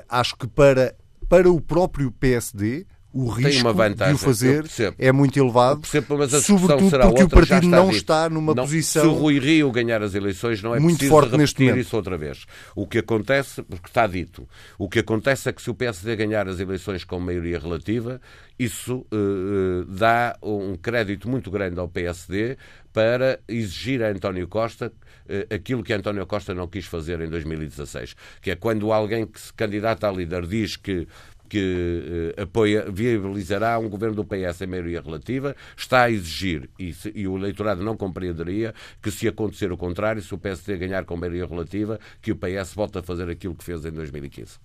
acho 0.09 0.35
que 0.35 0.47
para, 0.47 0.93
para 1.29 1.49
o 1.49 1.59
próprio 1.59 2.11
PSD 2.11 2.85
o 3.13 3.27
risco 3.29 3.71
de 3.73 4.13
o 4.13 4.17
fazer 4.17 4.65
é 4.97 5.11
muito 5.11 5.37
elevado, 5.37 5.81
percebo, 5.81 6.17
mas 6.17 6.33
a 6.33 6.41
sobretudo 6.41 6.89
será 6.89 7.05
porque 7.05 7.21
outra, 7.21 7.37
o 7.37 7.47
partido 7.47 7.67
não 7.67 7.85
dito. 7.85 7.97
está 7.97 8.27
numa 8.27 8.55
não, 8.55 8.63
posição... 8.63 9.03
Se 9.03 9.07
o 9.07 9.13
Rui 9.13 9.37
Rio 9.37 9.71
ganhar 9.71 10.01
as 10.01 10.15
eleições, 10.15 10.63
não 10.63 10.73
é 10.73 10.79
muito 10.79 10.97
preciso 10.97 11.11
forte 11.11 11.37
repetir 11.37 11.67
neste 11.67 11.81
isso 11.81 11.95
outra 11.95 12.17
vez. 12.17 12.45
O 12.75 12.87
que 12.87 12.97
acontece, 12.97 13.61
porque 13.61 13.87
está 13.87 14.07
dito, 14.07 14.49
o 14.79 14.89
que 14.89 14.97
acontece 14.97 15.47
é 15.47 15.53
que 15.53 15.61
se 15.61 15.69
o 15.69 15.75
PSD 15.75 16.15
ganhar 16.15 16.47
as 16.47 16.59
eleições 16.59 17.03
com 17.03 17.19
maioria 17.19 17.59
relativa, 17.59 18.19
isso 18.57 19.05
uh, 19.11 19.85
dá 19.85 20.35
um 20.41 20.75
crédito 20.75 21.29
muito 21.29 21.51
grande 21.51 21.79
ao 21.79 21.87
PSD 21.87 22.57
para 22.91 23.39
exigir 23.47 24.03
a 24.03 24.09
António 24.09 24.47
Costa 24.47 24.87
uh, 24.87 25.53
aquilo 25.53 25.83
que 25.83 25.93
António 25.93 26.25
Costa 26.25 26.53
não 26.53 26.67
quis 26.67 26.85
fazer 26.85 27.19
em 27.21 27.29
2016, 27.29 28.15
que 28.41 28.51
é 28.51 28.55
quando 28.55 28.91
alguém 28.91 29.25
que 29.25 29.39
se 29.39 29.53
candidata 29.53 30.07
a 30.07 30.11
líder 30.11 30.45
diz 30.45 30.77
que 30.77 31.07
que 31.53 32.33
uh, 32.35 32.41
apoia, 32.41 32.89
viabilizará 32.89 33.77
um 33.77 33.87
governo 33.87 34.15
do 34.15 34.25
PS 34.25 34.61
em 34.61 34.65
maioria 34.65 34.99
relativa, 34.99 35.55
está 35.77 36.05
a 36.05 36.09
exigir, 36.09 36.67
e, 36.79 36.91
se, 36.91 37.11
e, 37.13 37.27
o 37.27 37.37
eleitorado 37.37 37.83
não 37.83 37.95
compreenderia, 37.95 38.73
que 38.99 39.11
se 39.11 39.27
acontecer 39.27 39.71
o 39.71 39.77
contrário, 39.77 40.19
se 40.19 40.33
o 40.33 40.37
PSD 40.39 40.77
ganhar 40.77 41.05
com 41.05 41.15
maioria 41.15 41.45
relativa, 41.45 41.99
que 42.23 42.31
o 42.31 42.35
PS 42.35 42.73
volte 42.73 42.97
a 42.97 43.03
fazer 43.03 43.29
aquilo 43.29 43.53
que 43.53 43.63
fez 43.63 43.85
em 43.85 43.91
2015. 43.91 44.57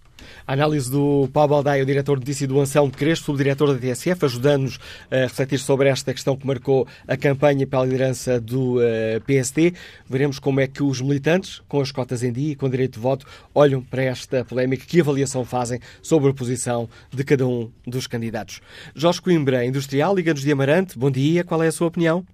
A 0.46 0.52
análise 0.52 0.90
do 0.90 1.28
Paulo 1.32 1.50
Baldaia, 1.50 1.82
o 1.82 1.86
diretor 1.86 2.14
de 2.16 2.20
notícia 2.20 2.46
do 2.46 2.58
Anselmo 2.58 2.90
Crespo, 2.90 3.26
subdiretor 3.26 3.72
da 3.72 3.78
TSF, 3.78 4.24
ajudando-nos 4.24 4.78
a 5.10 5.16
refletir 5.16 5.58
sobre 5.58 5.88
esta 5.88 6.12
questão 6.12 6.36
que 6.36 6.46
marcou 6.46 6.86
a 7.06 7.16
campanha 7.16 7.66
pela 7.66 7.84
liderança 7.84 8.40
do 8.40 8.76
uh, 8.76 8.82
eh, 8.82 9.20
PSD. 9.26 9.74
Veremos 10.08 10.38
como 10.38 10.60
é 10.60 10.66
que 10.66 10.82
os 10.82 11.00
militantes, 11.00 11.60
com 11.68 11.80
as 11.80 11.92
cotas 11.92 12.22
em 12.22 12.32
dia 12.32 12.52
e 12.52 12.56
com 12.56 12.68
direito 12.68 12.94
de 12.94 13.00
voto, 13.00 13.26
olham 13.54 13.82
para 13.82 14.02
esta 14.02 14.44
polémica, 14.44 14.86
que 14.86 15.00
avaliação 15.00 15.44
fazem 15.44 15.80
sobre 16.02 16.30
a 16.30 16.34
posição 16.34 16.88
de 17.10 17.24
cada 17.24 17.46
um 17.46 17.70
dos 17.86 18.06
candidatos. 18.06 18.60
Jorge 18.94 19.20
Coimbra, 19.20 19.64
industrial, 19.64 20.14
Liga-nos 20.14 20.42
de 20.42 20.52
Amarante, 20.52 20.98
bom 20.98 21.10
dia, 21.10 21.44
qual 21.44 21.62
é 21.62 21.68
a 21.68 21.72
sua 21.72 21.88
opinião? 21.88 22.24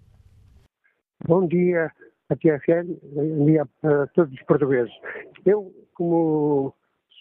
Bom 1.27 1.47
dia 1.47 1.91
a 2.29 2.37
TSF, 2.37 2.99
bom 3.13 3.47
dia 3.47 3.67
a 3.83 4.07
todos 4.09 4.33
os 4.33 4.43
portugueses. 4.43 4.93
Eu, 5.45 5.73
como 5.95 6.75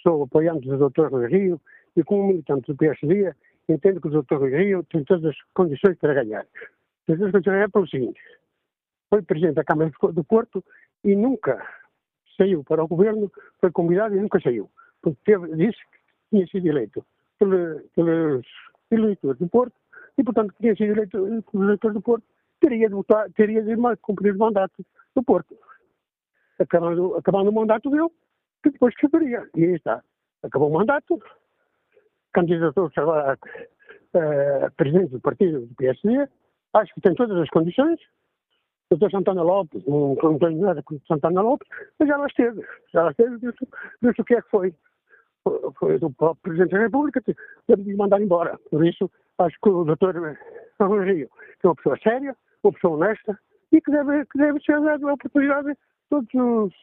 sou 0.04 0.24
apoiante 0.24 0.68
do 0.68 0.90
Dr. 0.90 1.08
Rui 1.08 1.28
Rio 1.28 1.62
e 1.96 2.04
como 2.04 2.28
militante 2.28 2.68
do 2.68 2.78
PSD, 2.78 3.34
entendo 3.70 4.02
que 4.02 4.08
o 4.10 4.22
Dr. 4.22 4.36
Rui 4.36 4.56
Rio 4.56 4.84
tem 4.84 5.04
todas 5.06 5.26
as 5.26 5.36
condições 5.54 5.98
para 5.98 6.14
ganhar. 6.14 6.46
As 7.08 7.18
condições 7.18 7.48
é 7.48 7.68
pelo 7.70 7.88
seguinte, 7.88 8.20
foi 9.10 9.22
Presidente 9.22 9.56
da 9.56 9.64
Câmara 9.64 9.92
do 10.12 10.24
Porto 10.24 10.64
e 11.04 11.16
nunca 11.16 11.66
saiu 12.38 12.64
para 12.64 12.84
o 12.84 12.88
Governo, 12.88 13.32
foi 13.60 13.72
convidado 13.72 14.16
e 14.16 14.20
nunca 14.20 14.40
saiu, 14.40 14.70
porque 15.02 15.20
teve, 15.26 15.56
disse 15.56 15.78
que 15.78 16.00
tinha 16.30 16.48
sido 16.48 16.68
eleito 16.68 17.06
pelos 17.38 18.46
eleitores 18.90 19.40
do 19.40 19.48
Porto 19.48 19.76
e, 20.18 20.24
portanto, 20.24 20.54
tinha 20.60 20.76
sido 20.76 20.92
eleito 20.92 21.12
pelos 21.52 21.66
eleitores 21.66 21.94
do 21.94 22.02
Porto, 22.02 22.24
teria 22.60 22.88
de, 22.88 22.96
votar, 22.96 23.30
teria 23.34 23.62
de 23.62 23.76
cumprir 24.02 24.34
o 24.36 24.40
mandato 24.40 24.86
do 25.16 25.24
Porto. 25.24 25.56
Acabando, 26.60 27.16
acabando 27.16 27.50
o 27.50 27.54
mandato 27.54 27.90
dele, 27.90 28.10
que 28.64 28.72
depois 28.72 28.94
saberia. 29.00 29.48
E 29.56 29.64
aí 29.64 29.76
está. 29.76 30.02
Acabou 30.42 30.70
o 30.70 30.74
mandato, 30.74 31.22
candidatou-se 32.34 33.00
agora 33.00 33.38
a, 34.14 34.66
a 34.66 34.72
presidente 34.72 35.12
do 35.12 35.22
partido 35.22 35.62
do 35.62 35.76
PSD, 35.76 36.28
acho 36.74 36.94
que 36.94 37.02
tem 37.02 37.14
todas 37.14 37.38
as 37.38 37.50
condições. 37.50 38.00
O 38.90 38.98
Dr. 38.98 39.12
Santana 39.12 39.42
Lopes, 39.42 39.84
não, 39.86 40.16
não 40.22 40.38
tenho 40.38 40.62
nada 40.62 40.84
com 40.84 41.00
Santana 41.08 41.42
Lopes, 41.42 41.68
mas 41.98 42.08
já 42.08 42.18
lá 42.18 42.28
esteve. 42.28 42.62
Já 42.94 43.04
lá 43.04 43.12
esteve, 43.12 43.38
disse, 43.40 44.22
o 44.22 44.24
que 44.24 44.36
é 44.36 44.42
que 44.42 44.50
foi. 44.50 44.74
Foi 45.78 46.00
do 46.00 46.10
próprio 46.12 46.42
Presidente 46.42 46.72
da 46.72 46.84
República, 46.84 47.22
teve 47.22 47.84
de 47.84 47.96
mandar 47.96 48.22
embora. 48.22 48.58
Por 48.70 48.86
isso, 48.86 49.12
acho 49.40 49.58
que 49.62 49.70
o 49.70 49.84
Dr. 49.84 50.38
Rio 50.80 51.30
é 51.64 51.68
uma 51.68 51.76
pessoa 51.76 51.98
séria, 52.02 52.36
uma 52.64 52.72
pessoa 52.72 52.96
honesta 52.96 53.38
e 53.72 53.82
que 53.82 53.92
deve, 53.92 54.26
que 54.28 54.38
deve 54.38 54.62
ser 54.62 54.80
dado 54.82 55.10
a 55.10 55.14
oportunidade 55.14 55.72
a 55.72 55.76
todos 56.10 56.34
os, 56.34 56.74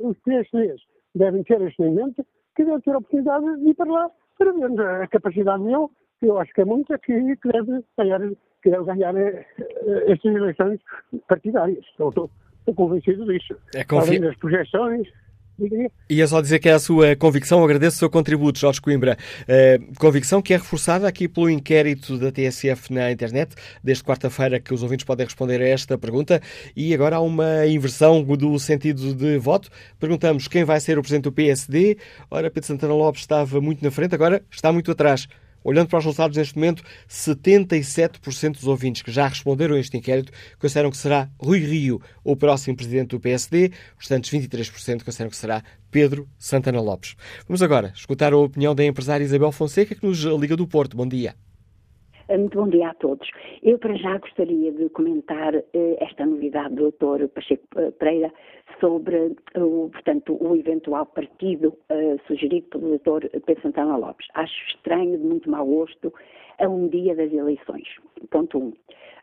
os 0.00 0.18
PSDs 0.18 0.82
devem 1.14 1.42
ter 1.42 1.60
este 1.62 1.82
em 1.82 1.94
mente 1.94 2.24
que 2.56 2.64
deve 2.64 2.82
ter 2.82 2.92
a 2.92 2.98
oportunidade 2.98 3.60
de 3.60 3.70
ir 3.70 3.74
para 3.74 3.90
lá 3.90 4.10
para 4.38 4.52
ver 4.52 4.80
a 5.02 5.06
capacidade 5.06 5.62
dele, 5.62 5.86
que 6.18 6.26
eu 6.26 6.38
acho 6.38 6.52
que 6.52 6.62
é 6.62 6.64
muita, 6.64 6.98
que, 6.98 7.36
que 7.36 7.52
deve 7.52 7.84
ganhar, 7.96 8.20
que 8.62 8.70
deve 8.70 8.84
ganhar 8.84 9.14
eh, 9.16 9.46
estas 10.06 10.34
eleições 10.34 10.80
partidárias. 11.28 11.84
Estou, 11.84 12.08
estou, 12.08 12.30
estou 12.58 12.74
convencido 12.74 13.26
disso. 13.26 13.54
É 13.74 13.84
confi... 13.84 14.08
Além 14.08 14.20
das 14.22 14.36
projeções, 14.36 15.08
Ia 16.08 16.26
só 16.26 16.40
dizer 16.40 16.58
que 16.58 16.68
é 16.68 16.72
a 16.72 16.78
sua 16.78 17.14
convicção, 17.16 17.62
agradeço 17.62 17.96
o 17.96 17.98
seu 17.98 18.10
contributo, 18.10 18.58
Jorge 18.58 18.80
Coimbra. 18.80 19.16
Uh, 19.42 19.94
convicção 19.98 20.40
que 20.40 20.54
é 20.54 20.56
reforçada 20.56 21.06
aqui 21.06 21.28
pelo 21.28 21.50
inquérito 21.50 22.18
da 22.18 22.32
TSF 22.32 22.92
na 22.92 23.10
internet, 23.12 23.54
desde 23.82 24.02
quarta-feira 24.02 24.58
que 24.58 24.72
os 24.72 24.82
ouvintes 24.82 25.04
podem 25.04 25.26
responder 25.26 25.60
a 25.60 25.68
esta 25.68 25.98
pergunta. 25.98 26.40
E 26.74 26.94
agora 26.94 27.16
há 27.16 27.20
uma 27.20 27.66
inversão 27.66 28.22
do 28.22 28.58
sentido 28.58 29.14
de 29.14 29.38
voto. 29.38 29.70
Perguntamos 29.98 30.48
quem 30.48 30.64
vai 30.64 30.80
ser 30.80 30.98
o 30.98 31.02
presidente 31.02 31.24
do 31.24 31.32
PSD. 31.32 31.98
Ora, 32.30 32.50
Pedro 32.50 32.66
Santana 32.66 32.94
Lopes 32.94 33.22
estava 33.22 33.60
muito 33.60 33.84
na 33.84 33.90
frente, 33.90 34.14
agora 34.14 34.42
está 34.50 34.72
muito 34.72 34.90
atrás. 34.90 35.28
Olhando 35.62 35.88
para 35.88 35.98
os 35.98 36.04
resultados 36.04 36.36
neste 36.36 36.56
momento, 36.56 36.82
77% 37.08 38.52
dos 38.52 38.66
ouvintes 38.66 39.02
que 39.02 39.10
já 39.10 39.26
responderam 39.28 39.74
a 39.74 39.80
este 39.80 39.96
inquérito 39.96 40.32
consideram 40.58 40.90
que 40.90 40.96
será 40.96 41.28
Rui 41.38 41.60
Rio 41.60 42.00
o 42.24 42.36
próximo 42.36 42.76
presidente 42.76 43.10
do 43.10 43.20
PSD, 43.20 43.72
os 43.98 44.08
restantes 44.08 44.30
23% 44.30 45.04
consideram 45.04 45.30
que 45.30 45.36
será 45.36 45.62
Pedro 45.90 46.28
Santana 46.38 46.80
Lopes. 46.80 47.16
Vamos 47.46 47.62
agora 47.62 47.92
escutar 47.94 48.32
a 48.32 48.36
opinião 48.38 48.74
da 48.74 48.84
empresária 48.84 49.24
Isabel 49.24 49.52
Fonseca, 49.52 49.94
que 49.94 50.06
nos 50.06 50.18
liga 50.20 50.56
do 50.56 50.66
Porto. 50.66 50.96
Bom 50.96 51.06
dia. 51.06 51.34
Muito 52.38 52.58
bom 52.58 52.68
dia 52.68 52.90
a 52.90 52.94
todos. 52.94 53.28
Eu, 53.60 53.76
para 53.76 53.94
já, 53.96 54.16
gostaria 54.18 54.70
de 54.70 54.88
comentar 54.90 55.52
eh, 55.52 55.64
esta 55.98 56.24
novidade 56.24 56.76
do 56.76 56.92
Dr. 56.92 57.26
Pacheco 57.26 57.64
eh, 57.76 57.90
Pereira 57.90 58.32
sobre 58.78 59.34
o, 59.56 59.90
portanto, 59.90 60.38
o 60.40 60.54
eventual 60.54 61.06
partido 61.06 61.76
eh, 61.88 62.16
sugerido 62.28 62.68
pelo 62.68 62.98
Dr. 62.98 63.28
Pedro 63.44 63.62
Santana 63.62 63.96
Lopes. 63.96 64.28
Acho 64.34 64.54
estranho, 64.68 65.18
de 65.18 65.24
muito 65.24 65.50
mau 65.50 65.66
gosto, 65.66 66.14
a 66.60 66.68
um 66.68 66.86
dia 66.86 67.16
das 67.16 67.32
eleições. 67.32 67.88
Ponto 68.30 68.58
1. 68.58 68.62
Um. 68.62 68.68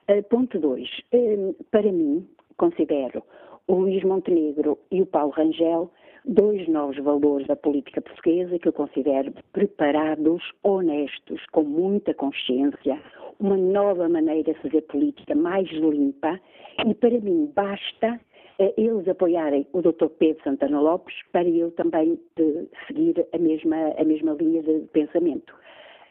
Uh, 0.10 0.24
ponto 0.24 0.60
2. 0.60 0.90
Uh, 1.14 1.56
para 1.72 1.90
mim, 1.90 2.28
considero 2.58 3.24
o 3.68 3.76
Luís 3.76 4.04
Montenegro 4.04 4.78
e 4.92 5.02
o 5.02 5.06
Paulo 5.06 5.32
Rangel 5.32 5.90
dois 6.28 6.68
novos 6.68 6.98
valores 6.98 7.48
da 7.48 7.56
política 7.56 8.02
portuguesa 8.02 8.60
que 8.60 8.68
eu 8.68 8.74
considero 8.74 9.34
preparados, 9.54 10.44
honestos, 10.62 11.42
com 11.52 11.64
muita 11.64 12.14
consciência, 12.14 13.02
uma 13.40 13.56
nova 13.56 14.10
maneira 14.10 14.54
de 14.54 14.60
fazer 14.60 14.82
política 14.82 15.34
mais 15.34 15.70
limpa 15.70 16.40
e 16.86 16.94
para 16.94 17.20
mim 17.20 17.52
basta 17.56 18.20
uh, 18.60 18.74
eles 18.78 19.08
apoiarem 19.08 19.66
o 19.72 19.82
Dr. 19.82 20.08
Pedro 20.20 20.44
Santana 20.44 20.82
Lopes 20.82 21.16
para 21.32 21.48
eu 21.48 21.72
também 21.72 22.14
uh, 22.14 22.70
seguir 22.88 23.26
a 23.34 23.38
mesma, 23.38 23.94
a 23.98 24.04
mesma 24.04 24.34
linha 24.34 24.62
de 24.64 24.82
pensamento. 24.92 25.54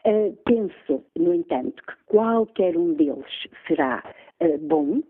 Uh, 0.05 0.35
penso, 0.45 1.03
no 1.17 1.33
entanto, 1.33 1.83
que 1.83 1.93
qualquer 2.07 2.75
um 2.75 2.93
deles 2.93 3.47
será 3.67 4.03
bom, 4.61 5.01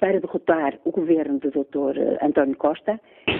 para 0.00 0.18
derrotar 0.18 0.80
o 0.84 0.90
governo 0.90 1.38
do 1.38 1.50
Dr. 1.50 1.98
Eh, 1.98 2.18
António 2.22 2.56
Costa, 2.56 2.98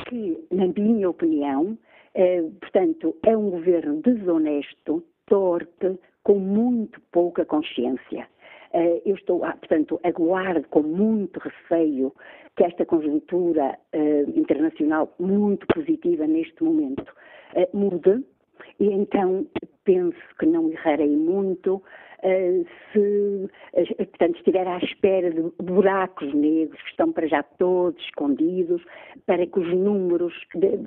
que, 0.09 0.47
na 0.51 0.67
minha 0.69 1.09
opinião, 1.09 1.77
eh, 2.15 2.43
portanto, 2.61 3.17
é 3.25 3.35
um 3.35 3.51
governo 3.51 4.03
desonesto, 4.03 5.03
torpe, 5.27 5.99
com 6.23 6.39
muito 6.39 7.01
pouca 7.11 7.47
consciência. 7.47 8.29
Eh, 8.75 9.03
eu 9.07 9.17
estou, 9.17 9.43
ah, 9.43 9.57
portanto, 9.57 9.99
aguardo 10.05 10.69
com 10.69 10.83
muito 10.83 11.41
receio 11.41 12.15
que 12.57 12.65
esta 12.65 12.85
conjuntura 12.85 13.79
internacional 14.35 15.15
muito 15.19 15.67
positiva 15.69 16.27
neste 16.27 16.63
momento 16.63 17.11
mude 17.73 18.23
e 18.79 18.93
então 18.93 19.47
penso 19.85 20.19
que 20.39 20.45
não 20.47 20.69
errarei 20.69 21.17
muito 21.17 21.83
se, 22.93 23.51
eh, 23.75 24.05
portanto, 24.05 24.37
estiver 24.37 24.67
à 24.67 24.79
espera 24.79 25.31
de 25.31 25.43
buracos 25.63 26.33
negros 26.35 26.81
que 26.83 26.91
estão 26.91 27.13
para 27.13 27.27
já 27.27 27.43
todos 27.43 28.03
escondidos, 28.05 28.83
para 29.27 29.47
que 29.47 29.59
os 29.59 29.69
números 29.75 30.35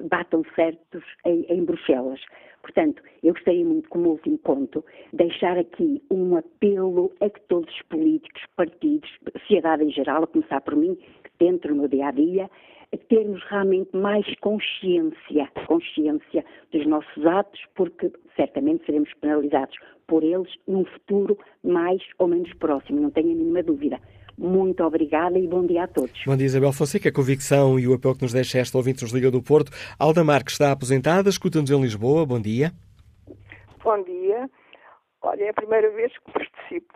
batam 0.09 0.43
certos 0.55 1.03
em, 1.25 1.45
em 1.49 1.63
Bruxelas. 1.63 2.21
Portanto, 2.61 3.03
eu 3.21 3.33
gostaria 3.33 3.65
muito, 3.65 3.89
como 3.89 4.11
último 4.11 4.37
ponto, 4.37 4.85
deixar 5.11 5.57
aqui 5.57 6.01
um 6.09 6.37
apelo 6.37 7.11
a 7.19 7.29
que 7.29 7.41
todos 7.41 7.73
os 7.73 7.81
políticos, 7.83 8.41
partidos, 8.55 9.09
sociedade 9.39 9.83
em 9.83 9.89
geral, 9.89 10.23
a 10.23 10.27
começar 10.27 10.61
por 10.61 10.75
mim, 10.75 10.95
que 10.95 11.67
no 11.67 11.75
meu 11.75 11.87
dia 11.89 12.07
a 12.07 12.11
dia, 12.11 12.49
termos 12.97 13.43
realmente 13.49 13.95
mais 13.95 14.25
consciência, 14.39 15.49
consciência 15.67 16.45
dos 16.71 16.85
nossos 16.85 17.25
atos, 17.25 17.61
porque 17.75 18.11
certamente 18.35 18.85
seremos 18.85 19.11
penalizados 19.21 19.75
por 20.07 20.23
eles 20.23 20.51
num 20.67 20.85
futuro 20.85 21.37
mais 21.63 22.01
ou 22.19 22.27
menos 22.27 22.53
próximo, 22.53 22.99
não 22.99 23.09
tenho 23.09 23.31
a 23.31 23.35
mínima 23.35 23.63
dúvida. 23.63 23.99
Muito 24.37 24.83
obrigada 24.83 25.37
e 25.37 25.47
bom 25.47 25.65
dia 25.65 25.83
a 25.83 25.87
todos. 25.87 26.23
Bom 26.25 26.35
dia, 26.35 26.47
Isabel 26.47 26.73
Fonseca. 26.73 27.09
A 27.09 27.13
convicção 27.13 27.79
e 27.79 27.87
o 27.87 27.93
apelo 27.93 28.15
que 28.15 28.23
nos 28.23 28.33
deixa 28.33 28.57
esta 28.57 28.77
ouvinte 28.77 29.03
nos 29.03 29.13
Liga 29.13 29.29
do 29.29 29.43
Porto. 29.43 29.71
Alda 29.99 30.23
Marques 30.23 30.53
está 30.53 30.71
aposentada, 30.71 31.29
escuta-nos 31.29 31.69
em 31.69 31.79
Lisboa. 31.79 32.25
Bom 32.25 32.41
dia. 32.41 32.71
Bom 33.83 34.03
dia. 34.03 34.49
Olha, 35.21 35.43
é 35.43 35.49
a 35.49 35.53
primeira 35.53 35.89
vez 35.91 36.11
que 36.17 36.31
participo, 36.31 36.93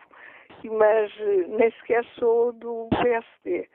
mas 0.64 1.12
eh, 1.20 1.46
nem 1.48 1.72
sequer 1.72 2.04
sou 2.18 2.52
do 2.54 2.90
PSD. 3.02 3.70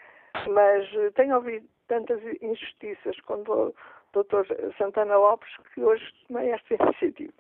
Mas 0.49 0.89
eh, 0.95 1.11
tenho 1.15 1.37
ouvido 1.37 1.67
tantas 1.93 2.23
injustiças 2.41 3.21
com 3.21 3.35
o 3.35 3.75
Dr. 4.15 4.47
Santana 4.79 5.15
Lopes 5.15 5.51
que 5.75 5.85
hoje 5.85 6.03
tomei 6.27 6.51
esta 6.51 6.73
iniciativa. 6.83 7.35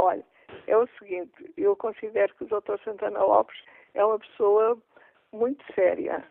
Olha, 0.00 0.24
é 0.68 0.76
o 0.76 0.86
seguinte, 1.00 1.52
eu 1.56 1.74
considero 1.74 2.32
que 2.36 2.44
o 2.44 2.46
Dr. 2.46 2.78
Santana 2.84 3.20
Lopes 3.20 3.60
é 3.94 4.04
uma 4.04 4.20
pessoa 4.20 4.78
muito 5.32 5.64
séria 5.74 6.24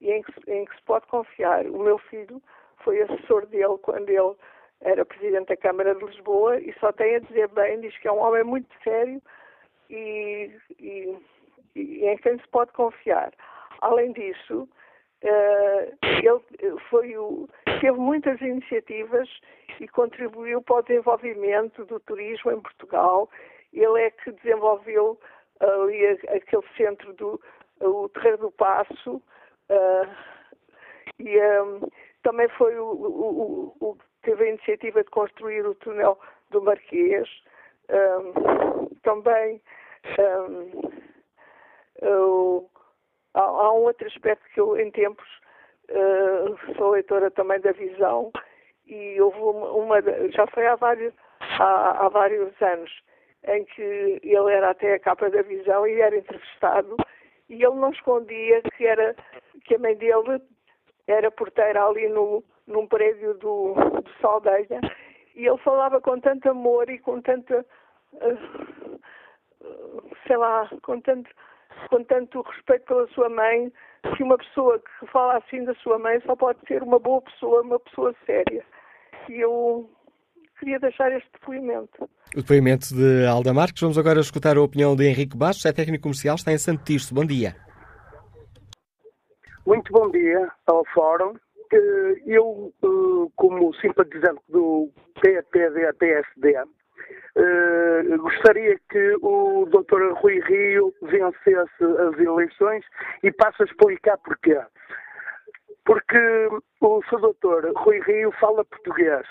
e 0.00 0.10
em 0.10 0.22
que, 0.22 0.50
em 0.50 0.64
que 0.64 0.74
se 0.74 0.82
pode 0.82 1.06
confiar. 1.06 1.64
O 1.66 1.78
meu 1.78 1.98
filho 1.98 2.42
foi 2.78 3.00
assessor 3.00 3.46
dele 3.46 3.78
quando 3.82 4.08
ele 4.08 4.34
era 4.80 5.04
presidente 5.04 5.46
da 5.46 5.56
Câmara 5.56 5.94
de 5.94 6.04
Lisboa 6.04 6.58
e 6.58 6.74
só 6.80 6.90
tem 6.90 7.14
a 7.14 7.20
dizer 7.20 7.46
bem, 7.50 7.80
diz 7.80 7.96
que 7.98 8.08
é 8.08 8.12
um 8.12 8.18
homem 8.18 8.42
muito 8.42 8.68
sério 8.82 9.22
e, 9.88 10.50
e, 10.80 11.16
e 11.76 12.06
em 12.06 12.16
quem 12.16 12.36
se 12.40 12.48
pode 12.48 12.72
confiar. 12.72 13.32
Além 13.82 14.12
disso, 14.12 14.68
ele 15.24 16.78
foi 16.90 17.16
o, 17.16 17.48
teve 17.80 17.98
muitas 17.98 18.40
iniciativas 18.40 19.28
e 19.80 19.88
contribuiu 19.88 20.62
para 20.62 20.76
o 20.76 20.82
desenvolvimento 20.82 21.84
do 21.86 21.98
turismo 22.00 22.52
em 22.52 22.60
Portugal 22.60 23.28
ele 23.72 24.02
é 24.02 24.10
que 24.10 24.30
desenvolveu 24.32 25.18
ali 25.60 26.06
aquele 26.06 26.62
centro 26.76 27.12
do 27.14 27.40
o 27.80 28.08
Terreiro 28.10 28.38
do 28.38 28.52
Passo 28.52 29.16
uh, 29.16 30.08
e 31.18 31.38
um, 31.40 31.80
também 32.22 32.48
foi 32.50 32.78
o, 32.78 32.86
o, 32.86 33.76
o, 33.80 33.98
teve 34.22 34.44
a 34.44 34.48
iniciativa 34.48 35.02
de 35.02 35.10
construir 35.10 35.66
o 35.66 35.74
túnel 35.76 36.18
do 36.50 36.62
Marquês. 36.62 37.28
Um, 37.90 38.86
também 39.02 39.60
um, 42.02 42.66
há, 43.34 43.40
há, 43.40 43.72
um 43.72 43.82
outro 43.82 44.06
aspecto 44.06 44.44
que 44.52 44.60
eu, 44.60 44.76
em 44.78 44.90
tempos, 44.90 45.28
uh, 45.90 46.74
sou 46.76 46.90
leitora 46.90 47.30
também 47.30 47.60
da 47.60 47.72
Visão 47.72 48.32
e 48.86 49.20
houve 49.20 49.38
uma, 49.38 49.70
uma 49.72 50.02
já 50.30 50.46
foi 50.48 50.66
há 50.66 50.76
vários, 50.76 51.12
há, 51.40 52.06
há 52.06 52.08
vários 52.08 52.50
anos, 52.62 52.90
em 53.46 53.64
que 53.64 54.20
ele 54.22 54.52
era 54.52 54.70
até 54.70 54.94
a 54.94 55.00
capa 55.00 55.28
da 55.30 55.42
visão 55.42 55.86
e 55.86 56.00
era 56.00 56.16
entrevistado 56.16 56.96
e 57.48 57.62
ele 57.62 57.74
não 57.76 57.90
escondia 57.90 58.62
que 58.76 58.86
era 58.86 59.14
que 59.64 59.74
a 59.74 59.78
mãe 59.78 59.94
dele 59.96 60.40
era 61.06 61.30
porteira 61.30 61.84
ali 61.84 62.08
no, 62.08 62.42
num 62.66 62.86
prédio 62.86 63.34
do, 63.34 63.74
do 63.74 64.10
Saldanha 64.20 64.80
e 65.34 65.46
ele 65.46 65.58
falava 65.58 66.00
com 66.00 66.18
tanto 66.20 66.48
amor 66.48 66.88
e 66.88 66.98
com 66.98 67.20
tanta 67.20 67.66
uh, 68.14 69.00
sei 70.26 70.36
lá, 70.36 70.68
com 70.82 71.00
tanto, 71.00 71.30
com 71.88 72.04
tanto 72.04 72.42
respeito 72.42 72.84
pela 72.86 73.06
sua 73.08 73.28
mãe 73.28 73.72
que 74.16 74.22
uma 74.22 74.36
pessoa 74.36 74.78
que 74.78 75.06
fala 75.10 75.38
assim 75.38 75.64
da 75.64 75.74
sua 75.76 75.98
mãe 75.98 76.20
só 76.26 76.36
pode 76.36 76.58
ser 76.66 76.82
uma 76.82 76.98
boa 76.98 77.22
pessoa, 77.22 77.62
uma 77.62 77.80
pessoa 77.80 78.14
séria. 78.26 78.64
E 79.28 79.40
eu 79.40 79.88
queria 80.58 80.78
deixar 80.78 81.10
este 81.12 81.28
depoimento. 81.32 82.08
O 82.34 82.40
depoimento 82.40 82.94
de 82.94 83.26
Alda 83.26 83.52
Marques. 83.52 83.80
Vamos 83.80 83.98
agora 83.98 84.20
escutar 84.20 84.56
a 84.56 84.62
opinião 84.62 84.94
de 84.94 85.04
Henrique 85.04 85.36
Bastos, 85.36 85.64
é 85.64 85.72
técnico 85.72 86.02
comercial, 86.02 86.36
está 86.36 86.52
em 86.52 86.58
Santo 86.58 86.84
Tirso. 86.84 87.14
Bom 87.14 87.24
dia. 87.24 87.56
Muito 89.66 89.90
bom 89.92 90.10
dia 90.10 90.50
ao 90.66 90.84
Fórum. 90.92 91.34
Eu, 92.26 92.72
eh, 92.82 93.30
como 93.34 93.74
simpatizante 93.76 94.40
do 94.48 94.90
PPD-PSD, 95.20 96.54
eh, 97.36 98.16
gostaria 98.18 98.78
que 98.90 99.16
o 99.22 99.66
Dr. 99.66 100.12
Rui 100.14 100.40
Rio 100.40 100.92
vencesse 101.02 101.84
as 101.84 102.18
eleições 102.18 102.84
e 103.22 103.30
passo 103.32 103.62
a 103.62 103.66
explicar 103.66 104.18
porquê. 104.18 104.60
Porque 105.84 106.48
o 106.80 107.02
Sr. 107.04 107.20
Dr. 107.20 107.72
Rui 107.76 108.00
Rio 108.00 108.32
fala 108.32 108.64
português 108.64 109.26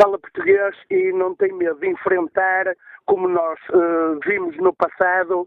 fala 0.00 0.18
português 0.18 0.76
e 0.90 1.12
não 1.12 1.34
tem 1.34 1.52
medo 1.52 1.78
de 1.80 1.88
enfrentar, 1.88 2.74
como 3.06 3.28
nós 3.28 3.58
uh, 3.70 4.18
vimos 4.24 4.56
no 4.58 4.72
passado, 4.72 5.46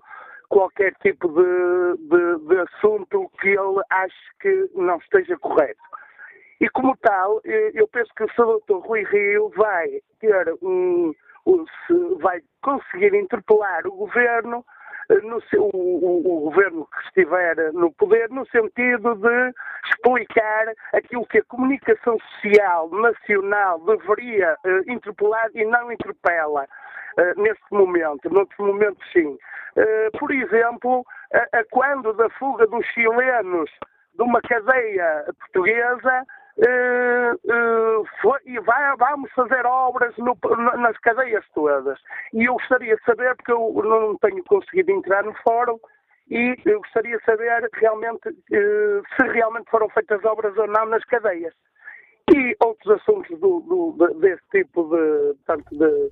qualquer 0.49 0.93
tipo 1.01 1.27
de, 1.29 1.97
de, 2.07 2.47
de, 2.47 2.57
assunto 2.61 3.29
que 3.39 3.49
ele 3.49 3.81
ache 3.89 4.15
que 4.41 4.69
não 4.75 4.97
esteja 4.97 5.37
correto. 5.37 5.79
E 6.59 6.69
como 6.69 6.95
tal, 6.97 7.41
eh, 7.43 7.71
eu 7.73 7.87
penso 7.87 8.11
que 8.15 8.23
o 8.23 8.29
Sr. 8.29 8.61
Dr. 8.67 8.87
Rui 8.87 9.03
Rio 9.03 9.51
vai 9.55 10.01
ter 10.19 10.53
um, 10.61 11.13
vai 12.21 12.41
conseguir 12.61 13.13
interpelar 13.13 13.85
o 13.85 13.91
governo 13.91 14.65
eh, 15.09 15.21
no, 15.21 15.37
o, 15.37 15.77
o, 15.77 16.19
o, 16.19 16.39
governo 16.49 16.87
que 16.87 17.07
estiver 17.07 17.55
no 17.73 17.91
poder, 17.93 18.29
no 18.29 18.45
sentido 18.47 19.15
de 19.15 19.53
explicar 19.89 20.73
aquilo 20.93 21.25
que 21.27 21.39
a 21.39 21.43
comunicação 21.45 22.17
social 22.19 22.89
nacional 22.89 23.79
deveria 23.85 24.57
uh, 24.65 24.91
interpelar 24.91 25.49
e 25.53 25.63
não 25.65 25.91
interpela 25.91 26.63
uh, 26.63 27.41
neste 27.41 27.71
momento. 27.71 28.29
Noutros 28.29 28.57
momentos, 28.57 29.11
sim. 29.11 29.37
Uh, 29.77 30.17
por 30.17 30.31
exemplo, 30.31 31.05
a, 31.33 31.59
a 31.59 31.63
quando 31.69 32.13
da 32.13 32.29
fuga 32.31 32.65
dos 32.65 32.85
chilenos 32.87 33.69
de 34.15 34.23
uma 34.23 34.41
cadeia 34.41 35.25
portuguesa, 35.39 36.25
Uh, 36.57 37.35
uh, 37.35 38.05
foi, 38.21 38.39
e 38.45 38.57
vai, 38.61 38.95
vamos 38.95 39.29
fazer 39.33 39.65
obras 39.65 40.15
no, 40.17 40.37
nas 40.77 40.97
cadeias 40.99 41.43
todas. 41.53 41.99
E 42.33 42.45
eu 42.45 42.53
gostaria 42.53 42.95
de 42.95 43.03
saber, 43.03 43.35
porque 43.35 43.51
eu 43.51 43.73
não 43.83 44.17
tenho 44.17 44.41
conseguido 44.45 44.91
entrar 44.91 45.23
no 45.23 45.33
fórum, 45.43 45.77
e 46.29 46.55
eu 46.65 46.79
gostaria 46.79 47.17
de 47.17 47.25
saber 47.25 47.69
realmente 47.73 48.29
uh, 48.29 49.03
se 49.15 49.27
realmente 49.33 49.69
foram 49.69 49.89
feitas 49.89 50.23
obras 50.23 50.57
ou 50.57 50.67
não 50.67 50.85
nas 50.85 51.03
cadeias. 51.05 51.53
E 52.33 52.55
outros 52.63 53.01
assuntos 53.01 53.37
do, 53.39 53.59
do, 53.59 54.13
desse 54.19 54.41
tipo 54.49 54.83
de, 54.83 55.35
portanto, 55.45 55.69
de, 55.71 56.11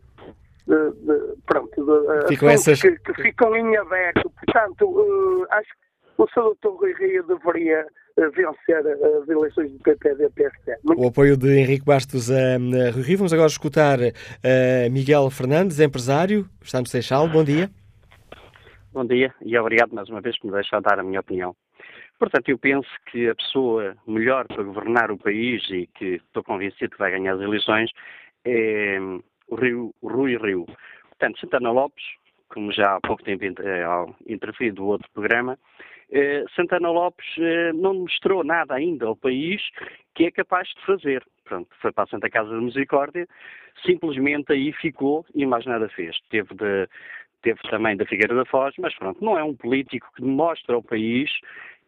de, 0.67 0.91
de 1.05 1.41
pronto, 1.45 1.85
de, 1.85 2.27
ficam 2.27 2.49
essas... 2.49 2.81
que, 2.81 2.91
que, 2.99 3.13
ficam 3.21 3.55
em 3.55 3.77
aberto. 3.77 4.29
Portanto, 4.29 5.47
acho 5.51 5.69
que 5.69 6.21
o 6.21 6.27
Sr. 6.27 6.55
Dr. 6.61 6.75
Rui 6.77 6.93
Rio 6.93 7.23
deveria 7.23 7.87
vencer 8.15 8.77
as 8.77 9.27
eleições 9.27 9.71
do 9.71 9.79
PPD 9.79 10.29
PSD. 10.29 10.77
O 10.95 11.07
apoio 11.07 11.35
de 11.35 11.49
Henrique 11.57 11.85
Bastos 11.85 12.29
a, 12.31 12.55
a 12.55 12.91
Rui 12.91 13.03
Rio. 13.03 13.17
Vamos 13.17 13.33
agora 13.33 13.47
escutar 13.47 13.99
a 13.99 14.89
Miguel 14.89 15.29
Fernandes, 15.29 15.79
empresário, 15.79 16.47
está 16.61 16.79
no 16.79 16.87
Seixal. 16.87 17.27
Bom 17.27 17.43
dia. 17.43 17.69
Bom 18.93 19.05
dia 19.05 19.33
e 19.41 19.57
obrigado 19.57 19.91
mais 19.93 20.07
uma 20.07 20.21
vez 20.21 20.37
por 20.37 20.47
me 20.47 20.53
deixar 20.53 20.79
dar 20.79 20.99
a 20.99 21.03
minha 21.03 21.19
opinião. 21.19 21.55
Portanto, 22.19 22.47
eu 22.49 22.57
penso 22.59 22.87
que 23.11 23.27
a 23.27 23.35
pessoa 23.35 23.97
melhor 24.07 24.47
para 24.47 24.63
governar 24.63 25.11
o 25.11 25.17
país 25.17 25.63
e 25.71 25.87
que 25.87 26.21
estou 26.25 26.43
convencido 26.43 26.91
que 26.91 26.99
vai 26.99 27.11
ganhar 27.11 27.33
as 27.33 27.41
eleições 27.41 27.89
é 28.45 28.97
o, 29.47 29.55
Rio, 29.55 29.93
o 29.99 30.07
Rui 30.07 30.37
Rio. 30.37 30.65
Portanto, 31.09 31.39
Santana 31.39 31.71
Lopes, 31.71 32.03
como 32.49 32.71
já 32.71 32.95
há 32.95 33.01
pouco 33.01 33.23
tempo 33.23 33.43
eh, 33.43 33.85
interferido 34.27 34.75
do 34.75 34.85
outro 34.85 35.09
programa, 35.11 35.53
eh, 35.53 35.92
Santana 36.55 36.89
Lopes 36.89 37.25
eh, 37.39 37.73
não 37.73 37.93
mostrou 37.95 38.43
nada 38.43 38.75
ainda 38.75 39.05
ao 39.05 39.15
país 39.15 39.61
que 40.13 40.25
é 40.25 40.31
capaz 40.31 40.67
de 40.69 40.85
fazer. 40.85 41.25
Pronto, 41.43 41.69
foi 41.81 41.91
para 41.91 42.03
a 42.03 42.07
Santa 42.07 42.29
Casa 42.29 42.49
de 42.49 42.63
Misericórdia, 42.63 43.27
simplesmente 43.85 44.53
aí 44.53 44.71
ficou 44.73 45.25
e 45.33 45.45
mais 45.45 45.65
nada 45.65 45.89
fez. 45.89 46.15
Teve, 46.29 46.53
de, 46.55 46.87
teve 47.41 47.59
também 47.69 47.97
da 47.97 48.05
Figueira 48.05 48.35
da 48.35 48.45
Foz, 48.45 48.73
mas 48.77 48.95
pronto, 48.95 49.23
não 49.23 49.37
é 49.37 49.43
um 49.43 49.55
político 49.55 50.07
que 50.15 50.23
mostra 50.23 50.75
ao 50.75 50.83
país 50.83 51.29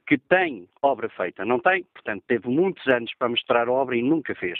que 0.08 0.18
tem 0.18 0.68
obra 0.82 1.10
feita. 1.10 1.46
Não 1.46 1.60
tem, 1.60 1.84
portanto, 1.94 2.24
teve 2.28 2.48
muitos 2.48 2.86
anos 2.88 3.12
para 3.18 3.30
mostrar 3.30 3.70
obra 3.70 3.96
e 3.96 4.04
nunca 4.04 4.36
fez. 4.36 4.60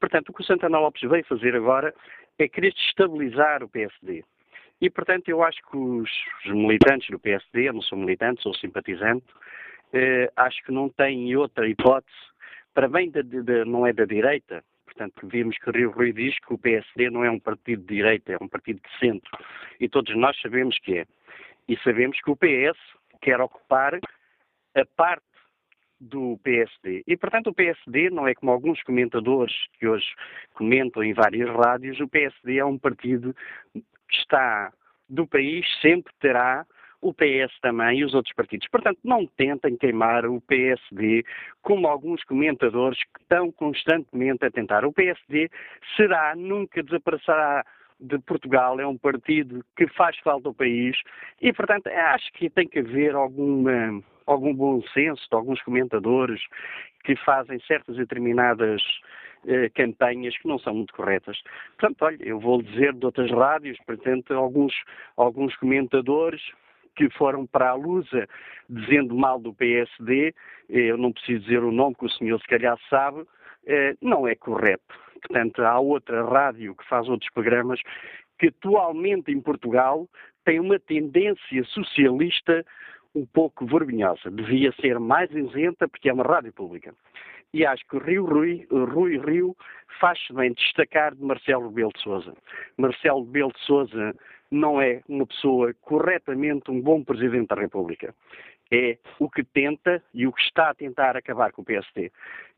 Portanto, 0.00 0.30
o 0.30 0.32
que 0.32 0.40
o 0.40 0.44
Santana 0.44 0.78
Lopes 0.78 1.08
veio 1.08 1.24
fazer 1.24 1.54
agora 1.54 1.94
é 2.38 2.48
querer 2.48 2.72
estabilizar 2.76 3.62
o 3.62 3.68
PSD. 3.68 4.24
E, 4.80 4.88
portanto, 4.88 5.28
eu 5.28 5.42
acho 5.42 5.58
que 5.70 5.76
os, 5.76 6.10
militantes 6.46 7.10
do 7.10 7.18
PSD, 7.18 7.68
eu 7.68 7.72
não 7.72 7.82
sou 7.82 7.98
militante, 7.98 8.42
sou 8.42 8.54
simpatizante, 8.54 9.26
eh, 9.92 10.30
acho 10.36 10.62
que 10.62 10.72
não 10.72 10.88
têm 10.88 11.34
outra 11.36 11.68
hipótese, 11.68 12.16
para 12.72 12.88
bem 12.88 13.10
da, 13.10 13.22
não 13.64 13.86
é 13.86 13.92
da 13.92 14.04
direita, 14.04 14.62
portanto, 14.84 15.26
vimos 15.26 15.56
que 15.58 15.68
o 15.68 15.72
Rio 15.72 15.90
Rui 15.90 16.12
diz 16.12 16.38
que 16.40 16.54
o 16.54 16.58
PSD 16.58 17.10
não 17.10 17.24
é 17.24 17.30
um 17.30 17.40
partido 17.40 17.82
de 17.82 17.94
direita, 17.94 18.32
é 18.32 18.36
um 18.40 18.48
partido 18.48 18.80
de 18.80 18.98
centro. 18.98 19.30
E 19.80 19.88
todos 19.88 20.16
nós 20.16 20.40
sabemos 20.40 20.78
que 20.78 20.98
é. 20.98 21.06
E 21.68 21.76
sabemos 21.78 22.20
que 22.20 22.30
o 22.30 22.36
PS 22.36 22.78
quer 23.20 23.40
ocupar 23.40 23.98
a 24.74 24.84
parte 24.96 25.24
do 26.00 26.38
PSD. 26.44 27.02
E, 27.06 27.16
portanto, 27.16 27.48
o 27.48 27.54
PSD 27.54 28.10
não 28.10 28.26
é 28.26 28.34
como 28.34 28.52
alguns 28.52 28.82
comentadores 28.82 29.54
que 29.78 29.86
hoje 29.86 30.06
comentam 30.54 31.02
em 31.02 31.12
várias 31.12 31.48
rádios, 31.48 31.98
o 32.00 32.08
PSD 32.08 32.58
é 32.58 32.64
um 32.64 32.78
partido 32.78 33.34
está 34.16 34.72
do 35.08 35.26
país 35.26 35.66
sempre 35.80 36.12
terá 36.20 36.66
o 37.00 37.14
PS 37.14 37.56
também 37.60 38.00
e 38.00 38.04
os 38.04 38.14
outros 38.14 38.34
partidos. 38.34 38.66
Portanto, 38.68 38.98
não 39.04 39.26
tentem 39.26 39.76
queimar 39.76 40.26
o 40.26 40.40
PSD 40.40 41.24
como 41.62 41.86
alguns 41.86 42.24
comentadores 42.24 42.98
que 42.98 43.20
estão 43.20 43.52
constantemente 43.52 44.44
a 44.44 44.50
tentar. 44.50 44.84
O 44.84 44.92
PSD 44.92 45.48
será, 45.96 46.34
nunca 46.34 46.82
desaparecerá 46.82 47.64
de 48.00 48.18
Portugal, 48.20 48.78
é 48.78 48.86
um 48.86 48.96
partido 48.96 49.64
que 49.76 49.86
faz 49.88 50.16
falta 50.18 50.48
ao 50.48 50.54
país 50.54 50.96
e, 51.40 51.52
portanto, 51.52 51.88
acho 51.88 52.32
que 52.32 52.48
tem 52.48 52.68
que 52.68 52.78
haver 52.78 53.14
alguma, 53.14 54.02
algum 54.24 54.54
bom 54.54 54.80
senso 54.94 55.22
de 55.28 55.36
alguns 55.36 55.60
comentadores 55.62 56.40
que 57.04 57.16
fazem 57.16 57.58
certas 57.60 57.96
determinadas 57.96 58.82
eh, 59.46 59.68
campanhas 59.70 60.36
que 60.38 60.48
não 60.48 60.58
são 60.58 60.74
muito 60.74 60.92
corretas. 60.94 61.40
Portanto, 61.78 62.02
olha, 62.02 62.18
eu 62.20 62.40
vou 62.40 62.62
dizer 62.62 62.92
de 62.94 63.04
outras 63.06 63.30
rádios, 63.30 63.78
portanto, 63.86 64.34
alguns, 64.34 64.74
alguns 65.16 65.54
comentadores 65.56 66.42
que 66.96 67.08
foram 67.10 67.46
para 67.46 67.70
a 67.70 67.74
Lusa 67.74 68.28
dizendo 68.68 69.14
mal 69.14 69.38
do 69.38 69.54
PSD, 69.54 70.34
eh, 70.68 70.78
eu 70.90 70.96
não 70.96 71.12
preciso 71.12 71.44
dizer 71.44 71.62
o 71.62 71.72
nome 71.72 71.94
que 71.94 72.06
o 72.06 72.10
senhor 72.10 72.40
se 72.40 72.46
calhar 72.46 72.78
sabe, 72.90 73.24
eh, 73.66 73.94
não 74.02 74.26
é 74.26 74.34
correto. 74.34 74.94
Portanto, 75.22 75.62
há 75.62 75.78
outra 75.78 76.24
rádio 76.24 76.74
que 76.74 76.86
faz 76.88 77.08
outros 77.08 77.30
programas 77.32 77.80
que 78.38 78.48
atualmente 78.48 79.32
em 79.32 79.40
Portugal 79.40 80.08
tem 80.44 80.60
uma 80.60 80.78
tendência 80.78 81.64
socialista 81.64 82.64
um 83.14 83.26
pouco 83.26 83.66
vergonhosa. 83.66 84.30
Devia 84.30 84.72
ser 84.80 84.98
mais 85.00 85.30
isenta 85.30 85.88
porque 85.88 86.08
é 86.08 86.12
uma 86.12 86.24
rádio 86.24 86.52
pública 86.52 86.94
e 87.52 87.64
acho 87.64 87.86
que 87.88 87.96
o 87.96 88.00
Rio 88.00 88.26
Rui, 88.26 88.66
Rui 88.70 89.18
Rio 89.18 89.56
faz 90.00 90.18
bem 90.30 90.52
destacar 90.52 91.14
de 91.14 91.22
Marcelo 91.22 91.68
Rebelo 91.68 91.92
de 91.94 92.02
Sousa. 92.02 92.34
Marcelo 92.76 93.24
Rebelo 93.24 93.52
de 93.52 93.64
Sousa 93.64 94.14
não 94.50 94.80
é 94.80 95.00
uma 95.08 95.26
pessoa 95.26 95.74
corretamente 95.80 96.70
um 96.70 96.80
bom 96.80 97.02
Presidente 97.02 97.48
da 97.48 97.56
República. 97.56 98.14
É 98.70 98.98
o 99.18 99.30
que 99.30 99.42
tenta 99.42 100.02
e 100.12 100.26
o 100.26 100.32
que 100.32 100.42
está 100.42 100.70
a 100.70 100.74
tentar 100.74 101.16
acabar 101.16 101.52
com 101.52 101.62
o 101.62 101.64
PSD. 101.64 102.12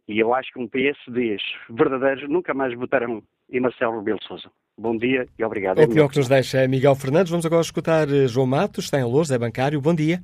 E 0.08 0.18
eu 0.18 0.34
acho 0.34 0.52
que 0.52 0.58
um 0.58 0.66
PSDs 0.66 1.42
verdadeiros 1.68 2.28
nunca 2.28 2.52
mais 2.52 2.74
votarão 2.74 3.22
em 3.48 3.60
Marcelo 3.60 3.98
Rebelo 3.98 4.18
de 4.18 4.26
Sousa. 4.26 4.50
Bom 4.76 4.96
dia 4.96 5.26
e 5.38 5.44
obrigado. 5.44 5.80
O 5.80 5.88
pior 5.88 6.08
que 6.08 6.18
nos 6.18 6.28
deixa 6.28 6.58
é 6.58 6.66
Miguel 6.66 6.96
Fernandes. 6.96 7.30
Vamos 7.30 7.46
agora 7.46 7.62
escutar 7.62 8.08
eh, 8.08 8.26
João 8.26 8.46
Matos, 8.46 8.86
está 8.86 8.98
em 8.98 9.04
Louros, 9.04 9.30
é 9.30 9.38
bancário. 9.38 9.80
Bom 9.80 9.94
dia. 9.94 10.20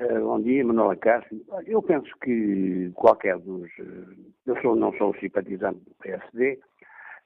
Eh, 0.00 0.18
bom 0.18 0.40
dia, 0.40 0.64
Manuel 0.64 0.96
Cássio. 0.98 1.44
Eu 1.66 1.82
penso 1.82 2.10
que 2.22 2.90
qualquer 2.94 3.38
dos. 3.38 3.68
Eh, 3.78 4.16
eu 4.46 4.56
sou, 4.62 4.74
não 4.74 4.94
sou 4.94 5.14
simpatizante 5.16 5.80
do 5.80 5.94
PSD, 5.96 6.58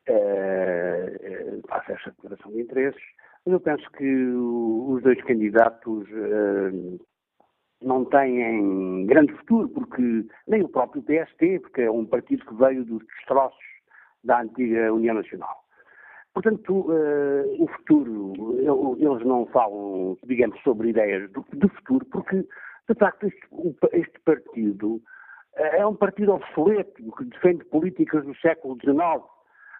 uh, 0.09 1.69
faço 1.69 1.93
esta 1.93 2.11
declaração 2.11 2.51
de 2.51 2.63
interesses, 2.63 3.03
mas 3.47 3.53
eu 3.53 3.61
penso 3.61 3.89
que 3.93 4.27
os 4.27 5.01
dois 5.05 5.23
candidatos 5.23 6.09
uh, 6.11 7.01
não 7.81 8.05
têm 8.07 9.07
grande 9.07 9.33
futuro, 9.35 9.69
porque 9.69 10.27
nem 10.49 10.63
o 10.63 10.69
próprio 10.69 11.01
PSD, 11.05 11.61
porque 11.61 11.83
é 11.83 11.91
um 11.91 12.05
partido 12.05 12.45
que 12.45 12.55
veio 12.57 12.85
dos 12.85 13.07
destroços 13.07 13.65
da 14.25 14.41
antiga 14.41 14.93
União 14.93 15.15
Nacional. 15.15 15.64
Portanto, 16.35 16.91
uh, 16.91 17.63
o 17.63 17.69
futuro, 17.69 18.33
eles 18.99 19.25
não 19.25 19.47
falam, 19.47 20.19
digamos, 20.25 20.61
sobre 20.63 20.89
ideias 20.89 21.31
do, 21.31 21.45
do 21.53 21.69
futuro, 21.69 22.05
porque, 22.07 22.45
de 22.89 22.95
facto, 22.99 23.29
este, 23.29 23.47
este, 23.93 24.21
partido 24.21 25.01
eh, 25.55 25.79
é 25.79 25.87
um 25.87 25.95
partido 25.95 26.33
obsoleto, 26.33 26.93
que 27.17 27.25
defende 27.27 27.65
políticas 27.67 28.25
do 28.25 28.35
século 28.39 28.77
XIX. 28.81 29.25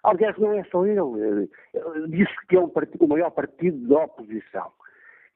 Aliás, 0.03 0.37
não 0.37 0.53
é 0.53 0.63
só 0.65 0.85
ele. 0.85 1.49
Eh, 1.73 2.07
diz 2.07 2.29
que 2.47 2.55
é 2.55 2.59
um 2.61 2.69
partido, 2.69 3.03
o 3.03 3.09
maior 3.09 3.31
partido 3.31 3.87
da 3.89 4.05
oposição. 4.05 4.71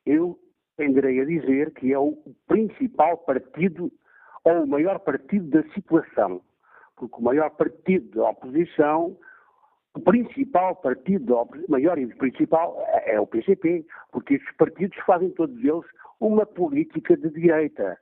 Eu 0.06 0.40
tenderei 0.78 1.20
a 1.20 1.26
dizer 1.26 1.74
que 1.74 1.92
é 1.92 2.00
o 2.00 2.18
principal 2.48 3.18
partido 3.18 3.92
ou 4.46 4.64
o 4.64 4.68
maior 4.68 5.00
partido 5.00 5.50
da 5.50 5.64
situação. 5.74 6.42
Porque 6.96 7.16
o 7.18 7.24
maior 7.24 7.50
partido 7.50 8.10
da 8.18 8.30
oposição 8.30 9.18
o 10.00 10.02
principal 10.02 10.78
partido, 10.78 11.46
maior 11.68 11.98
e 12.00 12.08
principal, 12.16 12.82
é 13.06 13.20
o 13.20 13.28
PCP, 13.28 13.86
porque 14.12 14.36
estes 14.36 14.56
partidos 14.56 14.98
fazem 15.06 15.30
todos 15.32 15.58
eles 15.62 15.86
uma 16.22 16.46
política 16.46 17.18
de 17.18 17.30
direita. 17.30 17.98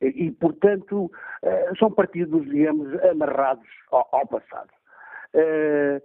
E, 0.00 0.30
portanto, 0.32 1.12
eh, 1.42 1.72
são 1.78 1.90
partidos, 1.92 2.48
digamos, 2.48 2.88
amarrados 3.04 3.68
ao, 3.90 4.26
passado. 4.26 4.70
Uh, 5.34 6.02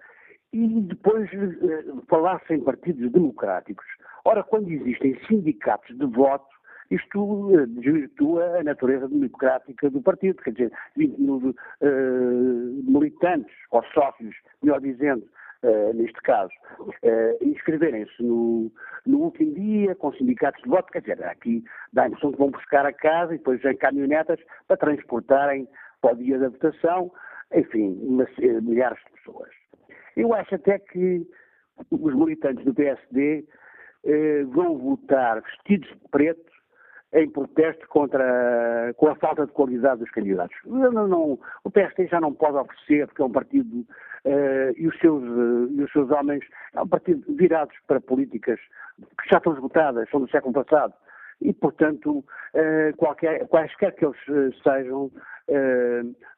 e 0.54 0.82
depois 0.82 1.30
uh, 1.34 2.04
falar-se 2.08 2.54
em 2.54 2.60
partidos 2.62 3.12
democráticos. 3.12 3.86
Ora, 4.24 4.44
quando 4.44 4.70
existem 4.70 5.18
sindicatos 5.28 5.98
de 5.98 6.06
voto, 6.06 6.48
isto 6.90 7.52
desvirtua 7.68 8.60
a 8.60 8.64
natureza 8.64 9.08
democrática 9.08 9.90
do 9.90 10.02
partido, 10.02 10.42
quer 10.42 10.52
dizer, 10.52 10.72
uh, 10.98 11.54
militantes 12.90 13.54
ou 13.72 13.84
sócios, 13.94 14.36
melhor 14.64 14.80
dizendo, 14.80 15.28
uh, 15.64 15.94
neste 15.94 16.22
caso, 16.22 16.54
uh, 16.80 17.38
inscreverem-se 17.42 18.24
no, 18.24 18.72
no, 19.06 19.20
último 19.20 19.54
dia 19.54 19.96
com 19.96 20.14
sindicatos 20.14 20.62
de 20.64 20.70
voto, 20.70 20.92
quer 20.92 21.02
dizer, 21.02 21.24
aqui 21.26 21.64
dá 21.92 22.04
a 22.04 22.08
impressão 22.08 22.32
que 22.32 22.38
vão 22.38 22.52
buscar 22.52 22.86
a 22.86 22.94
casa 22.94 23.36
e 23.36 23.38
depois 23.38 23.64
em 23.66 23.76
caminhonetas 23.76 24.40
para 24.68 24.78
transportarem 24.78 25.68
para 26.02 26.14
o 26.14 26.18
dia 26.18 26.40
da 26.40 26.50
votação, 26.50 27.12
enfim, 27.54 28.00
uma, 28.02 28.26
milhares 28.62 29.00
de 29.06 29.12
pessoas. 29.12 29.50
Eu 30.16 30.34
acho 30.34 30.56
até 30.56 30.80
que 30.80 31.28
os 31.92 32.16
militantes 32.16 32.64
do 32.66 32.74
PSD 32.74 33.46
vão 34.52 34.78
votar 34.78 35.42
vestidos 35.42 35.90
de 35.90 36.10
preto 36.10 36.57
em 37.14 37.30
protesto 37.30 37.88
contra 37.88 38.94
com 38.98 39.08
a 39.08 39.16
falta 39.16 39.46
de 39.46 39.52
qualidade 39.52 40.02
dos 40.02 40.12
candidatos. 40.12 40.56
Não, 40.66 41.08
não, 41.08 41.40
o 41.64 41.72
PSD 41.72 42.08
já 42.08 42.20
não 42.20 42.34
pode 42.34 42.58
oferecer, 42.58 43.08
porque 43.08 43.22
é 43.22 43.26
um 43.26 43.32
partido, 43.32 43.80
uh, 43.80 44.74
e, 44.76 44.88
os 44.88 44.98
seus, 45.00 45.24
uh, 45.24 45.72
e 45.72 45.84
os 45.84 45.92
seus 45.92 46.10
homens, 46.12 46.44
é 46.74 46.82
um 46.82 46.88
partido 46.88 47.24
virados 47.36 47.76
para 47.88 48.02
políticas 48.02 48.60
que 49.22 49.30
já 49.30 49.38
estão 49.38 49.54
esgotadas, 49.54 50.10
são 50.10 50.20
do 50.20 50.30
século 50.30 50.54
passado. 50.54 50.94
E, 51.40 51.54
portanto, 51.54 52.20
uh, 52.20 52.98
qualquer, 52.98 53.48
quaisquer 53.48 53.96
que 53.96 54.06
eles 54.06 54.18
sejam, 54.64 55.12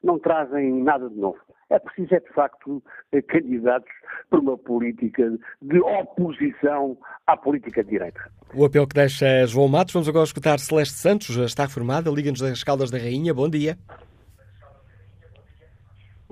não 0.03 0.19
trazem 0.19 0.83
nada 0.83 1.09
de 1.09 1.15
novo. 1.15 1.39
É 1.69 1.77
preciso, 1.77 2.15
é 2.15 2.19
de 2.19 2.29
facto, 2.29 2.83
candidatos 3.27 3.91
para 4.29 4.39
uma 4.39 4.57
política 4.57 5.37
de 5.61 5.79
oposição 5.79 6.97
à 7.27 7.37
política 7.37 7.83
de 7.83 7.91
direita. 7.91 8.19
O 8.55 8.65
apelo 8.65 8.87
que 8.87 8.95
deixa 8.95 9.45
João 9.45 9.67
Matos. 9.67 9.93
Vamos 9.93 10.09
agora 10.09 10.25
escutar 10.25 10.57
Celeste 10.57 10.95
Santos, 10.95 11.29
está 11.37 11.63
reformada, 11.63 12.09
Liga-nos 12.09 12.41
das 12.41 12.63
Caldas 12.63 12.89
da 12.89 12.97
Rainha. 12.97 13.33
Bom 13.33 13.47
dia. 13.47 13.77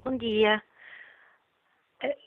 Bom 0.03 0.17
dia. 0.17 0.59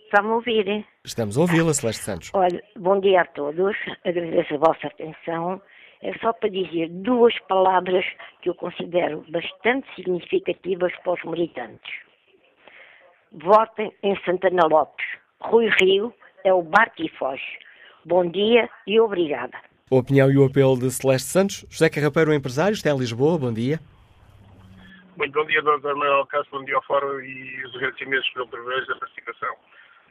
Está-me 0.05 0.29
a 0.29 0.35
ouvir? 0.35 0.87
Estamos 1.05 1.37
a 1.37 1.41
ouvi-la, 1.41 1.73
Celeste 1.73 2.05
Santos. 2.05 2.31
Olha, 2.35 2.63
bom 2.77 3.01
dia 3.01 3.23
a 3.23 3.25
todos. 3.27 3.77
Agradeço 4.05 4.55
a 4.55 4.59
vossa 4.59 4.87
atenção. 4.87 5.61
É 6.03 6.15
só 6.19 6.33
para 6.33 6.49
dizer 6.49 6.89
duas 6.89 7.39
palavras 7.41 8.05
que 8.41 8.49
eu 8.49 8.55
considero 8.55 9.25
bastante 9.29 9.87
significativas 9.95 10.93
para 11.05 11.13
os 11.13 11.25
militantes. 11.25 11.93
Votem 13.33 13.93
em 14.03 14.19
Santana 14.25 14.67
Lopes. 14.67 15.07
Rui 15.41 15.69
Rio 15.81 16.13
é 16.45 16.53
o 16.53 16.63
bate 16.63 17.05
e 17.05 17.09
foge. 17.11 17.59
Bom 18.05 18.27
dia 18.29 18.69
e 18.87 18.99
obrigada. 18.99 19.57
A 19.91 19.95
opinião 19.95 20.31
e 20.31 20.39
o 20.39 20.45
apelo 20.45 20.79
de 20.79 20.91
Celeste 20.91 21.29
Santos. 21.29 21.67
José 21.69 21.91
Carrapeiro, 21.91 22.33
empresário, 22.33 22.73
está 22.73 22.91
em 22.91 22.99
Lisboa. 22.99 23.39
Bom 23.39 23.53
dia. 23.53 23.79
Muito 25.17 25.33
bom 25.35 25.45
dia, 25.45 25.61
Dr. 25.61 25.95
Manuel 25.95 26.25
Castro, 26.27 26.59
bom 26.59 26.65
dia 26.65 26.77
ao 26.77 26.83
Fórum 26.85 27.21
e 27.21 27.63
os 27.67 27.77
agradecimentos 27.77 28.31
pelo 28.31 28.49
privilégio 28.49 28.87
da 28.87 28.97
participação. 28.97 29.53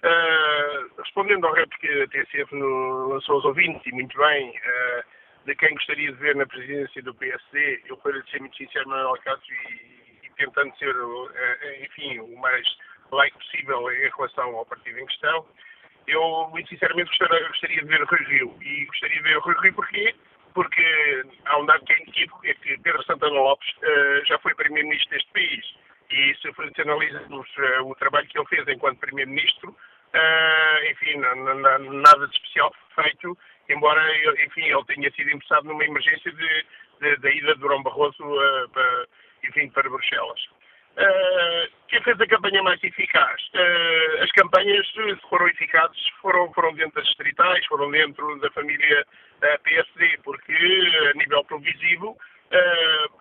Uh, 0.03 1.01
respondendo 1.01 1.47
ao 1.47 1.53
rap 1.53 1.69
que 1.79 1.87
a 1.87 2.07
TSF 2.07 2.55
lançou 2.55 3.35
aos 3.35 3.45
ouvintes, 3.45 3.81
e 3.87 3.91
muito 3.91 4.15
bem, 4.19 4.49
uh, 4.49 5.03
de 5.45 5.55
quem 5.55 5.73
gostaria 5.73 6.11
de 6.11 6.17
ver 6.17 6.35
na 6.35 6.45
presidência 6.45 7.01
do 7.01 7.13
PSD, 7.15 7.83
eu 7.87 7.97
para 7.97 8.21
ser 8.23 8.39
muito 8.39 8.57
sincero, 8.57 8.89
Manuel 8.89 9.17
Castro, 9.23 9.53
e, 9.53 10.25
e 10.25 10.29
tentando 10.37 10.75
ser, 10.77 10.95
uh, 10.95 11.29
enfim, 11.83 12.19
o 12.19 12.37
mais 12.39 12.67
laico 13.11 13.37
possível 13.39 13.91
em 13.91 14.09
relação 14.09 14.55
ao 14.55 14.65
partido 14.65 14.99
em 14.99 15.05
questão, 15.05 15.45
eu, 16.07 16.47
muito 16.49 16.69
sinceramente, 16.69 17.09
gostaria, 17.09 17.47
gostaria 17.47 17.81
de 17.81 17.87
ver 17.87 18.03
Rui 18.03 18.23
Rio. 18.25 18.57
E 18.61 18.85
gostaria 18.85 19.17
de 19.17 19.23
ver 19.23 19.37
Rui 19.37 19.55
Rio 19.61 19.73
porquê? 19.73 20.15
Porque 20.53 21.23
há 21.45 21.57
um 21.59 21.65
dado 21.65 21.85
que 21.85 21.93
é 21.93 22.01
inequívoco, 22.01 22.45
é 22.45 22.53
que 22.55 22.77
Pedro 22.79 23.03
Santana 23.03 23.39
Lopes 23.39 23.69
uh, 23.77 24.25
já 24.25 24.39
foi 24.39 24.55
Primeiro-Ministro 24.55 25.11
deste 25.11 25.31
país. 25.31 25.65
E 26.09 26.35
se 26.35 26.51
se 26.51 26.81
analisa 26.81 27.21
uh, 27.29 27.87
o 27.87 27.95
trabalho 27.95 28.27
que 28.27 28.37
ele 28.37 28.47
fez 28.47 28.67
enquanto 28.67 28.99
Primeiro-Ministro, 28.99 29.69
uh, 29.69 30.91
enfim, 30.91 31.17
nada 31.17 32.27
de 32.27 32.35
especial 32.35 32.73
feito, 32.95 33.37
embora, 33.69 34.01
enfim, 34.45 34.63
ele 34.63 34.85
tenha 34.85 35.11
sido 35.11 35.29
empossado 35.31 35.67
numa 35.67 35.85
emergência 35.85 36.31
de, 36.31 36.65
de, 37.01 37.15
da 37.17 37.31
ida 37.31 37.53
de 37.53 37.61
Durão 37.61 37.83
Barroso, 37.83 38.23
para, 38.73 39.07
enfim, 39.43 39.69
para 39.69 39.89
Bruxelas. 39.89 40.39
Uh, 40.99 41.69
quem 41.87 42.01
fez 42.03 42.19
a 42.19 42.27
campanha 42.27 42.61
mais 42.61 42.83
eficaz? 42.83 43.41
Uh, 43.53 44.23
as 44.23 44.31
campanhas, 44.33 44.85
foram 45.29 45.47
eficazes, 45.47 46.09
foram, 46.21 46.51
foram 46.51 46.73
dentro 46.73 46.95
das 46.95 47.05
distritais, 47.05 47.65
foram 47.67 47.89
dentro 47.89 48.37
da 48.41 48.51
família 48.51 49.05
uh, 49.41 49.45
eh, 49.45 49.57
PSD, 49.59 50.19
porque 50.25 50.51
a 50.51 51.17
nível 51.17 51.43
provisivo 51.45 52.17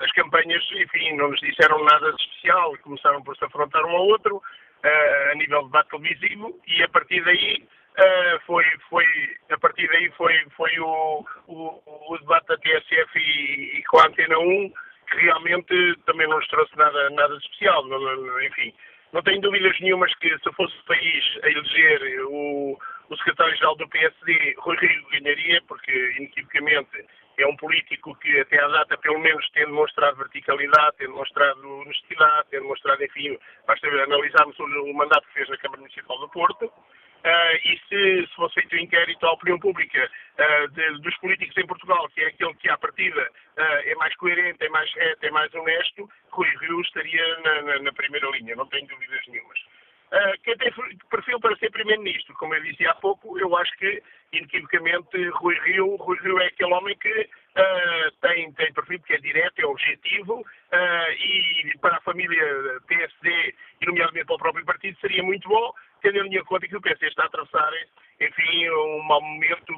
as 0.01 0.11
campanhas, 0.13 0.65
enfim, 0.73 1.15
não 1.17 1.29
nos 1.29 1.41
disseram 1.41 1.85
nada 1.85 2.11
de 2.15 2.23
especial, 2.23 2.75
começaram 2.79 3.23
por 3.23 3.37
se 3.37 3.45
afrontar 3.45 3.85
um 3.85 3.95
ao 3.95 4.07
outro 4.07 4.43
a 5.31 5.35
nível 5.35 5.61
de 5.61 5.67
debate 5.67 5.91
televisivo 5.91 6.59
e 6.67 6.83
a 6.83 6.89
partir 6.89 7.23
daí 7.23 7.63
foi, 8.47 8.65
foi, 8.89 9.05
a 9.51 9.59
partir 9.59 9.89
daí 9.89 10.11
foi, 10.13 10.35
foi 10.57 10.79
o, 10.79 11.25
o, 11.47 12.13
o 12.13 12.19
debate 12.19 12.47
da 12.47 12.57
TSF 12.59 13.19
e, 13.19 13.79
e 13.79 13.85
com 13.85 13.99
a 13.99 14.07
Antena 14.07 14.39
1 14.39 14.73
que 15.11 15.17
realmente 15.17 15.97
também 16.07 16.29
não 16.29 16.37
nos 16.37 16.49
trouxe 16.49 16.77
nada, 16.77 17.11
nada 17.11 17.35
especial. 17.37 17.85
Não, 17.87 17.99
não, 17.99 18.43
enfim, 18.43 18.73
não 19.13 19.23
tenho 19.23 19.41
dúvidas 19.41 19.79
nenhumas 19.81 20.15
que 20.17 20.29
se 20.29 20.53
fosse 20.53 20.77
o 20.79 20.85
país 20.85 21.25
a 21.43 21.49
eleger 21.49 22.27
o, 22.27 22.79
o 23.09 23.17
secretário-geral 23.17 23.77
do 23.77 23.89
PSD, 23.89 24.55
Rui 24.59 24.77
Rio, 24.77 25.09
ganharia, 25.11 25.63
porque 25.67 25.93
inequivocamente 26.19 27.07
é 27.39 27.47
um 27.47 27.57
político 27.57 28.15
que 28.17 28.41
até 28.41 28.61
à 28.63 28.69
data 28.69 28.99
pelo 28.99 29.19
menos 29.19 29.49
tem 29.51 29.65
demonstrado 29.65 30.17
verticalidade, 30.17 30.97
tem 30.99 31.07
demonstrado 31.07 31.81
honestidade, 31.81 32.49
tem 32.51 32.61
demonstrado, 32.61 33.03
enfim, 33.03 33.39
basta 33.67 33.87
analisarmos 33.87 34.59
o, 34.59 34.65
o 34.65 34.95
mandato 34.95 35.27
que 35.29 35.35
fez 35.35 35.49
na 35.49 35.57
Câmara 35.57 35.81
Municipal 35.81 36.19
do 36.19 36.29
Porto, 36.29 36.73
Uh, 37.19 37.57
e 37.65 37.81
se, 37.89 38.27
se 38.29 38.35
fosse 38.37 38.55
feito 38.55 38.77
um 38.77 38.79
inquérito 38.79 39.27
à 39.27 39.33
opinião 39.33 39.59
pública 39.59 40.09
uh, 40.39 40.69
de, 40.69 41.01
dos 41.01 41.17
políticos 41.19 41.57
em 41.57 41.67
Portugal, 41.67 42.09
que 42.11 42.21
é 42.21 42.29
aquele 42.29 42.55
que 42.55 42.71
à 42.71 42.79
partida 42.79 43.21
uh, 43.23 43.63
é 43.85 43.95
mais 43.97 44.15
coerente, 44.17 44.65
é 44.65 44.69
mais 44.69 44.93
reto, 44.95 45.27
é 45.27 45.31
mais 45.31 45.53
honesto, 45.53 46.09
Rui 46.31 46.49
Rio 46.61 46.81
estaria 46.81 47.39
na, 47.41 47.63
na, 47.63 47.79
na 47.81 47.93
primeira 47.93 48.31
linha, 48.31 48.55
não 48.55 48.67
tenho 48.67 48.87
dúvidas 48.87 49.21
nenhumas. 49.27 49.59
quem 50.45 50.57
tem 50.59 50.73
perfil 51.11 51.41
para 51.41 51.57
ser 51.57 51.71
Primeiro-Ministro, 51.73 52.35
como 52.37 52.55
eu 52.55 52.63
disse 52.63 52.87
há 52.87 52.95
pouco, 52.95 53.37
eu 53.39 53.57
acho 53.57 53.77
que, 53.79 54.01
inequivocamente, 54.33 55.29
Rui 55.31 55.59
Rio, 55.65 55.97
Rui 55.97 56.19
Rio 56.21 56.39
é 56.39 56.47
aquele 56.47 56.73
homem 56.73 56.97
que 56.99 57.29
tem, 58.21 58.53
tem 58.53 58.73
perfil 58.73 59.01
que 59.01 59.15
é 59.15 59.19
direto, 59.19 59.59
é 59.59 59.67
objetivo, 59.67 60.47
e 61.19 61.77
para 61.81 61.97
a 61.97 62.01
família 62.01 62.81
PSD, 62.87 63.55
e 63.83 63.87
nomeadamente 63.87 64.27
para 64.27 64.37
o 64.37 64.39
próprio 64.39 64.65
partido, 64.65 64.99
seria 65.01 65.23
muito 65.23 65.49
bom 65.49 65.75
tendo 66.03 66.27
em 66.27 66.45
conta 66.45 66.67
que 66.67 66.77
o 66.77 66.81
PC 66.81 67.07
está 67.07 67.25
a 67.25 67.27
atravessar, 67.27 67.73
enfim, 68.21 68.71
um 68.71 69.03
momento 69.03 69.75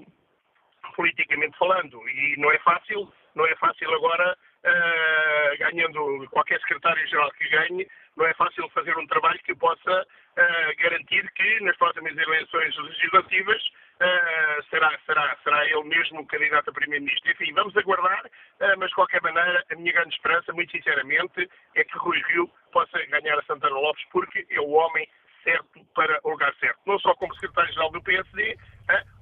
politicamente 0.95 1.57
falando. 1.59 1.97
E 2.09 2.37
não 2.39 2.51
é 2.51 2.59
fácil, 2.59 3.11
não 3.35 3.47
é 3.47 3.55
fácil 3.57 3.93
agora, 3.95 4.37
uh, 4.65 5.59
ganhando 5.59 6.29
qualquer 6.31 6.61
secretário-geral 6.61 7.31
que 7.33 7.49
ganhe, 7.49 7.89
não 8.17 8.27
é 8.27 8.35
fácil 8.35 8.69
fazer 8.71 8.97
um 8.99 9.07
trabalho 9.07 9.39
que 9.45 9.55
possa 9.55 10.03
uh, 10.03 10.83
garantir 10.83 11.31
que 11.33 11.61
nas 11.61 11.77
próximas 11.77 12.17
eleições 12.17 12.77
legislativas 12.77 13.63
uh, 13.67 14.63
será, 14.69 14.99
será, 15.07 15.37
será 15.43 15.65
ele 15.67 15.85
mesmo 15.85 16.21
o 16.21 16.27
candidato 16.27 16.71
a 16.71 16.73
primeiro-ministro. 16.73 17.31
Enfim, 17.31 17.53
vamos 17.53 17.77
aguardar, 17.77 18.23
mas 18.79 18.89
de 18.89 18.95
qualquer 18.95 19.23
maneira, 19.23 19.65
a 19.71 19.75
minha 19.77 19.93
grande 19.93 20.15
esperança, 20.15 20.53
muito 20.53 20.73
sinceramente, 20.73 21.49
é 21.75 21.85
que 21.85 21.99
Rui 21.99 22.21
Rio 22.29 22.51
possa 22.73 22.99
ganhar 23.07 23.39
a 23.39 23.43
Santana 23.43 23.75
Lopes, 23.75 24.05
porque 24.11 24.47
é 24.51 24.61
o 24.61 24.71
homem 24.71 25.09
certo 25.43 25.81
para 25.95 26.19
o 26.25 26.31
lugar 26.31 26.53
certo. 26.61 26.79
Não 26.87 26.99
só 26.99 27.15
como 27.15 27.35
secretário-geral 27.35 27.91
do 27.91 28.03
PSD, 28.03 28.57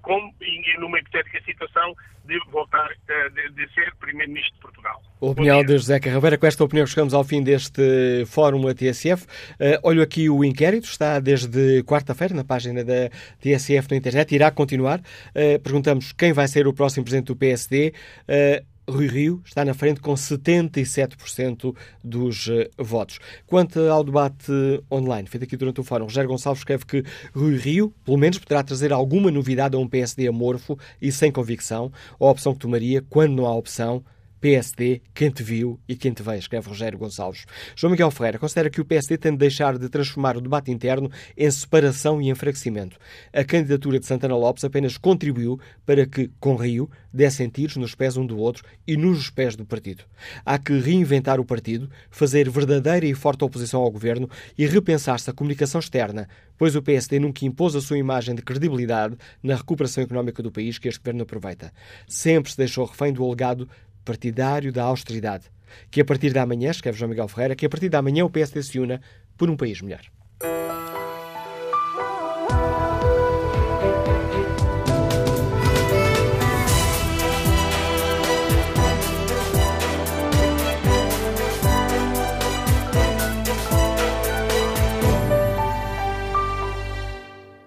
como 0.03 0.33
numa 0.79 0.99
hipotética 0.99 1.41
situação 1.45 1.95
de 2.25 2.39
voltar 2.51 2.89
de, 3.07 3.51
de 3.51 3.75
ser 3.75 3.95
primeiro-ministro 3.97 4.55
de 4.55 4.61
Portugal. 4.61 5.03
Opinião 5.21 5.65
de 5.65 5.73
José 5.73 5.99
Carraveira. 5.99 6.39
Com 6.39 6.47
esta 6.47 6.65
opinião 6.65 6.87
chegamos 6.87 7.15
ao 7.15 7.25
fim 7.25 7.43
deste 7.43 8.25
fórum 8.27 8.61
da 8.63 8.75
TSF. 8.75 9.25
Uh, 9.25 9.79
olho 9.83 10.03
aqui 10.03 10.31
o 10.31 10.45
inquérito, 10.45 10.85
está 10.85 11.19
desde 11.21 11.83
quarta-feira 11.85 12.35
na 12.35 12.45
página 12.45 12.85
da 12.85 13.11
TSF 13.41 13.91
na 13.91 13.97
internet, 13.97 14.35
irá 14.35 14.51
continuar. 14.51 15.01
Uh, 15.01 15.59
perguntamos 15.63 16.13
quem 16.13 16.33
vai 16.33 16.49
ser 16.49 16.67
o 16.67 16.73
próximo 16.73 17.05
presidente 17.05 17.27
do 17.27 17.37
PSD. 17.37 17.93
Uh, 18.29 18.78
Rui 18.89 19.07
Rio 19.07 19.43
está 19.45 19.65
na 19.65 19.75
frente 19.75 20.01
com 20.01 20.15
77% 20.15 21.77
dos 22.03 22.47
uh, 22.49 22.69
votos. 22.79 23.19
Quanto 23.47 23.81
ao 23.81 24.03
debate 24.03 24.51
online, 24.91 25.29
feito 25.29 25.45
aqui 25.45 25.57
durante 25.57 25.81
o 25.81 25.85
fórum, 25.85 26.05
Rogério 26.05 26.31
Gonçalves 26.31 26.61
escreve 26.61 26.87
que 26.87 27.05
Rui 27.35 27.57
Rio, 27.57 27.95
pelo 28.05 28.17
menos, 28.17 28.39
poderá 28.39 28.63
trazer 28.63 28.93
alguma 28.93 29.31
novidade 29.31 29.77
a 29.77 29.79
um 29.79 29.87
PSD 29.87 30.27
amorfo 30.27 30.79
e 31.01 31.13
sem 31.13 31.31
convicção. 31.31 31.93
A 32.19 32.25
opção 32.27 32.55
que 32.55 32.61
tomaria, 32.61 33.05
quando 33.09 33.35
não 33.35 33.47
há 33.47 33.55
opção, 33.55 34.03
PSD, 34.41 35.03
quem 35.13 35.31
te 35.31 35.43
viu 35.43 35.81
e 35.89 35.97
quem 35.97 36.13
te 36.13 36.23
vê, 36.23 36.37
escreve 36.37 36.69
Rogério 36.69 36.99
Gonçalves. 36.99 37.45
João 37.75 37.91
Miguel 37.91 38.11
Ferreira 38.11 38.39
considera 38.39 38.71
que 38.71 38.81
o 38.81 38.85
PSD 38.85 39.19
tem 39.19 39.33
de 39.33 39.39
deixar 39.39 39.77
de 39.77 39.89
transformar 39.89 40.37
o 40.37 40.41
debate 40.41 40.71
interno 40.71 41.11
em 41.37 41.51
separação 41.51 42.23
e 42.23 42.31
enfraquecimento. 42.31 42.99
A 43.33 43.43
candidatura 43.43 43.99
de 43.99 44.07
Santana 44.07 44.37
Lopes 44.37 44.65
apenas 44.65 44.97
contribuiu 44.97 45.59
para 45.85 46.07
que, 46.07 46.31
com 46.39 46.55
Rio, 46.55 46.89
dessem 47.13 47.49
tiros 47.49 47.77
nos 47.77 47.95
pés 47.95 48.17
um 48.17 48.25
do 48.25 48.39
outro 48.39 48.65
e 48.87 48.97
nos 48.97 49.31
pés 49.31 49.57
do 49.57 49.65
partido. 49.65 50.05
Há 50.45 50.59
que 50.59 50.79
reinventar 50.79 51.41
o 51.41 51.45
partido, 51.45 51.91
fazer 52.11 52.49
verdadeira 52.49 53.07
e 53.07 53.15
forte 53.15 53.45
oposição 53.45 53.81
ao 53.81 53.91
governo 53.91 54.29
e 54.57 54.67
repensar-se 54.67 55.29
a 55.31 55.33
comunicação 55.33 55.81
externa, 55.81 56.29
pois 56.57 56.77
o 56.77 56.83
PSD 56.83 57.19
nunca 57.19 57.45
impôs 57.45 57.75
a 57.75 57.81
sua 57.81 57.99
imagem 57.99 58.35
de 58.35 58.43
credibilidade 58.43 59.17
na 59.43 59.57
recuperação 59.57 60.03
económica 60.03 60.43
do 60.43 60.53
país 60.53 60.79
que 60.79 60.89
este 60.89 61.01
governo 61.01 61.23
aproveita. 61.23 61.73
Sempre 62.07 62.51
se 62.51 62.59
deixou 62.59 62.85
refém 62.85 63.13
do 63.13 63.25
alegado 63.25 63.69
partidário 64.09 64.73
da 64.73 64.85
austeridade. 64.85 65.51
Que 65.91 66.01
a 66.01 66.05
partir 66.05 66.33
da 66.33 66.47
manhã, 66.47 66.71
escreve 66.71 66.99
João 66.99 67.11
Miguel 67.11 67.29
Ferreira, 67.29 67.55
que 67.55 67.67
a 67.67 67.69
partir 67.69 67.91
da 67.91 68.01
manhã 68.01 68.25
o 68.25 68.31
PSD 68.31 68.63
se 68.63 68.81
una 68.81 69.03
por 69.37 69.51
um 69.51 69.57
país 69.57 69.83
melhor. 69.83 70.01